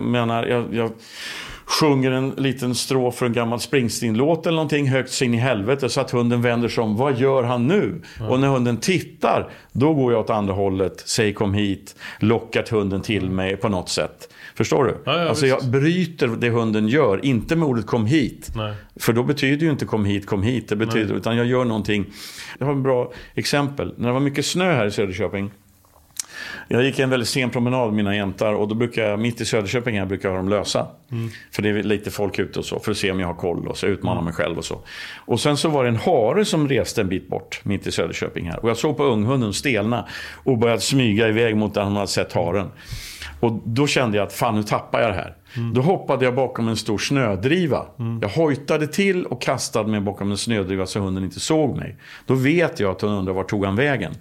menar, 0.00 0.46
jag, 0.46 0.74
jag 0.74 0.90
sjunger 1.80 2.10
en 2.10 2.30
liten 2.30 2.74
strof 2.74 3.14
för 3.14 3.26
en 3.26 3.32
gammal 3.32 3.60
Springsteen-låt 3.60 4.46
eller 4.46 4.56
någonting 4.56 4.88
högt 4.88 5.10
så 5.10 5.24
in 5.24 5.34
i 5.34 5.36
helvete 5.36 5.88
så 5.88 6.00
att 6.00 6.10
hunden 6.10 6.42
vänder 6.42 6.68
sig 6.68 6.84
om. 6.84 6.96
Vad 6.96 7.18
gör 7.18 7.42
han 7.42 7.66
nu? 7.66 8.02
Och 8.28 8.40
när 8.40 8.48
hunden 8.48 8.76
tittar, 8.76 9.50
då 9.72 9.94
går 9.94 10.12
jag 10.12 10.20
åt 10.20 10.30
andra 10.30 10.54
hållet, 10.54 11.08
säger 11.08 11.32
kom 11.32 11.54
hit, 11.54 11.96
lockat 12.20 12.68
hunden 12.68 13.00
till 13.00 13.30
mig 13.30 13.56
på 13.56 13.68
något 13.68 13.88
sätt. 13.88 14.28
Förstår 14.54 14.84
du? 14.84 14.96
Ja, 15.04 15.22
ja, 15.22 15.28
alltså 15.28 15.44
visst. 15.44 15.56
jag 15.62 15.70
bryter 15.70 16.28
det 16.28 16.50
hunden 16.50 16.88
gör, 16.88 17.24
inte 17.24 17.56
med 17.56 17.68
ordet 17.68 17.86
kom 17.86 18.06
hit. 18.06 18.50
Nej. 18.56 18.74
För 18.96 19.12
då 19.12 19.22
betyder 19.22 19.66
ju 19.66 19.72
inte 19.72 19.84
kom 19.84 20.04
hit, 20.04 20.26
kom 20.26 20.42
hit. 20.42 20.68
Det 20.68 20.76
betyder, 20.76 21.14
utan 21.14 21.36
jag 21.36 21.46
gör 21.46 21.64
någonting. 21.64 22.06
Det 22.58 22.64
var 22.64 22.72
ett 22.72 22.82
bra 22.82 23.12
exempel. 23.34 23.94
När 23.96 24.06
det 24.08 24.12
var 24.12 24.20
mycket 24.20 24.46
snö 24.46 24.72
här 24.72 24.86
i 24.86 24.90
Söderköping. 24.90 25.50
Jag 26.68 26.84
gick 26.84 26.98
en 26.98 27.10
väldigt 27.10 27.28
sen 27.28 27.50
promenad 27.50 27.86
med 27.86 27.94
mina 27.94 28.16
jämtar 28.16 28.54
och 28.54 28.68
då 28.68 28.74
brukar 28.74 29.02
jag, 29.02 29.18
mitt 29.18 29.40
i 29.40 29.44
Söderköping 29.44 29.98
här, 29.98 30.06
brukar 30.06 30.28
jag 30.28 30.36
ha 30.36 30.42
dem 30.42 30.48
lösa. 30.48 30.86
För 31.50 31.62
det 31.62 31.68
är 31.68 31.82
lite 31.82 32.10
folk 32.10 32.38
ute 32.38 32.58
och 32.58 32.64
så, 32.64 32.80
för 32.80 32.90
att 32.90 32.96
se 32.96 33.10
om 33.10 33.20
jag 33.20 33.26
har 33.26 33.34
koll 33.34 33.68
och 33.68 33.76
så 33.76 33.86
utmana 33.86 34.20
mig 34.20 34.32
själv 34.32 34.58
och 34.58 34.64
så. 34.64 34.80
Och 35.16 35.40
sen 35.40 35.56
så 35.56 35.68
var 35.68 35.84
det 35.84 35.88
en 35.88 35.96
hare 35.96 36.44
som 36.44 36.68
reste 36.68 37.00
en 37.00 37.08
bit 37.08 37.28
bort, 37.28 37.60
mitt 37.62 37.86
i 37.86 37.92
Söderköping 37.92 38.50
här. 38.50 38.62
Och 38.62 38.70
jag 38.70 38.76
såg 38.76 38.96
på 38.96 39.04
unghunden 39.04 39.52
stelna 39.52 40.08
och 40.44 40.58
började 40.58 40.80
smyga 40.80 41.28
iväg 41.28 41.56
mot 41.56 41.74
där 41.74 41.82
han 41.82 41.96
hade 41.96 42.08
sett 42.08 42.32
haren. 42.32 42.68
Och 43.42 43.60
då 43.64 43.86
kände 43.86 44.16
jag 44.16 44.26
att 44.26 44.32
fan 44.32 44.54
nu 44.54 44.62
tappar 44.62 45.00
jag 45.00 45.10
det 45.10 45.14
här. 45.14 45.36
Då 45.74 45.80
hoppade 45.80 46.24
jag 46.24 46.34
bakom 46.34 46.68
en 46.68 46.76
stor 46.76 46.98
snödriva. 46.98 47.86
Jag 48.20 48.28
hojtade 48.28 48.86
till 48.86 49.26
och 49.26 49.42
kastade 49.42 49.88
mig 49.90 50.00
bakom 50.00 50.30
en 50.30 50.36
snödriva 50.36 50.86
så 50.86 51.00
hunden 51.00 51.24
inte 51.24 51.40
såg 51.40 51.76
mig. 51.76 51.96
Då 52.26 52.34
vet 52.34 52.80
jag 52.80 52.90
att 52.90 53.00
hon 53.00 53.10
undrar 53.10 53.34
vart 53.34 53.50
tog 53.50 53.64
han 53.64 53.76
vägen. 53.76 54.14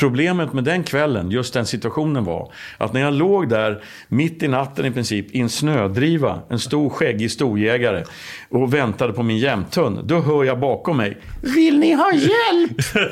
Problemet 0.00 0.52
med 0.52 0.64
den 0.64 0.84
kvällen, 0.84 1.30
just 1.30 1.54
den 1.54 1.66
situationen 1.66 2.24
var 2.24 2.52
att 2.78 2.92
när 2.92 3.00
jag 3.00 3.14
låg 3.14 3.48
där 3.48 3.82
mitt 4.08 4.42
i 4.42 4.48
natten 4.48 4.86
i 4.86 4.90
princip 4.90 5.34
i 5.34 5.40
en 5.40 5.48
snödriva, 5.48 6.40
en 6.48 6.58
stor 6.58 6.90
skäggig 6.90 7.30
storjägare 7.30 8.04
och 8.48 8.74
väntade 8.74 9.12
på 9.12 9.22
min 9.22 9.38
jämthund, 9.38 10.04
då 10.04 10.20
hör 10.20 10.44
jag 10.44 10.60
bakom 10.60 10.96
mig 10.96 11.18
Vill 11.40 11.78
ni 11.78 11.92
ha 11.92 12.12
hjälp? 12.12 13.08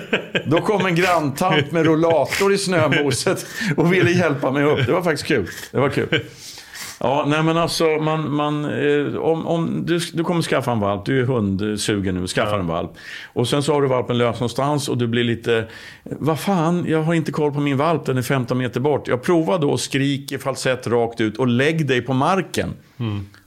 Då 0.47 0.61
kom 0.61 0.87
en 0.87 0.95
granntant 0.95 1.73
med 1.73 1.87
rollator 1.87 2.53
i 2.53 2.59
snömoset 2.59 3.47
och 3.77 3.93
ville 3.93 4.11
hjälpa 4.11 4.51
mig 4.51 4.65
upp. 4.65 4.87
Det 4.87 4.93
var 4.93 5.03
faktiskt 5.03 5.29
kul. 5.29 5.49
Det 5.71 5.79
var 5.79 5.89
kul. 5.89 6.21
Ja, 7.01 7.25
nej 7.29 7.43
men 7.43 7.57
alltså 7.57 7.85
man, 7.85 8.31
man, 8.35 8.65
eh, 8.65 9.17
om, 9.17 9.47
om 9.47 9.87
du, 9.87 9.99
du 10.13 10.25
kommer 10.25 10.43
skaffa 10.43 10.73
en 10.73 10.81
valp, 10.81 11.05
du 11.05 11.21
är 11.21 11.25
hundsugen 11.25 12.15
nu, 12.15 12.27
skaffa 12.27 12.59
en 12.59 12.67
valp. 12.67 12.91
Och 13.33 13.49
sen 13.49 13.63
så 13.63 13.73
har 13.73 13.83
du 13.83 13.89
valpen 13.89 14.19
lös 14.19 14.35
någonstans 14.35 14.89
och 14.89 14.99
du 14.99 15.07
blir 15.07 15.25
lite, 15.25 15.69
vad 16.05 16.41
fan, 16.41 16.85
jag 16.89 17.03
har 17.03 17.15
inte 17.15 17.33
koll 17.33 17.53
på 17.53 17.61
min 17.61 17.77
valp, 17.77 18.07
den 18.07 18.19
är 18.19 18.23
15 18.23 18.59
meter 18.59 18.81
bort. 18.81 19.09
Jag 19.09 19.23
provar 19.23 19.59
då 19.59 19.71
och 19.71 19.81
skriker 19.81 20.39
falsett 20.39 20.87
rakt 20.87 21.21
ut 21.21 21.37
och 21.37 21.47
lägg 21.47 21.87
dig 21.87 22.03
på 22.03 22.13
marken. 22.13 22.75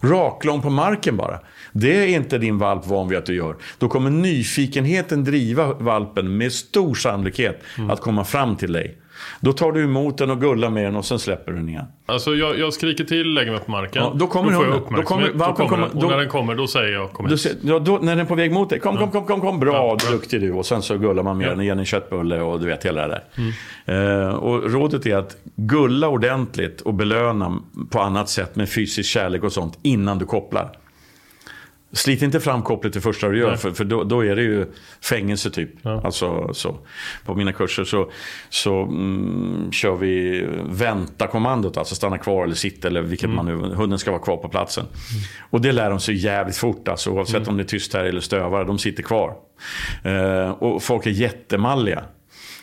Raklång 0.01 0.61
på 0.61 0.69
marken 0.69 1.17
bara. 1.17 1.39
Det 1.71 2.03
är 2.03 2.07
inte 2.07 2.37
din 2.37 2.57
valp 2.57 2.87
van 2.87 3.07
vid 3.09 3.17
att 3.17 3.25
du 3.25 3.35
gör. 3.35 3.55
Då 3.77 3.87
kommer 3.87 4.09
nyfikenheten 4.09 5.23
driva 5.23 5.73
valpen 5.73 6.37
med 6.37 6.53
stor 6.53 6.95
sannolikhet 6.95 7.63
att 7.89 8.01
komma 8.01 8.23
fram 8.23 8.55
till 8.55 8.73
dig. 8.73 9.00
Då 9.39 9.53
tar 9.53 9.71
du 9.71 9.83
emot 9.83 10.17
den 10.17 10.29
och 10.29 10.41
gullar 10.41 10.69
med 10.69 10.83
den 10.85 10.95
och 10.95 11.05
sen 11.05 11.19
släpper 11.19 11.51
du 11.51 11.57
den 11.57 11.69
igen. 11.69 11.85
Alltså 12.05 12.35
jag, 12.35 12.59
jag 12.59 12.73
skriker 12.73 13.03
till, 13.03 13.33
lägger 13.33 13.51
mig 13.51 13.59
på 13.59 13.71
marken. 13.71 14.03
Ja, 14.03 14.13
då 14.15 14.27
kommer 14.27 14.51
får 14.51 14.65
jag 14.65 14.71
hunden. 14.71 14.93
Då 14.95 15.01
kommer-. 15.03 15.27
Då 15.33 15.53
kommer, 15.53 15.69
kommer- 15.69 15.87
och 15.87 15.95
när 15.95 16.01
då- 16.01 16.17
den 16.17 16.29
kommer, 16.29 16.55
då 16.55 16.67
säger 16.67 16.93
jag 16.93 17.13
kom 17.13 17.27
hit. 17.29 17.47
ja, 17.61 17.79
då, 17.79 17.91
när 18.01 18.11
den 18.15 18.19
är 18.19 18.25
på 18.25 18.35
väg 18.35 18.51
mot 18.51 18.69
dig. 18.69 18.79
Kom, 18.79 18.97
kom, 18.97 19.11
kom, 19.11 19.25
kom, 19.25 19.41
kom. 19.41 19.59
Bra, 19.59 19.73
Ja, 19.73 19.97
bra. 20.05 20.11
duktig 20.11 20.41
du. 20.41 20.51
Och 20.51 20.65
sen 20.65 20.81
så 20.81 20.97
gullar 20.97 21.23
man 21.23 21.37
med 21.37 21.47
den, 21.47 21.59
ger 21.65 21.71
den 21.71 21.79
en 21.79 21.85
köttbulle 21.85 22.41
och 22.41 22.59
du 22.59 22.65
vet 22.65 22.85
hela 22.85 23.07
det 23.07 23.21
där. 23.85 24.23
Eh, 24.29 24.35
och 24.35 24.71
rådet 24.71 25.05
är 25.05 25.15
att 25.15 25.37
gulla 25.55 26.07
ordentligt 26.07 26.81
och 26.81 26.93
belöna 26.93 27.57
på 27.89 27.99
annat 27.99 28.29
sätt 28.29 28.55
med 28.55 28.69
fysisk 28.69 29.09
kärlek 29.09 29.43
och 29.43 29.51
sånt 29.51 29.79
innan 29.81 30.17
du 30.19 30.25
kopplar. 30.25 30.69
Slit 31.93 32.21
inte 32.21 32.39
fram 32.39 32.61
kopplet 32.61 32.93
det 32.93 33.01
första 33.01 33.29
du 33.29 33.39
gör, 33.39 33.49
Nej. 33.49 33.57
för, 33.57 33.71
för 33.71 33.83
då, 33.83 34.03
då 34.03 34.25
är 34.25 34.35
det 34.35 34.41
ju 34.41 34.65
fängelse 35.01 35.49
typ. 35.49 35.69
Ja. 35.81 36.01
Alltså, 36.03 36.53
så. 36.53 36.77
På 37.25 37.35
mina 37.35 37.53
kurser 37.53 37.83
så, 37.83 38.11
så 38.49 38.83
mm, 38.83 39.71
kör 39.71 39.95
vi 39.95 40.45
vänta-kommandot, 40.69 41.77
alltså 41.77 41.95
stanna 41.95 42.17
kvar 42.17 42.43
eller 42.43 42.55
sitta 42.55 42.87
eller 42.87 43.01
vilket 43.01 43.29
man 43.29 43.45
nu, 43.45 43.75
hunden 43.75 43.99
ska 43.99 44.11
vara 44.11 44.21
kvar 44.21 44.37
på 44.37 44.49
platsen. 44.49 44.85
Och 45.49 45.61
det 45.61 45.71
lär 45.71 45.89
de 45.89 45.99
sig 45.99 46.15
jävligt 46.15 46.57
fort, 46.57 46.87
alltså, 46.87 47.09
oavsett 47.09 47.47
om 47.47 47.57
det 47.57 47.63
är 47.63 47.67
tyst 47.67 47.93
här 47.93 48.03
eller 48.03 48.21
stövare, 48.21 48.63
de 48.63 48.77
sitter 48.79 49.03
kvar. 49.03 49.33
Eh, 50.03 50.49
och 50.49 50.83
folk 50.83 51.05
är 51.05 51.11
jättemalliga. 51.11 52.03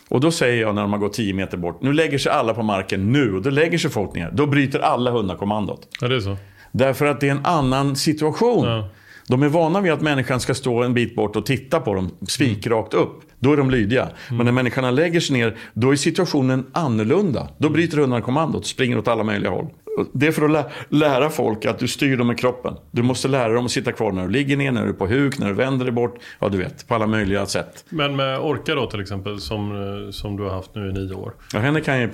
Och 0.08 0.20
då 0.20 0.30
säger 0.30 0.62
jag 0.62 0.74
när 0.74 0.82
de 0.82 0.92
har 0.92 1.00
gått 1.00 1.12
10 1.12 1.34
meter 1.34 1.56
bort, 1.56 1.82
nu 1.82 1.92
lägger 1.92 2.18
sig 2.18 2.32
alla 2.32 2.54
på 2.54 2.62
marken 2.62 3.12
nu, 3.12 3.34
och 3.34 3.42
då 3.42 3.50
lägger 3.50 3.78
sig 3.78 3.90
folk 3.90 4.14
ner. 4.14 4.30
Då 4.32 4.46
bryter 4.46 4.78
alla 4.78 5.10
hundar 5.10 5.36
kommandot. 5.36 5.88
Ja, 6.00 6.08
det 6.08 6.16
är 6.16 6.20
så. 6.20 6.36
Därför 6.72 7.06
att 7.06 7.20
det 7.20 7.28
är 7.28 7.30
en 7.30 7.46
annan 7.46 7.96
situation. 7.96 8.66
Ja. 8.66 8.88
De 9.28 9.42
är 9.42 9.48
vana 9.48 9.80
vid 9.80 9.92
att 9.92 10.00
människan 10.00 10.40
ska 10.40 10.54
stå 10.54 10.82
en 10.82 10.94
bit 10.94 11.16
bort 11.16 11.36
och 11.36 11.46
titta 11.46 11.80
på 11.80 11.94
dem 11.94 12.10
spikrakt 12.28 12.94
upp. 12.94 13.20
Då 13.38 13.52
är 13.52 13.56
de 13.56 13.70
lydiga. 13.70 14.08
Men 14.30 14.46
när 14.46 14.52
människorna 14.52 14.90
lägger 14.90 15.20
sig 15.20 15.36
ner, 15.36 15.56
då 15.74 15.90
är 15.90 15.96
situationen 15.96 16.66
annorlunda. 16.72 17.48
Då 17.58 17.68
bryter 17.68 17.98
hundarna 17.98 18.22
kommandot 18.22 18.60
och 18.60 18.66
springer 18.66 18.98
åt 18.98 19.08
alla 19.08 19.24
möjliga 19.24 19.50
håll. 19.50 19.66
Det 20.12 20.26
är 20.26 20.32
för 20.32 20.44
att 20.44 20.50
lä- 20.50 20.70
lära 20.88 21.30
folk 21.30 21.64
att 21.64 21.78
du 21.78 21.88
styr 21.88 22.16
dem 22.16 22.26
med 22.26 22.38
kroppen. 22.38 22.74
Du 22.90 23.02
måste 23.02 23.28
lära 23.28 23.52
dem 23.52 23.64
att 23.64 23.70
sitta 23.70 23.92
kvar 23.92 24.12
när 24.12 24.22
du 24.26 24.30
ligger 24.32 24.56
ner, 24.56 24.72
när 24.72 24.82
du 24.82 24.88
är 24.88 24.92
på 24.92 25.06
huk, 25.06 25.38
när 25.38 25.46
du 25.48 25.54
vänder 25.54 25.84
dig 25.84 25.92
bort. 25.92 26.18
Ja, 26.38 26.48
du 26.48 26.58
vet, 26.58 26.88
på 26.88 26.94
alla 26.94 27.06
möjliga 27.06 27.46
sätt. 27.46 27.84
Men 27.88 28.16
med 28.16 28.38
Orka 28.38 28.74
då 28.74 28.86
till 28.90 29.00
exempel, 29.00 29.40
som, 29.40 29.72
eh, 30.06 30.10
som 30.10 30.36
du 30.36 30.42
har 30.42 30.50
haft 30.50 30.74
nu 30.74 30.88
i 30.88 30.92
nio 30.92 31.14
år. 31.14 31.32
Ja, 31.52 31.58
henne 31.58 31.80
kan 31.80 32.00
jag 32.00 32.10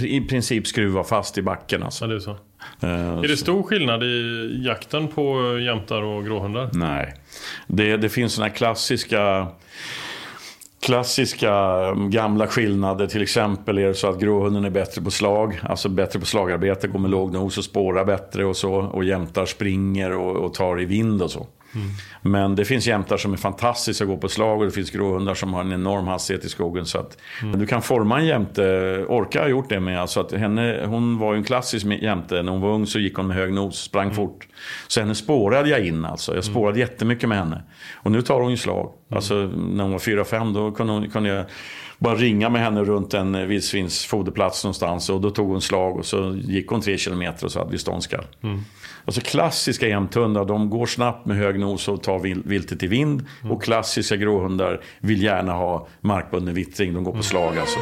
i 0.00 0.20
princip- 0.28 0.66
skruva 0.66 1.04
fast 1.04 1.38
i 1.38 1.42
backen. 1.42 1.82
Alltså. 1.82 2.04
Ja, 2.04 2.08
det 2.08 2.14
är 2.16 2.20
så. 2.20 2.30
Eh, 2.80 2.88
Är 3.18 3.28
det 3.28 3.36
stor 3.36 3.62
skillnad 3.62 4.02
i 4.02 4.50
jakten 4.66 5.08
på 5.08 5.58
jämtar 5.58 6.02
och 6.02 6.24
gråhundar? 6.24 6.70
Nej. 6.72 7.14
Det, 7.66 7.96
det 7.96 8.08
finns 8.08 8.32
såna 8.32 8.46
här 8.46 8.54
klassiska 8.54 9.46
Klassiska 10.80 11.80
um, 11.90 12.10
gamla 12.10 12.46
skillnader, 12.46 13.06
till 13.06 13.22
exempel 13.22 13.78
är 13.78 13.86
det 13.86 13.94
så 13.94 14.08
att 14.08 14.20
gråhunden 14.20 14.64
är 14.64 14.70
bättre 14.70 15.02
på 15.02 15.10
slag, 15.10 15.60
alltså 15.62 15.88
bättre 15.88 16.20
på 16.20 16.26
slagarbete, 16.26 16.88
går 16.88 16.98
med 16.98 17.10
låg 17.10 17.32
nos 17.32 17.58
och 17.58 17.64
spårar 17.64 18.04
bättre 18.04 18.44
och 18.44 18.56
så. 18.56 18.74
Och 18.74 19.04
jämtar 19.04 19.46
springer 19.46 20.12
och, 20.12 20.36
och 20.36 20.54
tar 20.54 20.80
i 20.80 20.84
vind 20.84 21.22
och 21.22 21.30
så. 21.30 21.46
Men 22.22 22.54
det 22.54 22.64
finns 22.64 22.86
jämtar 22.86 23.16
som 23.16 23.32
är 23.32 23.36
fantastiska 23.36 24.04
att 24.04 24.10
gå 24.10 24.16
på 24.16 24.28
slag 24.28 24.58
och 24.58 24.64
det 24.64 24.70
finns 24.70 24.90
gråhundar 24.90 25.34
som 25.34 25.54
har 25.54 25.60
en 25.60 25.72
enorm 25.72 26.06
hastighet 26.06 26.44
i 26.44 26.48
skogen. 26.48 26.86
Så 26.86 26.98
att, 26.98 27.18
Men 27.42 27.58
du 27.58 27.66
kan 27.66 27.82
forma 27.82 28.18
en 28.18 28.26
jämte, 28.26 28.62
Orka 29.08 29.42
har 29.42 29.48
gjort 29.48 29.68
det 29.68 29.80
med, 29.80 30.00
alltså 30.00 30.20
att 30.20 30.32
henne, 30.32 30.84
hon 30.86 31.18
var 31.18 31.32
ju 31.32 31.38
en 31.38 31.44
klassisk 31.44 31.86
jämte. 31.86 32.42
När 32.42 32.52
hon 32.52 32.60
var 32.60 32.70
ung 32.72 32.86
så 32.86 32.98
gick 32.98 33.16
hon 33.16 33.26
med 33.26 33.36
hög 33.36 33.52
nos, 33.52 33.78
sprang 33.82 34.14
fort. 34.14 34.48
Så 34.88 35.00
henne 35.00 35.14
spårade 35.14 35.68
jag 35.68 35.86
in 35.86 36.04
alltså. 36.04 36.34
Jag 36.34 36.44
spårade 36.44 36.78
jättemycket 36.78 37.28
med 37.28 37.38
henne. 37.38 37.62
Och 37.94 38.12
nu 38.12 38.22
tar 38.22 38.40
hon 38.40 38.50
ju 38.50 38.56
slag. 38.56 38.92
Alltså 39.10 39.34
när 39.34 39.84
hon 39.84 39.92
var 39.92 39.98
4-5 39.98 40.54
då 40.54 40.72
kunde, 40.72 40.92
hon, 40.92 41.10
kunde 41.10 41.28
jag 41.28 41.44
bara 41.98 42.14
ringa 42.14 42.48
med 42.50 42.62
henne 42.62 42.84
runt 42.84 43.14
en 43.14 43.48
vildsvinsfoderplats 43.48 44.64
någonstans. 44.64 45.10
Och 45.10 45.20
då 45.20 45.30
tog 45.30 45.48
hon 45.48 45.60
slag 45.60 45.96
och 45.96 46.06
så 46.06 46.36
gick 46.44 46.68
hon 46.68 46.80
tre 46.80 46.98
kilometer 46.98 47.44
och 47.46 47.52
så 47.52 47.58
hade 47.58 47.70
vi 47.70 47.78
ståndskall. 47.78 48.24
Alltså 49.08 49.20
klassiska 49.20 49.88
jämthundar, 49.88 50.44
de 50.44 50.70
går 50.70 50.86
snabbt 50.86 51.26
med 51.26 51.36
hög 51.36 51.60
nos 51.60 51.88
och 51.88 52.02
tar 52.02 52.18
vil- 52.18 52.42
viltet 52.48 52.82
i 52.82 52.86
vind. 52.86 53.24
Och 53.50 53.62
klassiska 53.62 54.16
gråhundar 54.16 54.80
vill 55.00 55.22
gärna 55.22 55.52
ha 55.52 55.88
markbunden 56.00 56.54
vittring, 56.54 56.94
de 56.94 57.04
går 57.04 57.12
på 57.12 57.22
slag 57.22 57.58
alltså. 57.58 57.78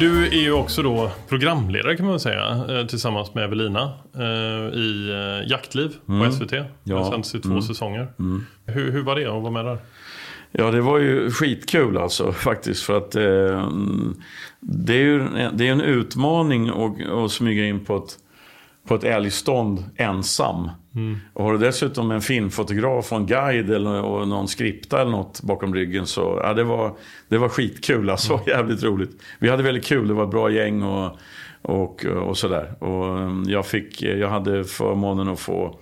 Du 0.00 0.26
är 0.26 0.42
ju 0.42 0.52
också 0.52 0.82
då 0.82 1.10
programledare 1.28 1.96
kan 1.96 2.06
man 2.06 2.20
säga, 2.20 2.64
eh, 2.68 2.86
tillsammans 2.86 3.34
med 3.34 3.44
Evelina 3.44 3.92
eh, 4.14 4.74
i 4.78 5.10
eh, 5.42 5.50
Jaktliv 5.50 5.90
på 6.06 6.30
SVT. 6.32 6.50
Det 6.84 6.92
har 6.92 7.00
Ja. 7.00 7.10
sänds 7.10 7.34
i 7.34 7.40
två 7.40 7.60
säsonger. 7.62 8.08
Hur, 8.66 8.92
hur 8.92 9.02
var 9.02 9.16
det 9.16 9.26
att 9.26 9.42
vara 9.42 9.50
med 9.52 9.64
där? 9.64 9.78
Ja, 10.58 10.70
det 10.70 10.80
var 10.80 10.98
ju 10.98 11.30
skitkul 11.30 11.96
alltså 11.98 12.32
faktiskt. 12.32 12.82
För 12.82 12.96
att 12.98 13.14
eh, 13.16 13.68
det 14.60 14.92
är 14.94 14.98
ju 15.02 15.20
en- 15.20 15.56
det 15.56 15.68
är 15.68 15.72
en 15.72 15.80
utmaning 15.80 16.68
att, 16.68 17.08
att 17.10 17.30
smyga 17.30 17.66
in 17.66 17.84
på 17.84 17.96
ett, 17.96 18.18
på 18.88 18.94
ett 18.94 19.04
älgstånd 19.04 19.84
ensam. 19.96 20.70
Och 21.32 21.44
har 21.44 21.52
du 21.52 21.58
dessutom 21.58 22.10
en 22.10 22.20
filmfotograf 22.20 23.12
och 23.12 23.18
en 23.18 23.26
guide 23.26 23.70
eller, 23.70 24.02
och 24.02 24.28
någon 24.28 24.48
skripta 24.48 25.00
eller 25.00 25.10
något 25.10 25.42
bakom 25.42 25.74
ryggen 25.74 26.06
så 26.06 26.40
ja, 26.42 26.54
det, 26.54 26.64
var, 26.64 26.92
det 27.28 27.38
var 27.38 27.48
skitkul. 27.48 28.10
Alltså, 28.10 28.40
jävligt 28.46 28.82
roligt. 28.82 29.10
Vi 29.38 29.48
hade 29.48 29.62
väldigt 29.62 29.84
kul, 29.86 30.08
det 30.08 30.14
var 30.14 30.24
ett 30.24 30.30
bra 30.30 30.50
gäng 30.50 30.82
och, 30.82 31.16
och, 31.62 32.04
och 32.04 32.38
sådär. 32.38 32.74
Och 32.84 33.18
eh, 33.18 33.32
jag, 33.46 33.66
fick, 33.66 34.02
jag 34.02 34.28
hade 34.28 34.64
förmånen 34.64 35.28
att 35.28 35.40
få 35.40 35.78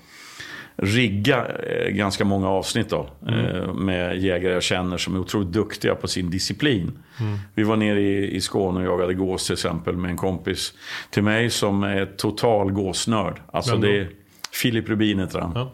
rigga 0.83 1.47
eh, 1.47 1.91
ganska 1.91 2.25
många 2.25 2.49
avsnitt 2.49 2.89
då, 2.91 3.11
eh, 3.29 3.75
med 3.75 4.19
jägare 4.23 4.53
jag 4.53 4.63
känner 4.63 4.97
som 4.97 5.15
är 5.15 5.19
otroligt 5.19 5.53
duktiga 5.53 5.95
på 5.95 6.09
sin 6.09 6.31
disciplin. 6.31 6.99
Vi 7.55 7.63
var 7.63 7.77
nere 7.77 8.01
i, 8.01 8.37
i 8.37 8.41
Skåne 8.41 8.81
och 8.81 8.87
jagade 8.87 9.15
gås 9.15 9.47
till 9.47 9.53
exempel 9.53 9.97
med 9.97 10.11
en 10.11 10.17
kompis 10.17 10.73
till 11.11 11.23
mig 11.23 11.51
som 11.51 11.83
är 11.83 12.07
total 12.07 12.73
gåsnörd. 12.73 13.41
Alltså 13.53 13.77
det 13.77 13.99
är 13.99 14.09
Filip 14.55 14.89
Rubin 14.89 15.19
heter 15.19 15.39
han. 15.41 15.53
Ja. 15.55 15.71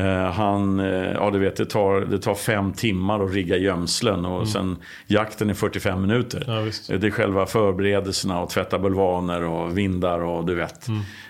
Eh, 0.00 0.30
han, 0.32 0.80
eh, 0.80 1.12
ja 1.12 1.30
du 1.30 1.38
vet, 1.38 1.56
det 1.56 1.66
tar, 1.66 2.00
det 2.00 2.18
tar 2.18 2.34
fem 2.34 2.72
timmar 2.72 3.24
att 3.24 3.32
rigga 3.34 3.56
gömslen 3.56 4.24
och 4.24 4.48
sen 4.48 4.76
jakten 5.06 5.50
är 5.50 5.54
45 5.54 6.00
minuter. 6.02 6.44
Ja. 6.46 6.60
Eh, 6.94 7.00
Det 7.00 7.06
är 7.06 7.10
själva 7.10 7.46
förberedelserna 7.46 8.40
och 8.40 8.50
tvätta 8.50 8.78
bulvaner 8.78 9.42
och 9.42 9.78
vindar 9.78 10.20
och 10.20 10.46
du 10.46 10.54
vet. 10.54 10.86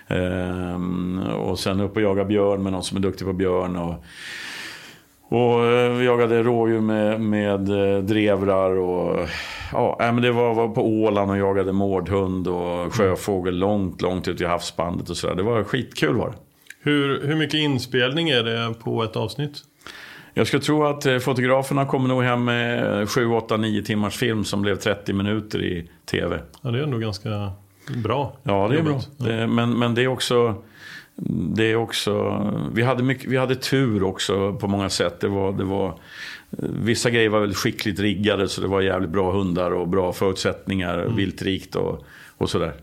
Ehm, 0.07 1.19
och 1.19 1.59
sen 1.59 1.79
upp 1.79 1.95
och 1.95 2.01
jaga 2.01 2.25
björn 2.25 2.63
med 2.63 2.71
någon 2.71 2.83
som 2.83 2.97
är 2.97 3.01
duktig 3.01 3.27
på 3.27 3.33
björn. 3.33 3.75
Och, 3.75 3.93
och 5.29 5.63
vi 5.99 6.05
jagade 6.05 6.43
rådjur 6.43 6.81
med, 6.81 7.21
med 7.21 7.59
drevrar 8.05 8.77
och 8.77 9.27
ja, 9.71 9.95
men 9.99 10.21
det 10.21 10.31
var, 10.31 10.53
var 10.53 10.67
på 10.67 10.87
Åland 10.87 11.31
och 11.31 11.37
jagade 11.37 11.71
mårdhund 11.73 12.47
och 12.47 12.93
sjöfågel 12.93 13.57
långt, 13.57 14.01
långt 14.01 14.27
ut 14.27 14.41
i 14.41 14.45
havsbandet 14.45 15.09
och 15.09 15.17
sådär. 15.17 15.35
Det 15.35 15.43
var 15.43 15.63
skitkul 15.63 16.15
var 16.15 16.29
det. 16.29 16.35
Hur, 16.87 17.27
hur 17.27 17.35
mycket 17.35 17.53
inspelning 17.53 18.29
är 18.29 18.43
det 18.43 18.73
på 18.83 19.03
ett 19.03 19.15
avsnitt? 19.15 19.63
Jag 20.33 20.47
skulle 20.47 20.63
tro 20.63 20.85
att 20.85 21.05
eh, 21.05 21.17
fotograferna 21.17 21.85
kommer 21.85 22.07
nog 22.07 22.23
hem 22.23 22.45
med 22.45 23.09
7, 23.09 23.27
8, 23.27 23.57
9 23.57 23.83
timmars 23.83 24.17
film 24.17 24.43
som 24.43 24.61
blev 24.61 24.75
30 24.75 25.13
minuter 25.13 25.63
i 25.63 25.89
tv. 26.05 26.39
Ja, 26.61 26.71
det 26.71 26.79
är 26.79 26.83
ändå 26.83 26.97
ganska 26.97 27.51
bra. 28.03 28.37
Ja, 28.43 28.67
det 28.67 28.77
är 28.77 28.81
bra. 28.81 28.91
jobbat. 28.91 29.09
Det, 29.17 29.47
men, 29.47 29.79
men 29.79 29.95
det 29.95 30.03
är 30.03 30.07
också... 30.07 30.63
Det 31.55 31.71
är 31.71 31.75
också 31.75 32.43
vi, 32.73 32.83
hade 32.83 33.03
mycket, 33.03 33.25
vi 33.25 33.37
hade 33.37 33.55
tur 33.55 34.03
också 34.03 34.53
på 34.53 34.67
många 34.67 34.89
sätt. 34.89 35.19
Det 35.19 35.27
var, 35.27 35.51
det 35.51 35.63
var, 35.63 35.99
vissa 36.81 37.09
grejer 37.09 37.29
var 37.29 37.39
väldigt 37.39 37.57
skickligt 37.57 37.99
riggade 37.99 38.47
så 38.47 38.61
det 38.61 38.67
var 38.67 38.81
jävligt 38.81 39.09
bra 39.09 39.31
hundar 39.31 39.71
och 39.71 39.87
bra 39.87 40.13
förutsättningar, 40.13 41.13
viltrikt 41.15 41.75
och, 41.75 42.05
och 42.37 42.49
sådär. 42.49 42.73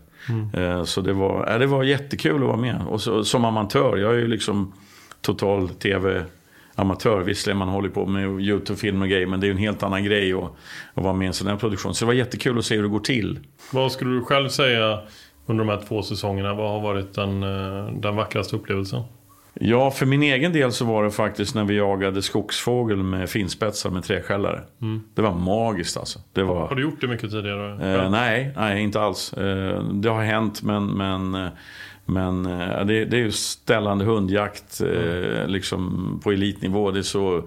Eh, 0.53 0.83
Så 0.83 1.01
det 1.01 1.13
var, 1.13 1.53
äh, 1.53 1.59
det 1.59 1.65
var 1.67 1.83
jättekul 1.83 2.35
att 2.35 2.47
vara 2.47 2.57
med. 2.57 2.81
Och 2.89 3.01
så, 3.01 3.23
som 3.23 3.45
amatör, 3.45 3.97
jag 3.97 4.13
är 4.13 4.17
ju 4.17 4.27
liksom 4.27 4.73
total 5.21 5.69
tv-amatör. 5.69 7.21
Visserligen 7.21 7.57
man 7.57 7.69
håller 7.69 7.89
på 7.89 8.05
med 8.05 8.23
YouTube-film 8.41 9.01
och 9.01 9.07
grejer 9.09 9.27
men 9.27 9.39
det 9.39 9.45
är 9.45 9.47
ju 9.47 9.51
en 9.53 9.57
helt 9.57 9.83
annan 9.83 10.03
grej 10.03 10.33
att, 10.33 10.43
att 10.93 11.03
vara 11.03 11.13
med 11.13 11.25
i 11.25 11.27
en 11.27 11.33
sån 11.33 11.47
här 11.47 11.55
produktion. 11.55 11.93
Så 11.95 12.05
det 12.05 12.07
var 12.07 12.13
jättekul 12.13 12.57
att 12.59 12.65
se 12.65 12.75
hur 12.75 12.83
det 12.83 12.89
går 12.89 12.99
till. 12.99 13.39
Vad 13.71 13.91
skulle 13.91 14.11
du 14.11 14.21
själv 14.21 14.49
säga 14.49 14.99
under 15.45 15.65
de 15.65 15.71
här 15.71 15.81
två 15.87 16.01
säsongerna? 16.03 16.53
Vad 16.53 16.69
har 16.69 16.79
varit 16.81 17.13
den, 17.13 17.43
eh, 17.43 17.91
den 17.99 18.15
vackraste 18.15 18.55
upplevelsen? 18.55 19.01
Ja, 19.59 19.91
för 19.91 20.05
min 20.05 20.23
egen 20.23 20.53
del 20.53 20.71
så 20.71 20.85
var 20.85 21.03
det 21.03 21.11
faktiskt 21.11 21.55
när 21.55 21.63
vi 21.63 21.77
jagade 21.77 22.21
skogsfågel 22.21 23.03
med 23.03 23.29
finspetsar 23.29 23.89
med 23.89 24.03
träskällare. 24.03 24.61
Det 25.13 25.21
var 25.21 25.33
magiskt 25.33 25.97
alltså. 25.97 26.19
Det 26.33 26.43
var... 26.43 26.67
Har 26.67 26.75
du 26.75 26.81
gjort 26.81 27.01
det 27.01 27.07
mycket 27.07 27.31
tidigare? 27.31 27.95
Eh, 27.95 28.09
nej, 28.09 28.53
nej, 28.55 28.83
inte 28.83 29.01
alls. 29.01 29.33
Eh, 29.33 29.83
det 29.83 30.09
har 30.09 30.23
hänt, 30.23 30.63
men, 30.63 30.85
men, 30.85 31.35
eh, 31.35 31.49
men 32.05 32.45
eh, 32.45 32.85
det, 32.85 33.05
det 33.05 33.17
är 33.17 33.21
ju 33.21 33.31
ställande 33.31 34.05
hundjakt 34.05 34.81
eh, 34.81 35.47
liksom 35.47 36.19
på 36.23 36.31
elitnivå. 36.31 36.91
Det 36.91 36.99
är 36.99 37.03
så 37.03 37.43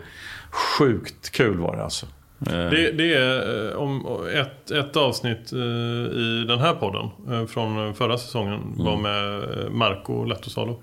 sjukt 0.50 1.30
kul 1.30 1.58
var 1.58 1.76
det 1.76 1.84
alltså. 1.84 2.06
Eh, 2.46 2.52
Det, 2.70 2.90
det 2.92 3.14
är 3.14 3.68
eh, 3.70 3.76
om 3.76 4.06
ett, 4.34 4.70
ett 4.70 4.96
avsnitt 4.96 5.52
eh, 5.52 5.58
i 6.18 6.44
den 6.48 6.58
här 6.58 6.74
podden 6.74 7.08
från 7.48 7.94
förra 7.94 8.18
säsongen 8.18 8.60
var 8.76 8.92
Mm. 8.94 9.02
med 9.02 9.38
eh, 9.42 9.70
Marco 9.70 10.24
Lehtosalo. 10.24 10.82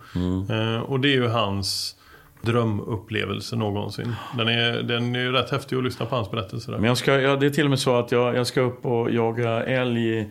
Eh, 0.50 0.82
Och 0.82 1.00
det 1.00 1.08
är 1.08 1.14
ju 1.14 1.28
hans 1.28 1.96
drömupplevelse 2.42 3.56
någonsin. 3.56 4.16
Den 4.38 4.48
är, 4.48 4.82
den 4.84 5.16
är 5.16 5.20
ju 5.20 5.32
rätt 5.32 5.50
häftig 5.50 5.76
att 5.76 5.84
lyssna 5.84 6.06
på 6.06 6.16
hans 6.16 6.32
berättelse. 6.32 6.72
Där. 6.72 6.78
Men 6.78 6.88
jag 6.88 6.98
ska, 6.98 7.22
ja, 7.22 7.36
det 7.36 7.46
är 7.46 7.50
till 7.50 7.64
och 7.64 7.70
med 7.70 7.80
så 7.80 7.96
att 8.00 8.12
jag, 8.12 8.36
jag 8.36 8.48
ska 8.48 8.62
upp 8.62 8.86
och 8.86 9.12
jaga 9.12 9.64
älg 9.64 10.30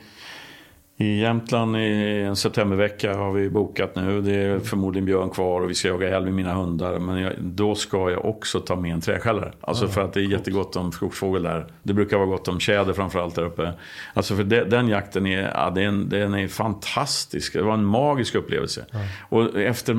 i, 0.97 1.21
Jämtland 1.21 1.77
i 1.77 2.23
en 2.23 2.37
septembervecka 2.37 3.15
har 3.15 3.33
vi 3.33 3.51
bokat 3.51 3.97
nu. 3.97 4.21
Det 4.21 4.35
är 4.35 4.59
förmodligen 4.59 5.07
björn 5.07 5.31
kvar 5.31 5.61
och 5.61 5.71
vi 5.71 5.75
ska 5.75 5.89
jaga 5.89 6.17
älg 6.17 6.25
med 6.25 6.35
mina 6.35 6.55
hundar. 6.55 6.99
Men 6.99 7.21
jag, 7.21 7.33
då 7.39 7.75
ska 7.75 8.11
jag 8.11 8.25
också 8.25 8.61
ta 8.61 8.77
med 8.77 8.93
en 8.93 9.01
träskällare. 9.01 9.53
Alltså 9.61 9.89
för 9.89 10.01
att 10.01 10.13
det 10.13 10.21
är 10.21 10.25
jättegott 10.25 10.77
om 10.77 10.93
skogsfågel 10.93 11.43
där. 11.43 11.67
Det 11.83 11.93
brukar 11.93 12.17
vara 12.17 12.27
gott 12.27 12.49
om 12.49 12.61
tjäder 12.61 12.93
framförallt 12.93 13.35
där 13.35 13.45
uppe. 13.45 13.73
Alltså 14.15 14.37
för 14.37 14.45
de, 14.45 14.65
den 14.65 14.89
jakten 14.89 15.27
är, 15.27 15.43
ja, 15.55 15.71
den, 15.71 16.09
den 16.09 16.35
är 16.35 16.49
fantastisk. 16.49 17.53
Det 17.53 17.63
var 17.63 17.75
en 17.75 17.85
magisk 17.85 18.35
upplevelse. 18.35 18.85
Och 19.29 19.61
efter 19.61 19.95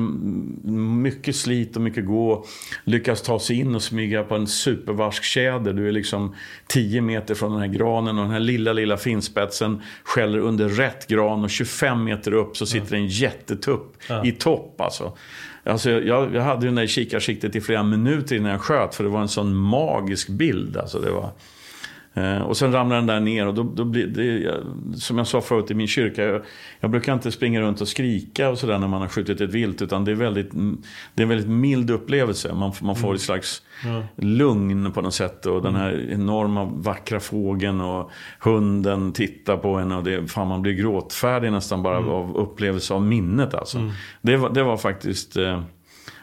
mycket 0.96 1.36
slit 1.36 1.76
och 1.76 1.82
mycket 1.82 2.06
gå 2.06 2.44
lyckas 2.84 3.22
ta 3.22 3.38
sig 3.38 3.60
in 3.60 3.74
och 3.74 3.82
smyga 3.82 4.22
på 4.22 4.34
en 4.34 4.46
supervarsk 4.46 5.24
tjäder. 5.24 5.72
Du 5.72 5.88
är 5.88 5.92
liksom 5.92 6.34
10 6.66 7.00
meter 7.00 7.34
från 7.34 7.52
den 7.52 7.60
här 7.60 7.68
granen 7.68 8.18
och 8.18 8.24
den 8.24 8.32
här 8.32 8.40
lilla, 8.40 8.72
lilla 8.72 8.96
finspetsen 8.96 9.82
skäller 10.04 10.38
under 10.38 10.68
rätt 10.86 11.06
gran 11.06 11.44
och 11.44 11.50
25 11.50 12.04
meter 12.04 12.32
upp 12.32 12.56
så 12.56 12.66
sitter 12.66 12.96
en 12.96 13.06
jättetupp 13.06 13.96
i 14.24 14.32
topp 14.32 14.80
alltså. 14.80 15.16
Alltså 15.64 15.90
jag, 15.90 16.34
jag 16.34 16.42
hade 16.42 16.60
ju 16.60 16.66
den 16.66 16.74
där 16.74 16.86
kikarsiktet 16.86 17.56
i 17.56 17.60
flera 17.60 17.82
minuter 17.82 18.36
innan 18.36 18.50
jag 18.50 18.60
sköt 18.60 18.94
för 18.94 19.04
det 19.04 19.10
var 19.10 19.20
en 19.20 19.28
sån 19.28 19.56
magisk 19.56 20.28
bild. 20.28 20.76
Alltså 20.76 20.98
det 20.98 21.10
var... 21.10 21.30
Eh, 22.16 22.42
och 22.42 22.56
sen 22.56 22.72
ramlar 22.72 22.96
den 22.96 23.06
där 23.06 23.20
ner 23.20 23.46
och 23.46 23.54
då, 23.54 23.62
då 23.62 23.84
blir 23.84 24.06
det, 24.06 24.54
som 24.98 25.18
jag 25.18 25.26
sa 25.26 25.40
förut 25.40 25.70
i 25.70 25.74
min 25.74 25.86
kyrka, 25.86 26.24
jag, 26.24 26.42
jag 26.80 26.90
brukar 26.90 27.12
inte 27.12 27.32
springa 27.32 27.60
runt 27.60 27.80
och 27.80 27.88
skrika 27.88 28.50
och 28.50 28.58
sådär 28.58 28.78
när 28.78 28.88
man 28.88 29.00
har 29.00 29.08
skjutit 29.08 29.40
ett 29.40 29.50
vilt, 29.50 29.82
utan 29.82 30.04
det 30.04 30.10
är, 30.10 30.14
väldigt, 30.14 30.50
det 31.14 31.22
är 31.22 31.22
en 31.22 31.28
väldigt 31.28 31.48
mild 31.48 31.90
upplevelse. 31.90 32.54
Man, 32.54 32.72
man 32.80 32.96
får 32.96 33.14
ett 33.14 33.20
slags 33.20 33.62
lugn 34.16 34.92
på 34.92 35.00
något 35.00 35.14
sätt 35.14 35.46
och 35.46 35.62
den 35.62 35.74
här 35.74 36.08
enorma 36.10 36.64
vackra 36.64 37.20
fågeln 37.20 37.80
och 37.80 38.10
hunden 38.40 39.12
tittar 39.12 39.56
på 39.56 39.74
en 39.74 39.92
och 39.92 40.04
det, 40.04 40.30
fan 40.30 40.48
man 40.48 40.62
blir 40.62 40.72
gråtfärdig 40.72 41.52
nästan 41.52 41.82
bara 41.82 41.98
av 41.98 42.36
upplevelse 42.36 42.94
av 42.94 43.02
minnet 43.02 43.54
alltså. 43.54 43.90
Det, 44.20 44.36
var, 44.36 44.50
det 44.50 44.62
var 44.62 44.76
faktiskt 44.76 45.36
eh, 45.36 45.60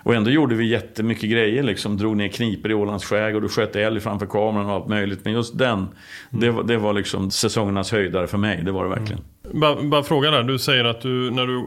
och 0.03 0.15
ändå 0.15 0.29
gjorde 0.29 0.55
vi 0.55 0.65
jättemycket 0.67 1.29
grejer. 1.29 1.63
Liksom, 1.63 1.97
drog 1.97 2.17
ner 2.17 2.27
kniper 2.27 2.69
i 2.71 2.73
Ålands 2.73 3.05
skärgård 3.05 3.43
och 3.43 3.51
sköt 3.51 3.75
älg 3.75 3.99
framför 3.99 4.25
kameran 4.25 4.65
och 4.65 4.71
allt 4.71 4.87
möjligt. 4.87 5.19
Men 5.23 5.33
just 5.33 5.57
den, 5.57 5.87
det, 6.29 6.49
var, 6.49 6.63
det 6.63 6.77
var 6.77 6.93
liksom 6.93 7.31
säsongernas 7.31 7.91
höjdare 7.91 8.27
för 8.27 8.37
mig. 8.37 8.61
Det 8.63 8.71
var 8.71 8.83
det 8.83 8.89
verkligen. 8.89 9.21
Bara, 9.53 9.83
bara 9.83 10.03
fråga 10.03 10.31
där. 10.31 10.43
Du 10.43 10.59
säger 10.59 10.85
att 10.85 11.01
du 11.01 11.31
när 11.31 11.47
du 11.47 11.57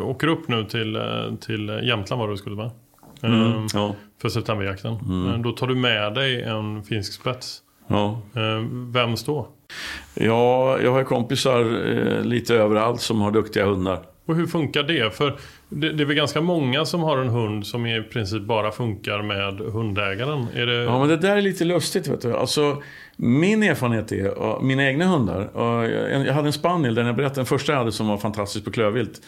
åker 0.00 0.26
upp 0.26 0.48
nu 0.48 0.64
till, 0.64 0.96
eh, 0.96 1.02
till 1.40 1.80
Jämtland 1.82 2.20
var 2.20 2.26
det 2.28 2.32
du 2.34 2.38
skulle 2.38 2.56
vara. 2.56 2.70
Eh, 3.22 3.64
Ja, 3.74 3.94
För 4.22 4.28
septemberjakten. 4.28 4.92
Eh, 4.92 5.38
Då 5.42 5.52
tar 5.52 5.66
du 5.66 5.74
med 5.74 6.14
dig 6.14 6.42
en 6.42 6.82
finsk 6.82 7.12
spets. 7.12 7.58
ja. 7.88 8.20
Eh, 8.34 8.64
Vems 8.92 9.24
då? 9.24 9.48
ja, 10.14 10.78
jag 10.82 10.92
har 10.92 11.04
kompisar 11.04 11.60
eh, 11.60 12.24
lite 12.24 12.54
överallt 12.54 13.00
som 13.00 13.20
har 13.20 13.30
duktiga 13.30 13.66
hundar. 13.66 14.00
Och 14.26 14.36
hur 14.36 14.46
funkar 14.46 14.82
det? 14.82 15.14
För 15.16 15.36
det, 15.68 15.92
det 15.92 16.02
är 16.02 16.06
väl 16.06 16.16
ganska 16.16 16.40
många 16.40 16.84
som 16.84 17.02
har 17.02 17.18
en 17.18 17.28
hund 17.28 17.66
som 17.66 17.86
i 17.86 18.02
princip 18.02 18.42
bara 18.42 18.70
funkar 18.70 19.22
med 19.22 19.72
hundägaren. 19.72 20.46
Är 20.54 20.66
det... 20.66 20.74
Ja, 20.74 20.98
men 20.98 21.08
det 21.08 21.16
där 21.16 21.36
är 21.36 21.40
lite 21.40 21.64
lustigt. 21.64 22.08
Vet 22.08 22.22
du. 22.22 22.36
Alltså, 22.36 22.82
min 23.16 23.62
erfarenhet 23.62 24.12
är, 24.12 24.62
mina 24.62 24.86
egna 24.86 25.06
hundar. 25.06 25.56
och 25.56 25.84
Jag 26.26 26.34
hade 26.34 26.48
en 26.48 26.52
spaniel, 26.52 26.94
den 26.94 27.06
jag 27.06 27.16
berättade, 27.16 27.38
den 27.40 27.46
första 27.46 27.72
jag 27.72 27.78
hade 27.78 27.92
som 27.92 28.08
var 28.08 28.18
fantastisk 28.18 28.64
på 28.64 28.70
klövvilt. 28.70 29.20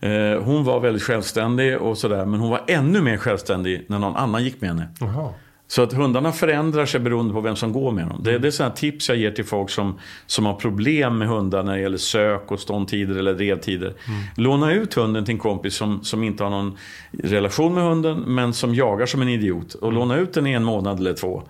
Eh, 0.00 0.42
hon 0.42 0.64
var 0.64 0.80
väldigt 0.80 1.02
självständig 1.02 1.78
och 1.78 1.98
sådär, 1.98 2.24
men 2.26 2.40
hon 2.40 2.50
var 2.50 2.60
ännu 2.66 3.00
mer 3.02 3.16
självständig 3.16 3.84
när 3.88 3.98
någon 3.98 4.16
annan 4.16 4.44
gick 4.44 4.60
med 4.60 4.70
henne. 4.70 4.88
Jaha. 5.00 5.32
Så 5.70 5.82
att 5.82 5.92
hundarna 5.92 6.32
förändrar 6.32 6.86
sig 6.86 7.00
beroende 7.00 7.34
på 7.34 7.40
vem 7.40 7.56
som 7.56 7.72
går 7.72 7.92
med 7.92 8.08
dem. 8.08 8.20
Det, 8.24 8.38
det 8.38 8.48
är 8.48 8.50
sådana 8.50 8.74
tips 8.74 9.08
jag 9.08 9.18
ger 9.18 9.30
till 9.30 9.44
folk 9.44 9.70
som, 9.70 9.98
som 10.26 10.46
har 10.46 10.54
problem 10.54 11.18
med 11.18 11.28
hundar 11.28 11.62
när 11.62 11.72
det 11.72 11.80
gäller 11.80 11.98
sök 11.98 12.52
och 12.52 12.60
ståndtider 12.60 13.16
eller 13.16 13.34
revtider. 13.34 13.94
Låna 14.36 14.72
ut 14.72 14.94
hunden 14.94 15.24
till 15.24 15.34
en 15.34 15.38
kompis 15.38 15.74
som, 15.74 16.04
som 16.04 16.22
inte 16.22 16.42
har 16.42 16.50
någon 16.50 16.76
relation 17.22 17.74
med 17.74 17.84
hunden 17.84 18.18
men 18.26 18.52
som 18.52 18.74
jagar 18.74 19.06
som 19.06 19.22
en 19.22 19.28
idiot. 19.28 19.74
Och 19.74 19.92
låna 19.92 20.16
ut 20.16 20.32
den 20.32 20.46
i 20.46 20.52
en 20.52 20.64
månad 20.64 20.98
eller 20.98 21.14
två. 21.14 21.42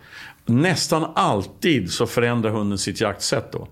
Nästan 0.47 1.07
alltid 1.15 1.93
så 1.93 2.07
förändrar 2.07 2.51
hunden 2.51 2.79
sitt 2.79 3.01
jaktsätt 3.01 3.53
då. 3.53 3.69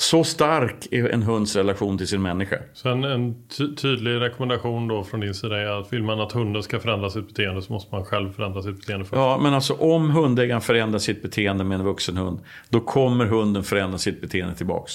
Så 0.00 0.24
stark 0.24 0.86
är 0.90 1.08
en 1.08 1.22
hunds 1.22 1.56
relation 1.56 1.98
till 1.98 2.08
sin 2.08 2.22
människa. 2.22 2.56
Så 2.74 2.88
en, 2.88 3.34
ty- 3.58 3.74
tydlig 3.76 4.20
rekommendation 4.20 4.88
då 4.88 5.04
från 5.04 5.20
din 5.20 5.34
sida 5.34 5.58
är 5.58 5.80
att 5.80 5.92
vill 5.92 6.02
man 6.02 6.20
att 6.20 6.32
hunden 6.32 6.62
ska 6.62 6.80
förändra 6.80 7.10
sitt 7.10 7.28
beteende 7.28 7.62
så 7.62 7.72
måste 7.72 7.94
man 7.94 8.04
själv 8.04 8.32
förändra 8.32 8.62
sitt 8.62 8.76
beteende 8.80 9.04
först. 9.04 9.16
Ja, 9.16 9.38
men 9.42 9.54
alltså 9.54 9.74
om 9.74 10.10
hundägaren 10.10 10.60
förändrar 10.60 10.98
sitt 10.98 11.22
beteende 11.22 11.64
med 11.64 11.78
en 11.80 11.84
vuxen 11.84 12.16
hund, 12.16 12.40
då 12.68 12.80
kommer 12.80 13.26
hunden 13.26 13.64
förändra 13.64 13.98
sitt 13.98 14.20
beteende 14.20 14.54
tillbaks. 14.54 14.92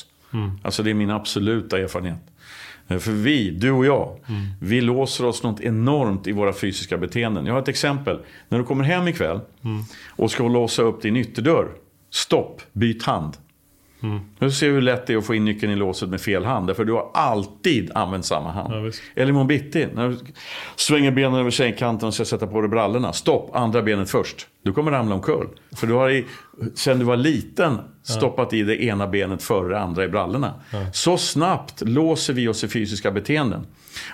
Alltså 0.62 0.84
det 0.84 0.90
är 0.90 0.94
min 0.94 1.10
absoluta 1.12 1.80
erfarenhet. 1.80 2.20
Eh, 2.88 2.98
För 2.98 3.12
vi, 3.12 3.50
du 3.52 3.72
och 3.72 3.86
jag, 3.86 4.18
vi 4.62 4.82
låser 4.82 5.26
oss 5.26 5.44
något 5.44 5.62
enormt 5.62 6.28
i 6.28 6.32
våra 6.32 6.54
fysiska 6.54 6.98
beteenden. 6.98 7.46
Jag 7.46 7.54
har 7.54 7.62
ett 7.62 7.68
exempel. 7.68 8.20
När 8.50 8.58
du 8.58 8.64
kommer 8.64 8.84
hem 8.84 9.08
ikväll 9.08 9.40
och 10.10 10.32
ska 10.32 10.48
låsa 10.48 10.82
upp 10.82 11.02
din 11.02 11.16
ytterdörr. 11.18 11.68
Stopp, 12.12 12.62
byt 12.74 13.04
hand. 13.04 13.34
Nu 14.40 14.52
ser 14.52 14.68
du 14.68 14.74
hur 14.74 14.82
lätt 14.82 15.08
det 15.08 15.14
är 15.14 15.18
att 15.18 15.26
få 15.26 15.36
in 15.36 15.46
nyckeln 15.46 15.72
i 15.72 15.76
låset 15.76 16.10
med 16.10 16.22
fel 16.22 16.46
hand. 16.46 16.76
För 16.76 16.86
du 16.86 16.94
har 16.94 17.12
alltid 17.14 17.92
använt 17.96 18.26
samma 18.26 18.52
hand. 18.52 18.74
Ja, 18.74 18.80
visst. 18.80 19.02
Eller 19.16 19.30
imorgon 19.30 19.48
bitti, 19.48 19.88
när 19.94 20.10
du 20.10 20.18
svänger 20.76 21.12
benen 21.12 21.40
över 21.40 21.52
sängkanten 21.52 22.08
och 22.08 22.14
ska 22.14 22.26
sätta 22.26 22.48
på 22.48 22.62
dig 22.62 22.70
brallorna. 22.70 23.14
Stopp, 23.14 23.56
andra 23.56 23.82
benet 23.82 24.10
först. 24.10 24.48
Du 24.64 24.74
kommer 24.74 24.92
ramla 24.92 25.16
omkull. 25.16 25.48
För 25.76 25.88
du 25.88 25.94
har 25.94 26.10
i, 26.10 26.26
sen 26.76 27.00
du 27.00 27.06
var 27.06 27.18
liten 27.18 27.78
stoppat 28.04 28.54
i 28.54 28.64
det 28.64 28.84
ena 28.84 29.08
benet 29.08 29.44
före 29.44 29.70
det 29.70 29.80
andra 29.80 30.04
i 30.04 30.08
brallorna. 30.08 30.54
Så 30.94 31.18
snabbt 31.18 31.82
låser 31.82 32.34
vi 32.34 32.48
oss 32.48 32.64
i 32.64 32.68
fysiska 32.68 33.12
beteenden. 33.12 33.66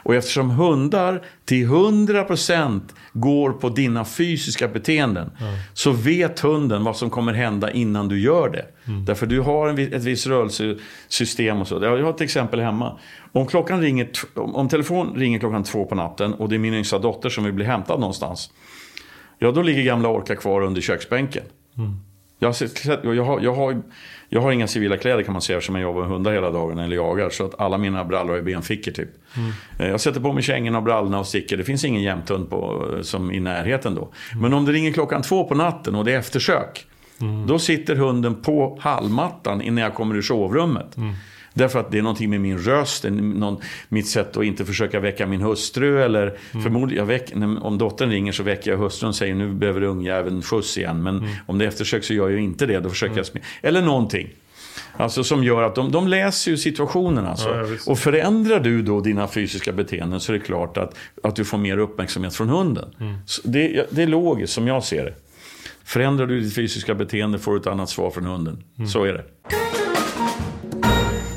Och 0.04 0.16
eftersom 0.16 0.50
hundar 0.50 1.22
till 1.46 1.68
100% 1.68 2.82
går 3.14 3.52
på 3.52 3.70
dina 3.70 4.06
fysiska 4.06 4.68
beteenden 4.68 5.32
så 5.74 5.92
vet 5.92 6.40
hunden 6.40 6.84
vad 6.84 6.98
som 6.98 7.10
kommer 7.10 7.34
hända 7.34 7.72
innan 7.72 8.08
du 8.08 8.20
gör 8.20 8.50
det. 8.50 8.66
Därför 9.06 9.26
du 9.26 9.40
har 9.40 9.68
en, 9.68 9.80
ett 9.80 10.04
visst 10.04 10.28
rörelsesystem 10.28 11.62
och 11.62 11.68
så. 11.68 11.80
Jag 11.82 12.04
har 12.04 12.10
ett 12.10 12.22
exempel 12.22 12.60
hemma. 12.60 13.00
Om, 13.32 13.48
klockan 13.48 13.82
ringer, 13.82 14.10
om 14.36 14.70
telefon 14.70 15.14
ringer 15.16 15.40
klockan 15.40 15.64
två 15.64 15.86
på 15.86 15.96
natten 15.96 16.34
och 16.34 16.50
det 16.50 16.56
är 16.56 16.60
min 16.60 16.74
yngsta 16.74 17.00
dotter 17.00 17.30
som 17.30 17.44
vill 17.44 17.54
bli 17.54 17.66
hämtad 17.66 18.00
någonstans. 18.00 18.52
Ja, 19.40 19.52
då 19.52 19.62
ligger 19.62 19.84
gamla 19.84 20.10
Orka 20.10 20.36
kvar 20.36 20.62
under 20.62 20.82
köksbänken. 20.82 21.44
Jag, 22.40 22.50
har 22.50 23.16
jag, 23.16 23.24
har, 23.24 23.40
jag, 23.40 23.56
har, 23.56 23.82
jag 24.30 24.42
har 24.42 24.52
inga 24.52 24.68
civila 24.68 24.98
kläder 24.98 25.24
kan 25.24 25.34
man 25.34 25.42
säga 25.42 25.58
eftersom 25.58 25.76
jag 25.76 25.82
jobbar 25.82 26.02
med 26.02 26.10
hundar 26.10 26.34
hela 26.34 26.52
dagen 26.52 26.78
eller 26.80 26.96
jagar. 26.96 27.30
Så 27.30 27.46
att 27.46 27.60
alla 27.62 27.78
mina 27.78 28.06
brallor 28.06 28.38
är 28.38 28.42
benfickor 28.42 28.92
typ. 28.92 29.10
Eh, 29.80 29.88
Jag 29.88 30.02
sätter 30.02 30.20
på 30.20 30.34
mig 30.34 30.44
kängorna 30.44 30.78
och 30.78 30.84
brallorna 30.84 31.20
och 31.20 31.28
sticker. 31.28 31.58
Det 31.58 31.64
finns 31.64 31.86
ingen 31.86 32.02
jämthund 32.02 32.50
på, 32.50 32.86
som 33.02 33.32
i 33.32 33.40
närheten 33.40 33.96
då. 33.96 34.12
Men 34.42 34.54
om 34.54 34.66
det 34.66 34.72
ringer 34.72 34.92
klockan 34.92 35.22
två 35.22 35.44
på 35.44 35.56
natten 35.56 35.96
och 35.96 36.06
det 36.06 36.14
är 36.14 36.20
eftersök. 36.20 36.86
Då 37.48 37.60
sitter 37.60 37.96
hunden 37.96 38.36
på 38.42 38.78
hallmattan 38.82 39.62
innan 39.62 39.84
jag 39.84 39.94
kommer 39.94 40.16
ur 40.16 40.22
sovrummet. 40.22 40.96
Därför 41.54 41.80
att 41.80 41.92
det 41.92 41.98
är 41.98 42.02
någonting 42.02 42.30
med 42.30 42.42
min 42.42 42.58
röst, 42.58 43.06
någon, 43.10 43.58
mitt 43.90 44.08
sätt 44.08 44.38
att 44.38 44.44
inte 44.44 44.66
försöka 44.66 45.00
väcka 45.00 45.28
min 45.28 45.42
hustru. 45.42 46.02
Eller 46.04 46.38
förmodligen, 46.64 47.00
jag 47.02 47.06
väck, 47.06 47.32
om 47.62 47.78
dottern 47.78 48.10
ringer 48.10 48.32
så 48.32 48.44
väcker 48.44 48.72
jag 48.72 48.78
hustrun 48.78 49.08
och 49.10 49.16
säger 49.16 49.36
nu 49.36 49.54
behöver 49.54 49.84
ungjäveln 49.84 50.42
skjuts 50.42 50.78
igen. 50.78 51.04
Men 51.04 51.28
om 51.48 51.58
det 51.58 51.66
är 51.66 51.68
eftersök 51.70 52.04
så 52.04 52.14
gör 52.14 52.30
jag 52.30 52.40
ju 52.40 52.44
inte 52.46 52.66
det. 52.66 52.80
Då 52.80 52.90
försöker 52.90 53.18
jag 53.18 53.26
smi- 53.26 53.42
Eller 53.62 53.82
någonting. 53.82 54.30
Alltså 54.98 55.24
som 55.24 55.44
gör 55.44 55.64
att 55.64 55.76
de, 55.76 55.92
de 55.92 56.08
läser 56.08 56.52
ju 56.52 56.58
situationen 56.58 57.26
alltså. 57.26 57.50
Ja, 57.50 57.66
och 57.92 58.00
förändrar 58.00 58.60
du 58.60 58.82
då 58.82 59.02
dina 59.02 59.28
fysiska 59.28 59.72
beteenden 59.72 60.20
så 60.20 60.34
är 60.34 60.38
det 60.38 60.44
klart 60.44 60.78
att, 60.78 60.96
att 61.24 61.36
du 61.36 61.46
får 61.46 61.58
mer 61.58 61.78
uppmärksamhet 61.78 62.36
från 62.36 62.50
hunden. 62.50 62.90
Så 63.26 63.42
det, 63.44 63.86
det 63.92 64.04
är 64.04 64.08
logiskt 64.08 64.54
som 64.54 64.68
jag 64.68 64.84
ser 64.84 65.06
det. 65.06 65.14
Förändrar 65.84 66.26
du 66.28 66.40
ditt 66.42 66.56
fysiska 66.56 66.96
beteende 66.96 67.40
får 67.40 67.52
du 67.54 67.60
ett 67.60 67.68
annat 67.68 67.90
svar 67.90 68.12
från 68.12 68.26
hunden. 68.26 68.64
Så 68.88 69.04
är 69.04 69.14
det. 69.14 69.24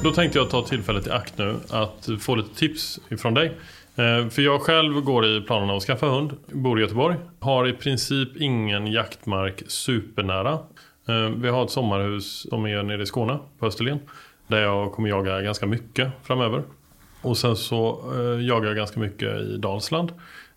Då 0.02 0.10
tänkte 0.10 0.38
jag 0.38 0.50
ta 0.50 0.62
tillfället 0.62 1.06
i 1.06 1.10
akt 1.10 1.38
nu 1.38 1.56
att 1.70 2.08
få 2.20 2.34
lite 2.34 2.54
tips 2.54 3.00
ifrån 3.08 3.34
dig. 3.34 3.46
Eh, 3.96 4.28
för 4.28 4.42
jag 4.42 4.60
själv 4.60 5.00
går 5.00 5.26
i 5.26 5.40
planerna 5.40 5.76
att 5.76 5.82
skaffa 5.82 6.06
hund, 6.06 6.36
bor 6.46 6.78
i 6.78 6.82
Göteborg. 6.82 7.16
Har 7.40 7.68
i 7.68 7.72
princip 7.72 8.36
ingen 8.36 8.86
jaktmark 8.86 9.62
supernära. 9.66 10.58
Eh, 11.08 11.28
vi 11.36 11.48
har 11.48 11.64
ett 11.64 11.70
sommarhus 11.70 12.46
som 12.50 12.66
är 12.66 12.82
nere 12.82 13.02
i 13.02 13.06
Skåne, 13.06 13.38
på 13.58 13.66
Österlen. 13.66 13.98
Där 14.46 14.62
jag 14.62 14.92
kommer 14.92 15.08
jaga 15.08 15.42
ganska 15.42 15.66
mycket 15.66 16.08
framöver. 16.22 16.62
Och 17.22 17.38
sen 17.38 17.56
så 17.56 18.04
eh, 18.14 18.46
jagar 18.46 18.66
jag 18.66 18.76
ganska 18.76 19.00
mycket 19.00 19.40
i 19.40 19.56
Dalsland. 19.56 20.12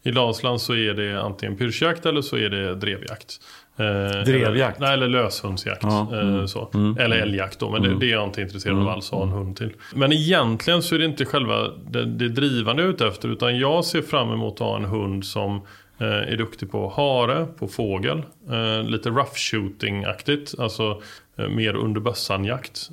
I 0.05 0.11
Dalsland 0.11 0.61
så 0.61 0.75
är 0.75 0.93
det 0.93 1.21
antingen 1.21 1.57
pyrschjakt 1.57 2.05
eller 2.05 2.21
så 2.21 2.37
är 2.37 2.49
det 2.49 2.75
drevjakt. 2.75 3.39
Eh, 3.77 4.23
Drevjakt? 4.23 4.77
Eller, 4.77 4.87
nej, 4.87 4.93
eller 4.93 5.07
löshundsjakt. 5.07 5.83
Ja, 5.83 6.09
mm. 6.11 6.39
eh, 6.39 6.45
Så. 6.45 6.69
Eller 6.99 7.17
älgjakt 7.17 7.59
då, 7.59 7.69
men 7.69 7.81
det, 7.81 7.99
det 7.99 8.05
är 8.05 8.11
jag 8.11 8.23
inte 8.23 8.41
intresserad 8.41 8.79
av 8.79 8.89
alls 8.89 9.05
att 9.13 9.19
ha 9.19 9.23
en 9.23 9.31
hund 9.31 9.57
till. 9.57 9.73
Men 9.95 10.13
egentligen 10.13 10.81
så 10.83 10.95
är 10.95 10.99
det 10.99 11.05
inte 11.05 11.25
själva 11.25 11.67
det, 11.89 12.05
det 12.05 12.29
drivande 12.29 12.81
jag 12.81 12.89
är 12.89 12.93
ute 12.93 13.07
efter, 13.07 13.29
utan 13.29 13.59
jag 13.59 13.85
ser 13.85 14.01
fram 14.01 14.31
emot 14.31 14.53
att 14.53 14.59
ha 14.59 14.75
en 14.75 14.85
hund 14.85 15.25
som 15.25 15.55
eh, 15.97 16.07
är 16.07 16.37
duktig 16.37 16.71
på 16.71 16.89
hare, 16.95 17.45
på 17.59 17.67
fågel, 17.67 18.23
eh, 18.51 18.83
lite 18.83 19.09
rough 19.09 19.35
shooting-aktigt, 19.35 20.59
alltså 20.59 21.01
mer 21.37 21.75
under 21.75 22.01
bössan-jakt. 22.01 22.89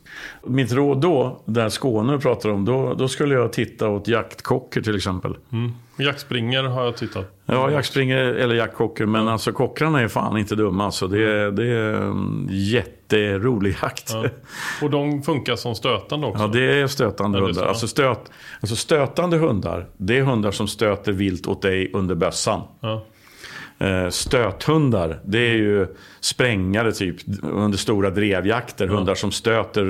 Mitt 0.47 0.73
råd 0.73 1.01
då, 1.01 1.43
där 1.44 1.69
Skåne 1.69 2.19
pratar 2.19 2.51
om, 2.51 2.64
då, 2.64 2.94
då 2.94 3.09
skulle 3.09 3.35
jag 3.35 3.52
titta 3.52 3.89
åt 3.89 4.09
jaktkocker 4.09 4.81
till 4.81 4.97
exempel. 4.97 5.36
Mm. 5.52 5.73
Jaktspringer 5.97 6.62
har 6.62 6.85
jag 6.85 6.97
tittat. 6.97 7.39
Ja, 7.47 7.70
jaktspringer 7.70 8.16
eller 8.16 8.55
jaktkocker, 8.55 9.06
men 9.06 9.28
alltså 9.28 9.52
kockarna 9.52 10.01
är 10.01 10.09
fan 10.09 10.36
inte 10.39 10.55
dumma. 10.55 10.85
Alltså, 10.85 11.06
det, 11.09 11.31
är, 11.31 11.51
det 11.51 11.66
är 11.66 11.94
en 11.94 12.48
jätterolig 12.51 13.77
jakt. 13.82 14.10
Ja. 14.12 14.24
Och 14.82 14.90
de 14.90 15.23
funkar 15.23 15.56
som 15.56 15.74
stötande 15.74 16.27
också. 16.27 16.43
Ja, 16.43 16.48
det 16.48 16.81
är 16.81 16.86
stötande 16.86 17.39
Ja, 17.39 17.44
det 17.44 17.44
är 17.44 17.48
hundar. 17.48 17.62
så. 17.62 17.69
Alltså, 17.69 17.89
stöt, 17.89 18.31
alltså 18.60 18.77
stötande 18.77 19.36
hundar, 19.36 19.86
det 19.97 20.19
är 20.19 20.23
hundar 20.23 20.51
som 20.51 20.69
stöter 20.69 21.12
vilt 21.12 21.47
åt 21.47 21.62
dig 21.62 21.90
under 21.93 22.14
bössan. 22.14 22.60
Ja. 22.81 23.02
Eh, 23.82 24.09
Stöthundar, 24.09 25.20
det 25.24 25.38
är 25.38 25.54
ju 25.54 25.86
sprängare 26.20 26.92
typ 26.92 27.16
under 27.42 27.78
stora 27.78 28.10
drevjakter. 28.10 28.86
Hundar 28.86 29.14
som 29.14 29.32
stöter 29.32 29.84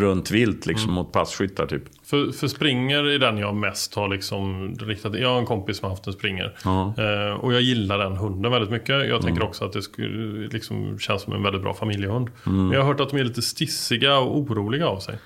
runt 0.00 0.30
vilt 0.30 0.66
liksom 0.66 0.92
mot 0.92 1.12
passkyttar 1.12 1.66
typ. 1.66 1.82
För, 2.04 2.32
för 2.32 2.48
springer 2.48 3.04
är 3.04 3.18
den 3.18 3.38
jag 3.38 3.54
mest 3.54 3.94
har 3.94 4.08
liksom 4.08 4.74
riktat 4.80 5.18
Jag 5.18 5.28
har 5.28 5.38
en 5.38 5.46
kompis 5.46 5.76
som 5.76 5.84
har 5.84 5.90
haft 5.90 6.06
en 6.06 6.12
springer. 6.12 6.56
Ja. 6.64 6.94
Eh, 6.98 7.34
och 7.34 7.54
jag 7.54 7.60
gillar 7.60 7.98
den 7.98 8.16
hunden 8.16 8.52
väldigt 8.52 8.70
mycket. 8.70 9.08
Jag 9.08 9.22
tänker 9.22 9.42
också 9.42 9.64
att 9.64 9.72
det 9.72 9.82
skulle, 9.82 10.48
liksom, 10.48 10.98
känns 10.98 11.22
som 11.22 11.32
en 11.32 11.42
väldigt 11.42 11.62
bra 11.62 11.74
familjehund. 11.74 12.30
Men 12.44 12.70
jag 12.70 12.80
har 12.80 12.86
hört 12.86 13.00
att 13.00 13.10
de 13.10 13.20
är 13.20 13.24
lite 13.24 13.42
stissiga 13.42 14.18
och 14.18 14.36
oroliga 14.38 14.86
av 14.86 14.98
sig. 14.98 15.18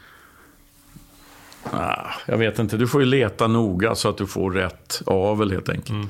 Ah, 1.64 2.06
jag 2.26 2.38
vet 2.38 2.58
inte, 2.58 2.76
du 2.76 2.86
får 2.86 3.00
ju 3.00 3.06
leta 3.06 3.46
noga 3.46 3.94
så 3.94 4.08
att 4.08 4.16
du 4.16 4.26
får 4.26 4.50
rätt 4.50 5.02
avel 5.06 5.50
helt 5.50 5.68
enkelt. 5.68 5.90
Mm. 5.90 6.06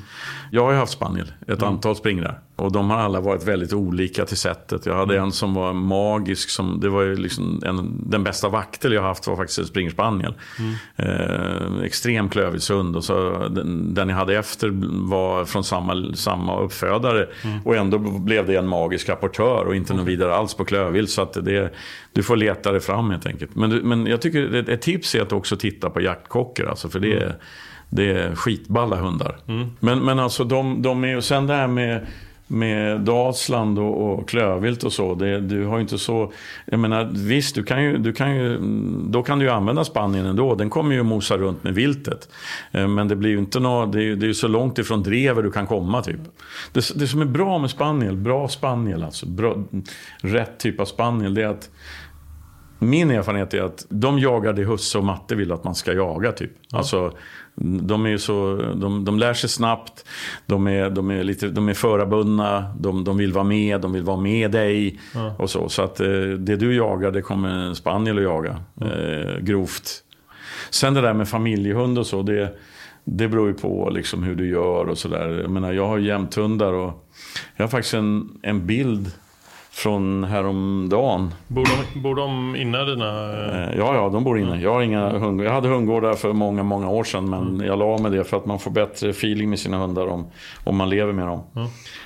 Jag 0.51 0.63
har 0.63 0.71
ju 0.71 0.77
haft 0.77 0.93
spaniel, 0.93 1.31
ett 1.47 1.63
antal 1.63 1.95
springrar. 1.95 2.39
Och 2.61 2.71
de 2.71 2.89
har 2.89 2.97
alla 2.97 3.21
varit 3.21 3.47
väldigt 3.47 3.73
olika 3.73 4.25
till 4.25 4.37
sättet. 4.37 4.85
Jag 4.85 4.93
Mm. 4.95 4.99
hade 4.99 5.19
en 5.19 5.31
som 5.31 5.53
var 5.53 5.73
magisk, 5.73 6.49
som, 6.49 6.79
det 6.79 6.89
var 6.89 7.15
liksom 7.15 7.61
en, 7.65 8.03
den 8.09 8.23
bästa 8.23 8.49
vaktel 8.49 8.93
jag 8.93 9.01
haft 9.01 9.27
var 9.27 9.35
faktiskt 9.35 9.59
en 9.59 9.65
springerspaniel. 9.65 10.33
Mm. 10.59 10.73
Eh, 10.95 11.83
extrem 11.83 12.29
klövvilshund. 12.29 12.95
Och 12.95 13.03
så 13.03 13.47
den, 13.49 13.93
den 13.93 14.09
jag 14.09 14.15
hade 14.15 14.37
efter 14.37 14.69
var 15.09 15.45
från 15.45 15.63
samma, 15.63 16.13
samma 16.13 16.59
uppfödare. 16.59 17.27
Mm. 17.43 17.59
Och 17.65 17.75
ändå 17.75 17.97
blev 17.99 18.47
det 18.47 18.55
en 18.55 18.67
magisk 18.67 19.09
rapportör 19.09 19.65
och 19.65 19.75
inte 19.75 19.93
någon 19.93 20.05
vidare 20.05 20.35
alls 20.35 20.53
på 20.53 20.65
klövvilt. 20.65 21.09
Så 21.09 21.21
att 21.21 21.33
det, 21.33 21.73
du 22.13 22.23
får 22.23 22.35
leta 22.35 22.71
det 22.71 22.79
fram 22.81 23.09
helt 23.09 23.25
enkelt. 23.25 23.55
Men, 23.55 23.69
men 23.75 24.07
jag 24.07 24.21
tycker 24.21 24.55
ett, 24.55 24.69
ett 24.69 24.81
tips 24.81 25.15
är 25.15 25.21
att 25.21 25.33
också 25.33 25.57
titta 25.57 25.89
på 25.89 26.01
jaktkockor. 26.01 26.69
Alltså, 26.69 26.89
för 26.89 26.99
det 26.99 27.13
är, 27.13 27.35
det 27.89 28.11
är 28.11 28.35
skitballa 28.35 28.95
hundar. 28.95 29.37
Men, 29.79 29.99
men 29.99 30.19
alltså 30.19 30.43
de, 30.43 30.81
de 30.81 31.03
är 31.03 31.07
ju, 31.07 31.21
sen 31.21 31.47
det 31.47 31.53
här 31.53 31.67
med 31.67 32.05
med 32.51 33.01
Dalsland 33.01 33.79
och, 33.79 34.13
och 34.13 34.29
klövvilt 34.29 34.83
och 34.83 34.93
så. 34.93 35.15
Det, 35.15 35.39
du 35.39 35.65
har 35.65 35.75
ju 35.77 35.81
inte 35.81 35.97
så... 35.97 36.31
Jag 36.65 36.79
menar, 36.79 37.09
visst, 37.13 37.55
du 37.55 37.63
kan 37.63 37.83
ju, 37.83 37.97
du 37.97 38.13
kan 38.13 38.35
ju, 38.35 38.59
då 39.09 39.23
kan 39.23 39.39
du 39.39 39.45
ju 39.45 39.51
använda 39.51 39.83
Spanien 39.83 40.25
ändå. 40.25 40.55
Den 40.55 40.69
kommer 40.69 40.95
ju 40.95 41.03
mosa 41.03 41.37
runt 41.37 41.63
med 41.63 41.73
viltet. 41.73 42.29
Eh, 42.71 42.87
Men 42.87 43.07
det 43.07 43.15
blir 43.15 43.29
ju 43.29 43.37
inte 43.37 43.59
nå, 43.59 43.85
det 43.85 44.03
är 44.03 44.15
det 44.15 44.27
är 44.27 44.33
så 44.33 44.47
långt 44.47 44.77
ifrån 44.77 45.03
drever 45.03 45.43
du 45.43 45.51
kan 45.51 45.67
komma 45.67 46.01
typ. 46.01 46.19
Det, 46.73 46.99
det 46.99 47.07
som 47.07 47.21
är 47.21 47.25
bra 47.25 47.57
med 47.57 47.69
spaniel, 47.69 48.15
bra 48.17 48.47
spaniel 48.47 49.03
alltså, 49.03 49.25
bra, 49.25 49.55
rätt 50.21 50.59
typ 50.59 50.79
av 50.79 50.85
spaniel, 50.85 51.33
det 51.33 51.41
är 51.41 51.47
att 51.47 51.69
min 52.79 53.11
erfarenhet 53.11 53.53
är 53.53 53.61
att 53.61 53.85
de 53.89 54.19
jagar 54.19 54.53
det 54.53 54.63
husse 54.63 54.97
och 54.97 55.03
matte 55.03 55.35
vill 55.35 55.51
att 55.51 55.63
man 55.63 55.75
ska 55.75 55.93
jaga. 55.93 56.31
Typ. 56.31 56.51
Alltså, 56.71 57.13
de, 57.55 58.05
är 58.05 58.09
ju 58.09 58.19
så, 58.19 58.55
de, 58.75 59.05
de 59.05 59.19
lär 59.19 59.33
sig 59.33 59.49
snabbt, 59.49 60.05
de 60.45 60.67
är, 60.67 60.89
de 60.89 61.11
är, 61.11 61.23
lite, 61.23 61.47
de 61.47 61.69
är 61.69 61.73
förarbundna, 61.73 62.75
de, 62.79 63.03
de 63.03 63.17
vill 63.17 63.33
vara 63.33 63.43
med, 63.43 63.81
de 63.81 63.93
vill 63.93 64.03
vara 64.03 64.17
med 64.17 64.51
dig. 64.51 64.99
Och 65.37 65.49
så 65.49 65.69
så 65.69 65.81
att, 65.81 65.99
eh, 65.99 66.07
det 66.37 66.55
du 66.55 66.75
jagar, 66.75 67.11
det 67.11 67.21
kommer 67.21 67.49
en 67.49 67.75
spaniel 67.75 68.17
att 68.17 68.23
jaga. 68.23 68.59
Eh, 68.81 69.39
grovt. 69.41 70.03
Sen 70.69 70.93
det 70.93 71.01
där 71.01 71.13
med 71.13 71.29
familjehund 71.29 71.99
och 71.99 72.07
så, 72.07 72.21
det, 72.21 72.57
det 73.03 73.27
beror 73.27 73.47
ju 73.47 73.53
på 73.53 73.89
liksom 73.89 74.23
hur 74.23 74.35
du 74.35 74.49
gör 74.49 74.89
och 74.89 74.97
sådär. 74.97 75.39
Jag 75.41 75.51
menar, 75.51 75.71
jag 75.71 75.87
har 75.87 75.97
jämthundar 75.97 76.73
och 76.73 77.07
jag 77.55 77.63
har 77.63 77.69
faktiskt 77.69 77.93
en, 77.93 78.29
en 78.41 78.67
bild 78.67 79.11
från 79.73 80.23
häromdagen. 80.23 81.33
Bor 81.47 81.65
de, 81.93 81.99
bor 82.01 82.15
de 82.15 82.55
inne 82.55 82.85
dina... 82.85 83.33
eh, 83.33 83.63
Eh, 83.69 83.77
Ja, 83.77 83.95
ja, 83.95 84.09
de 84.09 84.23
bor 84.23 84.39
inne. 84.39 84.61
Jag, 84.61 84.73
har 84.73 84.81
inga 84.81 85.09
hundgårdar. 85.09 85.43
jag 85.49 85.53
hade 85.53 85.67
hundgårdar 85.67 86.13
för 86.13 86.33
många, 86.33 86.63
många 86.63 86.89
år 86.89 87.03
sedan. 87.03 87.29
Men 87.29 87.61
jag 87.67 87.79
la 87.79 87.97
med 87.97 88.11
det 88.11 88.23
för 88.23 88.37
att 88.37 88.45
man 88.45 88.59
får 88.59 88.71
bättre 88.71 89.09
feeling 89.09 89.49
med 89.49 89.59
sina 89.59 89.77
hundar 89.77 90.07
om, 90.07 90.27
om 90.63 90.75
man 90.75 90.89
lever 90.89 91.13
med 91.13 91.27
dem. 91.27 91.41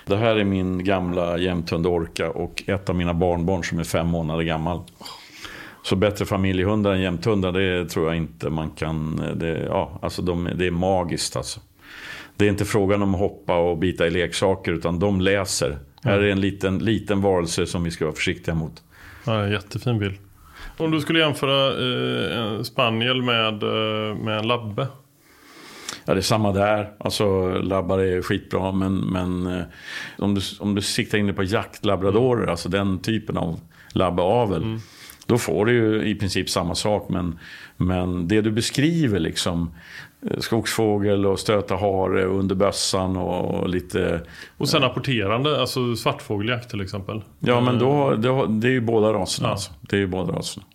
Det 0.05 0.17
här 0.17 0.35
är 0.35 0.43
min 0.43 0.83
gamla 0.83 1.37
jämthund 1.37 1.87
Orka 1.87 2.29
och 2.31 2.63
ett 2.67 2.89
av 2.89 2.95
mina 2.95 3.13
barnbarn 3.13 3.63
som 3.63 3.79
är 3.79 3.83
fem 3.83 4.07
månader 4.07 4.43
gammal. 4.43 4.79
Så 5.83 5.95
bättre 5.95 6.25
familjehundar 6.25 6.91
än 6.93 7.01
jämthundar, 7.01 7.51
det 7.51 7.89
tror 7.89 8.07
jag 8.07 8.17
inte 8.17 8.49
man 8.49 8.69
kan... 8.69 9.21
Det, 9.35 9.65
ja, 9.69 9.99
alltså 10.01 10.21
de, 10.21 10.49
det 10.55 10.67
är 10.67 10.71
magiskt 10.71 11.35
alltså. 11.35 11.59
Det 12.37 12.45
är 12.45 12.49
inte 12.49 12.65
frågan 12.65 13.01
om 13.01 13.13
att 13.15 13.19
hoppa 13.21 13.57
och 13.57 13.77
bita 13.77 14.07
i 14.07 14.09
leksaker, 14.09 14.71
utan 14.71 14.99
de 14.99 15.21
läser. 15.21 15.77
Här 16.05 16.19
är 16.19 16.31
en 16.31 16.41
liten, 16.41 16.79
liten 16.79 17.21
varelse 17.21 17.65
som 17.65 17.83
vi 17.83 17.91
ska 17.91 18.05
vara 18.05 18.15
försiktiga 18.15 18.55
mot. 18.55 18.83
Ja, 19.25 19.47
jättefin 19.47 19.99
bild. 19.99 20.17
Om 20.77 20.91
du 20.91 21.01
skulle 21.01 21.19
jämföra 21.19 21.67
eh, 21.67 22.39
en 22.39 22.65
spaniel 22.65 23.21
med, 23.21 23.63
eh, 23.63 24.15
med 24.17 24.37
en 24.37 24.47
labbe. 24.47 24.87
Ja, 26.05 26.13
det 26.13 26.19
är 26.19 26.21
samma 26.21 26.51
där. 26.51 26.91
Alltså, 26.97 27.47
labbar 27.61 27.99
är 27.99 28.21
skitbra, 28.21 28.71
men, 28.71 28.95
men 28.95 29.47
eh, 29.47 29.63
om, 30.17 30.35
du, 30.35 30.41
om 30.59 30.75
du 30.75 30.81
siktar 30.81 31.17
in 31.17 31.25
dig 31.25 31.35
på 31.35 31.43
jaktlabradorer, 31.43 32.41
mm. 32.41 32.49
alltså 32.49 32.69
den 32.69 32.99
typen 32.99 33.37
av 33.37 33.59
labbavel, 33.93 34.63
mm. 34.63 34.79
då 35.25 35.37
får 35.37 35.65
du 35.65 35.73
ju 35.73 36.07
i 36.07 36.15
princip 36.15 36.49
samma 36.49 36.75
sak. 36.75 37.09
Men, 37.09 37.39
men 37.77 38.27
det 38.27 38.41
du 38.41 38.51
beskriver, 38.51 39.19
liksom, 39.19 39.71
skogsfågel 40.37 41.25
och 41.25 41.39
stöta 41.39 41.75
hare 41.75 42.25
under 42.25 42.55
bössan 42.55 43.17
och 43.17 43.69
lite... 43.69 44.21
Och 44.57 44.69
sen 44.69 44.83
apporterande, 44.83 45.61
alltså 45.61 45.95
svartfågeljakt 45.95 46.69
till 46.69 46.81
exempel. 46.81 47.21
Ja, 47.39 47.61
men 47.61 47.79
då, 47.79 48.15
då 48.15 48.45
det 48.45 48.67
är 48.67 48.71
ju 48.71 48.81
båda 48.81 49.13
raserna. 49.13 49.47
Ja. 49.47 49.51
Alltså. 49.51 49.71
Det 49.81 49.95
är 49.95 49.99
ju 49.99 50.07
båda 50.07 50.33
raserna. 50.33 50.65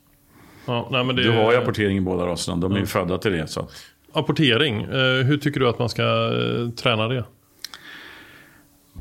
Ja, 0.66 0.89
nej, 0.90 1.05
men 1.05 1.16
det... 1.16 1.22
Du 1.22 1.31
har 1.31 1.52
ju 1.52 1.59
apportering 1.59 1.97
i 1.97 2.01
båda 2.01 2.27
raserna, 2.27 2.56
de 2.56 2.72
är 2.72 2.78
ju 2.78 2.86
födda 2.86 3.18
till 3.18 3.32
det. 3.32 3.47
Så. 3.47 3.68
Apportering, 4.12 4.82
eh, 4.82 5.24
hur 5.27 5.39
tycker 5.39 5.60
du 5.60 5.68
att 5.68 5.78
man 5.78 5.89
ska 5.89 6.02
eh, 6.02 6.68
träna 6.70 7.09
det? 7.09 7.24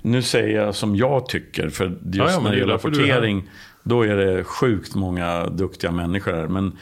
Nu 0.02 0.22
säger 0.22 0.62
jag 0.62 0.76
som 0.76 0.96
jag 0.96 1.30
tycker, 1.30 1.70
för 1.70 1.86
just 1.86 2.00
ja, 2.04 2.32
ja, 2.32 2.40
när 2.40 2.52
det 2.52 2.58
gäller 2.58 2.74
apportering, 2.74 3.50
då 3.84 4.02
är 4.02 4.16
det 4.16 4.44
sjukt 4.44 4.96
många 4.96 5.48
duktiga 5.48 5.92
människor 5.92 6.34
här. 6.34 6.48
Men 6.48 6.78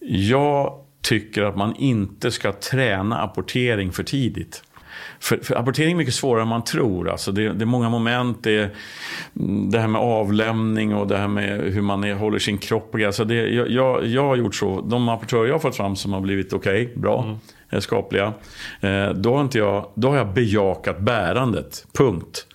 jag 0.00 0.84
tycker 1.02 1.42
att 1.42 1.56
man 1.56 1.76
inte 1.76 2.30
ska 2.30 2.52
träna 2.52 3.22
apportering 3.22 3.92
för 3.92 4.02
tidigt. 4.02 4.62
För, 5.20 5.36
för 5.36 5.54
apportering 5.54 5.92
är 5.92 5.96
mycket 5.96 6.14
svårare 6.14 6.42
än 6.42 6.48
man 6.48 6.64
tror. 6.64 7.08
Alltså 7.08 7.32
det, 7.32 7.52
det, 7.52 7.64
är 7.64 7.66
många 7.66 7.88
moment. 7.88 8.42
Det, 8.42 8.56
är 8.56 8.70
det 9.70 9.78
här 9.78 9.88
med 9.88 10.00
avlämning 10.00 10.94
och 10.94 11.06
det 11.06 11.16
här 11.16 11.28
med 11.28 11.60
hur 11.60 11.82
man 11.82 12.04
är, 12.04 12.14
håller 12.14 12.38
sin 12.38 12.58
kropp. 12.58 12.94
Och 12.94 13.00
alltså 13.00 13.24
det, 13.24 13.34
jag, 13.34 13.70
jag, 13.70 14.06
jag 14.06 14.22
har 14.22 14.36
gjort 14.36 14.54
så. 14.54 14.80
De 14.80 15.08
apportörer 15.08 15.46
jag 15.46 15.54
har 15.54 15.58
fått 15.58 15.76
fram 15.76 15.96
som 15.96 16.12
har 16.12 16.20
blivit 16.20 16.52
okej, 16.52 16.82
okay, 16.82 16.96
bra, 16.96 17.38
mm. 17.70 17.80
skapliga. 17.80 18.32
Eh, 18.80 19.08
då, 19.08 19.34
har 19.34 19.40
inte 19.40 19.58
jag, 19.58 19.90
då 19.94 20.08
har 20.08 20.16
jag 20.16 20.34
bejakat 20.34 21.00
bärandet. 21.00 21.86
Punkt. 21.92 22.46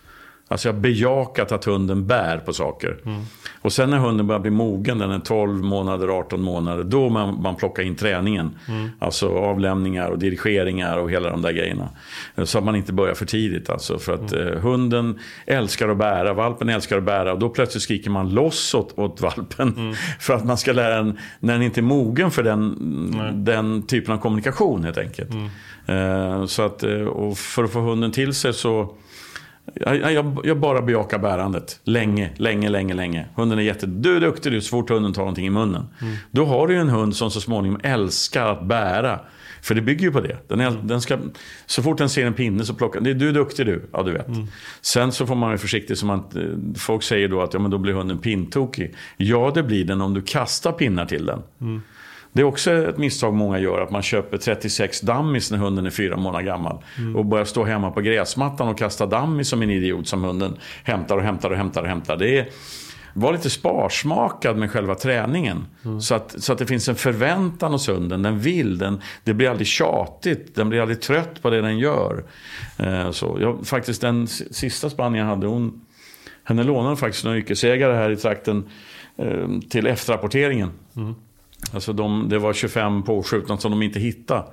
Alltså 0.48 0.68
jag 0.68 0.74
har 0.74 0.80
bejakat 0.80 1.52
att 1.52 1.66
hunden 1.66 2.08
bär 2.08 2.38
på 2.38 2.54
saker. 2.54 2.98
Mm. 3.06 3.22
Och 3.62 3.74
sen 3.74 3.90
när 3.90 3.98
hunden 3.98 4.28
börjar 4.28 4.40
bli 4.40 4.52
mogen, 4.52 4.98
den 4.98 5.12
är 5.12 5.20
12 5.20 5.64
månader, 5.64 6.08
18 6.08 6.42
månader, 6.42 6.84
då 6.84 7.10
man, 7.10 7.42
man 7.42 7.56
plockar 7.56 7.84
in 7.84 7.96
träningen. 7.96 8.56
Mm. 8.68 8.90
Alltså 9.00 9.30
avlämningar 9.30 10.10
och 10.10 10.20
dirigeringar 10.20 10.98
och 10.98 11.12
hela 11.12 11.30
de 11.30 11.42
där 11.42 11.52
grejerna. 11.52 11.90
Så 12.44 12.58
att 12.58 12.64
man 12.64 12.76
inte 12.76 12.94
börjar 12.94 13.14
för 13.14 13.26
tidigt. 13.26 13.70
Alltså, 13.70 14.00
för 14.00 14.14
att 14.14 14.34
mm. 14.34 14.48
eh, 14.48 14.60
hunden 14.60 15.20
älskar 15.46 15.90
att 15.90 15.98
bära, 15.98 16.34
valpen 16.34 16.70
älskar 16.70 16.98
att 16.98 17.04
bära. 17.04 17.34
Och 17.34 17.40
då 17.40 17.50
plötsligt 17.50 17.84
skriker 17.84 18.10
man 18.10 18.30
loss 18.30 18.74
åt, 18.74 19.00
åt 19.00 19.22
valpen. 19.22 19.74
Mm. 19.78 19.96
För 20.20 20.34
att 20.34 20.46
man 20.46 20.58
ska 20.58 20.74
lära 20.74 20.96
den, 20.96 21.18
när 21.40 21.54
den 21.54 21.62
inte 21.62 21.80
är 21.80 21.84
mogen 21.84 22.32
för 22.32 22.44
den, 22.44 23.44
den 23.46 23.82
typen 23.82 24.14
av 24.14 24.18
kommunikation 24.18 24.84
helt 24.84 24.98
enkelt. 24.98 25.32
Mm. 25.34 25.50
Eh, 25.88 26.46
så 26.46 26.62
att, 26.62 26.84
eh, 26.84 27.02
och 27.02 27.38
för 27.38 27.64
att 27.64 27.72
få 27.72 27.80
hunden 27.80 28.12
till 28.12 28.34
sig 28.34 28.54
så 28.54 28.96
jag, 29.74 30.14
jag, 30.14 30.42
jag, 30.44 30.60
bara 30.60 30.82
bejakar 30.82 31.20
bärandet. 31.20 31.80
Länge, 31.84 32.32
länge, 32.38 32.70
länge, 32.70 32.94
länge. 32.94 33.26
Hunden 33.36 33.60
är 33.60 33.64
jätte... 33.64 33.86
Du 33.86 34.16
är 34.16 34.22
duktig 34.22 34.52
du, 34.52 34.62
så 34.62 34.70
fort 34.70 34.90
hunden 34.90 35.14
tar 35.14 35.22
någonting 35.22 35.46
i 35.46 35.50
munnen. 35.50 35.88
Mm. 36.02 36.16
Då 36.32 36.46
har 36.46 36.68
du 36.68 36.74
ju 36.74 36.80
en 36.80 36.90
hund 36.90 37.16
som 37.16 37.32
så 37.32 37.42
småningom 37.42 37.80
älskar 37.84 38.46
att 38.46 38.66
bära. 38.66 39.20
För 39.62 39.76
det 39.76 39.82
bygger 39.82 40.04
ju 40.04 40.12
på 40.12 40.22
det. 40.22 40.38
Den, 40.48 40.60
är, 40.60 40.68
mm. 40.68 40.88
den 40.88 41.02
ska, 41.02 41.18
så 41.66 41.84
fort 41.84 41.98
den 41.98 42.10
ser 42.10 42.26
en 42.26 42.34
pinne 42.34 42.66
så 42.66 42.74
plockar 42.74 43.02
den. 43.02 43.20
Du 43.20 43.30
är 43.30 43.34
duktig 43.34 43.66
du. 43.66 43.90
Ja, 43.94 44.04
du 44.04 44.12
vet. 44.12 44.28
Mm. 44.28 44.48
Sen 44.82 45.12
så 45.12 45.26
får 45.26 45.36
man 45.36 45.50
vara 45.50 45.58
försiktig. 45.58 45.98
Som 45.98 46.10
att, 46.10 46.36
eh, 46.36 46.44
folk 46.78 47.04
säger 47.04 47.28
då 47.28 47.42
att 47.42 47.54
ja, 47.54 47.60
men 47.60 47.72
då 47.72 47.78
blir 47.78 47.94
hunden 47.94 48.18
pintokig. 48.18 48.96
Ja, 49.18 49.52
det 49.56 49.64
blir 49.64 49.86
den 49.86 50.02
om 50.02 50.14
du 50.14 50.22
kastar 50.22 50.72
pinnar 50.72 51.06
till 51.06 51.26
den. 51.26 51.42
Mm. 51.62 51.82
Det 52.36 52.42
är 52.42 52.46
också 52.46 52.72
ett 52.72 52.98
misstag 52.98 53.34
många 53.34 53.60
gör, 53.60 53.82
att 53.82 53.92
man 53.92 54.02
köper 54.02 54.38
36 54.38 55.02
dammis 55.02 55.52
när 55.52 55.58
hunden 55.58 55.86
är 55.86 55.90
fyra 55.90 56.18
månader 56.18 56.46
gammal. 56.46 56.78
Mm. 56.98 57.16
Och 57.16 57.26
börjar 57.26 57.46
stå 57.46 57.64
hemma 57.64 57.92
på 57.92 58.02
gräsmattan 58.02 58.68
och 58.68 58.78
kasta 58.78 59.06
dammis 59.06 59.50
som 59.50 59.62
en 59.62 59.70
idiot 59.70 60.08
som 60.08 60.24
hunden 60.24 60.58
hämtar 60.84 61.18
och 61.18 61.24
hämtar 61.24 61.50
och 61.50 61.58
hämtar 61.58 61.82
och 61.82 61.88
hämtar. 61.88 62.18
Det 62.18 62.38
är, 62.40 62.50
var 63.14 63.34
lite 63.34 63.50
sparsmakad 63.50 64.58
med 64.58 64.72
själva 64.72 64.96
träningen. 64.96 65.66
Mm. 65.86 66.02
Så, 66.02 66.16
att, 66.16 66.36
så 66.44 66.54
att 66.54 66.60
det 66.60 66.66
finns 66.66 66.90
en 66.90 66.96
förväntan 66.96 67.72
hos 67.72 67.90
hunden. 67.90 68.22
Den 68.22 68.40
vill, 68.40 68.78
den, 68.78 69.02
det 69.24 69.34
blir 69.34 69.50
aldrig 69.50 69.68
tjatigt, 69.68 70.56
den 70.56 70.70
blir 70.70 70.82
aldrig 70.82 71.02
trött 71.02 71.42
på 71.42 71.50
det 71.50 71.62
den 71.62 71.78
gör. 71.78 72.24
Eh, 72.78 73.12
så 73.12 73.38
jag, 73.42 73.68
faktiskt 73.68 74.02
den 74.02 74.28
sista 74.28 74.90
Spanien 74.90 75.26
jag 75.26 75.36
hade, 75.36 75.48
hon, 75.48 75.82
henne 76.44 76.64
lånade 76.64 76.96
faktiskt 76.96 77.24
några 77.24 77.38
yrkesägare 77.38 77.94
här 77.94 78.10
i 78.10 78.16
trakten 78.16 78.70
eh, 79.18 79.48
till 79.70 79.88
efterrapporteringen. 79.88 80.72
Mm. 80.96 81.16
Alltså 81.74 81.94
de, 81.94 82.30
det 82.30 82.40
var 82.40 82.54
25 82.54 83.04
påskjutna 83.04 83.58
som 83.58 83.72
de 83.72 83.82
inte 83.82 84.00
hittade. 84.00 84.44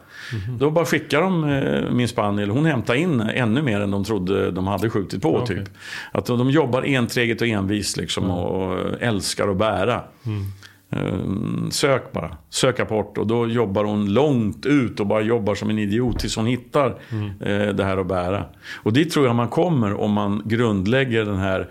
Mm. 0.44 0.58
Då 0.58 0.70
bara 0.70 0.84
skickade 0.84 1.22
de 1.22 1.44
eh, 1.44 1.90
min 1.90 2.08
spaniel, 2.08 2.50
hon 2.50 2.64
hämtade 2.64 2.98
in 2.98 3.20
ännu 3.20 3.62
mer 3.62 3.80
än 3.80 3.90
de 3.90 4.04
trodde 4.04 4.50
de 4.50 4.66
hade 4.66 4.90
skjutit 4.90 5.22
på. 5.22 5.36
Okay. 5.36 5.56
Typ. 5.56 5.68
Att 6.12 6.26
de 6.26 6.50
jobbar 6.50 6.82
enträget 6.82 7.40
och 7.40 7.46
envist 7.46 7.96
liksom, 7.96 8.24
mm. 8.24 8.36
och 8.36 8.78
älskar 9.00 9.48
att 9.48 9.56
bära. 9.56 10.00
Mm. 10.26 10.44
Sök 11.70 12.12
bara, 12.12 12.36
sök 12.50 12.80
apport 12.80 13.18
och 13.18 13.26
då 13.26 13.48
jobbar 13.48 13.84
hon 13.84 14.12
långt 14.12 14.66
ut 14.66 15.00
och 15.00 15.06
bara 15.06 15.20
jobbar 15.20 15.54
som 15.54 15.70
en 15.70 15.78
idiot 15.78 16.18
tills 16.18 16.36
hon 16.36 16.46
hittar 16.46 16.98
mm. 17.10 17.30
Eh, 17.40 17.74
det 17.74 17.84
här 17.84 17.96
att 17.96 18.06
bära. 18.06 18.44
Och 18.74 18.92
dit 18.92 19.10
tror 19.10 19.26
jag 19.26 19.36
man 19.36 19.48
kommer 19.48 20.00
om 20.00 20.12
man 20.12 20.42
grundlägger 20.44 21.24
den 21.24 21.38
här 21.38 21.68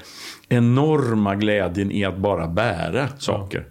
enorma 0.50 1.36
glädjen 1.36 1.92
i 1.92 2.06
att 2.06 2.18
bara 2.18 2.48
bära 2.48 3.08
saker. 3.08 3.66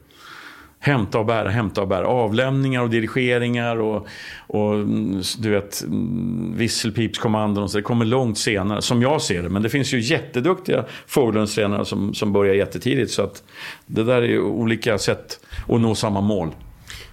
Hämta 0.83 1.19
och 1.19 1.27
bära, 1.27 1.49
hämta 1.49 1.83
och 1.83 1.89
bära. 1.89 2.07
Avlämningar 2.07 2.83
och 2.83 2.91
dirigeringar 2.91 3.77
och, 3.77 4.07
och 4.47 4.75
mm, 4.75 5.23
du 5.39 5.51
vet, 5.51 5.83
mm, 5.83 6.53
visselpipskommandon. 6.57 7.69
Så 7.69 7.77
det 7.77 7.83
kommer 7.83 8.05
långt 8.05 8.39
senare, 8.39 8.83
som 8.83 9.03
jag 9.03 9.23
ser 9.23 9.43
det. 9.43 9.49
Men 9.49 9.63
det 9.63 9.69
finns 9.69 9.95
ju 9.95 10.01
jätteduktiga 10.01 10.85
fågelhundstränare 11.07 11.85
som, 11.85 12.15
som 12.15 12.33
börjar 12.33 12.55
jättetidigt. 12.55 13.11
Så 13.11 13.23
att 13.23 13.43
det 13.87 14.05
där 14.05 14.23
är 14.23 14.29
ju 14.29 14.41
olika 14.41 14.99
sätt 14.99 15.41
att 15.69 15.81
nå 15.81 15.95
samma 15.95 16.21
mål. 16.21 16.51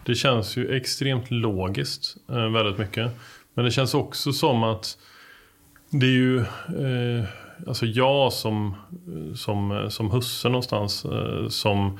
Det 0.06 0.16
känns 0.16 0.58
ju 0.58 0.76
extremt 0.76 1.32
logiskt, 1.32 2.16
eh, 2.30 2.52
väldigt 2.52 2.78
mycket. 2.78 3.12
Men 3.54 3.66
det 3.66 3.72
känns 3.72 3.94
också 3.94 4.32
som 4.32 4.64
att 4.64 4.98
det 5.90 6.06
är 6.06 6.12
ju... 6.12 6.38
Eh, 6.40 7.26
alltså 7.68 7.86
jag 7.86 8.34
som, 8.34 8.76
som, 9.36 9.88
som 9.90 10.12
husse 10.12 10.50
någonstans, 10.50 11.06
eh, 11.06 11.48
som 11.48 12.00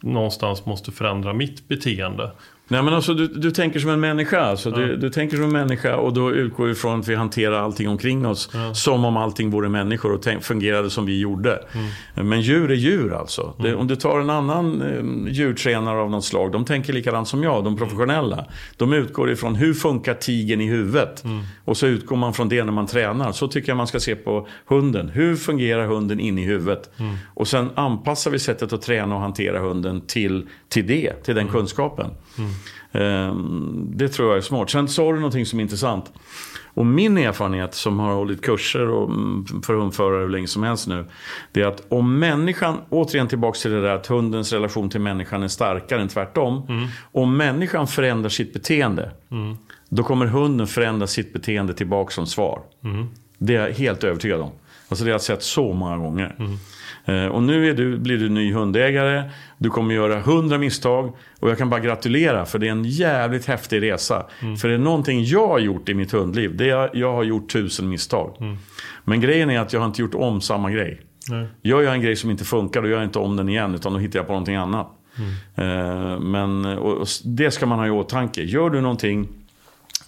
någonstans 0.00 0.66
måste 0.66 0.92
förändra 0.92 1.32
mitt 1.32 1.68
beteende. 1.68 2.30
Nej 2.68 2.82
men 2.82 2.94
alltså 2.94 3.14
du, 3.14 3.26
du 3.26 3.50
tänker 3.50 3.80
som 3.80 3.90
en 3.90 4.00
människa. 4.00 4.40
Alltså, 4.40 4.70
ja. 4.70 4.76
du, 4.76 4.96
du, 4.96 5.10
tänker 5.10 5.36
som 5.36 5.44
en 5.44 5.52
människa 5.52 5.96
och 5.96 6.12
då 6.12 6.30
utgår 6.30 6.66
vi 6.66 6.74
från 6.74 7.00
att 7.00 7.08
vi 7.08 7.14
hanterar 7.14 7.62
allting 7.62 7.88
omkring 7.88 8.26
oss 8.26 8.50
ja. 8.52 8.74
som 8.74 9.04
om 9.04 9.16
allting 9.16 9.50
vore 9.50 9.68
människor 9.68 10.12
och 10.12 10.22
tänk, 10.22 10.42
fungerade 10.42 10.90
som 10.90 11.06
vi 11.06 11.20
gjorde. 11.20 11.62
Mm. 11.72 12.28
Men 12.28 12.40
djur 12.40 12.70
är 12.70 12.74
djur 12.74 13.14
alltså. 13.14 13.42
Mm. 13.58 13.70
Det, 13.70 13.76
om 13.76 13.86
du 13.86 13.96
tar 13.96 14.20
en 14.20 14.30
annan 14.30 14.82
eh, 14.82 15.32
djurtränare 15.32 16.00
av 16.00 16.10
något 16.10 16.24
slag, 16.24 16.52
de 16.52 16.64
tänker 16.64 16.92
likadant 16.92 17.28
som 17.28 17.42
jag, 17.42 17.64
de 17.64 17.76
professionella. 17.76 18.44
De 18.76 18.92
utgår 18.92 19.30
ifrån 19.30 19.54
hur 19.54 19.74
funkar 19.74 20.14
tigen 20.14 20.60
i 20.60 20.66
huvudet? 20.66 21.24
Mm. 21.24 21.42
Och 21.64 21.76
så 21.76 21.86
utgår 21.86 22.16
man 22.16 22.34
från 22.34 22.48
det 22.48 22.64
när 22.64 22.72
man 22.72 22.86
tränar. 22.86 23.32
Så 23.32 23.48
tycker 23.48 23.68
jag 23.68 23.76
man 23.76 23.86
ska 23.86 24.00
se 24.00 24.14
på 24.14 24.48
hunden. 24.66 25.08
Hur 25.08 25.36
fungerar 25.36 25.86
hunden 25.86 26.20
in 26.20 26.38
i 26.38 26.44
huvudet? 26.44 26.90
Mm. 26.98 27.16
Och 27.34 27.48
sen 27.48 27.70
anpassar 27.74 28.30
vi 28.30 28.38
sättet 28.38 28.72
att 28.72 28.82
träna 28.82 29.14
och 29.14 29.20
hantera 29.20 29.58
hunden 29.58 30.00
till, 30.00 30.46
till 30.68 30.86
det, 30.86 31.12
till 31.12 31.34
den 31.34 31.42
mm. 31.42 31.52
kunskapen. 31.52 32.10
Mm. 32.38 33.90
Det 33.96 34.08
tror 34.08 34.28
jag 34.28 34.36
är 34.36 34.40
smart. 34.40 34.70
Sen 34.70 34.88
sa 34.88 35.12
du 35.12 35.16
någonting 35.16 35.46
som 35.46 35.58
är 35.58 35.62
intressant. 35.62 36.12
Och 36.78 36.86
min 36.86 37.18
erfarenhet 37.18 37.74
som 37.74 37.98
har 37.98 38.14
hållit 38.14 38.42
kurser 38.42 38.88
och 38.88 39.10
mm, 39.10 39.46
för 39.62 39.74
hundförare 39.74 40.22
hur 40.22 40.28
länge 40.28 40.46
som 40.46 40.62
helst 40.62 40.88
nu. 40.88 41.04
Det 41.52 41.62
är 41.62 41.66
att 41.66 41.86
om 41.88 42.18
människan, 42.18 42.76
återigen 42.88 43.28
tillbaka 43.28 43.58
till 43.58 43.70
det 43.70 43.82
där 43.82 43.94
att 43.94 44.06
hundens 44.06 44.52
relation 44.52 44.90
till 44.90 45.00
människan 45.00 45.42
är 45.42 45.48
starkare 45.48 46.00
än 46.00 46.08
tvärtom. 46.08 46.66
Mm. 46.68 46.88
Om 47.12 47.36
människan 47.36 47.86
förändrar 47.86 48.28
sitt 48.28 48.52
beteende. 48.52 49.10
Mm. 49.30 49.56
Då 49.88 50.02
kommer 50.02 50.26
hunden 50.26 50.66
förändra 50.66 51.06
sitt 51.06 51.32
beteende 51.32 51.74
tillbaka 51.74 52.10
som 52.10 52.26
svar. 52.26 52.60
Mm. 52.84 53.06
Det 53.38 53.56
är 53.56 53.68
jag 53.68 53.74
helt 53.74 54.04
övertygad 54.04 54.40
om. 54.40 54.50
Alltså 54.88 55.04
det 55.04 55.10
har 55.10 55.14
jag 55.14 55.22
sett 55.22 55.42
så 55.42 55.72
många 55.72 55.96
gånger. 55.96 56.36
Mm. 56.38 56.58
Och 57.32 57.42
nu 57.42 57.74
du, 57.74 57.98
blir 57.98 58.18
du 58.18 58.28
ny 58.28 58.52
hundägare. 58.52 59.30
Du 59.58 59.70
kommer 59.70 59.94
göra 59.94 60.20
hundra 60.20 60.58
misstag. 60.58 61.16
Och 61.40 61.50
jag 61.50 61.58
kan 61.58 61.70
bara 61.70 61.80
gratulera 61.80 62.44
för 62.46 62.58
det 62.58 62.68
är 62.68 62.72
en 62.72 62.84
jävligt 62.84 63.46
häftig 63.46 63.82
resa. 63.82 64.26
Mm. 64.42 64.56
För 64.56 64.68
det 64.68 64.74
är 64.74 64.78
någonting 64.78 65.24
jag 65.24 65.48
har 65.48 65.58
gjort 65.58 65.88
i 65.88 65.94
mitt 65.94 66.12
hundliv. 66.12 66.56
Det 66.56 66.70
är, 66.70 66.90
jag 66.92 67.12
har 67.12 67.24
gjort 67.24 67.52
tusen 67.52 67.88
misstag. 67.88 68.36
Mm. 68.40 68.56
Men 69.04 69.20
grejen 69.20 69.50
är 69.50 69.60
att 69.60 69.72
jag 69.72 69.80
har 69.80 69.86
inte 69.86 70.02
gjort 70.02 70.14
om 70.14 70.40
samma 70.40 70.70
grej. 70.70 71.00
Nej. 71.30 71.46
Gör 71.62 71.82
jag 71.82 71.94
en 71.94 72.02
grej 72.02 72.16
som 72.16 72.30
inte 72.30 72.44
funkar 72.44 72.82
då 72.82 72.88
gör 72.88 72.96
jag 72.96 73.04
inte 73.04 73.18
om 73.18 73.36
den 73.36 73.48
igen. 73.48 73.74
Utan 73.74 73.92
då 73.92 73.98
hittar 73.98 74.18
jag 74.18 74.26
på 74.26 74.32
någonting 74.32 74.56
annat. 74.56 74.88
Mm. 75.18 76.12
Eh, 76.12 76.20
men 76.20 76.64
och, 76.64 76.92
och 76.92 77.06
det 77.24 77.50
ska 77.50 77.66
man 77.66 77.78
ha 77.78 77.86
i 77.86 77.90
åtanke. 77.90 78.42
Gör 78.42 78.70
du 78.70 78.80
någonting 78.80 79.28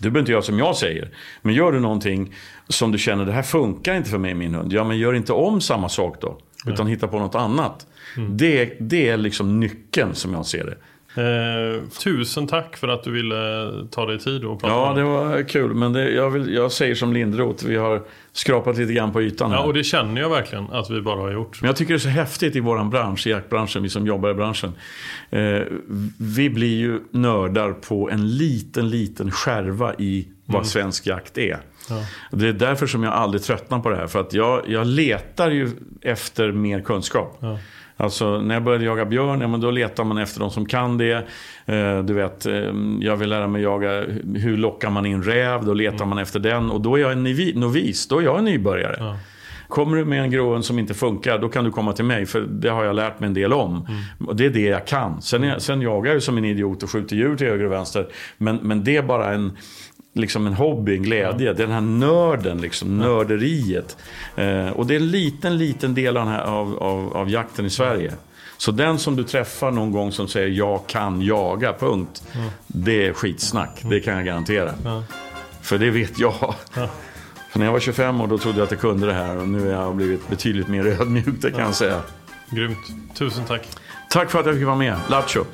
du 0.00 0.10
behöver 0.10 0.20
inte 0.20 0.32
göra 0.32 0.42
som 0.42 0.58
jag 0.58 0.76
säger. 0.76 1.10
Men 1.42 1.54
gör 1.54 1.72
du 1.72 1.80
någonting 1.80 2.34
som 2.68 2.92
du 2.92 2.98
känner, 2.98 3.26
det 3.26 3.32
här 3.32 3.42
funkar 3.42 3.94
inte 3.94 4.10
för 4.10 4.18
mig 4.18 4.34
min 4.34 4.54
hund. 4.54 4.72
Ja, 4.72 4.84
men 4.84 4.98
gör 4.98 5.14
inte 5.14 5.32
om 5.32 5.60
samma 5.60 5.88
sak 5.88 6.16
då. 6.20 6.38
Utan 6.66 6.86
hitta 6.86 7.08
på 7.08 7.18
något 7.18 7.34
annat. 7.34 7.86
Mm. 8.16 8.36
Det, 8.36 8.76
det 8.80 9.08
är 9.08 9.16
liksom 9.16 9.60
nyckeln 9.60 10.14
som 10.14 10.34
jag 10.34 10.46
ser 10.46 10.64
det. 10.64 10.76
Eh, 11.14 11.82
tusen 12.02 12.46
tack 12.46 12.76
för 12.76 12.88
att 12.88 13.04
du 13.04 13.10
ville 13.10 13.70
ta 13.90 14.06
dig 14.06 14.18
tid 14.18 14.44
och 14.44 14.60
prata 14.60 14.74
Ja, 14.74 14.92
det 14.94 15.02
var 15.02 15.48
kul. 15.48 15.74
Men 15.74 15.92
det, 15.92 16.10
jag, 16.10 16.30
vill, 16.30 16.54
jag 16.54 16.72
säger 16.72 16.94
som 16.94 17.12
Lindroth, 17.12 17.66
vi 17.66 17.76
har 17.76 18.02
skrapat 18.32 18.78
lite 18.78 18.92
grann 18.92 19.12
på 19.12 19.22
ytan 19.22 19.50
här. 19.50 19.58
Ja, 19.58 19.64
och 19.64 19.74
det 19.74 19.84
känner 19.84 20.20
jag 20.20 20.30
verkligen 20.30 20.70
att 20.70 20.90
vi 20.90 21.00
bara 21.00 21.20
har 21.20 21.30
gjort. 21.30 21.60
Men 21.60 21.68
jag 21.68 21.76
tycker 21.76 21.94
det 21.94 21.96
är 21.96 21.98
så 21.98 22.08
häftigt 22.08 22.56
i 22.56 22.60
vår 22.60 22.84
bransch, 22.84 23.26
i 23.26 23.30
jaktbranschen, 23.30 23.82
vi 23.82 23.88
som 23.88 24.06
jobbar 24.06 24.30
i 24.30 24.34
branschen. 24.34 24.72
Eh, 25.30 25.60
vi 26.18 26.50
blir 26.50 26.78
ju 26.78 27.00
nördar 27.10 27.72
på 27.72 28.10
en 28.10 28.36
liten, 28.36 28.90
liten 28.90 29.30
skärva 29.30 29.94
i 29.94 30.28
vad 30.46 30.66
svensk 30.66 31.06
jakt 31.06 31.38
är. 31.38 31.58
Ja. 31.88 32.04
Det 32.30 32.48
är 32.48 32.52
därför 32.52 32.86
som 32.86 33.02
jag 33.02 33.12
aldrig 33.12 33.42
tröttnar 33.42 33.78
på 33.78 33.90
det 33.90 33.96
här. 33.96 34.06
För 34.06 34.20
att 34.20 34.32
jag, 34.32 34.68
jag 34.68 34.86
letar 34.86 35.50
ju 35.50 35.70
efter 36.02 36.52
mer 36.52 36.80
kunskap. 36.80 37.38
Ja. 37.40 37.58
Alltså 38.00 38.40
när 38.40 38.54
jag 38.54 38.64
började 38.64 38.84
jaga 38.84 39.04
björn, 39.04 39.40
ja, 39.40 39.48
men 39.48 39.60
då 39.60 39.70
letar 39.70 40.04
man 40.04 40.18
efter 40.18 40.40
de 40.40 40.50
som 40.50 40.66
kan 40.66 40.98
det. 40.98 41.26
Eh, 41.66 41.98
du 41.98 42.14
vet, 42.14 42.46
eh, 42.46 42.72
jag 43.00 43.16
vill 43.16 43.28
lära 43.28 43.46
mig 43.46 43.62
jaga, 43.62 44.04
hur 44.34 44.56
lockar 44.56 44.90
man 44.90 45.06
in 45.06 45.22
räv? 45.22 45.64
Då 45.64 45.74
letar 45.74 46.04
man 46.04 46.18
efter 46.18 46.40
den. 46.40 46.70
Och 46.70 46.80
då 46.80 46.96
är 46.96 47.00
jag 47.00 47.12
en 47.12 47.22
novis, 47.54 48.08
då 48.08 48.18
är 48.18 48.22
jag 48.22 48.38
en 48.38 48.44
nybörjare. 48.44 48.96
Ja. 48.98 49.16
Kommer 49.68 49.96
du 49.96 50.04
med 50.04 50.22
en 50.22 50.30
gråen 50.30 50.62
som 50.62 50.78
inte 50.78 50.94
funkar, 50.94 51.38
då 51.38 51.48
kan 51.48 51.64
du 51.64 51.70
komma 51.70 51.92
till 51.92 52.04
mig. 52.04 52.26
För 52.26 52.40
det 52.40 52.68
har 52.68 52.84
jag 52.84 52.96
lärt 52.96 53.20
mig 53.20 53.26
en 53.26 53.34
del 53.34 53.52
om. 53.52 53.88
Och 54.26 54.36
det 54.36 54.46
är 54.46 54.50
det 54.50 54.60
jag 54.60 54.86
kan. 54.86 55.22
Sen, 55.22 55.44
är, 55.44 55.58
sen 55.58 55.82
jagar 55.82 56.12
jag 56.12 56.22
som 56.22 56.38
en 56.38 56.44
idiot 56.44 56.82
och 56.82 56.90
skjuter 56.90 57.16
djur 57.16 57.36
till 57.36 57.46
höger 57.46 57.64
och 57.64 57.72
vänster. 57.72 58.08
Men, 58.38 58.56
men 58.56 58.84
det 58.84 58.96
är 58.96 59.02
bara 59.02 59.32
en, 59.32 59.56
liksom 60.12 60.46
en 60.46 60.54
hobby, 60.54 60.96
en 60.96 61.02
glädje. 61.02 61.52
Den 61.52 61.70
här 61.70 61.80
nörden, 61.80 62.60
liksom, 62.60 62.98
nörderiet. 62.98 63.96
Eh, 64.36 64.68
och 64.68 64.86
det 64.86 64.94
är 64.94 65.00
en 65.00 65.10
liten, 65.10 65.58
liten 65.58 65.94
del 65.94 66.16
av, 66.16 66.28
här, 66.28 66.42
av, 66.42 66.78
av, 66.82 67.16
av 67.16 67.30
jakten 67.30 67.66
i 67.66 67.70
Sverige. 67.70 68.12
Så 68.56 68.72
den 68.72 68.98
som 68.98 69.16
du 69.16 69.24
träffar 69.24 69.70
någon 69.70 69.92
gång 69.92 70.12
som 70.12 70.28
säger 70.28 70.48
jag 70.48 70.86
kan 70.86 71.22
jaga, 71.22 71.72
punkt. 71.72 72.22
Det 72.66 73.06
är 73.06 73.12
skitsnack, 73.12 73.80
det 73.82 74.00
kan 74.00 74.14
jag 74.14 74.24
garantera. 74.24 74.72
Ja. 74.84 75.04
För 75.62 75.78
det 75.78 75.90
vet 75.90 76.18
jag. 76.18 76.54
Ja. 76.74 76.88
För 77.50 77.58
när 77.58 77.66
jag 77.66 77.72
var 77.72 77.80
25 77.80 78.20
år 78.20 78.26
då 78.26 78.38
trodde 78.38 78.58
jag 78.58 78.64
att 78.64 78.70
jag 78.70 78.80
kunde 78.80 79.06
det 79.06 79.12
här 79.12 79.36
och 79.36 79.48
nu 79.48 79.60
har 79.60 79.82
jag 79.82 79.96
blivit 79.96 80.28
betydligt 80.28 80.68
mer 80.68 80.86
ödmjuk, 81.00 81.26
det 81.40 81.50
kan 81.50 81.60
jag 81.60 81.74
säga. 81.74 82.00
Grymt. 82.50 82.78
Tusen 83.14 83.44
tack. 83.44 83.68
Tack 84.10 84.30
för 84.30 84.40
att 84.40 84.46
jag 84.46 84.54
fick 84.54 84.64
vara 84.64 84.76
med. 84.76 84.96
Lattjo. 85.10 85.44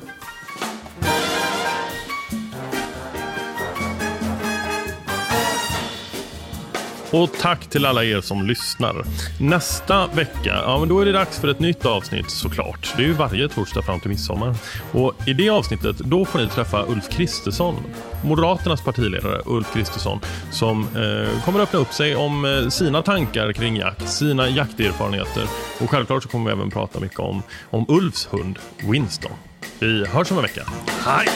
Och 7.11 7.29
tack 7.41 7.67
till 7.67 7.85
alla 7.85 8.03
er 8.03 8.21
som 8.21 8.47
lyssnar. 8.47 9.03
Nästa 9.39 10.07
vecka, 10.07 10.61
ja 10.65 10.79
men 10.79 10.89
då 10.89 10.99
är 10.99 11.05
det 11.05 11.11
dags 11.11 11.39
för 11.39 11.47
ett 11.47 11.59
nytt 11.59 11.85
avsnitt 11.85 12.31
såklart. 12.31 12.93
Det 12.97 13.03
är 13.03 13.07
ju 13.07 13.13
varje 13.13 13.49
torsdag 13.49 13.81
fram 13.81 13.99
till 13.99 14.09
midsommar. 14.09 14.55
Och 14.91 15.13
i 15.25 15.33
det 15.33 15.49
avsnittet, 15.49 15.97
då 15.97 16.25
får 16.25 16.39
ni 16.39 16.47
träffa 16.47 16.85
Ulf 16.87 17.09
Kristersson. 17.09 17.75
Moderaternas 18.23 18.81
partiledare 18.81 19.41
Ulf 19.45 19.73
Kristersson 19.73 20.19
som 20.51 20.81
eh, 20.83 21.43
kommer 21.45 21.59
öppna 21.59 21.79
upp 21.79 21.93
sig 21.93 22.15
om 22.15 22.45
eh, 22.45 22.69
sina 22.69 23.01
tankar 23.01 23.53
kring 23.53 23.77
jakt, 23.77 24.09
sina 24.09 24.49
jakterfarenheter. 24.49 25.43
Och 25.79 25.89
självklart 25.89 26.23
så 26.23 26.29
kommer 26.29 26.45
vi 26.45 26.51
även 26.51 26.69
prata 26.69 26.99
mycket 26.99 27.19
om, 27.19 27.43
om 27.69 27.85
Ulfs 27.87 28.27
hund 28.31 28.59
Winston. 28.77 29.31
Vi 29.79 30.05
hörs 30.05 30.31
om 30.31 30.37
en 30.37 30.43
vecka. 30.43 30.61
Hej! 31.05 31.27